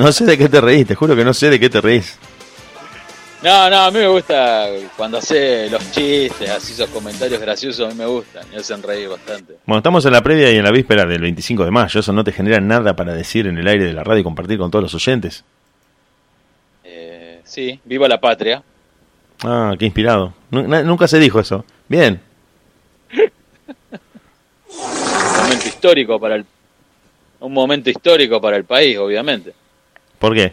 No 0.00 0.10
sé 0.12 0.24
de 0.24 0.38
qué 0.38 0.48
te 0.48 0.62
reís, 0.62 0.86
te 0.86 0.94
juro 0.94 1.14
que 1.14 1.26
no 1.26 1.34
sé 1.34 1.50
de 1.50 1.60
qué 1.60 1.68
te 1.68 1.78
reís. 1.78 2.18
No, 3.42 3.68
no, 3.68 3.80
a 3.80 3.90
mí 3.90 3.98
me 3.98 4.08
gusta 4.08 4.66
cuando 4.96 5.18
hace 5.18 5.68
los 5.68 5.92
chistes, 5.92 6.48
así 6.48 6.72
esos 6.72 6.88
comentarios 6.88 7.38
graciosos, 7.38 7.86
a 7.86 7.90
mí 7.90 7.98
me 7.98 8.06
gustan, 8.06 8.48
me 8.50 8.56
hacen 8.56 8.82
reír 8.82 9.10
bastante. 9.10 9.56
Bueno, 9.66 9.80
estamos 9.80 10.02
en 10.06 10.12
la 10.12 10.22
previa 10.22 10.50
y 10.52 10.56
en 10.56 10.64
la 10.64 10.70
víspera 10.70 11.04
del 11.04 11.20
25 11.20 11.66
de 11.66 11.70
mayo. 11.70 12.00
Eso 12.00 12.14
no 12.14 12.24
te 12.24 12.32
genera 12.32 12.60
nada 12.60 12.96
para 12.96 13.12
decir 13.12 13.46
en 13.46 13.58
el 13.58 13.68
aire 13.68 13.84
de 13.84 13.92
la 13.92 14.02
radio 14.02 14.20
y 14.20 14.24
compartir 14.24 14.56
con 14.56 14.70
todos 14.70 14.84
los 14.84 14.94
oyentes. 14.94 15.44
Eh, 16.82 17.42
sí, 17.44 17.78
viva 17.84 18.08
la 18.08 18.18
patria. 18.18 18.62
Ah, 19.44 19.74
qué 19.78 19.84
inspirado. 19.84 20.32
Nunca 20.50 21.08
se 21.08 21.18
dijo 21.18 21.40
eso. 21.40 21.66
Bien. 21.88 22.18
Un 23.12 23.30
momento 25.42 25.66
histórico 25.66 26.18
para 26.18 26.36
el 26.36 26.46
un 27.40 27.52
momento 27.52 27.90
histórico 27.90 28.40
para 28.40 28.56
el 28.56 28.64
país, 28.64 28.96
obviamente. 28.96 29.52
¿Por 30.20 30.34
qué? 30.34 30.52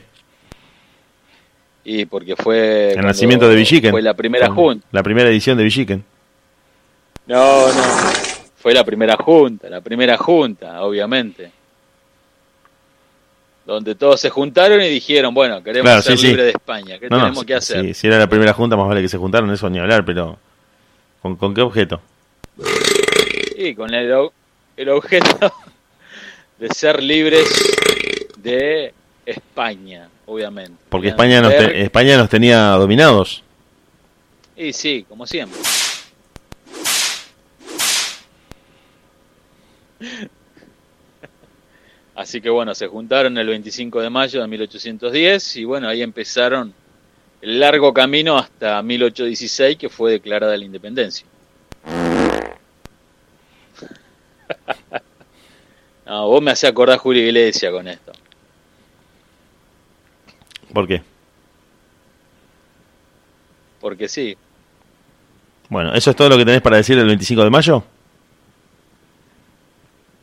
Y 1.83 2.05
porque 2.05 2.35
fue 2.35 2.93
El 2.93 3.05
nacimiento 3.05 3.47
de 3.47 3.55
Villiquen. 3.55 3.91
Fue 3.91 4.01
la 4.01 4.13
primera 4.13 4.49
junta. 4.49 4.87
La 4.91 5.03
primera 5.03 5.29
edición 5.29 5.57
de 5.57 5.63
Villiquen. 5.65 6.03
No, 7.27 7.67
no. 7.67 7.83
Fue 8.55 8.73
la 8.73 8.83
primera 8.83 9.15
junta, 9.17 9.69
la 9.69 9.81
primera 9.81 10.17
junta, 10.17 10.81
obviamente. 10.81 11.51
Donde 13.65 13.95
todos 13.95 14.19
se 14.21 14.29
juntaron 14.29 14.81
y 14.81 14.87
dijeron, 14.87 15.33
bueno, 15.33 15.61
queremos 15.61 15.83
Claro, 15.85 16.01
ser 16.01 16.13
sí, 16.17 16.21
sí. 16.21 16.27
libres 16.27 16.45
de 16.45 16.51
España, 16.51 16.97
¿qué 16.99 17.09
No, 17.09 17.17
no, 17.17 17.23
tenemos 17.23 17.43
que 17.45 17.53
hacer? 17.55 17.85
Si, 17.87 17.93
si 17.93 18.07
era 18.07 18.17
la 18.17 18.27
primera 18.27 18.53
junta, 18.53 18.77
más 18.77 18.87
vale 18.87 19.01
que 19.01 19.09
se 19.09 19.17
juntaron, 19.17 19.51
eso 19.51 19.69
ni 19.69 19.79
hablar, 19.79 20.05
pero. 20.05 20.37
¿Con, 21.21 21.35
con 21.35 21.53
qué 21.53 21.61
objeto? 21.61 22.01
Y 23.57 23.75
con 23.75 23.93
el, 23.93 24.29
el 24.77 24.89
objeto 24.89 25.53
de 26.59 26.69
ser 26.69 27.03
libres 27.03 27.47
de 28.37 28.93
España, 29.27 30.09
obviamente. 30.25 30.73
Porque 30.89 31.09
España 31.09 31.41
nos, 31.41 31.51
te- 31.51 31.83
España 31.83 32.17
nos 32.17 32.29
tenía 32.29 32.69
dominados. 32.71 33.43
Y 34.55 34.73
sí, 34.73 35.05
como 35.07 35.27
siempre. 35.27 35.59
Así 42.15 42.41
que 42.41 42.49
bueno, 42.49 42.73
se 42.73 42.87
juntaron 42.87 43.37
el 43.37 43.47
25 43.47 44.01
de 44.01 44.09
mayo 44.09 44.41
de 44.41 44.47
1810 44.47 45.55
y 45.57 45.63
bueno, 45.65 45.87
ahí 45.87 46.01
empezaron 46.01 46.73
el 47.41 47.59
largo 47.59 47.93
camino 47.93 48.37
hasta 48.37 48.81
1816 48.81 49.77
que 49.77 49.89
fue 49.89 50.11
declarada 50.13 50.57
la 50.57 50.65
independencia. 50.65 51.25
No, 56.05 56.29
vos 56.29 56.41
me 56.41 56.51
hacés 56.51 56.69
acordar 56.69 56.97
Julio 56.99 57.21
Iglesias 57.21 57.69
con 57.69 57.85
esto. 57.85 58.13
¿Por 60.73 60.87
qué? 60.87 61.01
Porque 63.79 64.07
sí, 64.07 64.35
Bueno, 65.69 65.93
¿eso 65.93 66.09
es 66.11 66.15
todo 66.15 66.29
lo 66.29 66.37
que 66.37 66.45
tenés 66.45 66.61
para 66.61 66.77
decir 66.77 66.97
el 66.97 67.05
25 67.05 67.43
de 67.43 67.49
mayo? 67.49 67.83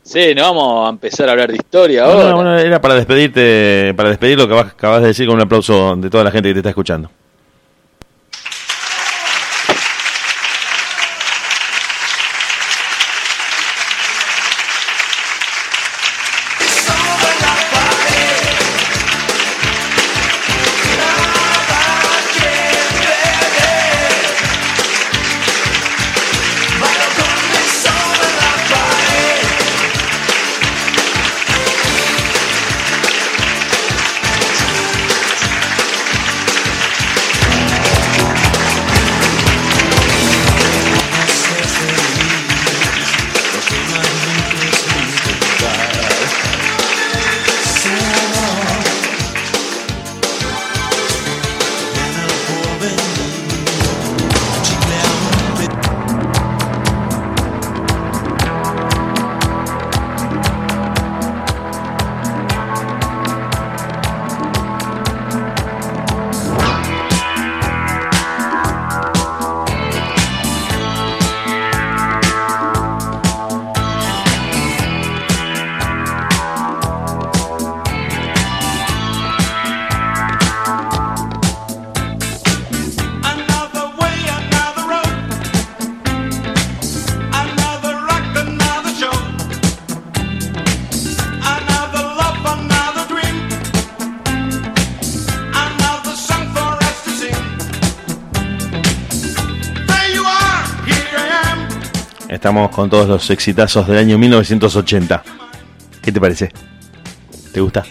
sí, 0.02 0.34
no 0.34 0.42
vamos 0.42 0.86
a 0.86 0.90
empezar 0.90 1.28
a 1.28 1.32
hablar 1.32 1.50
de 1.50 1.56
historia 1.56 2.04
No, 2.04 2.10
ahora. 2.10 2.28
no, 2.30 2.34
bueno, 2.36 2.58
era 2.58 2.80
para 2.80 2.94
despedirte, 2.94 3.94
para 3.96 4.10
despedir 4.10 4.38
lo 4.38 4.46
que 4.48 4.58
acabas 4.58 5.00
de 5.02 5.08
decir 5.08 5.26
con 5.26 5.36
un 5.36 5.42
aplauso 5.42 5.96
de 5.96 6.10
toda 6.10 6.24
la 6.24 6.30
gente 6.30 6.48
que 6.50 6.54
te 6.54 6.58
está 6.60 6.68
escuchando. 6.70 7.10
Estamos 102.54 102.76
con 102.76 102.88
todos 102.88 103.08
los 103.08 103.30
exitazos 103.30 103.84
del 103.88 103.98
año 103.98 104.16
1980. 104.16 105.24
¿Qué 106.00 106.12
te 106.12 106.20
parece? 106.20 106.52
¿Te 107.52 107.60
gusta? 107.60 107.84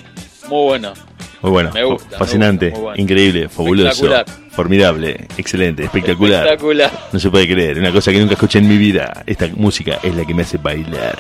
Muy 0.48 0.64
bueno. 0.64 0.94
Muy 1.42 1.52
bueno, 1.52 1.72
Me 1.74 1.84
gusta, 1.84 2.18
fascinante, 2.18 2.68
me 2.68 2.72
gusta, 2.72 2.80
muy 2.80 2.84
bueno. 2.92 3.02
increíble, 3.04 3.50
fabuloso, 3.50 4.10
formidable, 4.52 5.28
excelente, 5.36 5.84
espectacular. 5.84 6.46
Espectacular. 6.46 6.92
No 7.12 7.20
se 7.20 7.30
puede 7.30 7.46
creer, 7.46 7.78
una 7.78 7.92
cosa 7.92 8.14
que 8.14 8.20
nunca 8.20 8.36
escuché 8.36 8.60
en 8.60 8.70
mi 8.70 8.78
vida. 8.78 9.24
Esta 9.26 9.50
música 9.54 10.00
es 10.02 10.16
la 10.16 10.24
que 10.24 10.34
me 10.34 10.44
hace 10.44 10.56
bailar. 10.56 11.20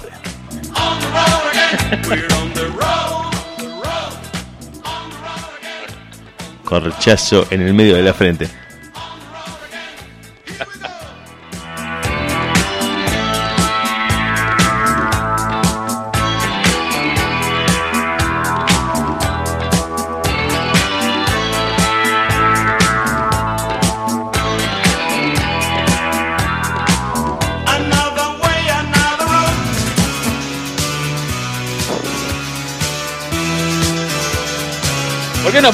Corchazo 6.64 7.48
en 7.49 7.61
el 7.61 7.74
medio 7.74 7.98
de 7.98 8.03
la 8.03 8.14
frente. 8.14 8.62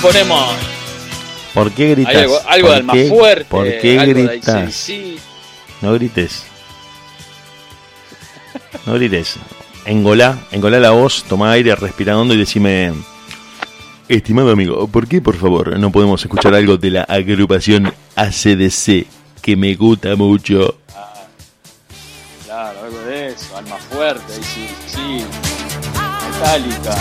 Ponemos 0.01 0.45
¿Por 1.53 1.71
qué 1.71 1.89
gritas? 1.95 2.15
Hay 2.15 2.21
algo, 2.23 2.39
algo 2.47 2.67
¿Por 2.67 2.69
de 2.75 2.79
alma 2.79 2.93
qué- 2.93 3.09
fuerte. 3.09 3.45
¿Por 3.45 3.65
qué 3.79 3.99
algo 3.99 4.13
gritas? 4.13 4.89
No 5.81 5.93
grites. 5.93 6.43
No 8.85 8.93
grites. 8.93 9.35
Engolá, 9.85 10.37
engolá 10.51 10.79
la 10.79 10.91
voz, 10.91 11.23
toma 11.23 11.51
aire, 11.51 11.75
respira 11.75 12.17
hondo 12.17 12.33
y 12.33 12.37
decime... 12.37 12.93
Estimado 14.07 14.51
amigo, 14.51 14.87
¿por 14.87 15.07
qué 15.07 15.21
por 15.21 15.37
favor 15.37 15.77
no 15.79 15.91
podemos 15.91 16.21
escuchar 16.23 16.53
algo 16.55 16.77
de 16.77 16.89
la 16.91 17.03
agrupación 17.03 17.93
ACDC 18.15 19.05
que 19.41 19.55
me 19.55 19.75
gusta 19.75 20.15
mucho? 20.15 20.77
Claro, 22.45 22.79
algo 22.85 22.99
de 23.01 23.27
eso. 23.27 23.55
Alma 23.55 23.75
fuerte. 23.77 24.33
AC/DC. 24.33 24.97
Metallica. 26.31 26.95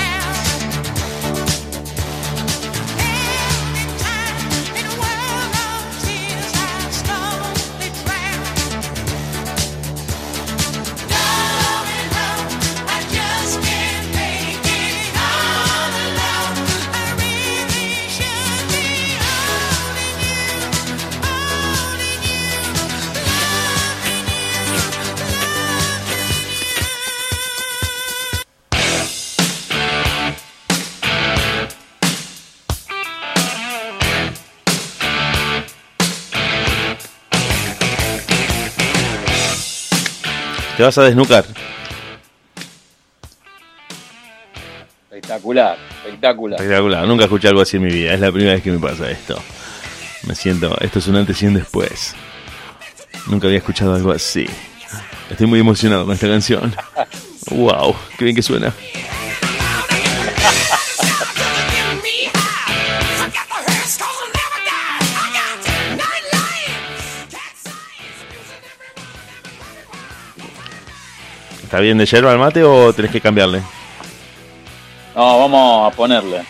Te 40.78 40.84
vas 40.84 40.96
a 40.96 41.02
desnucar. 41.02 41.44
Espectacular. 45.10 45.76
Espectacular. 46.04 46.60
Espectacular, 46.60 47.08
nunca 47.08 47.24
escuché 47.24 47.48
algo 47.48 47.62
así 47.62 47.78
en 47.78 47.82
mi 47.82 47.90
vida, 47.90 48.14
es 48.14 48.20
la 48.20 48.30
primera 48.30 48.52
vez 48.52 48.62
que 48.62 48.70
me 48.70 48.78
pasa 48.78 49.10
esto. 49.10 49.42
Me 50.22 50.36
siento, 50.36 50.78
esto 50.80 51.00
es 51.00 51.08
un 51.08 51.16
antes 51.16 51.42
y 51.42 51.48
un 51.48 51.54
después. 51.54 52.14
Nunca 53.26 53.48
había 53.48 53.58
escuchado 53.58 53.96
algo 53.96 54.12
así. 54.12 54.46
Estoy 55.28 55.48
muy 55.48 55.58
emocionado 55.58 56.04
con 56.04 56.14
esta 56.14 56.28
canción. 56.28 56.72
Wow, 57.50 57.96
qué 58.18 58.26
bien 58.26 58.36
que 58.36 58.42
suena. 58.42 58.74
¿Está 71.68 71.80
bien 71.80 71.98
de 71.98 72.06
yerba 72.06 72.32
al 72.32 72.38
mate 72.38 72.64
o 72.64 72.94
tenés 72.94 73.10
que 73.10 73.20
cambiarle? 73.20 73.60
No, 75.14 75.38
vamos 75.38 75.92
a 75.92 75.94
ponerle. 75.94 76.40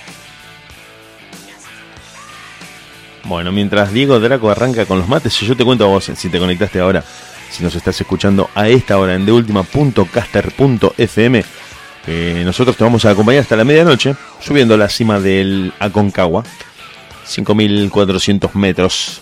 Bueno, 3.25 3.51
mientras 3.51 3.93
Diego 3.93 4.21
Draco 4.21 4.49
arranca 4.49 4.87
con 4.87 5.01
los 5.01 5.09
mates, 5.09 5.37
yo 5.41 5.57
te 5.57 5.65
cuento 5.65 5.87
a 5.87 5.89
vos, 5.89 6.13
si 6.15 6.29
te 6.29 6.39
conectaste 6.39 6.79
ahora, 6.79 7.03
si 7.51 7.65
nos 7.65 7.75
estás 7.75 8.01
escuchando 8.01 8.49
a 8.55 8.69
esta 8.69 8.97
hora 8.97 9.17
en 9.17 9.27
deultima.caster.fm, 9.27 11.45
que 12.07 12.43
nosotros 12.45 12.77
te 12.77 12.85
vamos 12.85 13.05
a 13.05 13.11
acompañar 13.11 13.43
hasta 13.43 13.57
la 13.57 13.65
medianoche, 13.65 14.15
subiendo 14.39 14.77
la 14.77 14.89
cima 14.89 15.19
del 15.19 15.73
Aconcagua, 15.81 16.45
5.400 17.27 18.55
metros, 18.55 19.21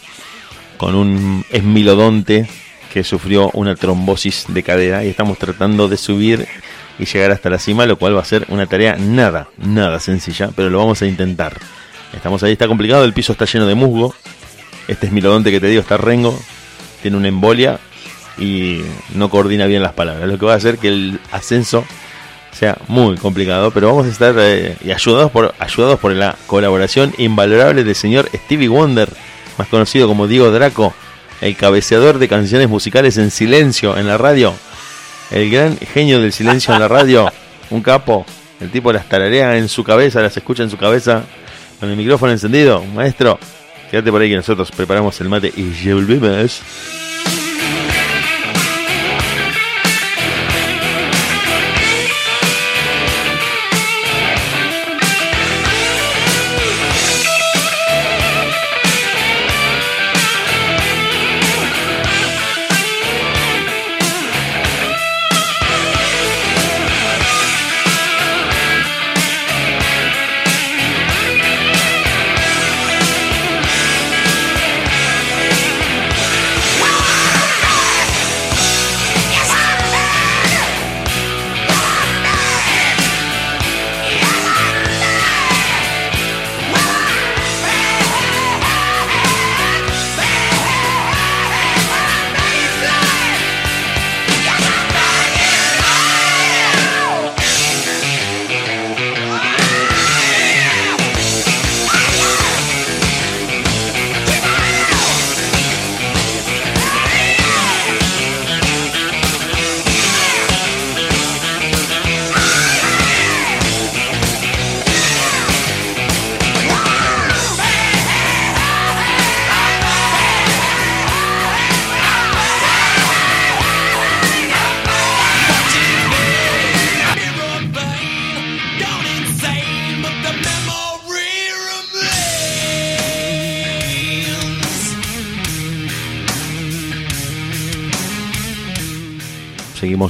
con 0.77 0.94
un 0.94 1.43
esmilodonte 1.48 2.47
que 2.93 3.05
sufrió 3.05 3.51
una 3.53 3.75
trombosis 3.75 4.47
de 4.49 4.63
cadera 4.63 5.05
y 5.05 5.09
estamos 5.09 5.39
tratando 5.39 5.89
de 5.89 5.97
subir 5.97 6.47
y 6.99 7.05
llegar 7.05 7.31
hasta 7.31 7.51
la 7.51 7.59
cima, 7.59 7.87
lo 7.87 7.97
cual 7.97 8.17
va 8.17 8.23
a 8.23 8.25
ser 8.25 8.47
una 8.49 8.67
tarea 8.67 8.97
nada, 8.97 9.49
nada 9.59 10.01
sencilla, 10.01 10.51
pero 10.55 10.71
lo 10.71 10.79
vamos 10.79 11.03
a 11.03 11.07
intentar. 11.07 11.59
Estamos 12.13 12.43
ahí, 12.43 12.53
está 12.53 12.67
complicado, 12.69 13.05
el 13.05 13.13
piso 13.13 13.33
está 13.33 13.45
lleno 13.45 13.67
de 13.67 13.75
musgo. 13.75 14.15
Este 14.89 15.07
esmilodonte 15.07 15.51
que 15.51 15.61
te 15.61 15.67
digo 15.67 15.83
está 15.83 15.97
rengo, 15.97 16.39
tiene 17.03 17.17
una 17.17 17.29
embolia 17.29 17.79
y 18.39 18.83
no 19.15 19.29
coordina 19.31 19.67
bien 19.67 19.83
las 19.83 19.93
palabras, 19.93 20.29
lo 20.29 20.39
que 20.39 20.47
va 20.47 20.53
a 20.53 20.57
hacer 20.57 20.79
que 20.79 20.89
el 20.89 21.21
ascenso 21.33 21.85
sea 22.53 22.79
muy 22.89 23.17
complicado, 23.17 23.71
pero 23.71 23.89
vamos 23.89 24.07
a 24.07 24.11
estar 24.11 24.35
eh, 24.39 24.77
y 24.83 24.91
ayudados 24.91 25.31
por 25.31 25.55
ayudados 25.59 26.01
por 26.01 26.13
la 26.13 26.37
colaboración 26.47 27.13
invalorable 27.19 27.85
del 27.85 27.95
señor 27.95 28.31
Stevie 28.35 28.69
Wonder, 28.69 29.11
más 29.59 29.69
conocido 29.69 30.09
como 30.09 30.27
Diego 30.27 30.51
Draco, 30.51 30.95
el 31.41 31.57
cabeceador 31.57 32.19
de 32.19 32.29
canciones 32.29 32.69
musicales 32.69 33.17
en 33.19 33.31
silencio 33.31 33.97
en 33.97 34.07
la 34.07 34.19
radio, 34.19 34.55
el 35.31 35.51
gran 35.51 35.77
genio 35.79 36.21
del 36.21 36.33
silencio 36.33 36.75
en 36.75 36.81
la 36.81 36.89
radio, 36.89 37.31
un 37.71 37.83
capo, 37.83 38.25
el 38.61 38.71
tipo 38.71 38.93
las 38.93 39.09
tararea 39.09 39.57
en 39.57 39.69
su 39.69 39.85
cabeza, 39.85 40.21
las 40.21 40.37
escucha 40.37 40.63
en 40.63 40.71
su 40.71 40.77
cabeza, 40.77 41.25
con 41.81 41.91
el 41.91 41.97
micrófono 41.97 42.33
encendido, 42.33 42.83
maestro, 42.95 43.39
quédate 43.91 44.11
por 44.11 44.21
ahí 44.23 44.31
que 44.31 44.37
nosotros 44.37 44.71
preparamos 44.71 45.21
el 45.21 45.29
mate 45.29 45.53
y 45.55 45.73
ya 45.73 45.95
volvemos. 45.95 46.63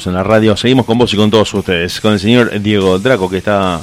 En 0.06 0.14
la 0.14 0.22
radio, 0.22 0.56
seguimos 0.56 0.86
con 0.86 0.98
vos 0.98 1.12
y 1.12 1.16
con 1.16 1.30
todos 1.30 1.52
ustedes, 1.54 2.00
con 2.00 2.12
el 2.12 2.20
señor 2.20 2.60
Diego 2.60 2.98
Draco 2.98 3.28
que 3.28 3.38
está 3.38 3.80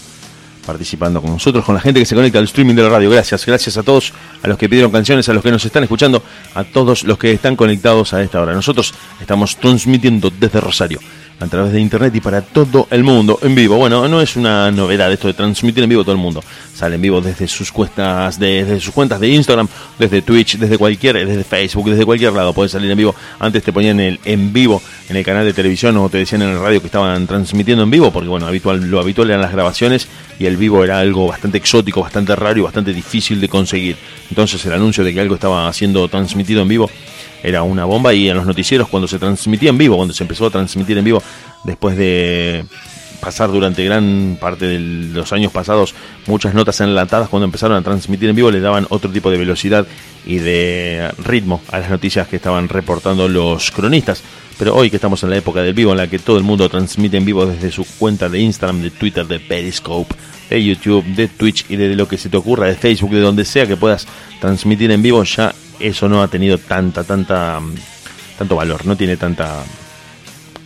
participando 0.65 1.21
con 1.21 1.31
nosotros, 1.31 1.63
con 1.65 1.75
la 1.75 1.81
gente 1.81 1.99
que 1.99 2.05
se 2.05 2.15
conecta 2.15 2.39
al 2.39 2.45
streaming 2.45 2.75
de 2.75 2.83
la 2.83 2.89
radio. 2.89 3.09
Gracias, 3.09 3.45
gracias 3.45 3.77
a 3.77 3.83
todos, 3.83 4.13
a 4.41 4.47
los 4.47 4.57
que 4.57 4.69
pidieron 4.69 4.91
canciones, 4.91 5.27
a 5.29 5.33
los 5.33 5.43
que 5.43 5.51
nos 5.51 5.63
están 5.65 5.83
escuchando, 5.83 6.23
a 6.55 6.63
todos 6.63 7.03
los 7.03 7.17
que 7.17 7.31
están 7.31 7.55
conectados 7.55 8.13
a 8.13 8.21
esta 8.21 8.41
hora. 8.41 8.53
Nosotros 8.53 8.93
estamos 9.19 9.57
transmitiendo 9.57 10.31
desde 10.31 10.61
Rosario, 10.61 10.99
a 11.44 11.48
través 11.48 11.74
de 11.74 11.80
internet 11.82 12.15
y 12.15 12.22
para 12.22 12.41
todo 12.41 12.88
el 12.90 13.03
mundo 13.03 13.38
en 13.41 13.53
vivo. 13.53 13.78
Bueno, 13.78 14.07
no 14.07 14.22
es 14.22 14.36
una 14.36 14.72
novedad 14.72 15.11
esto 15.11 15.28
de 15.28 15.34
transmitir 15.34 15.84
en 15.84 15.90
vivo 15.90 16.03
todo 16.03 16.14
el 16.14 16.22
mundo. 16.22 16.41
Sale 16.74 16.95
en 16.95 17.02
vivo 17.02 17.22
desde 17.22 17.48
sus 17.48 17.72
cuentas, 17.72 18.40
de- 18.40 18.64
desde 18.64 18.80
sus 18.80 18.94
cuentas 18.94 19.20
de 19.20 19.28
Instagram, 19.30 19.68
desde 19.99 20.22
Twitch, 20.22 20.57
desde 20.57 20.78
cualquier, 20.78 21.26
desde 21.28 21.44
Facebook, 21.44 21.90
desde 21.90 22.06
cualquier 22.06 22.34
lado 22.34 22.53
puede 22.53 22.70
salir 22.70 22.90
en 22.90 22.98
vivo. 22.98 23.14
Antes 23.40 23.64
te 23.64 23.72
ponían 23.74 23.99
el 23.99 24.20
en 24.26 24.52
vivo 24.53 24.82
en 25.10 25.18
el 25.18 25.24
canal 25.26 25.45
de 25.45 25.53
televisión 25.53 25.98
o 25.98 26.10
te 26.10 26.18
decían 26.18 26.41
en 26.41 26.49
el 26.49 26.60
radio 26.60 26.80
que 26.80 26.88
estaban 26.88 27.28
transmitiendo 27.28 27.84
en 27.84 27.91
vivo, 27.91 28.11
porque 28.11 28.30
bueno, 28.30 28.48
habitual, 28.48 28.90
lo 28.90 28.99
habitual 28.99 29.30
eran 29.30 29.41
las 29.41 29.52
grabaciones 29.52 30.07
y 30.40 30.45
el 30.45 30.57
vivo 30.57 30.84
era 30.84 30.99
algo 30.99 31.28
bastante 31.28 31.57
exótico, 31.57 32.02
bastante 32.02 32.36
raro 32.36 32.60
y 32.60 32.61
bastante 32.64 32.94
difícil 32.94 33.40
de 33.40 33.49
conseguir. 33.49 33.95
Entonces 34.30 34.65
el 34.65 34.74
anuncio 34.74 35.03
de 35.03 35.14
que 35.14 35.20
algo 35.20 35.36
estaba 35.36 35.72
siendo 35.74 36.07
transmitido 36.07 36.61
en 36.64 36.68
vivo 36.70 36.90
era 37.44 37.61
una 37.64 37.86
bomba 37.86 38.14
y 38.14 38.30
en 38.30 38.38
los 38.38 38.45
noticieros 38.45 38.88
cuando 38.88 39.07
se 39.07 39.20
transmitía 39.20 39.70
en 39.70 39.78
vivo, 39.78 39.98
cuando 39.98 40.14
se 40.14 40.24
empezó 40.24 40.48
a 40.48 40.49
transmitir 40.49 40.98
en 40.98 41.03
vivo, 41.06 41.22
después 41.64 41.98
de 41.98 42.65
pasar 43.20 43.52
durante 43.52 43.86
gran 43.86 44.38
parte 44.40 44.65
de 44.65 44.80
los 44.80 45.32
años 45.32 45.52
pasados 45.52 45.95
muchas 46.28 46.53
notas 46.53 46.82
enlatadas, 46.82 47.30
cuando 47.30 47.45
empezaron 47.45 47.78
a 47.78 47.82
transmitir 47.82 48.30
en 48.30 48.36
vivo 48.36 48.52
le 48.52 48.60
daban 48.60 48.86
otro 48.90 49.10
tipo 49.11 49.32
de 49.32 49.38
velocidad 49.38 49.88
y 50.26 50.40
de 50.40 51.10
ritmo 51.20 51.61
a 51.72 51.80
las 51.80 51.90
noticias 51.90 52.28
que 52.28 52.36
estaban 52.36 52.68
reportando 52.68 53.30
los 53.30 53.72
cronistas. 53.72 54.24
Pero 54.60 54.76
hoy 54.76 54.90
que 54.90 54.98
estamos 54.98 55.24
en 55.24 55.32
la 55.32 55.38
época 55.38 55.61
del 55.61 55.74
vivo, 55.74 55.91
en 55.91 55.98
la 55.98 56.07
que 56.07 56.20
todo 56.20 56.38
el 56.38 56.44
mundo 56.44 56.70
transmite 56.70 57.18
en 57.18 57.26
vivo 57.26 57.45
desde 57.45 57.72
su 57.72 57.86
cuenta 57.98 58.30
de 58.30 58.40
Instagram, 58.40 58.82
de 58.82 58.91
Twitter, 58.91 59.26
de 59.26 59.40
Periscope, 59.40 60.14
de 60.49 60.64
YouTube, 60.64 61.03
de 61.06 61.28
Twitch 61.28 61.65
y 61.70 61.76
de 61.76 61.95
lo 61.95 62.07
que 62.07 62.18
se 62.18 62.30
te 62.30 62.38
ocurra, 62.38 62.68
de 62.68 62.76
Facebook, 62.76 63.11
de 63.11 63.22
donde 63.22 63.45
sea 63.45 63.65
que 63.65 63.78
puedas 63.78 64.06
transmitir 64.40 64.91
en 64.91 65.02
vivo, 65.02 65.24
ya 65.24 65.56
eso 65.84 66.07
no 66.07 66.23
ha 66.23 66.27
tenido 66.27 66.57
tanta, 66.57 67.03
tanta, 67.03 67.60
tanto 68.38 68.55
valor, 68.55 68.85
no 68.85 68.95
tiene 68.95 69.18
tanta, 69.18 69.64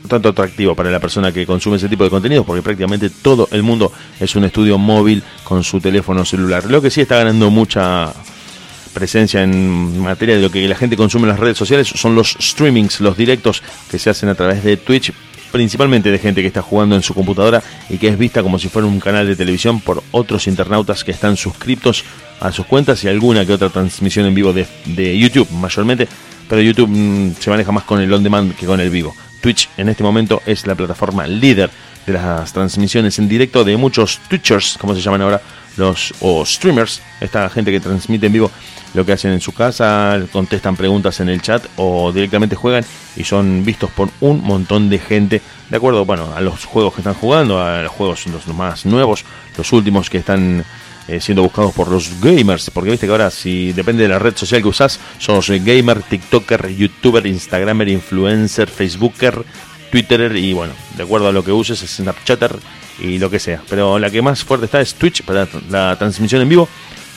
tanto 0.07 0.29
atractivo 0.29 0.75
para 0.75 0.91
la 0.91 0.99
persona 0.99 1.31
que 1.31 1.45
consume 1.45 1.77
ese 1.77 1.89
tipo 1.89 2.03
de 2.03 2.09
contenidos, 2.09 2.45
porque 2.45 2.61
prácticamente 2.61 3.09
todo 3.09 3.47
el 3.51 3.63
mundo 3.63 3.91
es 4.19 4.35
un 4.35 4.45
estudio 4.45 4.77
móvil 4.77 5.23
con 5.43 5.63
su 5.63 5.79
teléfono 5.81 6.23
celular. 6.23 6.65
Lo 6.65 6.81
que 6.81 6.89
sí 6.89 7.01
está 7.01 7.17
ganando 7.17 7.49
mucha 7.49 8.13
presencia 8.93 9.43
en 9.43 9.99
materia 9.99 10.35
de 10.35 10.41
lo 10.41 10.49
que 10.49 10.67
la 10.67 10.75
gente 10.75 10.97
consume 10.97 11.23
en 11.23 11.29
las 11.29 11.39
redes 11.39 11.57
sociales 11.57 11.87
son 11.87 12.15
los 12.15 12.35
streamings, 12.39 12.99
los 13.01 13.17
directos 13.17 13.61
que 13.91 13.99
se 13.99 14.09
hacen 14.09 14.29
a 14.29 14.35
través 14.35 14.63
de 14.63 14.77
Twitch, 14.77 15.13
principalmente 15.57 16.11
de 16.11 16.19
gente 16.19 16.41
que 16.41 16.47
está 16.49 16.61
jugando 16.61 16.95
en 16.95 17.01
su 17.01 17.15
computadora 17.15 17.63
y 17.89 17.97
que 17.97 18.09
es 18.09 18.17
vista 18.19 18.43
como 18.43 18.59
si 18.59 18.69
fuera 18.69 18.87
un 18.87 18.99
canal 18.99 19.25
de 19.25 19.35
televisión 19.35 19.81
por 19.81 20.03
otros 20.11 20.45
internautas 20.45 21.03
que 21.03 21.09
están 21.09 21.35
suscriptos 21.35 22.03
a 22.39 22.51
sus 22.51 22.67
cuentas 22.67 23.03
y 23.03 23.07
alguna 23.07 23.43
que 23.43 23.53
otra 23.53 23.71
transmisión 23.71 24.27
en 24.27 24.35
vivo 24.35 24.53
de, 24.53 24.67
de 24.85 25.17
YouTube 25.17 25.49
mayormente, 25.49 26.07
pero 26.47 26.61
YouTube 26.61 26.89
mm, 26.91 27.37
se 27.39 27.49
maneja 27.49 27.71
más 27.71 27.85
con 27.85 27.99
el 27.99 28.13
on 28.13 28.21
demand 28.21 28.53
que 28.55 28.67
con 28.67 28.79
el 28.79 28.91
vivo. 28.91 29.15
Twitch 29.41 29.67
en 29.77 29.89
este 29.89 30.03
momento 30.03 30.43
es 30.45 30.67
la 30.67 30.75
plataforma 30.75 31.25
líder 31.25 31.71
de 32.05 32.13
las 32.13 32.53
transmisiones 32.53 33.17
en 33.17 33.27
directo 33.27 33.63
de 33.63 33.77
muchos 33.77 34.19
Twitchers, 34.29 34.77
como 34.79 34.93
se 34.93 35.01
llaman 35.01 35.23
ahora, 35.23 35.41
los 35.77 36.13
o 36.19 36.45
streamers, 36.45 37.01
esta 37.21 37.49
gente 37.49 37.71
que 37.71 37.79
transmite 37.79 38.27
en 38.27 38.33
vivo 38.33 38.51
lo 38.93 39.05
que 39.05 39.13
hacen 39.13 39.31
en 39.31 39.41
su 39.41 39.51
casa, 39.51 40.19
contestan 40.31 40.75
preguntas 40.75 41.19
en 41.19 41.29
el 41.29 41.41
chat 41.41 41.65
o 41.75 42.11
directamente 42.11 42.55
juegan 42.55 42.83
y 43.15 43.23
son 43.23 43.63
vistos 43.63 43.91
por 43.91 44.09
un 44.21 44.43
montón 44.43 44.89
de 44.89 44.99
gente. 44.99 45.41
De 45.69 45.77
acuerdo 45.77 46.05
bueno 46.05 46.33
a 46.35 46.41
los 46.41 46.65
juegos 46.65 46.93
que 46.93 47.01
están 47.01 47.13
jugando, 47.13 47.61
a 47.61 47.83
los 47.83 47.91
juegos 47.91 48.25
los 48.27 48.47
más 48.47 48.85
nuevos, 48.85 49.23
los 49.57 49.71
últimos 49.73 50.09
que 50.09 50.17
están 50.17 50.65
eh, 51.07 51.21
siendo 51.21 51.43
buscados 51.43 51.73
por 51.73 51.89
los 51.89 52.19
gamers, 52.21 52.69
porque 52.69 52.89
viste 52.89 53.05
que 53.05 53.11
ahora 53.11 53.29
si 53.29 53.71
depende 53.73 54.03
de 54.03 54.09
la 54.09 54.19
red 54.19 54.35
social 54.35 54.61
que 54.61 54.67
usás, 54.67 54.99
sos 55.19 55.49
gamer, 55.49 56.01
tiktoker, 56.01 56.67
youtuber, 56.75 57.25
instagramer, 57.27 57.87
influencer, 57.89 58.67
facebooker, 58.67 59.45
twitterer 59.91 60.35
y 60.35 60.53
bueno, 60.53 60.73
de 60.95 61.03
acuerdo 61.03 61.27
a 61.27 61.31
lo 61.31 61.43
que 61.43 61.51
uses, 61.51 61.79
snapchatter 61.79 62.55
y 62.99 63.19
lo 63.19 63.29
que 63.29 63.39
sea. 63.39 63.61
Pero 63.69 63.99
la 63.99 64.09
que 64.09 64.21
más 64.21 64.43
fuerte 64.43 64.65
está 64.65 64.81
es 64.81 64.95
Twitch 64.95 65.23
para 65.23 65.47
la 65.69 65.95
transmisión 65.97 66.41
en 66.41 66.49
vivo 66.49 66.67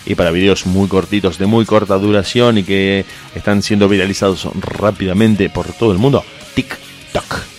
y 0.06 0.14
para 0.14 0.30
videos 0.30 0.66
muy 0.66 0.88
cortitos, 0.88 1.38
de 1.38 1.46
muy 1.46 1.64
corta 1.64 1.96
duración 1.98 2.58
y 2.58 2.62
que 2.62 3.04
están 3.34 3.62
siendo 3.62 3.88
viralizados 3.88 4.48
rápidamente 4.54 5.50
por 5.50 5.72
todo 5.72 5.92
el 5.92 5.98
mundo. 5.98 6.24
TikTok. 6.54 7.49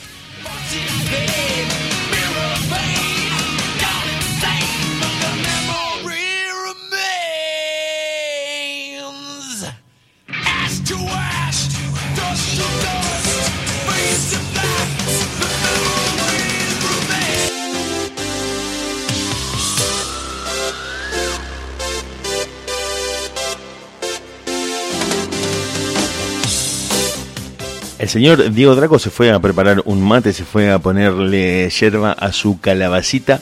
Señor 28.11 28.51
Diego 28.51 28.75
Draco 28.75 28.99
se 28.99 29.09
fue 29.09 29.31
a 29.31 29.39
preparar 29.39 29.83
un 29.85 30.03
mate, 30.03 30.33
se 30.33 30.43
fue 30.43 30.69
a 30.69 30.79
ponerle 30.79 31.69
yerba 31.69 32.11
a 32.11 32.33
su 32.33 32.59
calabacita 32.59 33.39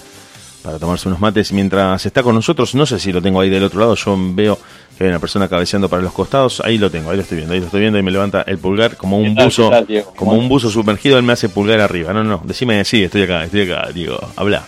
para 0.62 0.78
tomarse 0.78 1.08
unos 1.08 1.20
mates 1.20 1.52
mientras 1.52 2.06
está 2.06 2.22
con 2.22 2.36
nosotros. 2.36 2.76
No 2.76 2.86
sé 2.86 3.00
si 3.00 3.12
lo 3.12 3.20
tengo 3.20 3.42
ahí 3.42 3.50
del 3.50 3.64
otro 3.64 3.80
lado, 3.80 3.96
yo 3.96 4.16
veo 4.36 4.60
que 4.96 5.06
hay 5.06 5.10
una 5.10 5.18
persona 5.18 5.48
cabeceando 5.48 5.90
para 5.90 6.04
los 6.04 6.14
costados. 6.14 6.62
Ahí 6.64 6.78
lo 6.78 6.92
tengo, 6.92 7.10
ahí 7.10 7.18
lo 7.18 7.24
estoy 7.24 7.38
viendo, 7.38 7.56
ahí 7.56 7.62
lo 7.62 7.66
estoy 7.66 7.82
viendo 7.82 7.98
y 7.98 8.04
me 8.04 8.12
levanta 8.12 8.44
el 8.44 8.60
pulgar 8.60 8.96
como 8.96 9.18
un 9.18 9.30
¿Qué 9.30 9.36
tal, 9.38 9.46
buzo, 9.46 9.70
tal, 9.72 9.88
como 10.16 10.34
un 10.34 10.48
buzo 10.48 10.70
sumergido, 10.70 11.18
él 11.18 11.24
me 11.24 11.34
hace 11.34 11.50
pulgar 11.50 11.80
arriba. 11.80 12.14
No, 12.14 12.24
no, 12.24 12.40
decime, 12.44 12.86
sí, 12.86 13.04
estoy 13.04 13.24
acá, 13.24 13.46
estoy 13.46 13.72
acá, 13.72 13.90
Diego, 13.92 14.20
habla. 14.36 14.64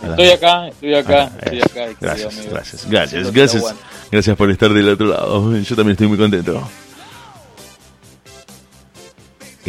Estoy 0.00 0.28
acá, 0.28 0.68
estoy 0.68 0.94
acá, 0.94 1.22
Ah, 1.24 1.38
estoy 1.42 1.58
eh, 1.58 1.62
acá. 1.64 1.96
Gracias, 2.00 2.46
gracias, 2.48 2.86
gracias, 2.88 3.32
gracias, 3.32 3.74
gracias 4.12 4.36
por 4.36 4.48
estar 4.48 4.72
del 4.72 4.90
otro 4.90 5.08
lado. 5.08 5.58
Yo 5.58 5.74
también 5.74 5.92
estoy 5.92 6.06
muy 6.06 6.18
contento. 6.18 6.62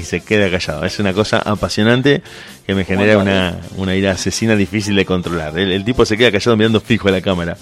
Y 0.01 0.03
se 0.03 0.21
queda 0.21 0.49
callado. 0.49 0.83
Es 0.83 0.97
una 0.97 1.13
cosa 1.13 1.37
apasionante 1.37 2.23
que 2.65 2.73
me 2.73 2.85
genera 2.85 3.19
una, 3.19 3.59
una 3.77 3.95
ira 3.95 4.13
asesina 4.13 4.55
difícil 4.55 4.95
de 4.95 5.05
controlar. 5.05 5.57
El, 5.59 5.71
el 5.71 5.85
tipo 5.85 6.05
se 6.05 6.17
queda 6.17 6.31
callado 6.31 6.57
mirando 6.57 6.81
fijo 6.81 7.07
a 7.07 7.11
la 7.11 7.21
cámara. 7.21 7.55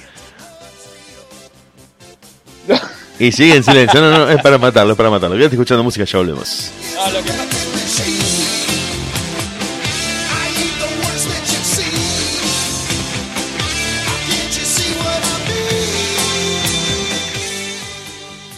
Y 3.22 3.34
sigue 3.34 3.58
en 3.58 3.64
silencio. 3.66 4.00
No, 4.00 4.10
no, 4.20 4.30
es 4.30 4.42
para 4.42 4.58
matarlo, 4.58 4.94
es 4.94 4.98
para 4.98 5.10
matarlo. 5.10 5.36
Quédate 5.36 5.56
escuchando 5.56 5.84
música, 5.84 6.06
ya 6.06 6.20
volvemos. 6.20 6.72
No, 6.96 7.12
lo 7.12 7.22
que 7.22 7.32
pasa- 7.34 7.50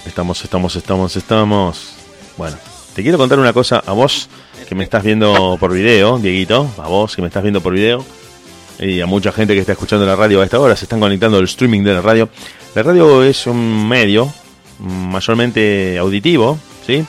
Estamos, 0.06 0.44
estamos, 0.44 0.76
estamos, 0.76 1.16
estamos. 1.16 1.94
Bueno, 2.38 2.58
te 2.96 3.04
quiero 3.04 3.18
contar 3.18 3.40
una 3.40 3.54
cosa 3.54 3.82
a 3.86 3.94
vos 3.94 4.30
que 4.68 4.76
me 4.76 4.84
estás 4.84 5.04
viendo 5.04 5.58
por 5.60 5.74
video, 5.74 6.18
Dieguito, 6.18 6.70
a 6.78 6.88
vos 6.88 7.16
que 7.16 7.22
me 7.22 7.28
estás 7.28 7.44
viendo 7.44 7.62
por 7.62 7.74
video 7.74 8.06
y 8.80 9.00
a 9.02 9.06
mucha 9.06 9.32
gente 9.32 9.54
que 9.54 9.60
está 9.60 9.74
escuchando 9.74 10.06
la 10.06 10.16
radio 10.16 10.42
a 10.42 10.44
esta 10.44 10.60
hora, 10.60 10.76
se 10.76 10.86
están 10.86 11.00
conectando 11.00 11.38
al 11.38 11.46
streaming 11.46 11.84
de 11.84 11.94
la 11.94 12.02
radio. 12.02 12.30
La 12.74 12.84
radio 12.84 13.24
es 13.24 13.46
un 13.48 13.88
medio 13.88 14.32
mayormente 14.80 15.98
auditivo, 16.00 16.58
¿sí? 16.86 17.06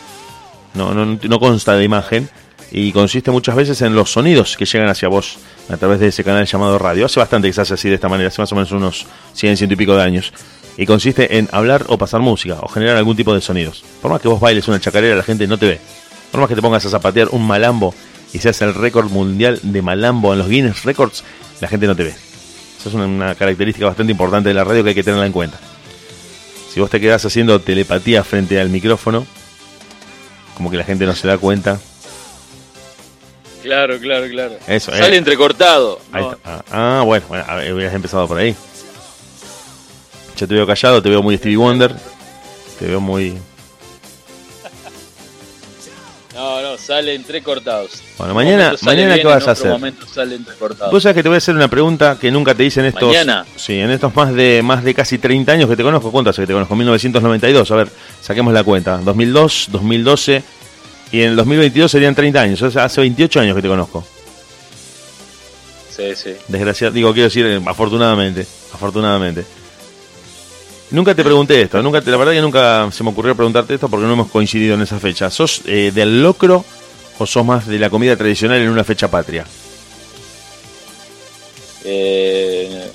No, 0.74 0.92
no, 0.92 1.18
no 1.22 1.40
consta 1.40 1.74
de 1.74 1.84
imagen 1.84 2.28
y 2.70 2.92
consiste 2.92 3.30
muchas 3.30 3.54
veces 3.54 3.82
en 3.82 3.94
los 3.94 4.12
sonidos 4.12 4.56
que 4.56 4.64
llegan 4.64 4.88
hacia 4.88 5.08
vos 5.08 5.38
a 5.68 5.76
través 5.76 6.00
de 6.00 6.08
ese 6.08 6.24
canal 6.24 6.46
llamado 6.46 6.78
radio. 6.78 7.06
Hace 7.06 7.20
bastante 7.20 7.48
que 7.48 7.54
se 7.54 7.60
hace 7.60 7.74
así 7.74 7.88
de 7.88 7.96
esta 7.96 8.08
manera, 8.08 8.28
hace 8.28 8.40
más 8.40 8.52
o 8.52 8.54
menos 8.54 8.72
unos 8.72 9.06
100, 9.34 9.56
ciento 9.56 9.74
y 9.74 9.76
pico 9.76 9.94
de 9.94 10.02
años. 10.02 10.32
Y 10.76 10.86
consiste 10.86 11.38
en 11.38 11.48
hablar 11.52 11.84
o 11.88 11.98
pasar 11.98 12.20
música 12.20 12.58
o 12.60 12.68
generar 12.68 12.96
algún 12.96 13.16
tipo 13.16 13.34
de 13.34 13.40
sonidos. 13.40 13.84
Por 14.00 14.10
más 14.10 14.20
que 14.20 14.28
vos 14.28 14.40
bailes 14.40 14.68
una 14.68 14.80
chacarera, 14.80 15.16
la 15.16 15.22
gente 15.22 15.46
no 15.46 15.58
te 15.58 15.66
ve. 15.66 15.80
Por 16.30 16.40
más 16.40 16.48
que 16.48 16.54
te 16.54 16.62
pongas 16.62 16.84
a 16.86 16.90
zapatear 16.90 17.28
un 17.30 17.46
malambo 17.46 17.94
y 18.32 18.38
seas 18.38 18.62
el 18.62 18.74
récord 18.74 19.10
mundial 19.10 19.60
de 19.62 19.82
malambo 19.82 20.32
en 20.32 20.38
los 20.38 20.48
Guinness 20.48 20.84
Records, 20.84 21.24
la 21.60 21.68
gente 21.68 21.86
no 21.86 21.94
te 21.94 22.04
ve. 22.04 22.14
Esa 22.80 22.88
es 22.88 22.94
una, 22.94 23.06
una 23.06 23.34
característica 23.34 23.86
bastante 23.86 24.12
importante 24.12 24.48
de 24.48 24.54
la 24.54 24.64
radio 24.64 24.82
que 24.82 24.90
hay 24.90 24.94
que 24.94 25.04
tenerla 25.04 25.26
en 25.26 25.32
cuenta. 25.32 25.58
Si 26.72 26.80
vos 26.80 26.88
te 26.88 27.00
quedás 27.00 27.22
haciendo 27.26 27.60
telepatía 27.60 28.24
frente 28.24 28.58
al 28.58 28.70
micrófono, 28.70 29.26
como 30.56 30.70
que 30.70 30.78
la 30.78 30.84
gente 30.84 31.04
no 31.04 31.14
se 31.14 31.28
da 31.28 31.36
cuenta. 31.36 31.78
Claro, 33.62 33.98
claro, 33.98 34.26
claro. 34.28 34.56
Eso, 34.66 34.92
eh. 34.92 34.98
Sale 34.98 35.16
entrecortado. 35.16 36.00
Ahí 36.12 36.22
¿no? 36.22 36.32
está. 36.32 36.64
Ah, 36.70 37.00
ah, 37.00 37.02
bueno, 37.04 37.26
bueno, 37.28 37.44
hubieras 37.74 37.94
empezado 37.94 38.26
por 38.26 38.38
ahí. 38.38 38.56
Te 40.46 40.54
veo 40.54 40.66
callado, 40.66 41.02
te 41.02 41.08
veo 41.08 41.22
muy 41.22 41.36
Stevie 41.38 41.56
Wonder. 41.56 41.94
Te 42.78 42.86
veo 42.86 43.00
muy. 43.00 43.34
No, 46.34 46.62
no, 46.62 46.78
sale 46.78 47.14
entrecortados. 47.14 48.02
Bueno, 48.16 48.34
mañana- 48.34 48.74
mañana, 48.82 49.14
bien, 49.14 49.20
¿qué 49.20 49.26
vas 49.26 49.46
a 49.46 49.50
hacer? 49.52 49.70
sale. 50.12 50.38
Vos 50.90 51.02
sabés 51.02 51.14
que 51.16 51.22
te 51.22 51.28
voy 51.28 51.36
a 51.36 51.38
hacer 51.38 51.54
una 51.54 51.68
pregunta 51.68 52.16
que 52.18 52.30
nunca 52.30 52.54
te 52.54 52.64
hice 52.64 52.80
en 52.80 52.86
estos. 52.86 53.08
¿Mañana? 53.08 53.44
Sí, 53.56 53.78
en 53.78 53.90
estos 53.90 54.14
más 54.16 54.32
de 54.34 54.62
más 54.62 54.82
de 54.82 54.94
casi 54.94 55.18
30 55.18 55.52
años 55.52 55.68
que 55.68 55.76
te 55.76 55.82
conozco. 55.82 56.10
¿Cuánto 56.10 56.30
hace 56.30 56.42
que 56.42 56.46
te 56.46 56.52
conozco? 56.54 56.74
1992. 56.74 57.70
A 57.70 57.76
ver, 57.76 57.88
saquemos 58.22 58.52
la 58.54 58.64
cuenta. 58.64 58.96
2002, 58.98 59.68
2012. 59.70 60.42
Y 61.12 61.20
en 61.20 61.30
el 61.30 61.36
2022 61.36 61.90
serían 61.90 62.14
30 62.14 62.40
años. 62.40 62.62
O 62.62 62.70
sea, 62.70 62.84
hace 62.84 63.02
28 63.02 63.40
años 63.40 63.54
que 63.54 63.62
te 63.62 63.68
conozco. 63.68 64.02
Sí, 65.94 66.16
sí. 66.16 66.30
Desgraciado, 66.48 66.94
digo, 66.94 67.12
quiero 67.12 67.24
decir, 67.28 67.44
eh, 67.44 67.60
afortunadamente, 67.66 68.46
afortunadamente. 68.72 69.44
Nunca 70.92 71.14
te 71.14 71.24
pregunté 71.24 71.62
esto, 71.62 71.82
nunca 71.82 72.02
te, 72.02 72.10
la 72.10 72.18
verdad 72.18 72.32
que 72.34 72.40
nunca 72.42 72.88
se 72.92 73.02
me 73.02 73.10
ocurrió 73.10 73.34
preguntarte 73.34 73.74
esto 73.74 73.88
porque 73.88 74.06
no 74.06 74.12
hemos 74.12 74.28
coincidido 74.30 74.74
en 74.74 74.82
esa 74.82 75.00
fecha. 75.00 75.30
¿Sos 75.30 75.62
eh, 75.64 75.90
del 75.94 76.22
locro 76.22 76.64
o 77.18 77.26
sos 77.26 77.44
más 77.46 77.66
de 77.66 77.78
la 77.78 77.88
comida 77.88 78.14
tradicional 78.14 78.60
en 78.60 78.68
una 78.68 78.84
fecha 78.84 79.08
patria? 79.10 79.46
Eh, 81.84 82.90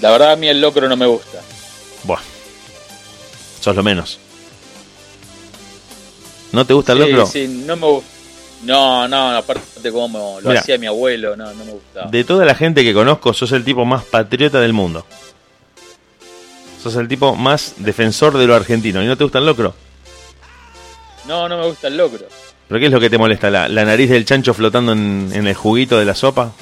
la 0.00 0.10
verdad 0.12 0.32
a 0.32 0.36
mí 0.36 0.48
el 0.48 0.60
locro 0.60 0.88
no 0.88 0.96
me 0.96 1.06
gusta. 1.06 1.40
Buah, 2.04 2.20
sos 3.60 3.74
lo 3.74 3.82
menos. 3.82 4.18
¿No 6.52 6.64
te 6.64 6.74
gusta 6.74 6.92
el 6.92 6.98
Sí, 7.04 7.04
locro? 7.10 7.26
sí, 7.26 7.48
no 7.66 7.76
me 7.76 7.86
gusta. 7.86 8.08
No, 8.64 9.08
no, 9.08 9.36
aparte 9.36 9.90
como 9.90 10.38
lo 10.40 10.50
hacía 10.56 10.78
mi 10.78 10.86
abuelo, 10.86 11.34
no, 11.36 11.52
no 11.52 11.64
me 11.64 11.72
gustaba. 11.72 12.08
De 12.08 12.22
toda 12.22 12.44
la 12.44 12.54
gente 12.54 12.84
que 12.84 12.94
conozco, 12.94 13.32
sos 13.34 13.50
el 13.50 13.64
tipo 13.64 13.84
más 13.84 14.04
patriota 14.04 14.60
del 14.60 14.72
mundo. 14.72 15.04
Sos 16.82 16.96
el 16.96 17.06
tipo 17.08 17.34
más 17.36 17.74
defensor 17.78 18.36
de 18.36 18.46
lo 18.46 18.54
argentino. 18.54 19.02
¿Y 19.02 19.06
no 19.06 19.16
te 19.16 19.24
gusta 19.24 19.38
el 19.38 19.46
locro? 19.46 19.74
No, 21.28 21.48
no 21.48 21.58
me 21.58 21.66
gusta 21.66 21.86
el 21.88 21.96
locro. 21.96 22.26
¿Pero 22.68 22.80
qué 22.80 22.86
es 22.86 22.92
lo 22.92 22.98
que 23.00 23.10
te 23.10 23.18
molesta? 23.18 23.50
¿La, 23.50 23.68
la 23.68 23.84
nariz 23.84 24.10
del 24.10 24.24
chancho 24.24 24.52
flotando 24.54 24.92
en, 24.92 25.30
en 25.32 25.46
el 25.46 25.54
juguito 25.54 25.98
de 25.98 26.04
la 26.04 26.14
sopa? 26.14 26.52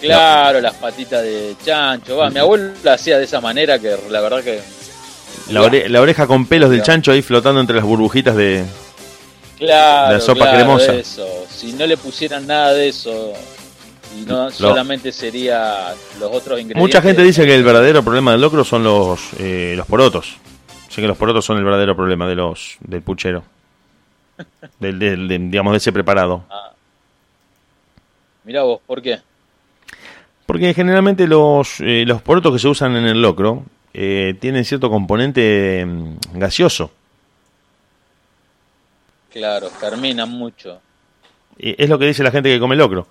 Claro, 0.00 0.60
las 0.60 0.74
patitas 0.74 1.22
de 1.22 1.54
chancho. 1.64 2.16
Va, 2.16 2.30
mi 2.30 2.40
abuelo 2.40 2.72
lo 2.82 2.90
hacía 2.92 3.18
de 3.18 3.24
esa 3.24 3.40
manera 3.40 3.78
que 3.78 3.96
la 4.10 4.20
verdad 4.20 4.42
que. 4.42 4.60
La, 5.50 5.62
ore- 5.62 5.88
la 5.88 6.00
oreja 6.00 6.26
con 6.26 6.46
pelos 6.46 6.70
del 6.70 6.82
chancho 6.82 7.12
ahí 7.12 7.22
flotando 7.22 7.60
entre 7.60 7.76
las 7.76 7.84
burbujitas 7.84 8.34
de... 8.36 8.64
Claro, 9.58 10.14
La 10.14 10.20
sopa 10.20 10.40
claro, 10.46 10.56
cremosa. 10.58 10.94
Eso. 10.94 11.26
Si 11.54 11.72
no 11.72 11.86
le 11.86 11.96
pusieran 11.96 12.46
nada 12.46 12.72
de 12.72 12.88
eso 12.88 13.32
no 14.26 14.50
solamente 14.50 15.12
sería 15.12 15.94
los 16.18 16.30
otros 16.30 16.60
ingredientes. 16.60 16.76
Mucha 16.76 17.02
gente 17.02 17.22
dice 17.22 17.44
que 17.46 17.54
el 17.54 17.64
verdadero 17.64 18.02
problema 18.02 18.32
del 18.32 18.40
locro 18.40 18.64
son 18.64 18.84
los, 18.84 19.32
eh, 19.38 19.74
los 19.76 19.86
porotos. 19.86 20.36
Sé 20.88 21.00
que 21.00 21.06
los 21.08 21.16
porotos 21.16 21.44
son 21.44 21.58
el 21.58 21.64
verdadero 21.64 21.96
problema 21.96 22.26
de 22.28 22.34
los 22.34 22.76
del 22.80 23.02
puchero. 23.02 23.42
Del, 24.80 24.98
del- 24.98 25.28
de- 25.28 25.38
digamos, 25.38 25.72
de 25.72 25.76
ese 25.78 25.92
preparado. 25.92 26.44
Mirá 28.44 28.62
vos, 28.62 28.80
¿por 28.86 29.00
qué? 29.00 29.20
Porque 30.46 30.74
generalmente 30.74 31.26
los, 31.28 31.80
eh, 31.80 32.04
los 32.06 32.20
porotos 32.22 32.52
que 32.52 32.58
se 32.58 32.68
usan 32.68 32.96
en 32.96 33.04
el 33.06 33.22
locro 33.22 33.62
eh, 33.94 34.34
tienen 34.40 34.64
cierto 34.64 34.90
componente 34.90 35.84
mm, 35.86 36.16
gaseoso. 36.34 36.90
Claro, 39.30 39.70
germinan 39.80 40.28
mucho. 40.30 40.80
Y 41.58 41.80
es 41.82 41.88
lo 41.88 41.98
que 41.98 42.06
dice 42.06 42.22
la 42.22 42.30
gente 42.30 42.48
que 42.50 42.58
come 42.60 42.76
locro. 42.76 43.06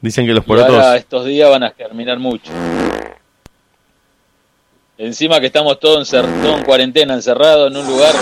Dicen 0.00 0.26
que 0.26 0.32
los 0.32 0.46
Y 0.46 0.50
ahora 0.50 0.66
porotos... 0.66 0.94
estos 0.96 1.24
días 1.24 1.50
van 1.50 1.64
a 1.64 1.70
germinar 1.70 2.18
mucho. 2.18 2.52
Encima 4.96 5.40
que 5.40 5.46
estamos 5.46 5.78
todos 5.78 6.08
todos 6.10 6.58
en 6.58 6.64
cuarentena, 6.64 7.14
encerrados 7.14 7.70
en 7.70 7.76
un 7.76 7.86
lugar. 7.86 8.14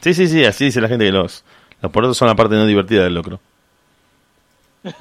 Sí, 0.00 0.14
sí, 0.14 0.28
sí, 0.28 0.44
así 0.44 0.64
dice 0.66 0.80
la 0.80 0.88
gente 0.88 1.04
que 1.04 1.12
los, 1.12 1.44
los 1.80 1.92
porotos 1.92 2.16
son 2.16 2.28
la 2.28 2.34
parte 2.34 2.54
no 2.54 2.66
divertida 2.66 3.04
del 3.04 3.14
locro. 3.14 3.40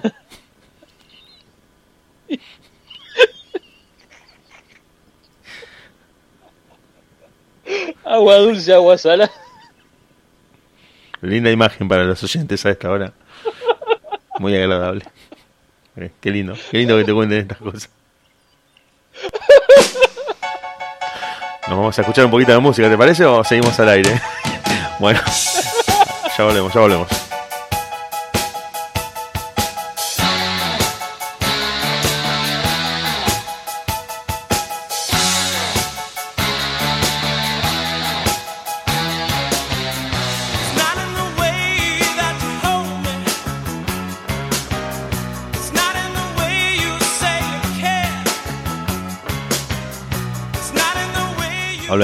Agua 8.03 8.37
dulce, 8.37 8.73
agua 8.73 8.97
salada. 8.97 9.31
Linda 11.21 11.51
imagen 11.51 11.87
para 11.87 12.03
los 12.05 12.23
oyentes 12.23 12.65
a 12.65 12.71
esta 12.71 12.89
hora. 12.89 13.13
Muy 14.39 14.55
agradable. 14.55 15.05
Qué 16.21 16.31
lindo, 16.31 16.55
qué 16.71 16.77
lindo 16.77 16.97
que 16.97 17.03
te 17.03 17.13
cuenten 17.13 17.39
estas 17.39 17.57
cosas. 17.57 17.89
Nos 21.67 21.77
vamos 21.77 21.99
a 21.99 22.01
escuchar 22.01 22.25
un 22.25 22.31
poquito 22.31 22.53
de 22.53 22.59
música, 22.59 22.89
¿te 22.89 22.97
parece? 22.97 23.25
O 23.25 23.43
seguimos 23.43 23.79
al 23.79 23.89
aire. 23.89 24.19
Bueno, 24.99 25.21
ya 26.37 26.43
volvemos, 26.43 26.73
ya 26.73 26.81
volvemos. 26.81 27.28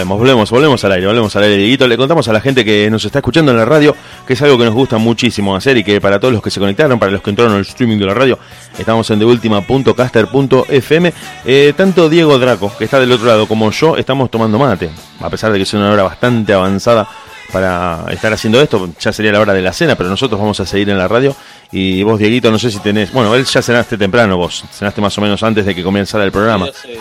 Volvemos, 0.08 0.52
volvemos, 0.52 0.84
al 0.84 0.92
aire, 0.94 1.08
volvemos 1.08 1.36
al 1.36 1.44
aire. 1.44 1.58
Dieguito, 1.58 1.88
le 1.88 1.98
contamos 1.98 2.28
a 2.28 2.34
la 2.34 2.42
gente 2.42 2.64
que 2.64 2.90
nos 2.90 3.04
está 3.06 3.20
escuchando 3.20 3.52
en 3.52 3.58
la 3.58 3.66
radio 3.66 3.96
que 4.26 4.34
es 4.34 4.42
algo 4.42 4.58
que 4.58 4.66
nos 4.66 4.74
gusta 4.74 4.98
muchísimo 4.98 5.56
hacer 5.56 5.78
y 5.78 5.84
que 5.84 6.02
para 6.02 6.20
todos 6.20 6.34
los 6.34 6.42
que 6.44 6.50
se 6.52 6.60
conectaron, 6.60 6.98
para 7.00 7.12
los 7.12 7.22
que 7.22 7.30
entraron 7.30 7.54
al 7.54 7.62
streaming 7.62 7.98
de 7.98 8.06
la 8.06 8.14
radio, 8.14 8.38
estamos 8.78 9.10
en 9.12 9.20
deultima.caster.fm. 9.20 11.14
Eh, 11.46 11.74
tanto 11.76 12.10
Diego 12.10 12.38
Draco, 12.40 12.72
que 12.78 12.86
está 12.86 13.00
del 13.00 13.12
otro 13.12 13.28
lado, 13.28 13.48
como 13.48 13.72
yo, 13.72 13.98
estamos 13.98 14.32
tomando 14.32 14.58
mate, 14.60 14.90
a 15.20 15.30
pesar 15.30 15.52
de 15.52 15.58
que 15.60 15.64
es 15.64 15.74
una 15.74 15.92
hora 15.92 16.04
bastante 16.04 16.54
avanzada 16.54 17.08
para 17.52 18.06
estar 18.12 18.34
haciendo 18.34 18.62
esto. 18.62 18.90
Ya 19.00 19.14
sería 19.14 19.32
la 19.32 19.40
hora 19.40 19.54
de 19.54 19.62
la 19.62 19.74
cena, 19.74 19.96
pero 19.96 20.10
nosotros 20.10 20.40
vamos 20.40 20.60
a 20.60 20.66
seguir 20.66 20.90
en 20.90 20.98
la 20.98 21.08
radio. 21.08 21.36
Y 21.72 22.04
vos, 22.04 22.20
Dieguito, 22.20 22.52
no 22.52 22.60
sé 22.60 22.72
si 22.72 22.80
tenés. 22.80 23.12
Bueno, 23.12 23.34
él 23.36 23.46
ya 23.46 23.62
cenaste 23.62 23.98
temprano, 23.98 24.38
vos. 24.38 24.66
Cenaste 24.72 25.02
más 25.02 25.18
o 25.18 25.22
menos 25.22 25.42
antes 25.44 25.66
de 25.66 25.76
que 25.76 25.84
comenzara 25.84 26.24
el 26.24 26.32
programa. 26.32 26.68
Sé. 26.68 27.00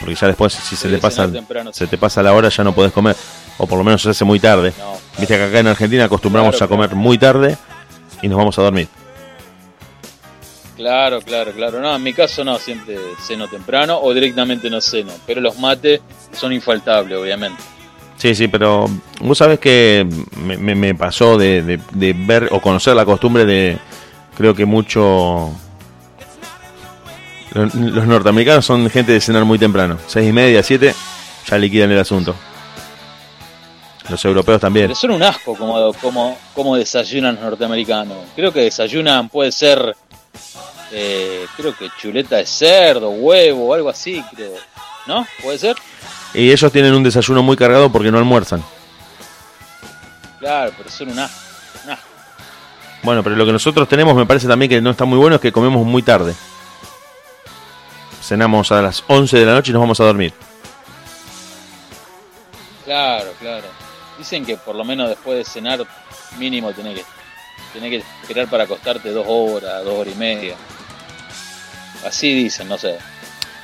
Porque 0.00 0.14
ya 0.14 0.26
después, 0.28 0.52
si 0.52 0.76
se 0.76 0.88
le 0.88 0.98
pasa, 0.98 1.30
temprano, 1.30 1.72
se 1.72 1.86
te 1.86 1.98
pasa 1.98 2.22
la 2.22 2.32
hora, 2.32 2.48
ya 2.48 2.62
no 2.64 2.72
podés 2.74 2.92
comer. 2.92 3.16
O 3.58 3.66
por 3.66 3.78
lo 3.78 3.84
menos 3.84 4.00
se 4.02 4.10
hace 4.10 4.24
muy 4.24 4.38
tarde. 4.38 4.72
No, 4.78 4.92
Viste 5.18 5.36
que 5.36 5.42
acá 5.42 5.58
en 5.58 5.66
Argentina 5.66 6.04
acostumbramos 6.04 6.54
Claro, 6.54 6.64
a 6.66 6.68
comer 6.68 6.94
muy 6.94 7.18
tarde 7.18 7.56
y 8.22 8.28
nos 8.28 8.38
vamos 8.38 8.56
a 8.58 8.62
dormir. 8.62 8.86
Claro, 10.76 11.20
claro, 11.20 11.50
claro. 11.52 11.80
No, 11.80 11.96
en 11.96 12.02
mi 12.02 12.12
caso 12.12 12.44
no, 12.44 12.56
siempre 12.58 12.96
ceno 13.26 13.48
temprano 13.48 13.98
o 14.00 14.14
directamente 14.14 14.70
no 14.70 14.80
ceno. 14.80 15.10
Pero 15.26 15.40
los 15.40 15.58
mates 15.58 16.00
son 16.32 16.52
infaltables, 16.52 17.18
obviamente. 17.18 17.60
Sí, 18.16 18.34
sí, 18.34 18.46
pero 18.48 18.88
vos 19.20 19.38
sabés 19.38 19.58
que 19.58 20.06
me, 20.36 20.56
me- 20.56 20.74
me 20.76 20.94
pasó 20.94 21.36
de, 21.36 21.62
de- 21.62 21.80
de 21.92 22.12
ver 22.12 22.48
o 22.52 22.60
conocer 22.60 22.94
la 22.94 23.04
costumbre 23.04 23.44
de, 23.44 23.76
creo 24.36 24.54
que 24.54 24.64
mucho... 24.64 25.50
Los, 27.58 27.74
los 27.74 28.06
norteamericanos 28.06 28.64
son 28.64 28.88
gente 28.88 29.10
de 29.10 29.20
cenar 29.20 29.44
muy 29.44 29.58
temprano, 29.58 29.98
seis 30.06 30.28
y 30.28 30.32
media, 30.32 30.62
siete, 30.62 30.94
ya 31.44 31.58
liquidan 31.58 31.90
el 31.90 31.98
asunto. 31.98 32.36
Los 34.08 34.24
europeos 34.24 34.60
también. 34.60 34.86
Pero 34.86 34.94
son 34.94 35.10
un 35.10 35.22
asco 35.24 35.56
como, 35.56 35.92
como, 35.94 36.38
como 36.54 36.76
desayunan 36.76 37.34
los 37.34 37.42
norteamericanos. 37.42 38.16
Creo 38.36 38.52
que 38.52 38.60
desayunan, 38.60 39.28
puede 39.28 39.50
ser, 39.50 39.96
eh, 40.92 41.46
creo 41.56 41.76
que 41.76 41.90
chuleta 42.00 42.36
de 42.36 42.46
cerdo, 42.46 43.10
huevo, 43.10 43.74
algo 43.74 43.88
así, 43.88 44.22
creo. 44.36 44.54
¿No? 45.08 45.26
¿Puede 45.42 45.58
ser? 45.58 45.76
Y 46.34 46.52
ellos 46.52 46.70
tienen 46.70 46.94
un 46.94 47.02
desayuno 47.02 47.42
muy 47.42 47.56
cargado 47.56 47.90
porque 47.90 48.12
no 48.12 48.18
almuerzan. 48.18 48.62
Claro, 50.38 50.72
pero 50.78 50.90
son 50.90 51.10
un 51.10 51.18
asco. 51.18 51.40
un 51.84 51.90
asco. 51.90 52.06
Bueno, 53.02 53.24
pero 53.24 53.34
lo 53.34 53.44
que 53.44 53.52
nosotros 53.52 53.88
tenemos 53.88 54.14
me 54.14 54.26
parece 54.26 54.46
también 54.46 54.70
que 54.70 54.80
no 54.80 54.90
está 54.90 55.04
muy 55.04 55.18
bueno 55.18 55.34
es 55.34 55.42
que 55.42 55.50
comemos 55.50 55.84
muy 55.84 56.02
tarde. 56.02 56.36
Cenamos 58.28 58.70
a 58.72 58.82
las 58.82 59.02
11 59.08 59.38
de 59.38 59.46
la 59.46 59.54
noche 59.54 59.70
y 59.70 59.72
nos 59.72 59.80
vamos 59.80 59.98
a 60.00 60.04
dormir. 60.04 60.34
Claro, 62.84 63.30
claro. 63.40 63.66
Dicen 64.18 64.44
que 64.44 64.56
por 64.58 64.74
lo 64.74 64.84
menos 64.84 65.08
después 65.08 65.38
de 65.38 65.44
cenar, 65.44 65.80
mínimo 66.38 66.70
tenés 66.72 66.98
que, 66.98 67.04
tenés 67.72 67.90
que 67.90 67.96
esperar 68.22 68.46
para 68.48 68.64
acostarte 68.64 69.10
dos 69.10 69.24
horas, 69.26 69.82
dos 69.82 69.94
horas 69.94 70.12
y 70.14 70.18
media. 70.18 70.56
Así 72.06 72.34
dicen, 72.34 72.68
no 72.68 72.76
sé. 72.76 72.98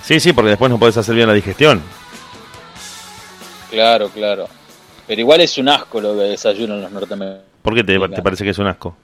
Sí, 0.03 0.19
sí, 0.19 0.33
porque 0.33 0.51
después 0.51 0.71
no 0.71 0.79
podés 0.79 0.97
hacer 0.97 1.15
bien 1.15 1.29
la 1.29 1.35
digestión. 1.35 1.83
Claro, 3.71 4.09
claro. 4.09 4.49
Pero 5.07 5.21
igual 5.21 5.43
es 5.43 5.59
un 5.59 5.69
asco 5.69 6.01
lo 6.01 6.15
que 6.15 6.23
desayunan 6.23 6.81
los 6.81 6.91
norteamericanos. 6.91 7.45
¿Por 7.61 7.75
qué 7.75 7.85
te, 7.85 7.99
te 7.99 8.23
parece 8.23 8.45
que 8.45 8.51
es 8.51 8.59
un 8.59 8.67
asco? 8.67 8.97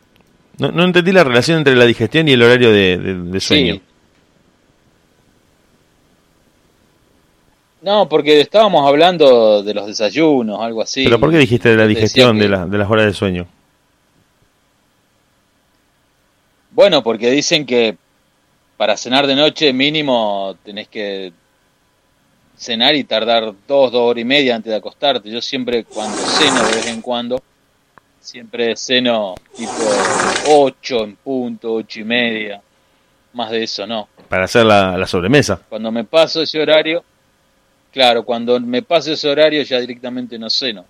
No, 0.59 0.70
no 0.70 0.85
entendí 0.85 1.12
la 1.12 1.24
relación 1.24 1.59
entre 1.59 1.74
la 1.77 1.85
digestión 1.85 2.28
y 2.28 2.32
el 2.32 2.43
horario 2.43 2.70
de, 2.70 2.97
de- 2.99 3.15
de 3.15 3.41
sueño. 3.41 3.74
Sí. 3.74 3.82
No, 7.82 8.09
porque 8.09 8.40
estábamos 8.40 8.86
hablando 8.86 9.62
de 9.62 9.73
los 9.74 9.86
desayunos, 9.86 10.61
algo 10.61 10.82
así. 10.82 11.05
¿Pero 11.05 11.19
por 11.19 11.31
qué 11.31 11.39
dijiste 11.39 11.70
de 11.70 11.77
la 11.77 11.86
digestión 11.86 12.36
que- 12.36 12.43
de, 12.44 12.48
la- 12.51 12.66
de 12.66 12.78
las 12.78 12.90
horas 12.90 13.07
de 13.07 13.15
sueño? 13.15 13.47
Bueno, 16.73 17.02
porque 17.02 17.31
dicen 17.31 17.66
que 17.66 17.97
para 18.77 18.97
cenar 18.97 19.27
de 19.27 19.35
noche 19.35 19.73
mínimo 19.73 20.57
tenés 20.65 20.89
que 20.89 21.32
cenar 22.57 22.94
y 22.94 23.05
tardar 23.05 23.44
dos, 23.66 23.90
dos 23.93 23.94
horas 23.94 24.20
y 24.23 24.24
media 24.24 24.55
antes 24.57 24.70
de 24.70 24.77
acostarte. 24.77 25.31
Yo 25.31 25.40
siempre 25.43 25.85
cuando 25.85 26.16
ceno 26.16 26.62
de 26.69 26.77
vez 26.77 26.86
en 26.86 27.01
cuando, 27.02 27.43
siempre 28.20 28.77
ceno 28.77 29.35
tipo 29.57 29.73
8 30.48 31.05
en 31.05 31.16
punto, 31.16 31.74
ocho 31.74 32.01
y 32.01 32.05
media. 32.05 32.62
Más 33.32 33.51
de 33.51 33.62
eso 33.62 33.86
no. 33.86 34.09
Para 34.28 34.44
hacer 34.44 34.65
la, 34.66 34.97
la 34.97 35.07
sobremesa. 35.07 35.61
Cuando 35.69 35.90
me 35.93 36.05
paso 36.05 36.43
ese 36.43 36.61
horario, 36.61 37.05
claro, 37.93 38.25
cuando 38.25 38.59
me 38.61 38.83
paso 38.83 39.12
ese 39.12 39.29
horario 39.29 39.62
ya 39.62 39.81
directamente 39.81 40.39
no 40.39 40.49
ceno. 40.51 40.85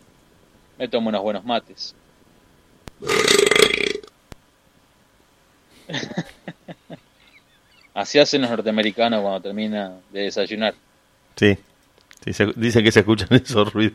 Me 0.78 0.88
tomo 0.88 1.08
unos 1.08 1.22
buenos 1.22 1.44
mates. 1.44 1.94
Así 7.94 8.18
hacen 8.18 8.42
los 8.42 8.50
norteamericanos 8.50 9.20
cuando 9.20 9.40
terminan 9.40 10.00
de 10.10 10.22
desayunar. 10.22 10.74
Sí. 11.36 11.56
Sí, 12.24 12.32
se- 12.32 12.52
dice 12.54 12.82
que 12.82 12.92
se 12.92 13.00
escuchan 13.00 13.28
esos 13.34 13.72
ruidos. 13.72 13.94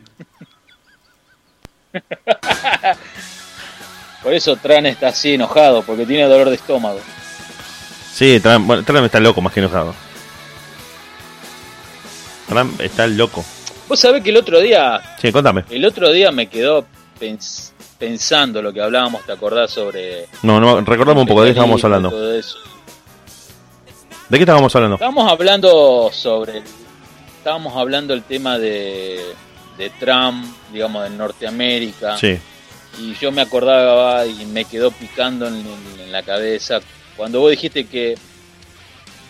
Por 4.22 4.34
eso 4.34 4.56
Tran 4.56 4.86
está 4.86 5.08
así 5.08 5.34
enojado, 5.34 5.82
porque 5.82 6.04
tiene 6.04 6.24
dolor 6.24 6.48
de 6.50 6.56
estómago. 6.56 7.00
Sí, 8.12 8.38
Trump, 8.40 8.66
bueno, 8.66 9.06
está 9.06 9.20
loco 9.20 9.40
más 9.40 9.52
que 9.52 9.60
enojado. 9.60 9.94
Trump 12.48 12.80
está 12.80 13.06
loco. 13.06 13.44
Vos 13.88 13.98
sabés 14.00 14.22
que 14.22 14.30
el 14.30 14.36
otro 14.36 14.60
día, 14.60 15.00
Sí, 15.20 15.30
contame. 15.32 15.64
el 15.70 15.84
otro 15.84 16.10
día 16.10 16.30
me 16.32 16.48
quedó 16.48 16.84
pens- 17.20 17.70
pensando 17.98 18.60
lo 18.62 18.72
que 18.72 18.80
hablábamos, 18.82 19.24
¿te 19.24 19.32
acordás 19.32 19.70
sobre... 19.70 20.26
No, 20.42 20.60
no, 20.60 20.80
recordame 20.82 21.20
un 21.20 21.26
poco 21.26 21.42
de 21.42 21.46
qué 21.48 21.50
estábamos 21.52 21.82
hablando. 21.84 22.10
¿De 22.10 22.42
qué 24.30 24.38
estábamos 24.42 24.74
hablando? 24.74 24.94
Estábamos 24.96 25.30
hablando 25.30 26.10
sobre... 26.12 26.62
Estábamos 27.38 27.76
hablando 27.76 28.12
el 28.12 28.22
tema 28.24 28.58
de, 28.58 29.20
de 29.78 29.90
Trump, 30.00 30.44
digamos, 30.72 31.04
de 31.04 31.10
Norteamérica. 31.10 32.16
Sí. 32.18 32.36
Y 32.98 33.14
yo 33.14 33.30
me 33.30 33.42
acordaba 33.42 34.26
y 34.26 34.46
me 34.46 34.64
quedó 34.64 34.90
picando 34.90 35.46
en 35.46 35.64
la 36.10 36.22
cabeza 36.24 36.80
cuando 37.16 37.38
vos 37.40 37.50
dijiste 37.50 37.86
que 37.86 38.16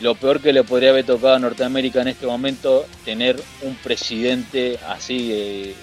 lo 0.00 0.14
peor 0.14 0.40
que 0.40 0.52
le 0.52 0.62
podría 0.64 0.90
haber 0.90 1.04
tocado 1.04 1.34
a 1.34 1.38
Norteamérica 1.38 2.02
en 2.02 2.08
este 2.08 2.26
momento, 2.26 2.86
tener 3.04 3.42
un 3.62 3.74
presidente 3.76 4.78
así, 4.88 5.30
eh, 5.32 5.74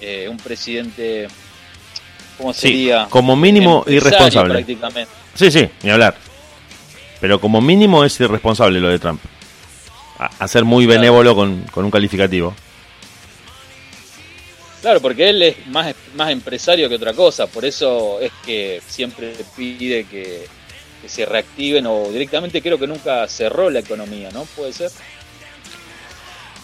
eh, 0.00 0.28
un 0.28 0.36
presidente, 0.38 1.28
¿cómo 2.38 2.52
Sí, 2.52 2.60
sería? 2.60 3.06
como 3.10 3.36
mínimo 3.36 3.84
irresponsable. 3.86 4.54
Prácticamente. 4.54 5.10
Sí, 5.34 5.50
sí, 5.50 5.68
ni 5.82 5.90
hablar. 5.90 6.16
Pero 7.20 7.40
como 7.40 7.60
mínimo 7.60 8.04
es 8.04 8.18
irresponsable 8.20 8.80
lo 8.80 8.88
de 8.88 8.98
Trump. 8.98 9.20
A, 10.18 10.30
a 10.38 10.48
ser 10.48 10.64
muy 10.64 10.86
benévolo 10.86 11.34
con, 11.34 11.62
con 11.64 11.84
un 11.84 11.90
calificativo. 11.90 12.54
Claro, 14.80 15.00
porque 15.00 15.28
él 15.28 15.42
es 15.42 15.66
más, 15.66 15.94
más 16.14 16.30
empresario 16.30 16.88
que 16.88 16.94
otra 16.94 17.12
cosa, 17.12 17.46
por 17.46 17.64
eso 17.64 18.20
es 18.20 18.30
que 18.44 18.80
siempre 18.86 19.32
pide 19.56 20.04
que, 20.04 20.46
que 21.02 21.08
se 21.08 21.24
reactiven 21.26 21.86
o 21.86 22.08
directamente 22.10 22.60
creo 22.62 22.78
que 22.78 22.86
nunca 22.86 23.26
cerró 23.28 23.70
la 23.70 23.80
economía, 23.80 24.30
¿no? 24.32 24.44
Puede 24.56 24.72
ser. 24.72 24.90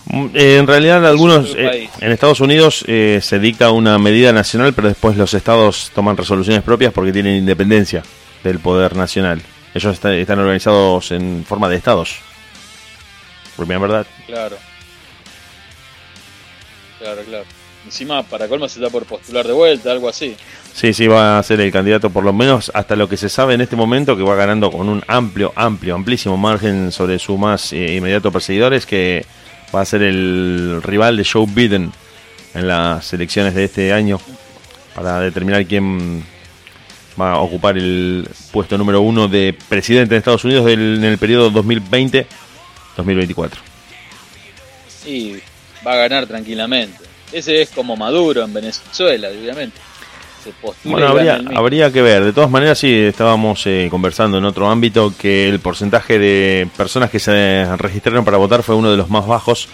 Mm, 0.07 0.27
eh, 0.35 0.57
en 0.59 0.67
realidad, 0.67 1.07
algunos 1.07 1.55
eh, 1.57 1.89
en 2.01 2.13
Estados 2.13 2.41
Unidos 2.41 2.85
eh, 2.89 3.21
se 3.23 3.39
dicta 3.39 3.71
una 3.71 3.99
medida 3.99 4.33
nacional, 4.33 4.73
pero 4.75 4.89
después 4.89 5.17
los 5.17 5.33
estados 5.35 5.91
toman 5.95 6.17
resoluciones 6.17 6.63
propias 6.63 6.93
porque 6.93 7.13
tienen 7.13 7.37
independencia 7.37 8.03
del 8.43 8.59
poder 8.59 8.97
nacional. 8.97 9.41
Ellos 9.75 9.95
está- 9.95 10.15
están 10.15 10.39
organizados 10.41 11.13
en 11.13 11.45
forma 11.49 11.69
de 11.69 11.77
estados. 11.77 12.17
Verdad. 13.57 14.07
Claro. 14.27 14.57
Claro, 16.99 17.23
claro. 17.23 17.45
Encima, 17.93 18.23
para 18.23 18.49
colmo 18.49 18.67
se 18.71 18.79
está 18.79 18.89
por 18.91 19.05
postular 19.05 19.47
de 19.47 19.53
vuelta, 19.53 19.93
algo 19.93 20.09
así. 20.09 20.35
Sí, 20.73 20.95
sí, 20.95 21.07
va 21.07 21.39
a 21.39 21.43
ser 21.43 21.61
el 21.61 21.71
candidato, 21.71 22.09
por 22.09 22.25
lo 22.25 22.33
menos 22.33 22.71
hasta 22.73 22.97
lo 22.97 23.07
que 23.07 23.19
se 23.19 23.29
sabe 23.29 23.53
en 23.53 23.61
este 23.61 23.77
momento, 23.77 24.17
que 24.17 24.23
va 24.23 24.35
ganando 24.35 24.71
con 24.71 24.89
un 24.89 25.05
amplio, 25.07 25.53
amplio, 25.57 25.95
amplísimo 25.95 26.39
margen 26.39 26.91
sobre 26.91 27.19
su 27.19 27.37
más 27.37 27.71
eh, 27.75 27.97
inmediato 27.97 28.33
perseguidores, 28.33 28.87
que 28.87 29.27
va 29.75 29.83
a 29.83 29.85
ser 29.85 30.01
el 30.03 30.81
rival 30.83 31.19
de 31.19 31.27
Joe 31.31 31.45
Biden 31.47 31.93
en 32.55 32.67
las 32.67 33.13
elecciones 33.13 33.55
de 33.55 33.65
este 33.65 33.93
año, 33.93 34.19
para 34.95 35.21
determinar 35.21 35.67
quién 35.67 36.25
va 37.21 37.33
a 37.33 37.41
ocupar 37.41 37.77
el 37.77 38.27
puesto 38.53 38.79
número 38.79 39.03
uno 39.03 39.29
de 39.29 39.55
presidente 39.69 40.15
de 40.15 40.19
Estados 40.21 40.47
Unidos 40.47 40.65
del- 40.65 40.95
en 40.97 41.05
el 41.05 41.19
periodo 41.19 41.51
2020-2024. 41.51 43.51
Y 45.05 45.35
va 45.87 45.93
a 45.93 45.97
ganar 45.97 46.27
tranquilamente. 46.27 47.12
Ese 47.33 47.63
es 47.63 47.71
como 47.71 47.97
Maduro 47.97 48.43
en 48.43 48.53
Venezuela, 48.53 49.29
obviamente. 49.29 49.81
Se 50.43 50.53
Bueno, 50.89 51.07
habría, 51.07 51.41
habría 51.55 51.93
que 51.93 52.03
ver. 52.03 52.25
De 52.25 52.33
todas 52.33 52.51
maneras, 52.51 52.79
sí, 52.79 52.93
estábamos 52.93 53.65
eh, 53.67 53.87
conversando 53.91 54.39
en 54.39 54.45
otro 54.45 54.69
ámbito 54.69 55.15
que 55.17 55.49
el 55.49 55.61
porcentaje 55.61 56.19
de 56.19 56.69
personas 56.77 57.11
que 57.11 57.21
se 57.21 57.65
registraron 57.77 58.25
para 58.25 58.39
votar 58.39 58.63
fue 58.65 58.75
uno 58.75 58.91
de 58.91 58.97
los 58.97 59.09
más 59.09 59.27
bajos 59.27 59.69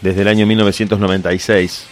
desde 0.00 0.22
el 0.22 0.28
año 0.28 0.46
1996. 0.46 1.86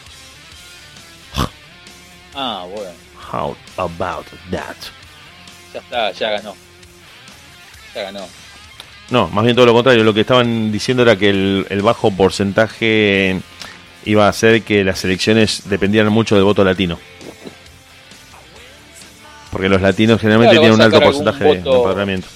Ah, 2.34 2.64
bueno. 2.74 2.90
How 3.30 3.56
about 3.76 4.26
that? 4.50 4.76
Ya 5.74 5.80
está, 5.80 6.12
ya 6.12 6.30
ganó. 6.30 6.54
Ya 7.94 8.02
ganó. 8.04 8.26
No, 9.10 9.28
más 9.28 9.44
bien 9.44 9.54
todo 9.54 9.66
lo 9.66 9.74
contrario. 9.74 10.04
Lo 10.04 10.14
que 10.14 10.22
estaban 10.22 10.72
diciendo 10.72 11.02
era 11.02 11.16
que 11.16 11.28
el, 11.28 11.66
el 11.68 11.82
bajo 11.82 12.10
porcentaje 12.10 13.40
iba 14.04 14.26
a 14.26 14.30
hacer 14.30 14.62
que 14.62 14.84
las 14.84 15.04
elecciones 15.04 15.62
dependieran 15.66 16.12
mucho 16.12 16.34
del 16.34 16.44
voto 16.44 16.64
latino. 16.64 16.98
Porque 19.50 19.68
los 19.68 19.82
latinos 19.82 20.20
generalmente 20.20 20.56
Claro, 20.56 20.62
tienen 20.62 20.74
un 20.78 20.82
alto 20.82 21.00
porcentaje 21.00 21.44
de 21.44 21.50
empadronamiento. 21.58 22.26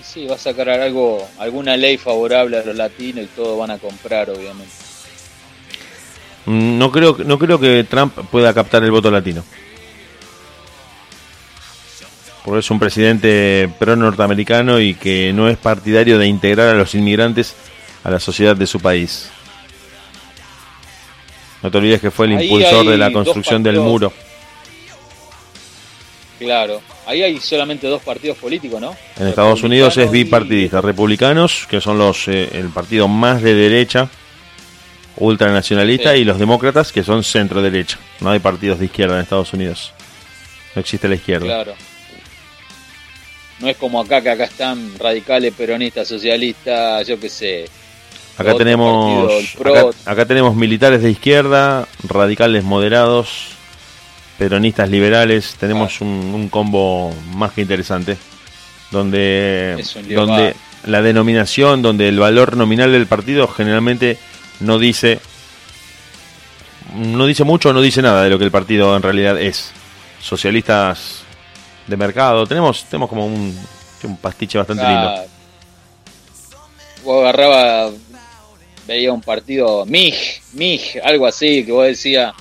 Y 0.00 0.02
sí, 0.02 0.26
va 0.26 0.36
a 0.36 0.38
sacar 0.38 0.70
algo, 0.70 1.28
alguna 1.38 1.76
ley 1.76 1.98
favorable 1.98 2.58
a 2.58 2.64
los 2.64 2.74
latinos 2.74 3.24
y 3.24 3.28
todos 3.28 3.58
van 3.58 3.72
a 3.72 3.78
comprar, 3.78 4.30
obviamente. 4.30 4.72
Mm, 6.46 6.78
No 6.78 6.90
creo, 6.90 7.16
no 7.26 7.38
creo 7.38 7.60
que 7.60 7.84
Trump 7.84 8.14
pueda 8.30 8.54
captar 8.54 8.82
el 8.84 8.90
voto 8.90 9.10
latino. 9.10 9.44
Porque 12.44 12.60
es 12.60 12.70
un 12.70 12.78
presidente 12.78 13.68
pro 13.78 13.96
norteamericano 13.96 14.80
y 14.80 14.94
que 14.94 15.32
no 15.34 15.48
es 15.50 15.58
partidario 15.58 16.18
de 16.18 16.26
integrar 16.26 16.68
a 16.68 16.74
los 16.78 16.94
inmigrantes 16.94 17.54
a 18.04 18.10
la 18.10 18.20
sociedad 18.20 18.56
de 18.56 18.66
su 18.66 18.80
país. 18.80 19.30
No 21.62 21.70
te 21.70 21.78
olvides 21.78 22.00
que 22.00 22.10
fue 22.10 22.26
el 22.26 22.36
Ahí 22.36 22.44
impulsor 22.46 22.86
de 22.86 22.96
la 22.98 23.12
construcción 23.12 23.62
del 23.62 23.80
muro. 23.80 24.12
Claro. 26.38 26.80
Ahí 27.06 27.22
hay 27.22 27.40
solamente 27.40 27.86
dos 27.88 28.02
partidos 28.02 28.38
políticos, 28.38 28.80
¿no? 28.80 28.94
En 29.18 29.26
Estados 29.28 29.62
Unidos 29.64 29.96
es 29.96 30.08
y- 30.08 30.12
bipartidista. 30.12 30.80
Republicanos, 30.80 31.66
que 31.68 31.80
son 31.80 31.98
los 31.98 32.28
eh, 32.28 32.48
el 32.52 32.68
partido 32.68 33.08
más 33.08 33.42
de 33.42 33.54
derecha, 33.54 34.08
ultranacionalista, 35.16 36.12
Sí. 36.12 36.20
y 36.20 36.24
los 36.24 36.38
demócratas, 36.38 36.92
que 36.92 37.02
son 37.02 37.24
centro 37.24 37.60
derecha. 37.60 37.98
No 38.20 38.30
hay 38.30 38.38
partidos 38.38 38.78
de 38.78 38.84
izquierda 38.84 39.16
en 39.16 39.22
Estados 39.22 39.52
Unidos. 39.52 39.92
No 40.76 40.80
existe 40.80 41.08
la 41.08 41.16
izquierda. 41.16 41.46
Claro. 41.46 41.74
No 43.58 43.68
es 43.68 43.76
como 43.76 44.00
acá, 44.00 44.20
que 44.22 44.30
acá 44.30 44.44
están 44.44 44.96
radicales, 44.96 45.52
peronistas, 45.54 46.06
socialistas, 46.06 47.04
yo 47.08 47.18
qué 47.18 47.28
sé. 47.28 47.64
Acá 48.38 48.50
Otro 48.50 48.58
tenemos, 48.58 49.32
partido, 49.58 49.88
acá, 49.90 50.12
acá 50.12 50.26
tenemos 50.26 50.54
militares 50.54 51.02
de 51.02 51.10
izquierda, 51.10 51.88
radicales 52.04 52.62
moderados, 52.62 53.48
peronistas 54.38 54.88
liberales. 54.88 55.56
Tenemos 55.58 56.00
un, 56.00 56.08
un 56.08 56.48
combo 56.48 57.12
más 57.34 57.50
que 57.52 57.62
interesante, 57.62 58.16
donde, 58.92 59.84
donde 60.14 60.54
la 60.86 61.02
denominación, 61.02 61.82
donde 61.82 62.08
el 62.08 62.20
valor 62.20 62.56
nominal 62.56 62.92
del 62.92 63.08
partido 63.08 63.48
generalmente 63.48 64.18
no 64.60 64.78
dice, 64.78 65.18
no 66.94 67.26
dice 67.26 67.42
mucho 67.42 67.70
o 67.70 67.72
no 67.72 67.80
dice 67.80 68.02
nada 68.02 68.22
de 68.22 68.30
lo 68.30 68.38
que 68.38 68.44
el 68.44 68.52
partido 68.52 68.96
en 68.96 69.02
realidad 69.02 69.40
es. 69.40 69.72
Socialistas 70.20 71.22
de 71.88 71.96
mercado, 71.96 72.46
tenemos, 72.46 72.84
tenemos 72.84 73.08
como 73.08 73.26
un, 73.26 73.58
un 74.04 74.16
pastiche 74.18 74.58
bastante 74.58 74.84
lindo. 74.84 75.08
Ah, 75.08 75.24
Vos 77.04 77.22
agarraba, 77.22 77.90
veía 78.88 79.12
un 79.12 79.20
partido 79.20 79.84
MIG, 79.86 80.14
MIG, 80.54 81.00
algo 81.04 81.26
así, 81.26 81.64
que 81.64 81.70
vos 81.72 81.86
decías 81.86 82.32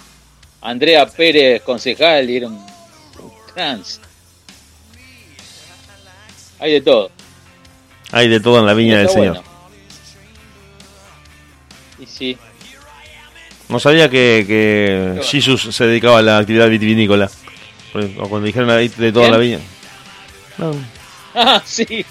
Andrea 0.62 1.06
Pérez, 1.06 1.62
concejal, 1.62 2.28
y 2.30 2.38
era 2.38 2.48
un 2.48 2.66
trans. 3.54 4.00
Hay 6.60 6.72
de 6.72 6.82
todo. 6.82 7.12
Hay 8.12 8.28
de 8.30 8.40
todo 8.40 8.60
en 8.60 8.66
la 8.66 8.74
viña 8.74 8.98
del 8.98 9.10
Señor. 9.10 9.44
Y 12.00 12.06
sí, 12.06 12.38
No 13.70 13.80
sabía 13.80 14.10
que, 14.10 14.46
que. 14.48 15.22
Jesus 15.24 15.76
se 15.76 15.86
dedicaba 15.86 16.20
a 16.20 16.22
la 16.22 16.38
actividad 16.38 16.70
vitivinícola. 16.70 17.30
Por- 17.92 18.04
O 18.20 18.30
cuando 18.30 18.46
dijeron 18.48 18.70
ahí 18.70 18.88
de 18.88 19.12
toda 19.12 19.26
¿Quién? 19.26 19.32
la 19.32 19.38
viña. 19.38 19.60
No, 20.58 20.72
Ah, 21.36 21.62
sí. 21.66 21.84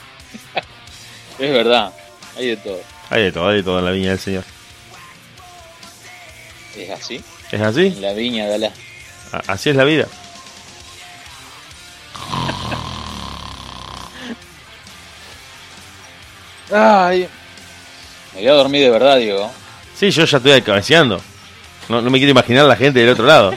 es 1.39 1.51
verdad, 1.53 1.93
hay 2.37 2.49
de 2.49 2.57
todo. 2.59 2.81
Hay 3.11 3.23
de 3.23 3.33
todo, 3.33 3.49
hay 3.49 3.57
de 3.57 3.63
todo 3.63 3.79
en 3.79 3.85
la 3.85 3.91
viña 3.93 4.11
del 4.11 4.19
Señor. 4.19 4.45
¿Es 6.77 6.91
así? 6.91 7.23
¿Es 7.51 7.61
así? 7.61 7.87
En 7.87 8.03
la 8.03 8.13
viña 8.13 8.47
de 8.47 8.55
Alá. 8.55 8.73
Así 9.47 9.71
es 9.71 9.77
la 9.77 9.85
vida. 9.85 10.07
Ay. 16.73 17.29
Me 18.35 18.41
voy 18.41 18.49
a 18.49 18.53
dormir 18.53 18.83
de 18.83 18.91
verdad, 18.91 19.17
Diego. 19.19 19.51
Sí, 19.95 20.11
yo 20.11 20.25
ya 20.25 20.37
estoy 20.37 20.63
cabeceando. 20.63 21.21
No, 21.89 22.03
no 22.03 22.11
me 22.11 22.19
quiero 22.19 22.33
imaginar 22.33 22.67
la 22.67 22.77
gente 22.77 22.99
del 23.01 23.11
otro 23.11 23.25
lado. 23.25 23.55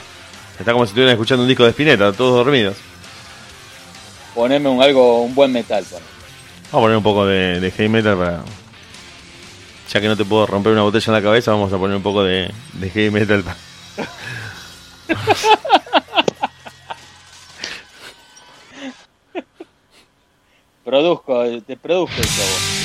Está 0.58 0.72
como 0.72 0.84
si 0.84 0.90
estuvieran 0.90 1.14
escuchando 1.14 1.42
un 1.42 1.48
disco 1.48 1.64
de 1.64 1.70
Spinetta, 1.70 2.12
todos 2.12 2.44
dormidos. 2.44 2.76
Poneme 4.34 4.68
un 4.68 4.82
algo, 4.82 5.22
un 5.22 5.34
buen 5.34 5.52
metal. 5.52 5.84
pon. 5.84 6.00
Vamos 6.70 6.72
a 6.72 6.80
poner 6.80 6.96
un 6.96 7.02
poco 7.02 7.26
de, 7.26 7.60
de 7.60 7.70
heavy 7.70 7.88
metal 7.88 8.16
para. 8.16 8.44
Ya 9.92 10.00
que 10.00 10.06
no 10.06 10.16
te 10.16 10.24
puedo 10.24 10.46
romper 10.46 10.72
una 10.72 10.82
botella 10.82 11.06
en 11.08 11.14
la 11.14 11.22
cabeza, 11.22 11.50
vamos 11.50 11.72
a 11.72 11.78
poner 11.78 11.96
un 11.96 12.02
poco 12.02 12.22
de, 12.22 12.52
de 12.74 12.90
heavy 12.90 13.10
metal. 13.10 13.42
Produzco, 20.84 21.44
te 21.66 21.76
produzco 21.76 22.20
eso 22.20 22.42
vos. 22.42 22.79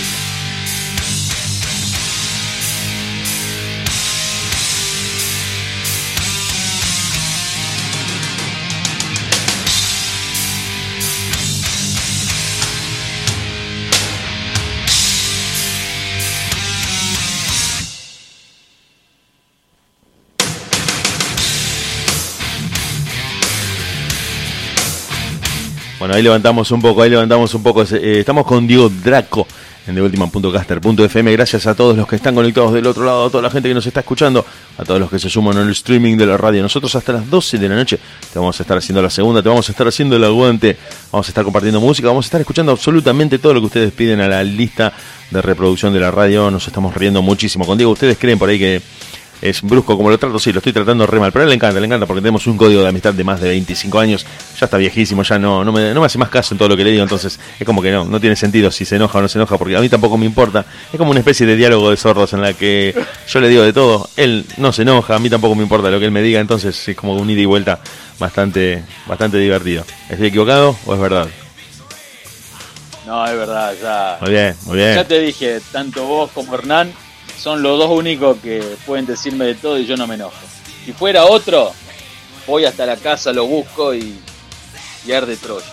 Bueno, 26.06 26.18
ahí 26.18 26.22
levantamos 26.22 26.70
un 26.70 26.84
poco, 26.84 27.02
ahí 27.02 27.10
levantamos 27.10 27.52
un 27.56 27.64
poco. 27.64 27.82
Eh, 27.82 28.20
estamos 28.20 28.46
con 28.46 28.68
Diego 28.68 28.90
Draco 28.90 29.48
en 29.88 29.96
TheUltima.caster.fm. 29.96 31.32
Gracias 31.32 31.66
a 31.66 31.74
todos 31.74 31.98
los 31.98 32.08
que 32.08 32.16
están 32.16 32.36
conectados 32.36 32.74
del 32.74 32.86
otro 32.86 33.04
lado, 33.04 33.26
a 33.26 33.30
toda 33.32 33.42
la 33.42 33.50
gente 33.50 33.70
que 33.70 33.74
nos 33.74 33.88
está 33.88 34.02
escuchando, 34.02 34.46
a 34.78 34.84
todos 34.84 35.00
los 35.00 35.10
que 35.10 35.18
se 35.18 35.32
suman 35.32 35.58
el 35.58 35.72
streaming 35.72 36.16
de 36.16 36.28
la 36.28 36.38
radio. 36.38 36.62
Nosotros 36.62 36.94
hasta 36.94 37.12
las 37.12 37.28
12 37.28 37.58
de 37.58 37.70
la 37.70 37.74
noche 37.74 37.98
te 38.32 38.38
vamos 38.38 38.60
a 38.60 38.62
estar 38.62 38.78
haciendo 38.78 39.02
la 39.02 39.10
segunda, 39.10 39.42
te 39.42 39.50
vamos 39.50 39.68
a 39.68 39.72
estar 39.72 39.88
haciendo 39.88 40.16
el 40.16 40.24
aguante, 40.24 40.78
vamos 41.12 41.28
a 41.28 41.32
estar 41.32 41.44
compartiendo 41.44 41.82
música, 41.82 42.08
vamos 42.08 42.26
a 42.26 42.28
estar 42.28 42.40
escuchando 42.40 42.72
absolutamente 42.72 43.40
todo 43.40 43.56
lo 43.56 43.62
que 43.62 43.66
ustedes 43.66 43.92
piden 43.92 44.22
a 44.22 44.28
la 44.28 44.44
lista 44.44 44.94
de 45.32 45.42
reproducción 45.42 45.92
de 45.92 46.02
la 46.02 46.12
radio. 46.12 46.52
Nos 46.52 46.68
estamos 46.68 46.94
riendo 46.94 47.24
muchísimo. 47.24 47.66
Con 47.66 47.80
Diego, 47.80 47.94
¿ustedes 47.94 48.20
creen 48.20 48.38
por 48.38 48.48
ahí 48.48 48.60
que 48.60 48.80
es 49.42 49.62
brusco 49.62 49.98
como 49.98 50.10
lo 50.10 50.18
trato, 50.18 50.40
sí, 50.40 50.52
lo 50.52 50.60
estoy 50.60 50.74
tratando 50.74 51.06
re 51.06 51.20
mal, 51.20 51.32
pero 51.32 51.44
a 51.44 51.46
él 51.46 51.50
le 51.50 51.56
encanta, 51.56 51.80
le 51.80 51.86
encanta 51.86 52.06
porque 52.06 52.22
tenemos 52.22 52.48
un 52.48 52.58
código 52.58 52.82
de 52.82 52.90
amistad 52.90 53.14
de 53.14 53.24
más 53.24 53.42
de 53.42 53.50
25 53.50 54.00
años, 54.00 54.26
ya 54.60 54.66
está 54.66 54.78
viejísimo, 54.78 55.24
ya 55.24 55.38
no, 55.38 55.64
no, 55.64 55.72
me, 55.72 55.94
no 55.94 56.00
me 56.00 56.06
hace 56.06 56.18
más 56.18 56.30
caso 56.30 56.54
en 56.54 56.58
todo 56.58 56.70
lo 56.70 56.78
que 56.78 56.84
le 56.84 56.92
digo, 56.92 57.04
entonces 57.04 57.40
es 57.60 57.66
como 57.66 57.82
que 57.82 57.92
no, 57.92 58.06
no 58.06 58.20
tiene 58.20 58.36
sentido 58.36 58.72
si 58.72 58.86
se 58.86 58.96
enoja 58.96 59.20
o 59.20 59.22
no 59.22 59.28
se 59.28 59.38
enoja, 59.38 59.58
porque 59.58 59.76
a 59.76 59.82
mí 59.82 59.90
tampoco 59.90 60.18
me 60.18 60.26
importa, 60.26 60.66
es 60.92 60.98
como 60.98 61.12
una 61.12 61.20
especie 61.20 61.46
de 61.46 61.56
diálogo 61.56 61.90
de 61.90 61.98
zorros 61.98 62.34
en 62.34 62.42
la 62.42 62.54
que 62.54 62.96
yo 63.28 63.40
le 63.40 63.50
digo 63.50 63.64
de 63.64 63.74
todo, 63.74 64.10
él 64.18 64.46
no 64.58 64.72
se 64.72 64.84
enoja, 64.84 65.16
a 65.16 65.20
mí 65.20 65.30
tampoco 65.30 65.56
me 65.56 65.64
importa 65.64 65.90
lo 65.90 66.00
que 66.00 66.06
él 66.06 66.12
me 66.12 66.22
diga, 66.22 66.40
entonces 66.40 66.88
es 66.88 66.96
como 66.96 67.16
un 67.16 67.30
ida 67.30 67.42
y 67.42 67.46
vuelta 67.46 67.80
bastante, 68.20 68.84
bastante 69.06 69.38
divertido. 69.38 69.84
¿Estoy 70.10 70.28
equivocado 70.28 70.76
o 70.86 70.94
es 70.94 71.00
verdad? 71.00 71.28
No, 73.06 73.26
es 73.26 73.38
verdad, 73.38 73.74
ya. 73.82 74.18
Muy 74.22 74.32
bien, 74.32 74.56
muy 74.66 74.78
bien. 74.78 74.96
Ya 74.96 75.04
te 75.06 75.20
dije, 75.20 75.62
tanto 75.72 76.06
vos 76.06 76.32
como 76.32 76.56
Hernán 76.56 76.92
son 77.38 77.62
los 77.62 77.78
dos 77.78 77.92
únicos 77.92 78.38
que 78.40 78.62
pueden 78.86 79.06
decirme 79.06 79.46
de 79.46 79.56
todo 79.56 79.78
y 79.78 79.86
yo 79.86 79.98
no 79.98 80.08
me 80.08 80.16
enojo. 80.16 80.34
Si 80.86 80.94
fuera 80.94 81.26
otro, 81.26 81.74
voy 82.48 82.64
hasta 82.66 82.86
la 82.86 82.98
casa, 82.98 83.34
lo 83.34 83.46
busco 83.46 83.94
y, 83.94 84.18
y 85.06 85.12
arde 85.12 85.38
Troya. 85.38 85.66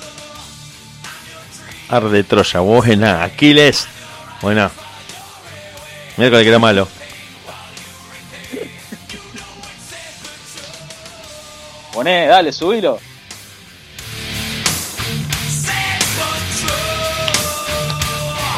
Arde 1.89 2.25
Troya, 2.25 2.61
buena, 2.61 3.25
Aquiles, 3.25 3.87
buena. 4.41 4.71
Mira 6.17 6.43
que 6.43 6.49
era 6.49 6.59
malo. 6.59 6.89
Poné, 11.93 12.27
dale, 12.27 12.53
subilo. 12.53 12.99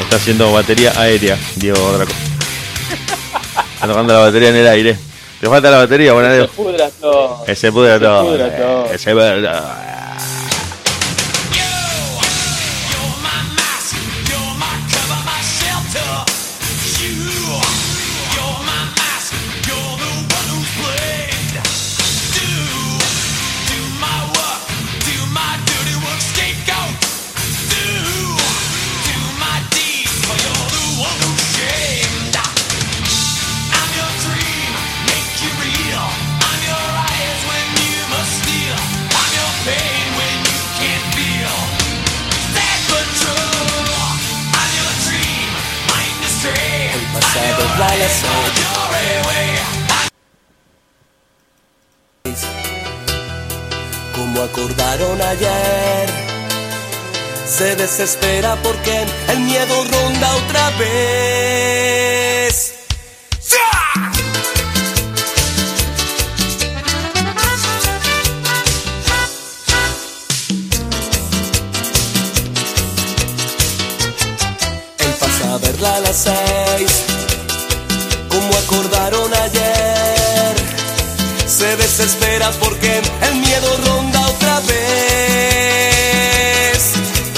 Está 0.01 0.17
haciendo 0.17 0.51
batería 0.51 0.91
aérea, 0.99 1.37
Diego 1.55 1.93
Draco. 1.93 2.11
Está 3.73 3.87
tocando 3.87 4.13
la 4.13 4.19
batería 4.19 4.49
en 4.49 4.55
el 4.55 4.67
aire. 4.67 4.97
¿Te 5.39 5.47
falta 5.47 5.69
la 5.69 5.77
batería? 5.77 6.13
Buena 6.13 6.29
Se 6.29 6.35
Diego. 6.37 6.53
pudra 6.53 6.89
todo. 6.89 7.43
Ese 7.47 7.71
pudra 7.71 7.93
Se 7.95 7.99
todo. 7.99 8.23
pudra 8.25 8.57
todo. 8.57 8.85
Ese 8.85 9.11
pudra 9.11 9.35
todo. 9.35 9.69
Acordaron 54.45 55.19
ayer, 55.21 56.09
se 57.47 57.75
desespera 57.75 58.55
porque 58.61 59.05
el 59.29 59.39
miedo 59.39 59.83
ronda 59.91 60.35
otra 60.35 60.69
vez. 60.77 62.73
Él 74.99 75.13
pasa 75.19 75.53
a 75.53 75.57
verla 75.57 75.95
a 75.95 75.99
las 76.01 76.17
seis, 76.17 76.91
como 78.29 78.55
acordaron 78.57 79.33
ayer. 79.33 80.55
Se 81.47 81.75
desespera 81.77 82.51
porque 82.59 83.01
el 83.21 83.35
miedo 83.35 83.77
ronda 83.77 83.94
vez. 84.67 86.93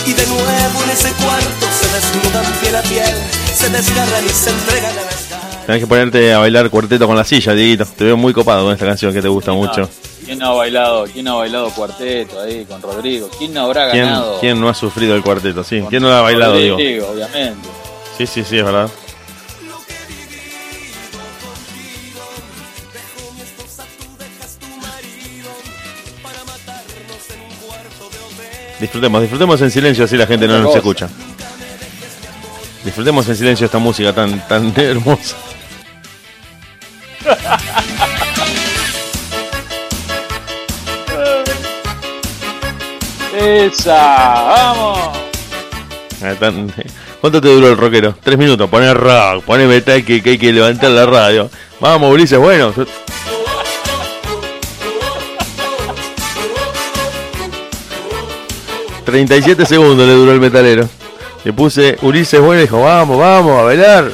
Y 0.06 0.14
de 0.14 0.26
nuevo 0.28 0.84
en 0.84 0.90
ese 0.90 1.12
cuarto 1.14 1.68
se 1.80 1.88
desnudan 1.94 2.46
piel 2.62 2.76
a 2.76 2.82
piel, 2.82 3.16
se 3.54 3.70
desgarran 3.70 4.26
y 4.26 4.30
se 4.30 4.50
entregan 4.50 4.92
a 4.98 5.02
las 5.04 5.28
Tenés 5.66 5.82
que 5.82 5.88
ponerte 5.88 6.34
a 6.34 6.38
bailar 6.40 6.70
cuarteto 6.70 7.08
con 7.08 7.18
la 7.18 7.26
silla, 7.26 7.54
Dieguito. 7.54 7.86
Te 7.86 8.06
veo 8.06 8.16
muy 8.16 8.32
copado 8.32 8.64
con 8.64 8.72
esta 8.74 8.86
canción 8.86 9.14
que 9.14 9.22
te 9.22 9.28
gusta 9.28 9.52
mucho. 9.52 9.90
¿Quién 10.26 10.40
no 10.40 10.48
ha 10.48 10.54
bailado? 10.54 11.06
¿Quién 11.12 11.26
no 11.26 11.34
ha 11.34 11.38
bailado 11.40 11.70
cuarteto 11.72 12.40
ahí 12.42 12.64
con 12.64 12.82
Rodrigo? 12.82 13.30
¿Quién 13.38 13.54
no 13.54 13.64
habrá 13.64 13.92
¿Quién, 13.92 14.06
ganado? 14.06 14.40
quién 14.40 14.62
no 14.62 14.70
ha 14.70 14.74
sufrido 14.74 15.14
el 15.16 15.24
cuarteto? 15.24 15.66
Sí. 15.66 15.84
¿Quién 15.90 16.04
no 16.04 16.08
lo 16.10 16.16
ha 16.16 16.22
bailado, 16.22 16.56
Diego? 16.56 16.78
Rodrigo, 16.78 17.10
obviamente. 17.10 17.68
Sí, 18.18 18.26
sí, 18.26 18.46
sí, 18.46 18.58
es 18.60 18.64
verdad. 18.64 18.90
Disfrutemos, 28.80 29.22
disfrutemos 29.22 29.62
en 29.62 29.72
silencio 29.72 30.06
así 30.06 30.16
la 30.18 30.28
gente 30.28 30.48
no 30.48 30.58
nos 30.58 30.68
cosa. 30.68 30.78
escucha. 30.78 31.10
Disfrutemos 32.84 33.28
en 33.28 33.36
silencio 33.36 33.66
esta 33.66 33.80
música 33.80 34.14
tan, 34.14 34.48
tan 34.48 34.74
hermosa. 34.80 35.36
¡Esa! 43.36 44.44
¡Vamos! 44.44 45.18
Ah, 46.24 46.34
¿Cuánto 47.22 47.42
te 47.42 47.48
duró 47.48 47.70
el 47.70 47.78
rockero? 47.78 48.16
Tres 48.24 48.38
minutos, 48.38 48.70
poner 48.70 48.98
rock, 48.98 49.44
poner 49.44 49.68
metal 49.68 50.04
que, 50.04 50.22
que 50.24 50.32
hay 50.32 50.38
que 50.38 50.52
levantar 50.52 50.90
la 50.92 51.06
radio. 51.06 51.50
Vamos, 51.80 52.12
Ulises, 52.12 52.40
bueno. 52.40 52.74
37 59.08 59.66
segundos 59.66 60.06
le 60.06 60.14
duró 60.16 60.34
el 60.34 60.42
metalero. 60.42 60.90
Le 61.46 61.54
puse 61.54 61.98
Ulises 62.02 62.42
Bueno 62.42 62.60
y 62.60 62.64
dijo, 62.64 62.82
vamos, 62.82 63.18
vamos, 63.18 63.58
a 63.58 63.64
bailar. 63.64 64.12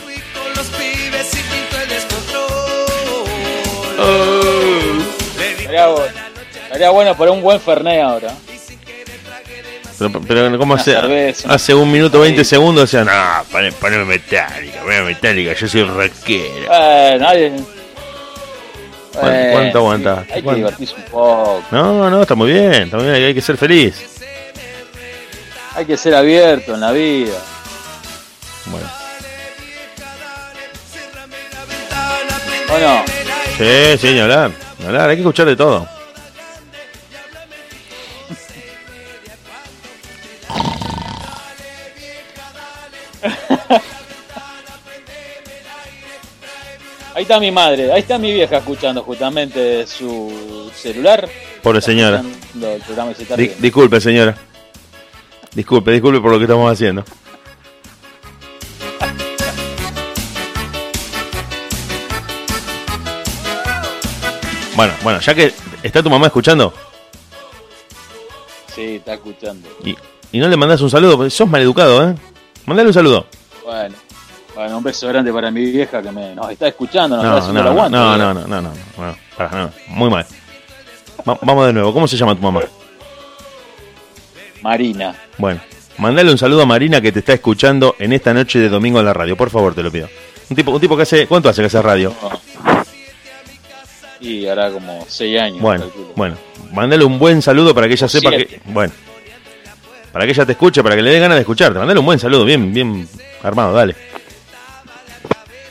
Oh. 3.99 5.99
Estaría 6.65 6.91
bueno 6.91 7.17
para 7.17 7.31
un 7.31 7.41
buen 7.41 7.59
Fernet 7.59 8.03
ahora. 8.03 8.35
Pero, 9.97 10.21
pero 10.27 10.57
¿cómo 10.59 10.75
hace? 10.75 10.95
Hace 11.47 11.73
un 11.73 11.91
minuto 11.91 12.19
20 12.19 12.43
segundos 12.43 12.91
decían, 12.91 13.07
no, 13.07 13.71
poneme 13.81 14.05
metálica, 14.05 14.81
poneme 14.81 15.05
metálica, 15.05 15.53
yo 15.53 15.67
soy 15.67 15.85
rockero. 15.85 16.71
Eh, 16.71 17.17
nadie... 17.19 17.51
¿Cuánto, 19.11 19.31
eh, 19.31 19.49
cuánto 19.53 19.71
sí, 19.71 19.77
aguanta? 19.77 20.25
Hay 20.31 20.43
que 20.43 20.55
divertirse 20.55 20.95
un 20.95 21.03
poco. 21.03 21.63
No, 21.71 22.09
no, 22.11 22.21
está 22.21 22.35
muy 22.35 22.51
bien, 22.51 22.73
está 22.73 22.97
muy 22.97 23.07
bien, 23.07 23.23
hay 23.23 23.33
que 23.33 23.41
ser 23.41 23.57
feliz. 23.57 24.12
Hay 25.75 25.85
que 25.85 25.97
ser 25.97 26.13
abierto 26.15 26.73
en 26.75 26.81
la 26.81 26.91
vida. 26.91 27.37
Bueno, 28.65 28.87
¿O 32.73 32.77
no? 32.79 33.03
sí, 33.57 33.97
sí, 33.99 34.13
ni 34.13 34.19
hablar, 34.19 34.51
ni 34.79 34.85
hablar, 34.85 35.09
hay 35.09 35.15
que 35.17 35.21
escuchar 35.21 35.45
de 35.47 35.55
todo. 35.55 35.87
Ahí 47.15 47.21
está 47.23 47.39
mi 47.39 47.51
madre, 47.51 47.91
ahí 47.91 47.99
está 48.01 48.17
mi 48.17 48.31
vieja 48.33 48.57
escuchando 48.57 49.03
justamente 49.03 49.85
su 49.85 50.71
celular. 50.75 51.29
Pobre 51.61 51.79
señora. 51.79 52.23
el 52.55 52.81
programa 52.81 53.11
y 53.11 53.15
se 53.15 53.21
está 53.23 53.35
Di- 53.35 53.43
riendo. 53.45 53.61
disculpe, 53.61 54.01
señora. 54.01 54.35
Disculpe, 55.55 55.91
disculpe 55.91 56.19
por 56.21 56.31
lo 56.31 56.38
que 56.39 56.45
estamos 56.45 56.71
haciendo. 56.71 57.03
Bueno, 64.75 64.93
bueno, 65.03 65.19
ya 65.19 65.35
que 65.35 65.53
está 65.84 66.01
tu 66.01 66.09
mamá 66.09 66.27
escuchando 66.27 66.73
Sí, 68.73 68.95
está 68.95 69.13
escuchando. 69.13 69.69
y, 69.84 69.95
y 70.31 70.39
no 70.39 70.47
le 70.47 70.57
mandás 70.57 70.81
un 70.81 70.89
saludo, 70.89 71.15
porque 71.15 71.30
sos 71.30 71.47
maleducado, 71.47 72.09
¿eh? 72.09 72.15
Mandale 72.65 72.88
un 72.89 72.93
saludo. 72.93 73.27
Bueno, 73.63 73.95
bueno, 74.55 74.77
un 74.80 74.84
beso 74.84 75.07
grande 75.09 75.31
para 75.31 75.51
mi 75.51 75.63
vieja 75.63 76.01
que 76.01 76.11
me, 76.11 76.34
nos 76.34 76.49
está 76.49 76.69
escuchando, 76.69 77.17
nos 77.17 77.23
No, 77.23 77.30
está 77.38 77.39
haciendo 77.49 77.61
no, 77.63 77.69
el 77.69 77.75
no, 77.75 77.81
aguante. 77.81 77.97
no, 77.97 78.17
no, 78.17 78.34
no, 78.34 78.47
no, 78.47 78.61
no, 78.61 78.71
no, 79.11 79.15
pará, 79.38 79.51
no, 79.65 79.71
muy 79.89 80.09
mal. 80.09 80.25
Va- 81.30 81.38
vamos 81.43 81.67
de 81.67 81.73
nuevo, 81.73 81.93
¿cómo 81.93 82.07
se 82.07 82.17
llama 82.17 82.34
tu 82.35 82.41
mamá? 82.41 82.61
Marina. 84.64 85.14
Bueno, 85.38 85.61
mandale 85.98 86.31
un 86.31 86.38
saludo 86.38 86.61
a 86.64 86.65
Marina 86.65 87.02
que 87.02 87.11
te 87.11 87.19
está 87.19 87.34
escuchando 87.34 87.95
en 87.99 88.14
esta 88.14 88.34
noche 88.34 88.60
de 88.60 88.69
domingo 88.69 88.99
en 88.99 89.06
la 89.06 89.14
radio, 89.14 89.35
por 89.35 89.49
favor, 89.49 89.76
te 89.76 89.84
lo 89.84 89.91
pido. 89.91 90.10
Un 90.49 90.56
tipo, 90.56 90.72
un 90.72 90.80
tipo 90.80 90.95
que 90.95 91.03
hace, 91.03 91.27
¿cuánto 91.27 91.49
hace 91.49 91.61
que 91.61 91.68
hace 91.68 91.81
radio? 91.81 92.15
Y 94.22 94.48
hará 94.48 94.72
como 94.72 95.06
seis 95.10 95.38
años. 95.40 95.60
Bueno, 95.60 95.91
bueno, 96.15 96.38
mandale 96.72 97.03
un 97.03 97.19
buen 97.19 97.41
saludo 97.41 97.76
para 97.76 97.88
que 97.88 97.94
ella 97.94 98.06
O 98.06 98.10
sepa 98.10 98.30
siete. 98.30 98.45
que, 98.45 98.61
bueno, 98.72 98.94
para 100.14 100.26
que 100.26 100.31
ella 100.31 100.45
te 100.45 100.53
escuche, 100.53 100.81
para 100.81 100.95
que 100.95 101.02
le 101.02 101.11
dé 101.11 101.19
ganas 101.19 101.35
de 101.35 101.41
escucharte. 101.41 101.77
Mandale 101.77 101.99
un 101.99 102.06
buen 102.06 102.19
saludo, 102.19 102.45
bien, 102.45 102.73
bien 102.73 103.07
armado, 103.44 103.73
dale. 103.73 103.95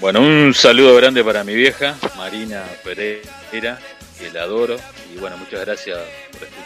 Bueno, 0.01 0.21
un 0.21 0.53
saludo 0.53 0.95
grande 0.97 1.25
para 1.25 1.45
mi 1.45 1.55
vieja, 1.55 1.95
Marina 2.19 2.63
Pereira, 2.85 3.79
que 4.19 4.31
la 4.35 4.43
adoro. 4.43 4.77
Y 5.15 5.19
bueno, 5.19 5.39
muchas 5.39 5.61
gracias 5.65 5.99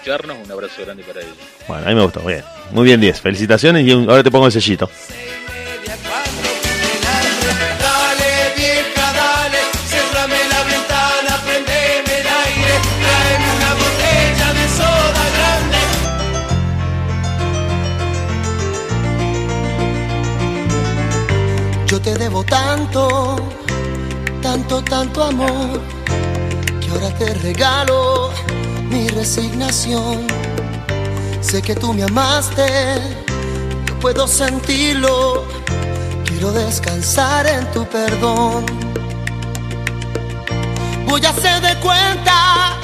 escucharnos. 0.07 0.37
Un 0.45 0.53
abrazo 0.53 0.83
grande 0.85 1.03
para 1.03 1.21
ella. 1.21 1.31
Bueno, 1.67 1.85
a 1.85 1.89
mí 1.89 1.95
me 1.95 2.03
gustó, 2.03 2.21
bien. 2.21 2.45
Muy 2.71 2.85
bien, 2.85 3.01
10. 3.01 3.21
Felicitaciones 3.21 3.85
y 3.87 3.93
un- 3.93 4.09
ahora 4.09 4.23
te 4.23 4.31
pongo 4.31 4.47
el 4.47 4.53
sellito. 4.53 4.89
Dale, 7.81 8.55
vieja, 8.57 9.13
dale, 9.13 9.59
cerrame 9.89 10.39
la 10.49 10.63
ventana, 10.65 11.43
prendeme 11.45 12.21
el 12.21 12.27
aire, 12.27 12.75
tráeme 13.03 13.49
una 13.57 13.75
botella 13.75 14.49
de 14.55 14.69
soda 14.79 15.25
grande. 15.37 15.79
Yo 21.87 22.01
te 22.01 22.15
debo 22.19 22.45
tanto, 22.45 23.37
tanto, 24.43 24.83
tanto 24.83 25.23
amor, 25.25 25.81
que 26.81 26.89
ahora 26.91 27.11
te 27.19 27.35
regalo 27.35 28.31
mi 28.91 29.09
resignación. 29.09 30.27
Sé 31.41 31.63
que 31.63 31.75
tú 31.75 31.93
me 31.93 32.03
amaste, 32.03 32.67
yo 33.87 33.99
puedo 34.01 34.27
sentirlo, 34.27 35.45
quiero 36.25 36.51
descansar 36.53 37.47
en 37.47 37.65
tu 37.73 37.85
perdón. 37.87 38.65
Voy 41.07 41.25
a 41.25 41.31
hacer 41.31 41.61
de 41.63 41.75
cuenta 41.81 42.77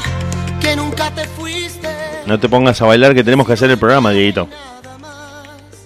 que 0.61 0.77
nunca 0.77 1.11
te 1.11 1.25
fuiste. 1.27 1.89
No 2.27 2.39
te 2.39 2.49
pongas 2.49 2.81
a 2.81 2.87
bailar 2.87 3.15
que 3.15 3.25
tenemos 3.25 3.47
que 3.47 3.55
hacer 3.55 3.71
el 3.71 3.79
programa, 3.79 4.11
Dieguito. 4.13 4.49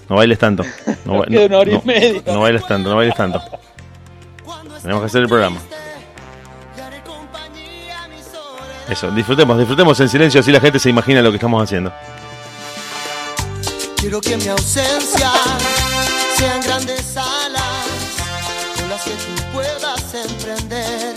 No 0.09 0.17
bailes 0.17 0.39
tanto. 0.39 0.63
No, 1.05 1.19
ba- 1.19 1.27
queda 1.29 1.47
una 1.47 1.59
hora 1.59 1.71
y 1.71 1.75
no- 1.75 1.83
media. 1.85 2.23
no 2.27 2.41
bailes 2.41 2.67
tanto, 2.67 2.91
no 2.91 2.97
bailes 2.97 3.17
tanto. 3.17 3.41
Tenemos 4.83 5.03
que 5.03 5.07
hacer 5.07 5.23
el 5.23 5.29
programa. 5.29 5.59
Eso, 8.89 9.11
disfrutemos, 9.11 9.59
disfrutemos 9.59 9.99
en 9.99 10.09
silencio, 10.09 10.41
así 10.41 10.53
la 10.53 10.61
gente 10.61 10.79
se 10.79 10.89
imagina 10.91 11.21
lo 11.21 11.31
que 11.31 11.37
estamos 11.37 11.63
haciendo. 11.63 11.93
Quiero 13.97 14.21
que 14.21 14.37
mi 14.37 14.47
ausencia 14.47 15.33
sean 16.37 16.61
grandes 16.63 17.17
alas 17.17 17.87
con 18.79 18.89
las 18.89 19.03
que 19.03 19.11
tú 19.11 19.43
puedas 19.53 20.15
emprender. 20.15 21.17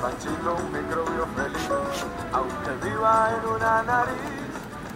Panchito, 0.00 0.56
un 0.56 0.72
microbio 0.72 1.26
feliz, 1.34 1.68
aunque 2.32 2.86
viva 2.86 3.30
en 3.38 3.48
una 3.48 3.82
nariz. 3.82 4.14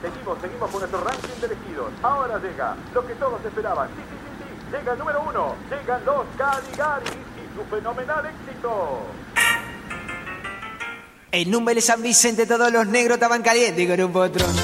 Seguimos, 0.03 0.39
seguimos 0.41 0.71
con 0.71 0.81
nuestro 0.81 1.01
ranking 1.01 1.41
de 1.41 1.47
elegidos. 1.47 1.93
Ahora 2.03 2.39
llega 2.39 2.77
lo 2.95 3.07
que 3.07 3.15
todos 3.15 3.45
esperaban. 3.45 3.89
Llega 4.71 4.93
el 4.93 4.99
número 4.99 5.23
uno. 5.29 5.55
Llegan 5.71 6.05
los 6.05 6.27
Caligaris 6.37 7.11
y 7.11 7.57
su 7.57 7.65
fenomenal 7.75 8.27
éxito. 8.27 9.03
En 11.31 11.65
Vélez 11.65 11.85
San 11.85 12.03
Vicente 12.03 12.47
todos 12.47 12.73
los 12.73 12.87
negros 12.87 13.17
estaban 13.17 13.43
calientes 13.43 13.89
con 13.89 14.01
un 14.01 14.13
potrón. 14.13 14.55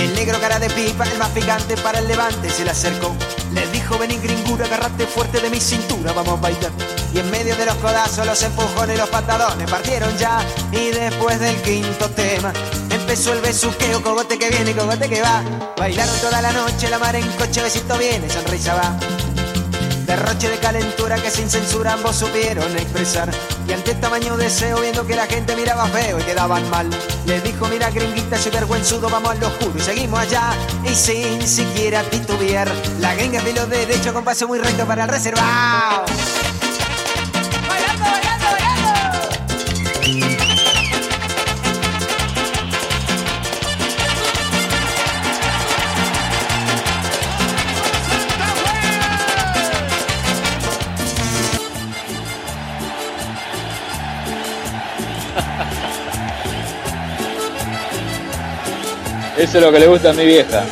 Y 0.00 0.02
el 0.04 0.14
negro 0.14 0.40
cara 0.40 0.58
de 0.58 0.70
pipa, 0.70 1.04
el 1.04 1.18
más 1.18 1.28
picante 1.28 1.76
para 1.76 1.98
el 1.98 2.08
levante, 2.08 2.48
se 2.48 2.64
le 2.64 2.70
acercó. 2.70 3.14
Le 3.52 3.66
dijo, 3.66 3.98
vení 3.98 4.16
gringura, 4.16 4.64
agarrate 4.64 5.06
fuerte 5.06 5.40
de 5.42 5.50
mi 5.50 5.60
cintura, 5.60 6.14
vamos 6.14 6.38
a 6.38 6.40
bailar. 6.40 6.72
Y 7.12 7.18
en 7.18 7.30
medio 7.30 7.54
de 7.54 7.66
los 7.66 7.74
codazos, 7.74 8.24
los 8.24 8.42
empujones 8.42 8.96
los 8.96 9.10
patadones 9.10 9.70
partieron 9.70 10.16
ya. 10.16 10.40
Y 10.72 10.88
después 10.88 11.38
del 11.38 11.54
quinto 11.60 12.08
tema, 12.12 12.50
empezó 12.88 13.34
el 13.34 13.42
besuqueo, 13.42 14.02
cogote 14.02 14.38
que 14.38 14.48
viene, 14.48 14.74
cogote 14.74 15.06
que 15.06 15.20
va. 15.20 15.42
Bailaron 15.76 16.18
toda 16.20 16.40
la 16.40 16.52
noche, 16.52 16.88
la 16.88 16.98
mar 16.98 17.14
en 17.14 17.30
coche, 17.32 17.60
besito 17.60 17.98
viene, 17.98 18.30
sonrisa 18.30 18.74
va. 18.76 19.19
Derroche 20.10 20.48
de 20.48 20.58
calentura 20.58 21.14
que 21.22 21.30
sin 21.30 21.48
censura 21.48 21.92
ambos 21.92 22.16
supieron 22.16 22.76
expresar. 22.76 23.30
Y 23.68 23.72
ante 23.72 23.94
tamaño 23.94 24.36
deseo, 24.36 24.80
viendo 24.80 25.06
que 25.06 25.14
la 25.14 25.26
gente 25.26 25.54
miraba 25.54 25.86
feo 25.86 26.18
y 26.18 26.22
quedaban 26.24 26.68
mal, 26.68 26.90
le 27.26 27.40
dijo: 27.42 27.68
Mira, 27.68 27.90
gringuita, 27.90 28.36
soy 28.36 28.50
vergüenzudo, 28.50 29.08
vamos 29.08 29.30
al 29.30 29.44
oscuro 29.44 29.72
y 29.76 29.80
seguimos 29.80 30.18
allá. 30.18 30.50
Y 30.82 30.96
sin 30.96 31.46
siquiera 31.46 32.02
titubear, 32.02 32.68
la 32.98 33.14
gringa 33.14 33.40
de 33.40 33.52
lo 33.52 33.68
derecho 33.68 34.12
con 34.12 34.24
paso 34.24 34.48
muy 34.48 34.58
recto 34.58 34.84
para 34.84 35.04
el 35.04 35.10
reservado. 35.10 36.06
Eso 59.50 59.58
es 59.58 59.64
lo 59.64 59.72
que 59.72 59.80
le 59.80 59.86
gusta 59.88 60.10
a 60.10 60.12
mi 60.12 60.24
vieja. 60.24 60.64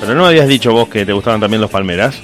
Pero 0.00 0.14
no 0.16 0.26
habías 0.26 0.48
dicho 0.48 0.72
vos 0.72 0.88
que 0.88 1.06
te 1.06 1.12
gustaban 1.12 1.40
también 1.40 1.60
los 1.60 1.70
palmeras. 1.70 2.16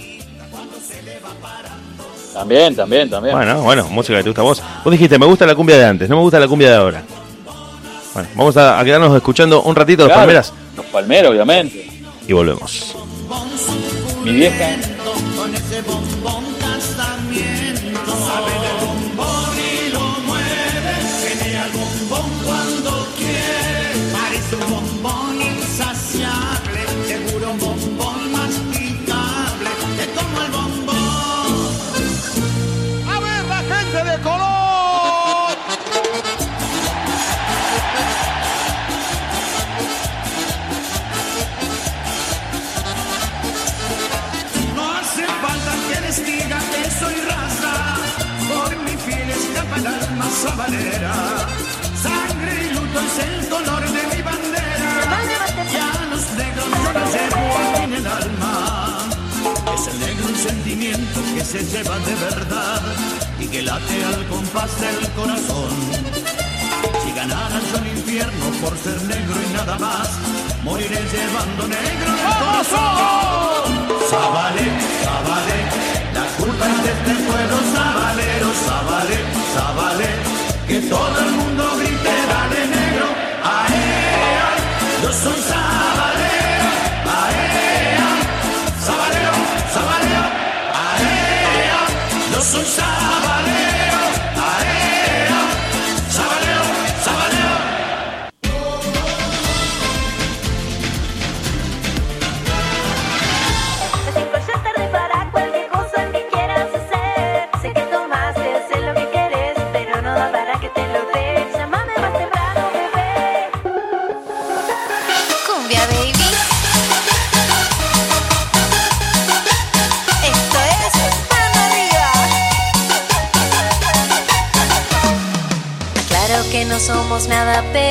También, 2.34 2.74
también, 2.74 3.08
también. 3.08 3.36
Bueno, 3.36 3.62
bueno, 3.62 3.88
música 3.88 4.18
que 4.18 4.24
te 4.24 4.30
gusta 4.30 4.40
a 4.42 4.44
vos. 4.44 4.62
Vos 4.84 4.90
dijiste, 4.90 5.18
me 5.20 5.26
gusta 5.26 5.46
la 5.46 5.54
cumbia 5.54 5.76
de 5.78 5.84
antes, 5.84 6.08
no 6.08 6.16
me 6.16 6.22
gusta 6.22 6.40
la 6.40 6.48
cumbia 6.48 6.70
de 6.70 6.76
ahora. 6.76 7.02
Bueno, 8.14 8.28
vamos 8.34 8.56
a, 8.56 8.80
a 8.80 8.84
quedarnos 8.84 9.14
escuchando 9.14 9.62
un 9.62 9.76
ratito 9.76 10.02
los 10.02 10.08
Claro, 10.08 10.20
palmeras 10.22 10.52
Los 10.76 10.86
palmeros, 10.86 11.30
obviamente. 11.30 11.88
y 12.26 12.32
volvemos. 12.32 12.96
Mi 14.24 14.32
vieja. 14.32 14.70
Se 61.48 61.64
lleva 61.64 61.98
de 62.00 62.14
verdad 62.14 62.82
y 63.40 63.46
que 63.46 63.62
late 63.62 64.04
al 64.04 64.26
compás 64.26 64.70
del 64.82 65.10
corazón. 65.12 65.70
Si 67.02 67.10
ganaran 67.12 67.62
yo 67.70 67.78
el 67.78 67.88
infierno 67.96 68.46
por 68.60 68.76
ser 68.76 69.00
negro 69.04 69.34
y 69.48 69.54
nada 69.54 69.78
más, 69.78 70.10
moriré 70.62 71.00
llevando 71.14 71.66
negro 71.68 72.08
el 72.12 72.20
corazón. 72.42 73.64
Sabale, 74.10 74.64
sabale, 75.04 75.58
la 76.12 76.26
culpa 76.36 76.64
es 76.68 76.82
de 76.84 76.90
este 76.96 77.14
pueblo 77.24 77.56
sabalero, 77.74 78.48
sabale, 78.66 79.18
sabale, 79.54 80.08
que 80.66 80.80
todo 80.82 81.18
el 81.24 81.30
mundo 81.32 81.64
grite, 81.78 82.14
dale 82.30 82.60
negro, 82.76 83.06
aea, 83.56 84.50
yo 85.02 85.10
soy 85.22 85.40
sabalero, 85.52 86.68
aea, 87.16 87.47
yo 92.38 92.44
soy 92.44 92.64
sabalero, 92.64 93.57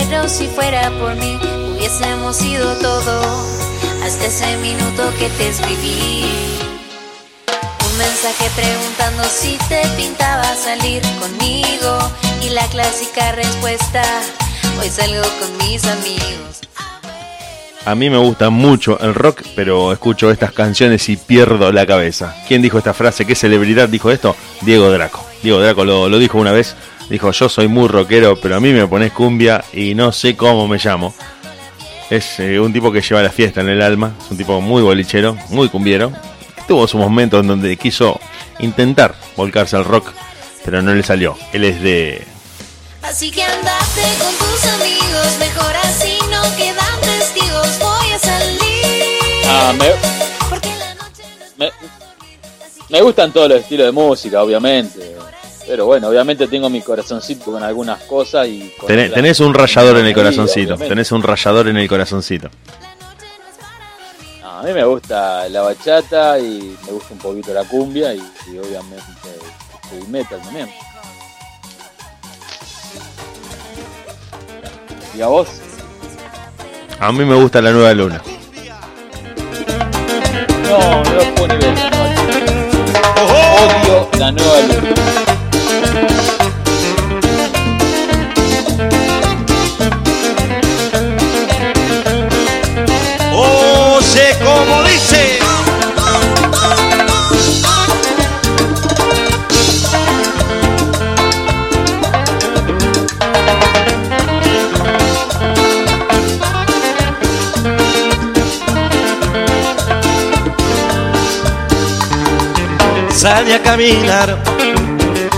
pero 0.09 0.29
si 0.29 0.47
fuera 0.47 0.89
por 0.99 1.15
mí, 1.15 1.38
hubiésemos 1.75 2.38
sido 2.38 2.73
todo. 2.75 3.21
Hasta 4.03 4.25
ese 4.25 4.57
minuto 4.57 5.11
que 5.19 5.29
te 5.29 5.49
escribí. 5.49 6.25
Un 7.89 7.97
mensaje 7.97 8.49
preguntando 8.55 9.23
si 9.25 9.57
te 9.69 9.81
pintaba 9.97 10.43
salir 10.55 11.01
conmigo. 11.19 11.97
Y 12.41 12.49
la 12.49 12.65
clásica 12.67 13.34
respuesta: 13.34 14.03
Hoy 14.79 14.89
salgo 14.89 15.23
con 15.39 15.67
mis 15.67 15.84
amigos. 15.85 16.61
A 17.85 17.95
mí 17.95 18.09
me 18.09 18.17
gusta 18.17 18.49
mucho 18.49 18.99
el 18.99 19.13
rock, 19.13 19.43
pero 19.55 19.93
escucho 19.93 20.29
estas 20.29 20.51
canciones 20.51 21.07
y 21.09 21.15
pierdo 21.15 21.71
la 21.71 21.85
cabeza. 21.85 22.35
¿Quién 22.47 22.61
dijo 22.61 22.77
esta 22.77 22.93
frase? 22.93 23.25
¿Qué 23.25 23.35
celebridad 23.35 23.88
dijo 23.88 24.11
esto? 24.11 24.35
Diego 24.61 24.89
Draco. 24.89 25.25
Diego 25.41 25.59
Draco 25.59 25.85
lo, 25.85 26.09
lo 26.09 26.19
dijo 26.19 26.38
una 26.38 26.51
vez. 26.51 26.75
Dijo, 27.09 27.31
yo 27.31 27.47
soy 27.47 27.67
muy 27.67 27.88
rockero, 27.88 28.38
pero 28.39 28.57
a 28.57 28.59
mí 28.59 28.73
me 28.73 28.85
pones 28.88 29.13
cumbia 29.13 29.63
y 29.71 29.95
no 29.95 30.11
sé 30.11 30.35
cómo 30.35 30.67
me 30.67 30.77
llamo. 30.77 31.13
Es 32.09 32.39
eh, 32.39 32.59
un 32.59 32.73
tipo 32.73 32.91
que 32.91 33.01
lleva 33.01 33.21
la 33.21 33.29
fiesta 33.29 33.61
en 33.61 33.69
el 33.69 33.81
alma. 33.81 34.13
Es 34.23 34.31
un 34.31 34.38
tipo 34.38 34.59
muy 34.59 34.81
bolichero, 34.81 35.38
muy 35.49 35.69
cumbiero. 35.69 36.11
Tuvo 36.67 36.88
sus 36.88 36.99
momentos 36.99 37.41
en 37.41 37.47
donde 37.47 37.77
quiso 37.77 38.19
intentar 38.59 39.15
volcarse 39.38 39.77
al 39.77 39.85
rock, 39.85 40.11
pero 40.65 40.81
no 40.81 40.93
le 40.93 41.03
salió. 41.03 41.38
Él 41.53 41.63
es 41.63 41.81
de 41.81 42.25
Así 43.03 43.31
que 43.31 43.41
andate 43.41 44.01
con 44.19 44.34
tus 44.35 44.65
amigos, 44.65 45.39
mejor 45.39 45.75
así 45.84 46.17
no 46.29 46.41
quedan 46.57 47.01
testigos. 47.01 47.79
Voy 47.79 48.11
a 48.11 48.19
salir. 48.19 49.45
Ah, 49.45 49.73
me, 49.77 49.91
me, 51.65 51.71
me 52.89 53.01
gustan 53.01 53.31
todos 53.31 53.47
los 53.47 53.61
estilos 53.61 53.85
de 53.85 53.91
música, 53.93 54.43
obviamente. 54.43 55.15
Pero 55.68 55.85
bueno, 55.85 56.07
obviamente 56.07 56.48
tengo 56.48 56.69
mi 56.69 56.81
corazoncito 56.81 57.52
con 57.52 57.61
algunas 57.61 58.02
cosas 58.03 58.48
y... 58.48 58.73
Tenés, 58.88 59.14
tenés 59.14 59.39
un 59.41 59.53
rayador 59.53 59.98
en 59.98 60.06
el 60.06 60.14
corazoncito. 60.14 60.77
Tenés 60.77 61.11
un 61.11 61.22
rayador 61.22 61.68
en 61.68 61.76
el 61.77 61.89
corazoncito. 61.89 62.49
No, 64.41 64.49
a 64.60 64.64
mí 64.64 64.72
me 64.72 64.85
gusta 64.85 65.49
la 65.49 65.61
bachata 65.64 66.39
y 66.39 66.77
me 66.85 66.94
gusta 66.94 67.14
un 67.14 67.19
poquito 67.19 67.53
la 67.53 67.65
cumbia 67.65 68.14
y, 68.14 68.19
y 68.52 68.57
obviamente 68.57 69.03
el 69.91 70.07
metal 70.07 70.41
también. 70.41 70.69
¿Y 75.14 75.22
a 75.22 75.27
vos? 75.27 75.49
A 76.99 77.11
mí 77.11 77.26
me 77.26 77.35
gusta 77.35 77.61
la 77.61 77.72
nueva 77.72 77.94
luna. 77.94 78.22
No, 80.64 81.03
no 81.03 81.14
lo 81.14 81.35
puedo 81.35 81.48
ni 81.48 81.56
ver. 81.57 81.76
Odio 83.22 84.10
la 84.18 84.31
nueva 84.31 84.60
luna. 84.61 85.36
Dice. 94.97 95.39
Salí 113.11 113.53
a 113.53 113.61
caminar 113.61 114.56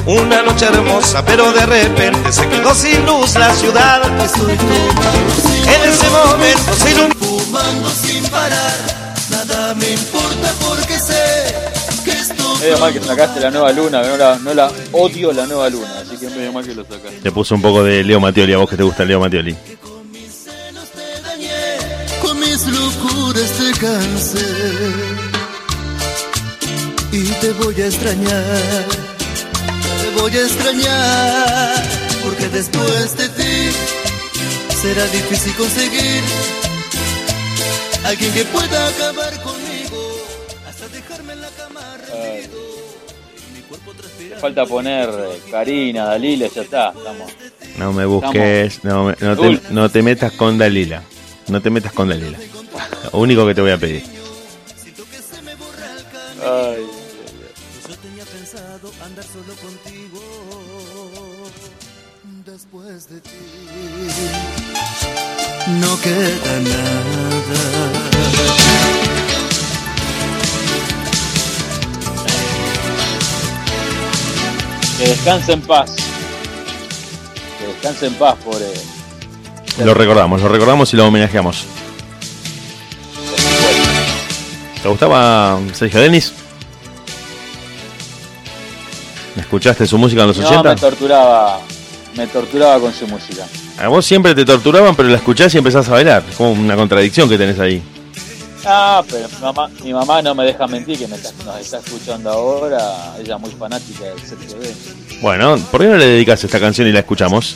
una 0.05 0.41
noche 0.43 0.65
hermosa, 0.65 1.23
pero 1.25 1.51
de 1.51 1.65
repente 1.65 2.31
se 2.31 2.47
quedó 2.47 2.73
sin 2.73 3.05
luz 3.05 3.35
la 3.35 3.53
ciudad. 3.53 4.01
En 4.05 5.89
ese 5.89 6.09
momento 6.09 6.73
se 6.75 6.91
iluminó. 6.91 7.15
Fumando 7.19 7.89
sin 7.89 8.23
parar, 8.25 8.73
nada 9.29 9.73
me 9.75 9.91
importa 9.91 10.53
porque 10.67 10.99
sé 10.99 11.55
que 12.05 12.11
esto 12.11 12.55
Medio 12.59 12.77
mal 12.79 12.93
que 12.93 13.01
sacaste 13.01 13.39
la 13.39 13.51
nueva 13.51 13.71
luna, 13.71 14.01
no 14.03 14.17
la, 14.17 14.37
no 14.37 14.53
la 14.53 14.71
odio 14.91 15.31
la 15.31 15.45
nueva 15.45 15.69
luna, 15.69 15.99
así 16.01 16.17
que 16.17 16.29
medio 16.29 16.51
mal 16.53 16.65
que 16.65 16.75
lo 16.75 16.83
sacaste. 16.83 17.19
Te 17.23 17.31
puso 17.31 17.55
un 17.55 17.61
poco 17.61 17.83
de 17.83 18.03
Leo 18.03 18.19
Mattioli, 18.19 18.53
a 18.53 18.57
vos 18.57 18.69
que 18.69 18.77
te 18.77 18.83
gusta 18.83 19.05
Leo 19.05 19.19
Mattioli. 19.19 19.55
con 22.21 22.39
mis 22.39 22.67
locuras 22.67 23.51
te 23.57 23.71
cansé 23.79 24.45
y 27.11 27.23
te 27.41 27.51
voy 27.53 27.81
a 27.81 27.87
extrañar, 27.87 28.85
te 30.09 30.21
voy 30.21 30.31
a 30.31 30.41
extrañar 30.41 31.83
porque 32.23 32.47
después 32.49 33.17
de 33.17 33.29
ti 33.29 33.69
será 34.81 35.05
difícil 35.07 35.53
conseguir 35.55 36.23
alguien 38.05 38.33
que 38.33 38.45
pueda 38.45 38.87
acabar 38.87 39.33
conmigo 39.41 40.21
hasta 40.67 40.87
dejarme 40.89 41.33
en 41.33 41.41
la 41.41 41.49
cama 41.49 41.81
Ay. 42.13 42.49
Falta 44.39 44.65
poner 44.65 45.09
Karina, 45.51 46.05
Dalila, 46.05 46.47
ya 46.47 46.61
está, 46.61 46.93
estamos. 46.95 47.31
No 47.77 47.93
me 47.93 48.05
busques, 48.05 48.83
no, 48.83 49.13
no, 49.19 49.37
te, 49.37 49.59
no 49.69 49.89
te 49.89 50.01
metas 50.01 50.31
con 50.31 50.57
Dalila. 50.57 51.03
No 51.47 51.61
te 51.61 51.69
metas 51.69 51.91
con 51.91 52.09
Dalila. 52.09 52.37
Lo 53.11 53.19
único 53.19 53.45
que 53.45 53.53
te 53.53 53.61
voy 53.61 53.71
a 53.71 53.77
pedir. 53.77 54.03
Ay, 56.41 56.88
después 62.99 63.09
de 63.09 63.21
ti. 63.21 63.29
No 65.79 66.01
queda 66.01 66.59
nada. 66.59 67.99
que 74.97 75.07
descanse 75.07 75.53
en 75.53 75.61
paz. 75.61 75.95
Que 77.59 77.67
descanse 77.67 78.07
en 78.07 78.13
paz, 78.15 78.35
pobre. 78.43 78.65
Lo 79.85 79.93
recordamos, 79.93 80.41
lo 80.41 80.49
recordamos 80.49 80.93
y 80.93 80.97
lo 80.97 81.07
homenajeamos. 81.07 81.65
¿Te 84.81 84.89
gustaba 84.89 85.59
Sergio 85.73 86.01
Denis? 86.01 86.33
¿Escuchaste 89.37 89.87
su 89.87 89.97
música 89.97 90.21
en 90.21 90.27
los 90.29 90.37
No, 90.37 90.47
80? 90.47 90.69
me 90.69 90.75
torturaba, 90.75 91.59
me 92.15 92.27
torturaba 92.27 92.79
con 92.79 92.93
su 92.93 93.07
música. 93.07 93.45
A 93.77 93.87
vos 93.87 94.05
siempre 94.05 94.35
te 94.35 94.45
torturaban, 94.45 94.95
pero 94.95 95.09
la 95.09 95.17
escuchás 95.17 95.53
y 95.55 95.57
empezás 95.57 95.87
a 95.87 95.91
bailar. 95.91 96.23
Es 96.29 96.35
como 96.35 96.51
una 96.51 96.75
contradicción 96.75 97.29
que 97.29 97.37
tenés 97.37 97.59
ahí. 97.59 97.81
Ah, 98.65 99.01
pero 99.09 99.27
mi 99.29 99.41
mamá, 99.41 99.69
mi 99.83 99.93
mamá 99.93 100.21
no 100.21 100.35
me 100.35 100.43
deja 100.43 100.67
mentir 100.67 100.97
que 100.97 101.07
me 101.07 101.15
está, 101.15 101.31
nos 101.45 101.59
está 101.59 101.77
escuchando 101.77 102.29
ahora. 102.29 103.15
Ella 103.17 103.35
es 103.35 103.41
muy 103.41 103.51
fanática 103.51 104.03
del 104.05 104.19
Sergio 104.19 104.59
Denis. 104.59 105.21
Bueno, 105.21 105.57
¿por 105.71 105.81
qué 105.81 105.87
no 105.87 105.97
le 105.97 106.05
dedicas 106.05 106.43
esta 106.43 106.59
canción 106.59 106.87
y 106.87 106.91
la 106.91 106.99
escuchamos? 106.99 107.55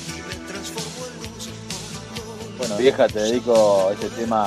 Bueno, 2.57 2.77
vieja, 2.77 3.07
te 3.07 3.19
dedico 3.19 3.91
este 3.91 4.07
tema 4.09 4.45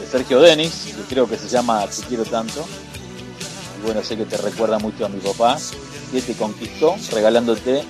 de 0.00 0.06
Sergio 0.06 0.40
Denis, 0.40 0.94
que 0.96 1.02
creo 1.14 1.28
que 1.28 1.36
se 1.36 1.48
llama 1.48 1.84
Te 1.86 2.02
quiero 2.06 2.24
tanto. 2.24 2.64
bueno, 3.84 4.02
sé 4.04 4.16
que 4.16 4.24
te 4.24 4.36
recuerda 4.36 4.78
mucho 4.78 5.04
a 5.04 5.08
mi 5.08 5.18
papá, 5.18 5.58
que 6.12 6.22
te 6.22 6.34
conquistó 6.34 6.94
regalándote 7.12 7.82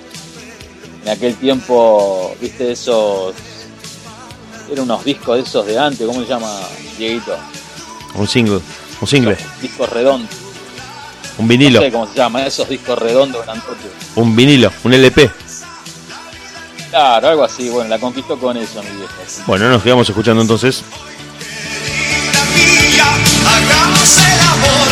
en 1.05 1.11
aquel 1.11 1.35
tiempo, 1.35 2.35
viste, 2.41 2.71
esos. 2.71 3.33
Eran 4.71 4.85
unos 4.85 5.05
discos 5.05 5.35
de 5.37 5.43
esos 5.43 5.65
de 5.65 5.77
antes, 5.77 6.05
¿cómo 6.07 6.21
se 6.21 6.27
llama, 6.27 6.51
Dieguito? 6.97 7.37
Un 8.15 8.27
single, 8.27 8.59
un 8.99 9.07
single, 9.07 9.37
Discos 9.61 9.87
redondos. 9.89 10.29
un 11.37 11.47
vinilo, 11.47 11.79
No 11.79 11.85
sé 11.85 11.91
cómo 11.91 12.07
se 12.07 12.15
llama, 12.15 12.45
esos 12.47 12.67
discos 12.67 12.97
redondos 12.97 13.45
grandotes. 13.45 13.91
un 14.15 14.35
vinilo, 14.35 14.71
un 14.83 14.93
LP. 14.93 15.29
Claro, 16.89 17.27
algo 17.27 17.43
así. 17.43 17.69
Bueno, 17.69 17.89
la 17.89 17.99
conquistó 17.99 18.39
con 18.39 18.55
eso, 18.57 18.81
mi 18.81 18.89
vieja. 18.97 19.13
Bueno, 19.45 19.69
nos 19.69 19.83
quedamos 19.83 20.07
escuchando 20.09 20.41
entonces. 20.41 20.81
Hagamos 23.45 24.17
el 24.17 24.39
amor 24.39 24.87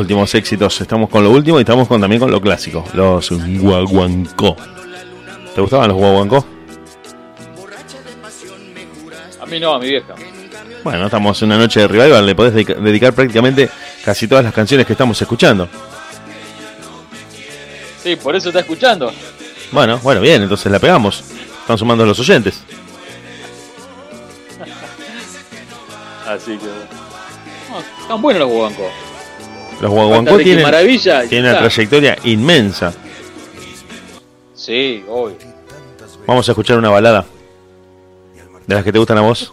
Últimos 0.00 0.34
éxitos. 0.34 0.80
Estamos 0.80 1.10
con 1.10 1.22
lo 1.22 1.30
último 1.30 1.58
y 1.58 1.60
estamos 1.60 1.86
con, 1.86 2.00
también 2.00 2.20
con 2.20 2.30
lo 2.30 2.40
clásico. 2.40 2.82
Los 2.94 3.30
guaguancó. 3.30 4.56
¿Te 5.54 5.60
gustaban 5.60 5.88
los 5.88 5.96
guaguancó? 5.98 6.44
A 9.40 9.46
mí 9.46 9.60
no, 9.60 9.74
a 9.74 9.78
mi 9.78 9.88
vieja. 9.90 10.14
Bueno, 10.82 11.04
estamos 11.04 11.40
en 11.42 11.48
una 11.48 11.58
noche 11.58 11.80
de 11.80 11.88
revival. 11.88 12.24
Le 12.24 12.34
podés 12.34 12.54
dedica- 12.54 12.74
dedicar 12.80 13.12
prácticamente 13.12 13.68
casi 14.02 14.26
todas 14.26 14.42
las 14.42 14.54
canciones 14.54 14.86
que 14.86 14.94
estamos 14.94 15.20
escuchando. 15.20 15.68
Sí, 18.02 18.16
por 18.16 18.34
eso 18.34 18.48
está 18.48 18.60
escuchando. 18.60 19.12
Bueno, 19.70 19.98
bueno, 19.98 20.22
bien, 20.22 20.40
entonces 20.42 20.72
la 20.72 20.78
pegamos. 20.78 21.22
Están 21.60 21.76
sumando 21.76 22.06
los 22.06 22.18
oyentes. 22.18 22.62
Así 26.26 26.56
que. 26.56 26.66
No, 27.70 27.80
están 28.02 28.22
buenos 28.22 28.40
los 28.40 28.50
guancos. 28.50 28.86
Los 29.80 29.90
guaguancó 29.90 30.36
tienen, 30.36 30.62
Maravilla 30.62 31.26
tienen 31.26 31.50
una 31.50 31.60
trayectoria 31.60 32.18
inmensa. 32.24 32.92
Sí, 34.54 35.02
obvio. 35.08 35.36
Vamos 36.26 36.46
a 36.48 36.52
escuchar 36.52 36.76
una 36.78 36.90
balada. 36.90 37.24
De 38.66 38.74
las 38.74 38.84
que 38.84 38.92
te 38.92 38.98
gustan 38.98 39.18
a 39.18 39.22
vos. 39.22 39.52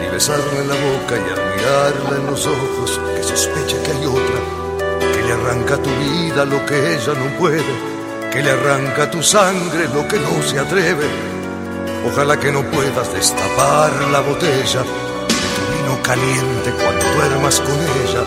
Ni 0.00 0.06
besarla 0.06 0.60
en 0.60 0.68
la 0.68 0.74
boca 0.74 1.16
y 1.16 1.18
al 1.18 1.56
mirarla 1.56 2.16
en 2.18 2.26
los 2.26 2.46
ojos, 2.46 3.00
que 3.16 3.22
sospecha 3.24 3.82
que 3.82 3.90
hay 3.90 4.06
otra, 4.06 5.12
que 5.12 5.22
le 5.22 5.32
arranca 5.32 5.74
a 5.74 5.82
tu 5.82 5.90
vida 5.90 6.44
lo 6.44 6.64
que 6.64 6.94
ella 6.94 7.14
no 7.14 7.38
puede, 7.38 7.62
que 8.32 8.42
le 8.42 8.50
arranca 8.52 9.02
a 9.02 9.10
tu 9.10 9.22
sangre 9.22 9.88
lo 9.92 10.06
que 10.06 10.18
no 10.20 10.40
se 10.42 10.60
atreve. 10.60 11.06
Ojalá 12.06 12.38
que 12.38 12.52
no 12.52 12.62
puedas 12.70 13.12
destapar 13.12 13.92
la 14.10 14.20
botella 14.20 14.84
caliente 16.02 16.72
cuando 16.82 17.04
duermas 17.14 17.60
con 17.60 17.74
ella. 17.74 18.24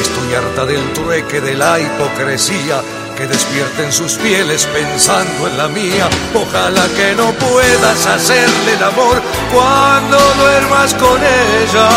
Estoy 0.00 0.34
harta 0.34 0.64
del 0.64 0.92
trueque, 0.92 1.40
de 1.40 1.54
la 1.54 1.78
hipocresía 1.78 2.82
que 3.16 3.26
despierten 3.26 3.92
sus 3.92 4.14
pieles 4.14 4.66
pensando 4.66 5.46
en 5.46 5.56
la 5.58 5.68
mía. 5.68 6.08
Ojalá 6.34 6.86
que 6.96 7.14
no 7.14 7.32
puedas 7.32 8.06
hacerle 8.06 8.74
el 8.74 8.82
amor 8.82 9.22
cuando 9.52 10.18
duermas 10.38 10.94
con 10.94 11.20
ella. 11.20 11.88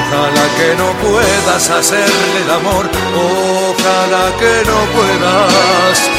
Ojalá 0.00 0.44
que 0.58 0.74
no 0.76 0.90
puedas 1.08 1.70
hacerle 1.70 2.42
el 2.44 2.50
amor, 2.50 2.90
ojalá 3.14 4.36
que 4.40 4.68
no 4.68 4.78
puedas. 4.96 6.10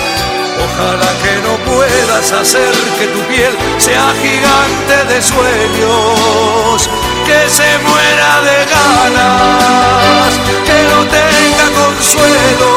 Ojalá 0.65 1.11
que 1.21 1.35
no 1.47 1.75
puedas 1.75 2.31
hacer 2.31 2.73
que 2.97 3.07
tu 3.07 3.19
piel 3.27 3.53
sea 3.77 4.13
gigante 4.21 5.13
de 5.13 5.21
sueños, 5.21 6.89
que 7.25 7.49
se 7.49 7.77
muera 7.79 8.41
de 8.41 8.65
ganas, 8.75 10.33
que 10.65 10.77
no 10.91 10.99
tenga 11.05 11.67
consuelo, 11.81 12.71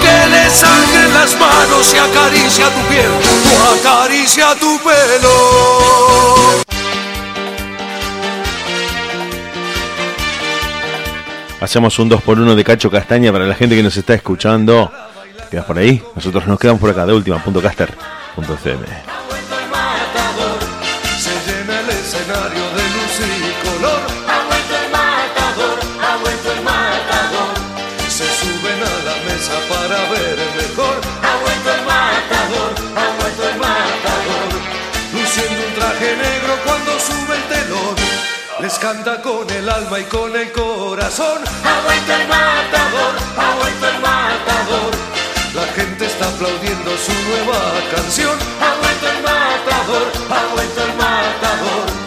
que 0.00 0.16
le 0.30 0.44
sangren 0.50 1.10
las 1.14 1.32
manos 1.38 1.94
y 1.94 1.98
acaricia 1.98 2.66
tu 2.66 2.80
piel 2.88 3.12
o 3.52 3.54
acaricia 3.74 4.54
tu 4.60 4.78
pelo. 4.78 5.36
Hacemos 11.60 11.98
un 11.98 12.10
2x1 12.10 12.54
de 12.54 12.64
Cacho 12.64 12.90
Castaña 12.90 13.32
para 13.32 13.46
la 13.46 13.54
gente 13.54 13.74
que 13.74 13.82
nos 13.82 13.96
está 13.96 14.12
escuchando. 14.14 14.92
¿Te 15.36 15.44
quedas 15.50 15.64
por 15.64 15.78
ahí? 15.78 16.02
Nosotros 16.14 16.46
nos 16.46 16.60
quedamos 16.60 16.80
por 16.80 16.90
acá 16.90 17.06
de 17.06 17.14
última.caster.fm. 17.14 19.35
canta 38.78 39.22
con 39.22 39.48
el 39.50 39.68
alma 39.68 40.00
y 40.00 40.04
con 40.04 40.34
el 40.34 40.52
corazón. 40.52 41.42
Ha 41.64 41.80
vuelto 41.84 42.12
el 42.12 42.28
matador, 42.28 43.14
ha 43.38 43.54
vuelto 43.56 43.88
el 43.88 44.00
matador. 44.00 44.90
La 45.54 45.66
gente 45.74 46.06
está 46.06 46.28
aplaudiendo 46.28 46.90
su 46.96 47.12
nueva 47.12 47.58
canción. 47.94 48.38
Ha 48.60 48.74
vuelto 48.80 49.06
el 49.08 49.22
matador, 49.22 50.12
ha 50.30 50.54
vuelto 50.54 50.82
el 50.82 50.94
matador. 50.94 52.05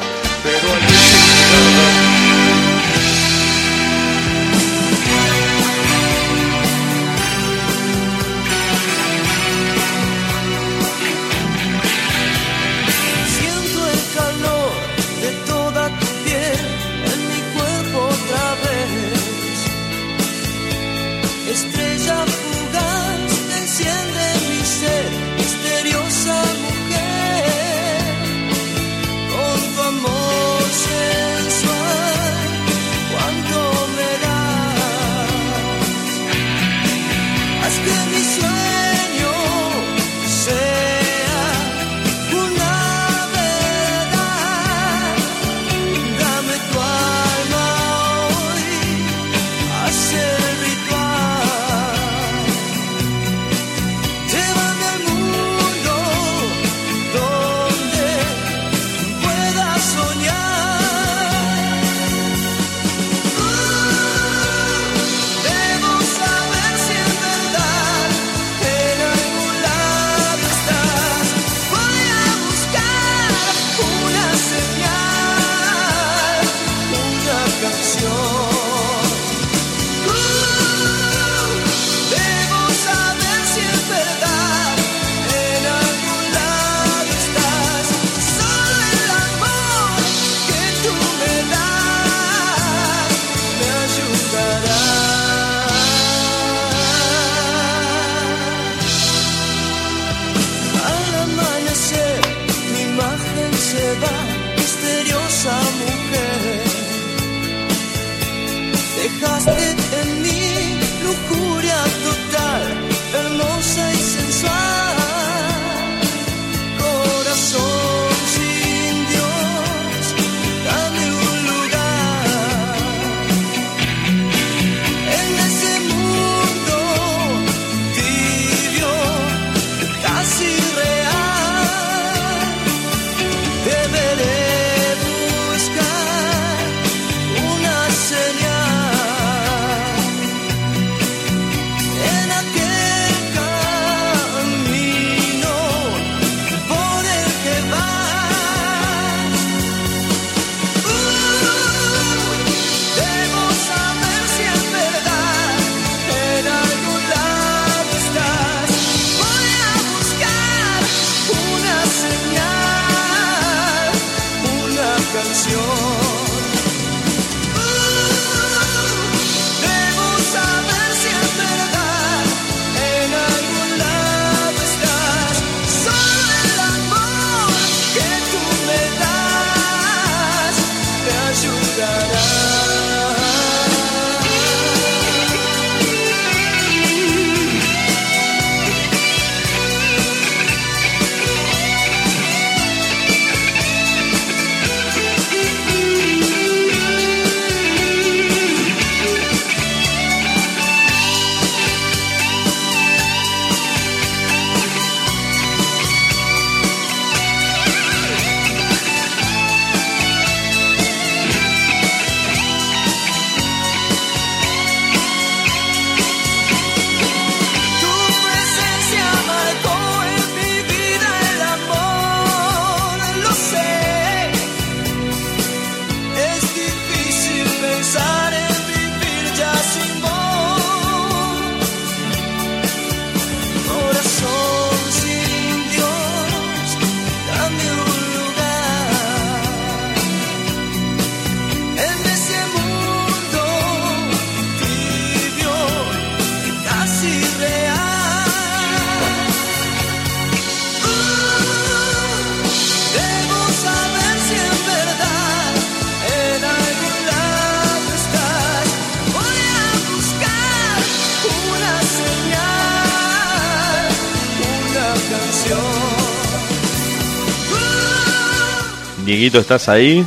Dieguito, 269.19 269.39
¿estás 269.41 269.67
ahí? 269.67 270.05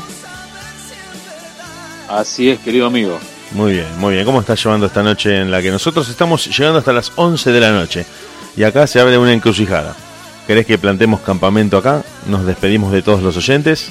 Así 2.09 2.49
es, 2.49 2.59
querido 2.61 2.87
amigo. 2.87 3.21
Muy 3.51 3.75
bien, 3.75 3.99
muy 3.99 4.15
bien. 4.15 4.25
¿Cómo 4.25 4.41
estás 4.41 4.65
llevando 4.65 4.87
esta 4.87 5.03
noche 5.03 5.39
en 5.39 5.51
la 5.51 5.61
que 5.61 5.71
nosotros 5.71 6.09
estamos 6.09 6.47
llegando 6.47 6.79
hasta 6.79 6.95
las 6.95 7.13
11 7.17 7.53
de 7.53 7.61
la 7.61 7.73
noche? 7.73 8.07
Y 8.57 8.63
acá 8.63 8.87
se 8.87 9.01
abre 9.01 9.19
una 9.19 9.35
encrucijada. 9.35 9.95
¿Querés 10.47 10.65
que 10.65 10.79
plantemos 10.79 11.21
campamento 11.21 11.77
acá? 11.77 12.03
Nos 12.27 12.47
despedimos 12.47 12.91
de 12.91 13.03
todos 13.03 13.23
los 13.23 13.37
oyentes 13.37 13.91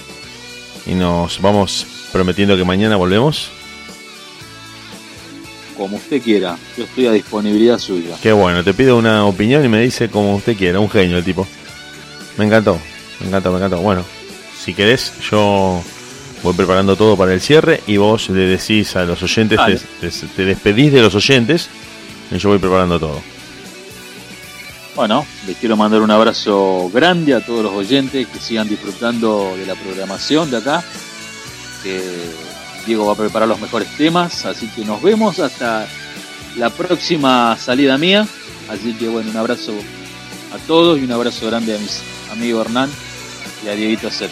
y 0.88 0.96
nos 0.96 1.40
vamos 1.40 1.86
prometiendo 2.12 2.58
que 2.58 2.64
mañana 2.64 2.96
volvemos. 2.96 3.52
Como 5.78 5.98
usted 5.98 6.20
quiera, 6.20 6.58
yo 6.76 6.86
estoy 6.86 7.06
a 7.06 7.12
disponibilidad 7.12 7.78
suya. 7.78 8.16
Qué 8.24 8.32
bueno, 8.32 8.64
te 8.64 8.74
pido 8.74 8.98
una 8.98 9.24
opinión 9.28 9.64
y 9.64 9.68
me 9.68 9.82
dice 9.82 10.10
como 10.10 10.36
usted 10.38 10.58
quiera, 10.58 10.80
un 10.80 10.90
genio 10.90 11.20
el 11.20 11.24
tipo. 11.24 11.46
Me 12.40 12.46
encantó, 12.46 12.80
me 13.20 13.28
encantó, 13.28 13.52
me 13.52 13.58
encantó. 13.58 13.78
Bueno, 13.82 14.04
si 14.64 14.74
querés, 14.74 15.12
yo 15.30 15.82
voy 16.44 16.54
preparando 16.54 16.96
todo 16.96 17.16
para 17.18 17.34
el 17.34 17.42
cierre 17.42 17.82
y 17.88 17.98
vos 17.98 18.30
le 18.30 18.42
decís 18.48 18.96
a 18.96 19.04
los 19.04 19.22
oyentes, 19.24 19.60
te, 20.00 20.10
te- 20.10 20.28
te 20.36 20.46
despedís 20.46 20.92
de 20.92 21.02
los 21.02 21.14
oyentes 21.16 21.70
y 22.32 22.38
yo 22.38 22.50
voy 22.50 22.60
preparando 22.60 23.00
todo. 23.00 23.22
Bueno, 24.96 25.26
les 25.48 25.56
quiero 25.58 25.78
mandar 25.78 26.02
un 26.02 26.12
abrazo 26.12 26.90
grande 26.94 27.34
a 27.34 27.40
todos 27.46 27.64
los 27.64 27.74
oyentes 27.74 28.28
que 28.28 28.40
sigan 28.40 28.68
disfrutando 28.68 29.54
de 29.58 29.66
la 29.66 29.76
programación 29.76 30.52
de 30.52 30.58
acá. 30.58 30.84
Que 31.82 32.02
Diego 32.86 33.06
va 33.06 33.14
a 33.14 33.16
preparar 33.16 33.48
los 33.48 33.60
mejores 33.60 33.88
temas, 33.98 34.46
así 34.46 34.68
que 34.68 34.84
nos 34.84 35.02
vemos 35.02 35.40
hasta 35.40 35.88
la 36.58 36.70
próxima 36.70 37.58
salida 37.58 37.98
mía. 37.98 38.28
Así 38.70 38.94
que 38.94 39.08
bueno, 39.08 39.32
un 39.32 39.38
abrazo 39.38 39.74
a 40.54 40.58
todos 40.68 41.00
y 41.00 41.04
un 41.06 41.12
abrazo 41.12 41.48
grande 41.48 41.76
a 41.76 41.80
mis 41.80 42.02
amigos 42.32 42.66
Hernán 42.66 42.90
y 43.66 43.70
a 43.70 43.74
Dieguito 43.76 44.12
Set. 44.12 44.30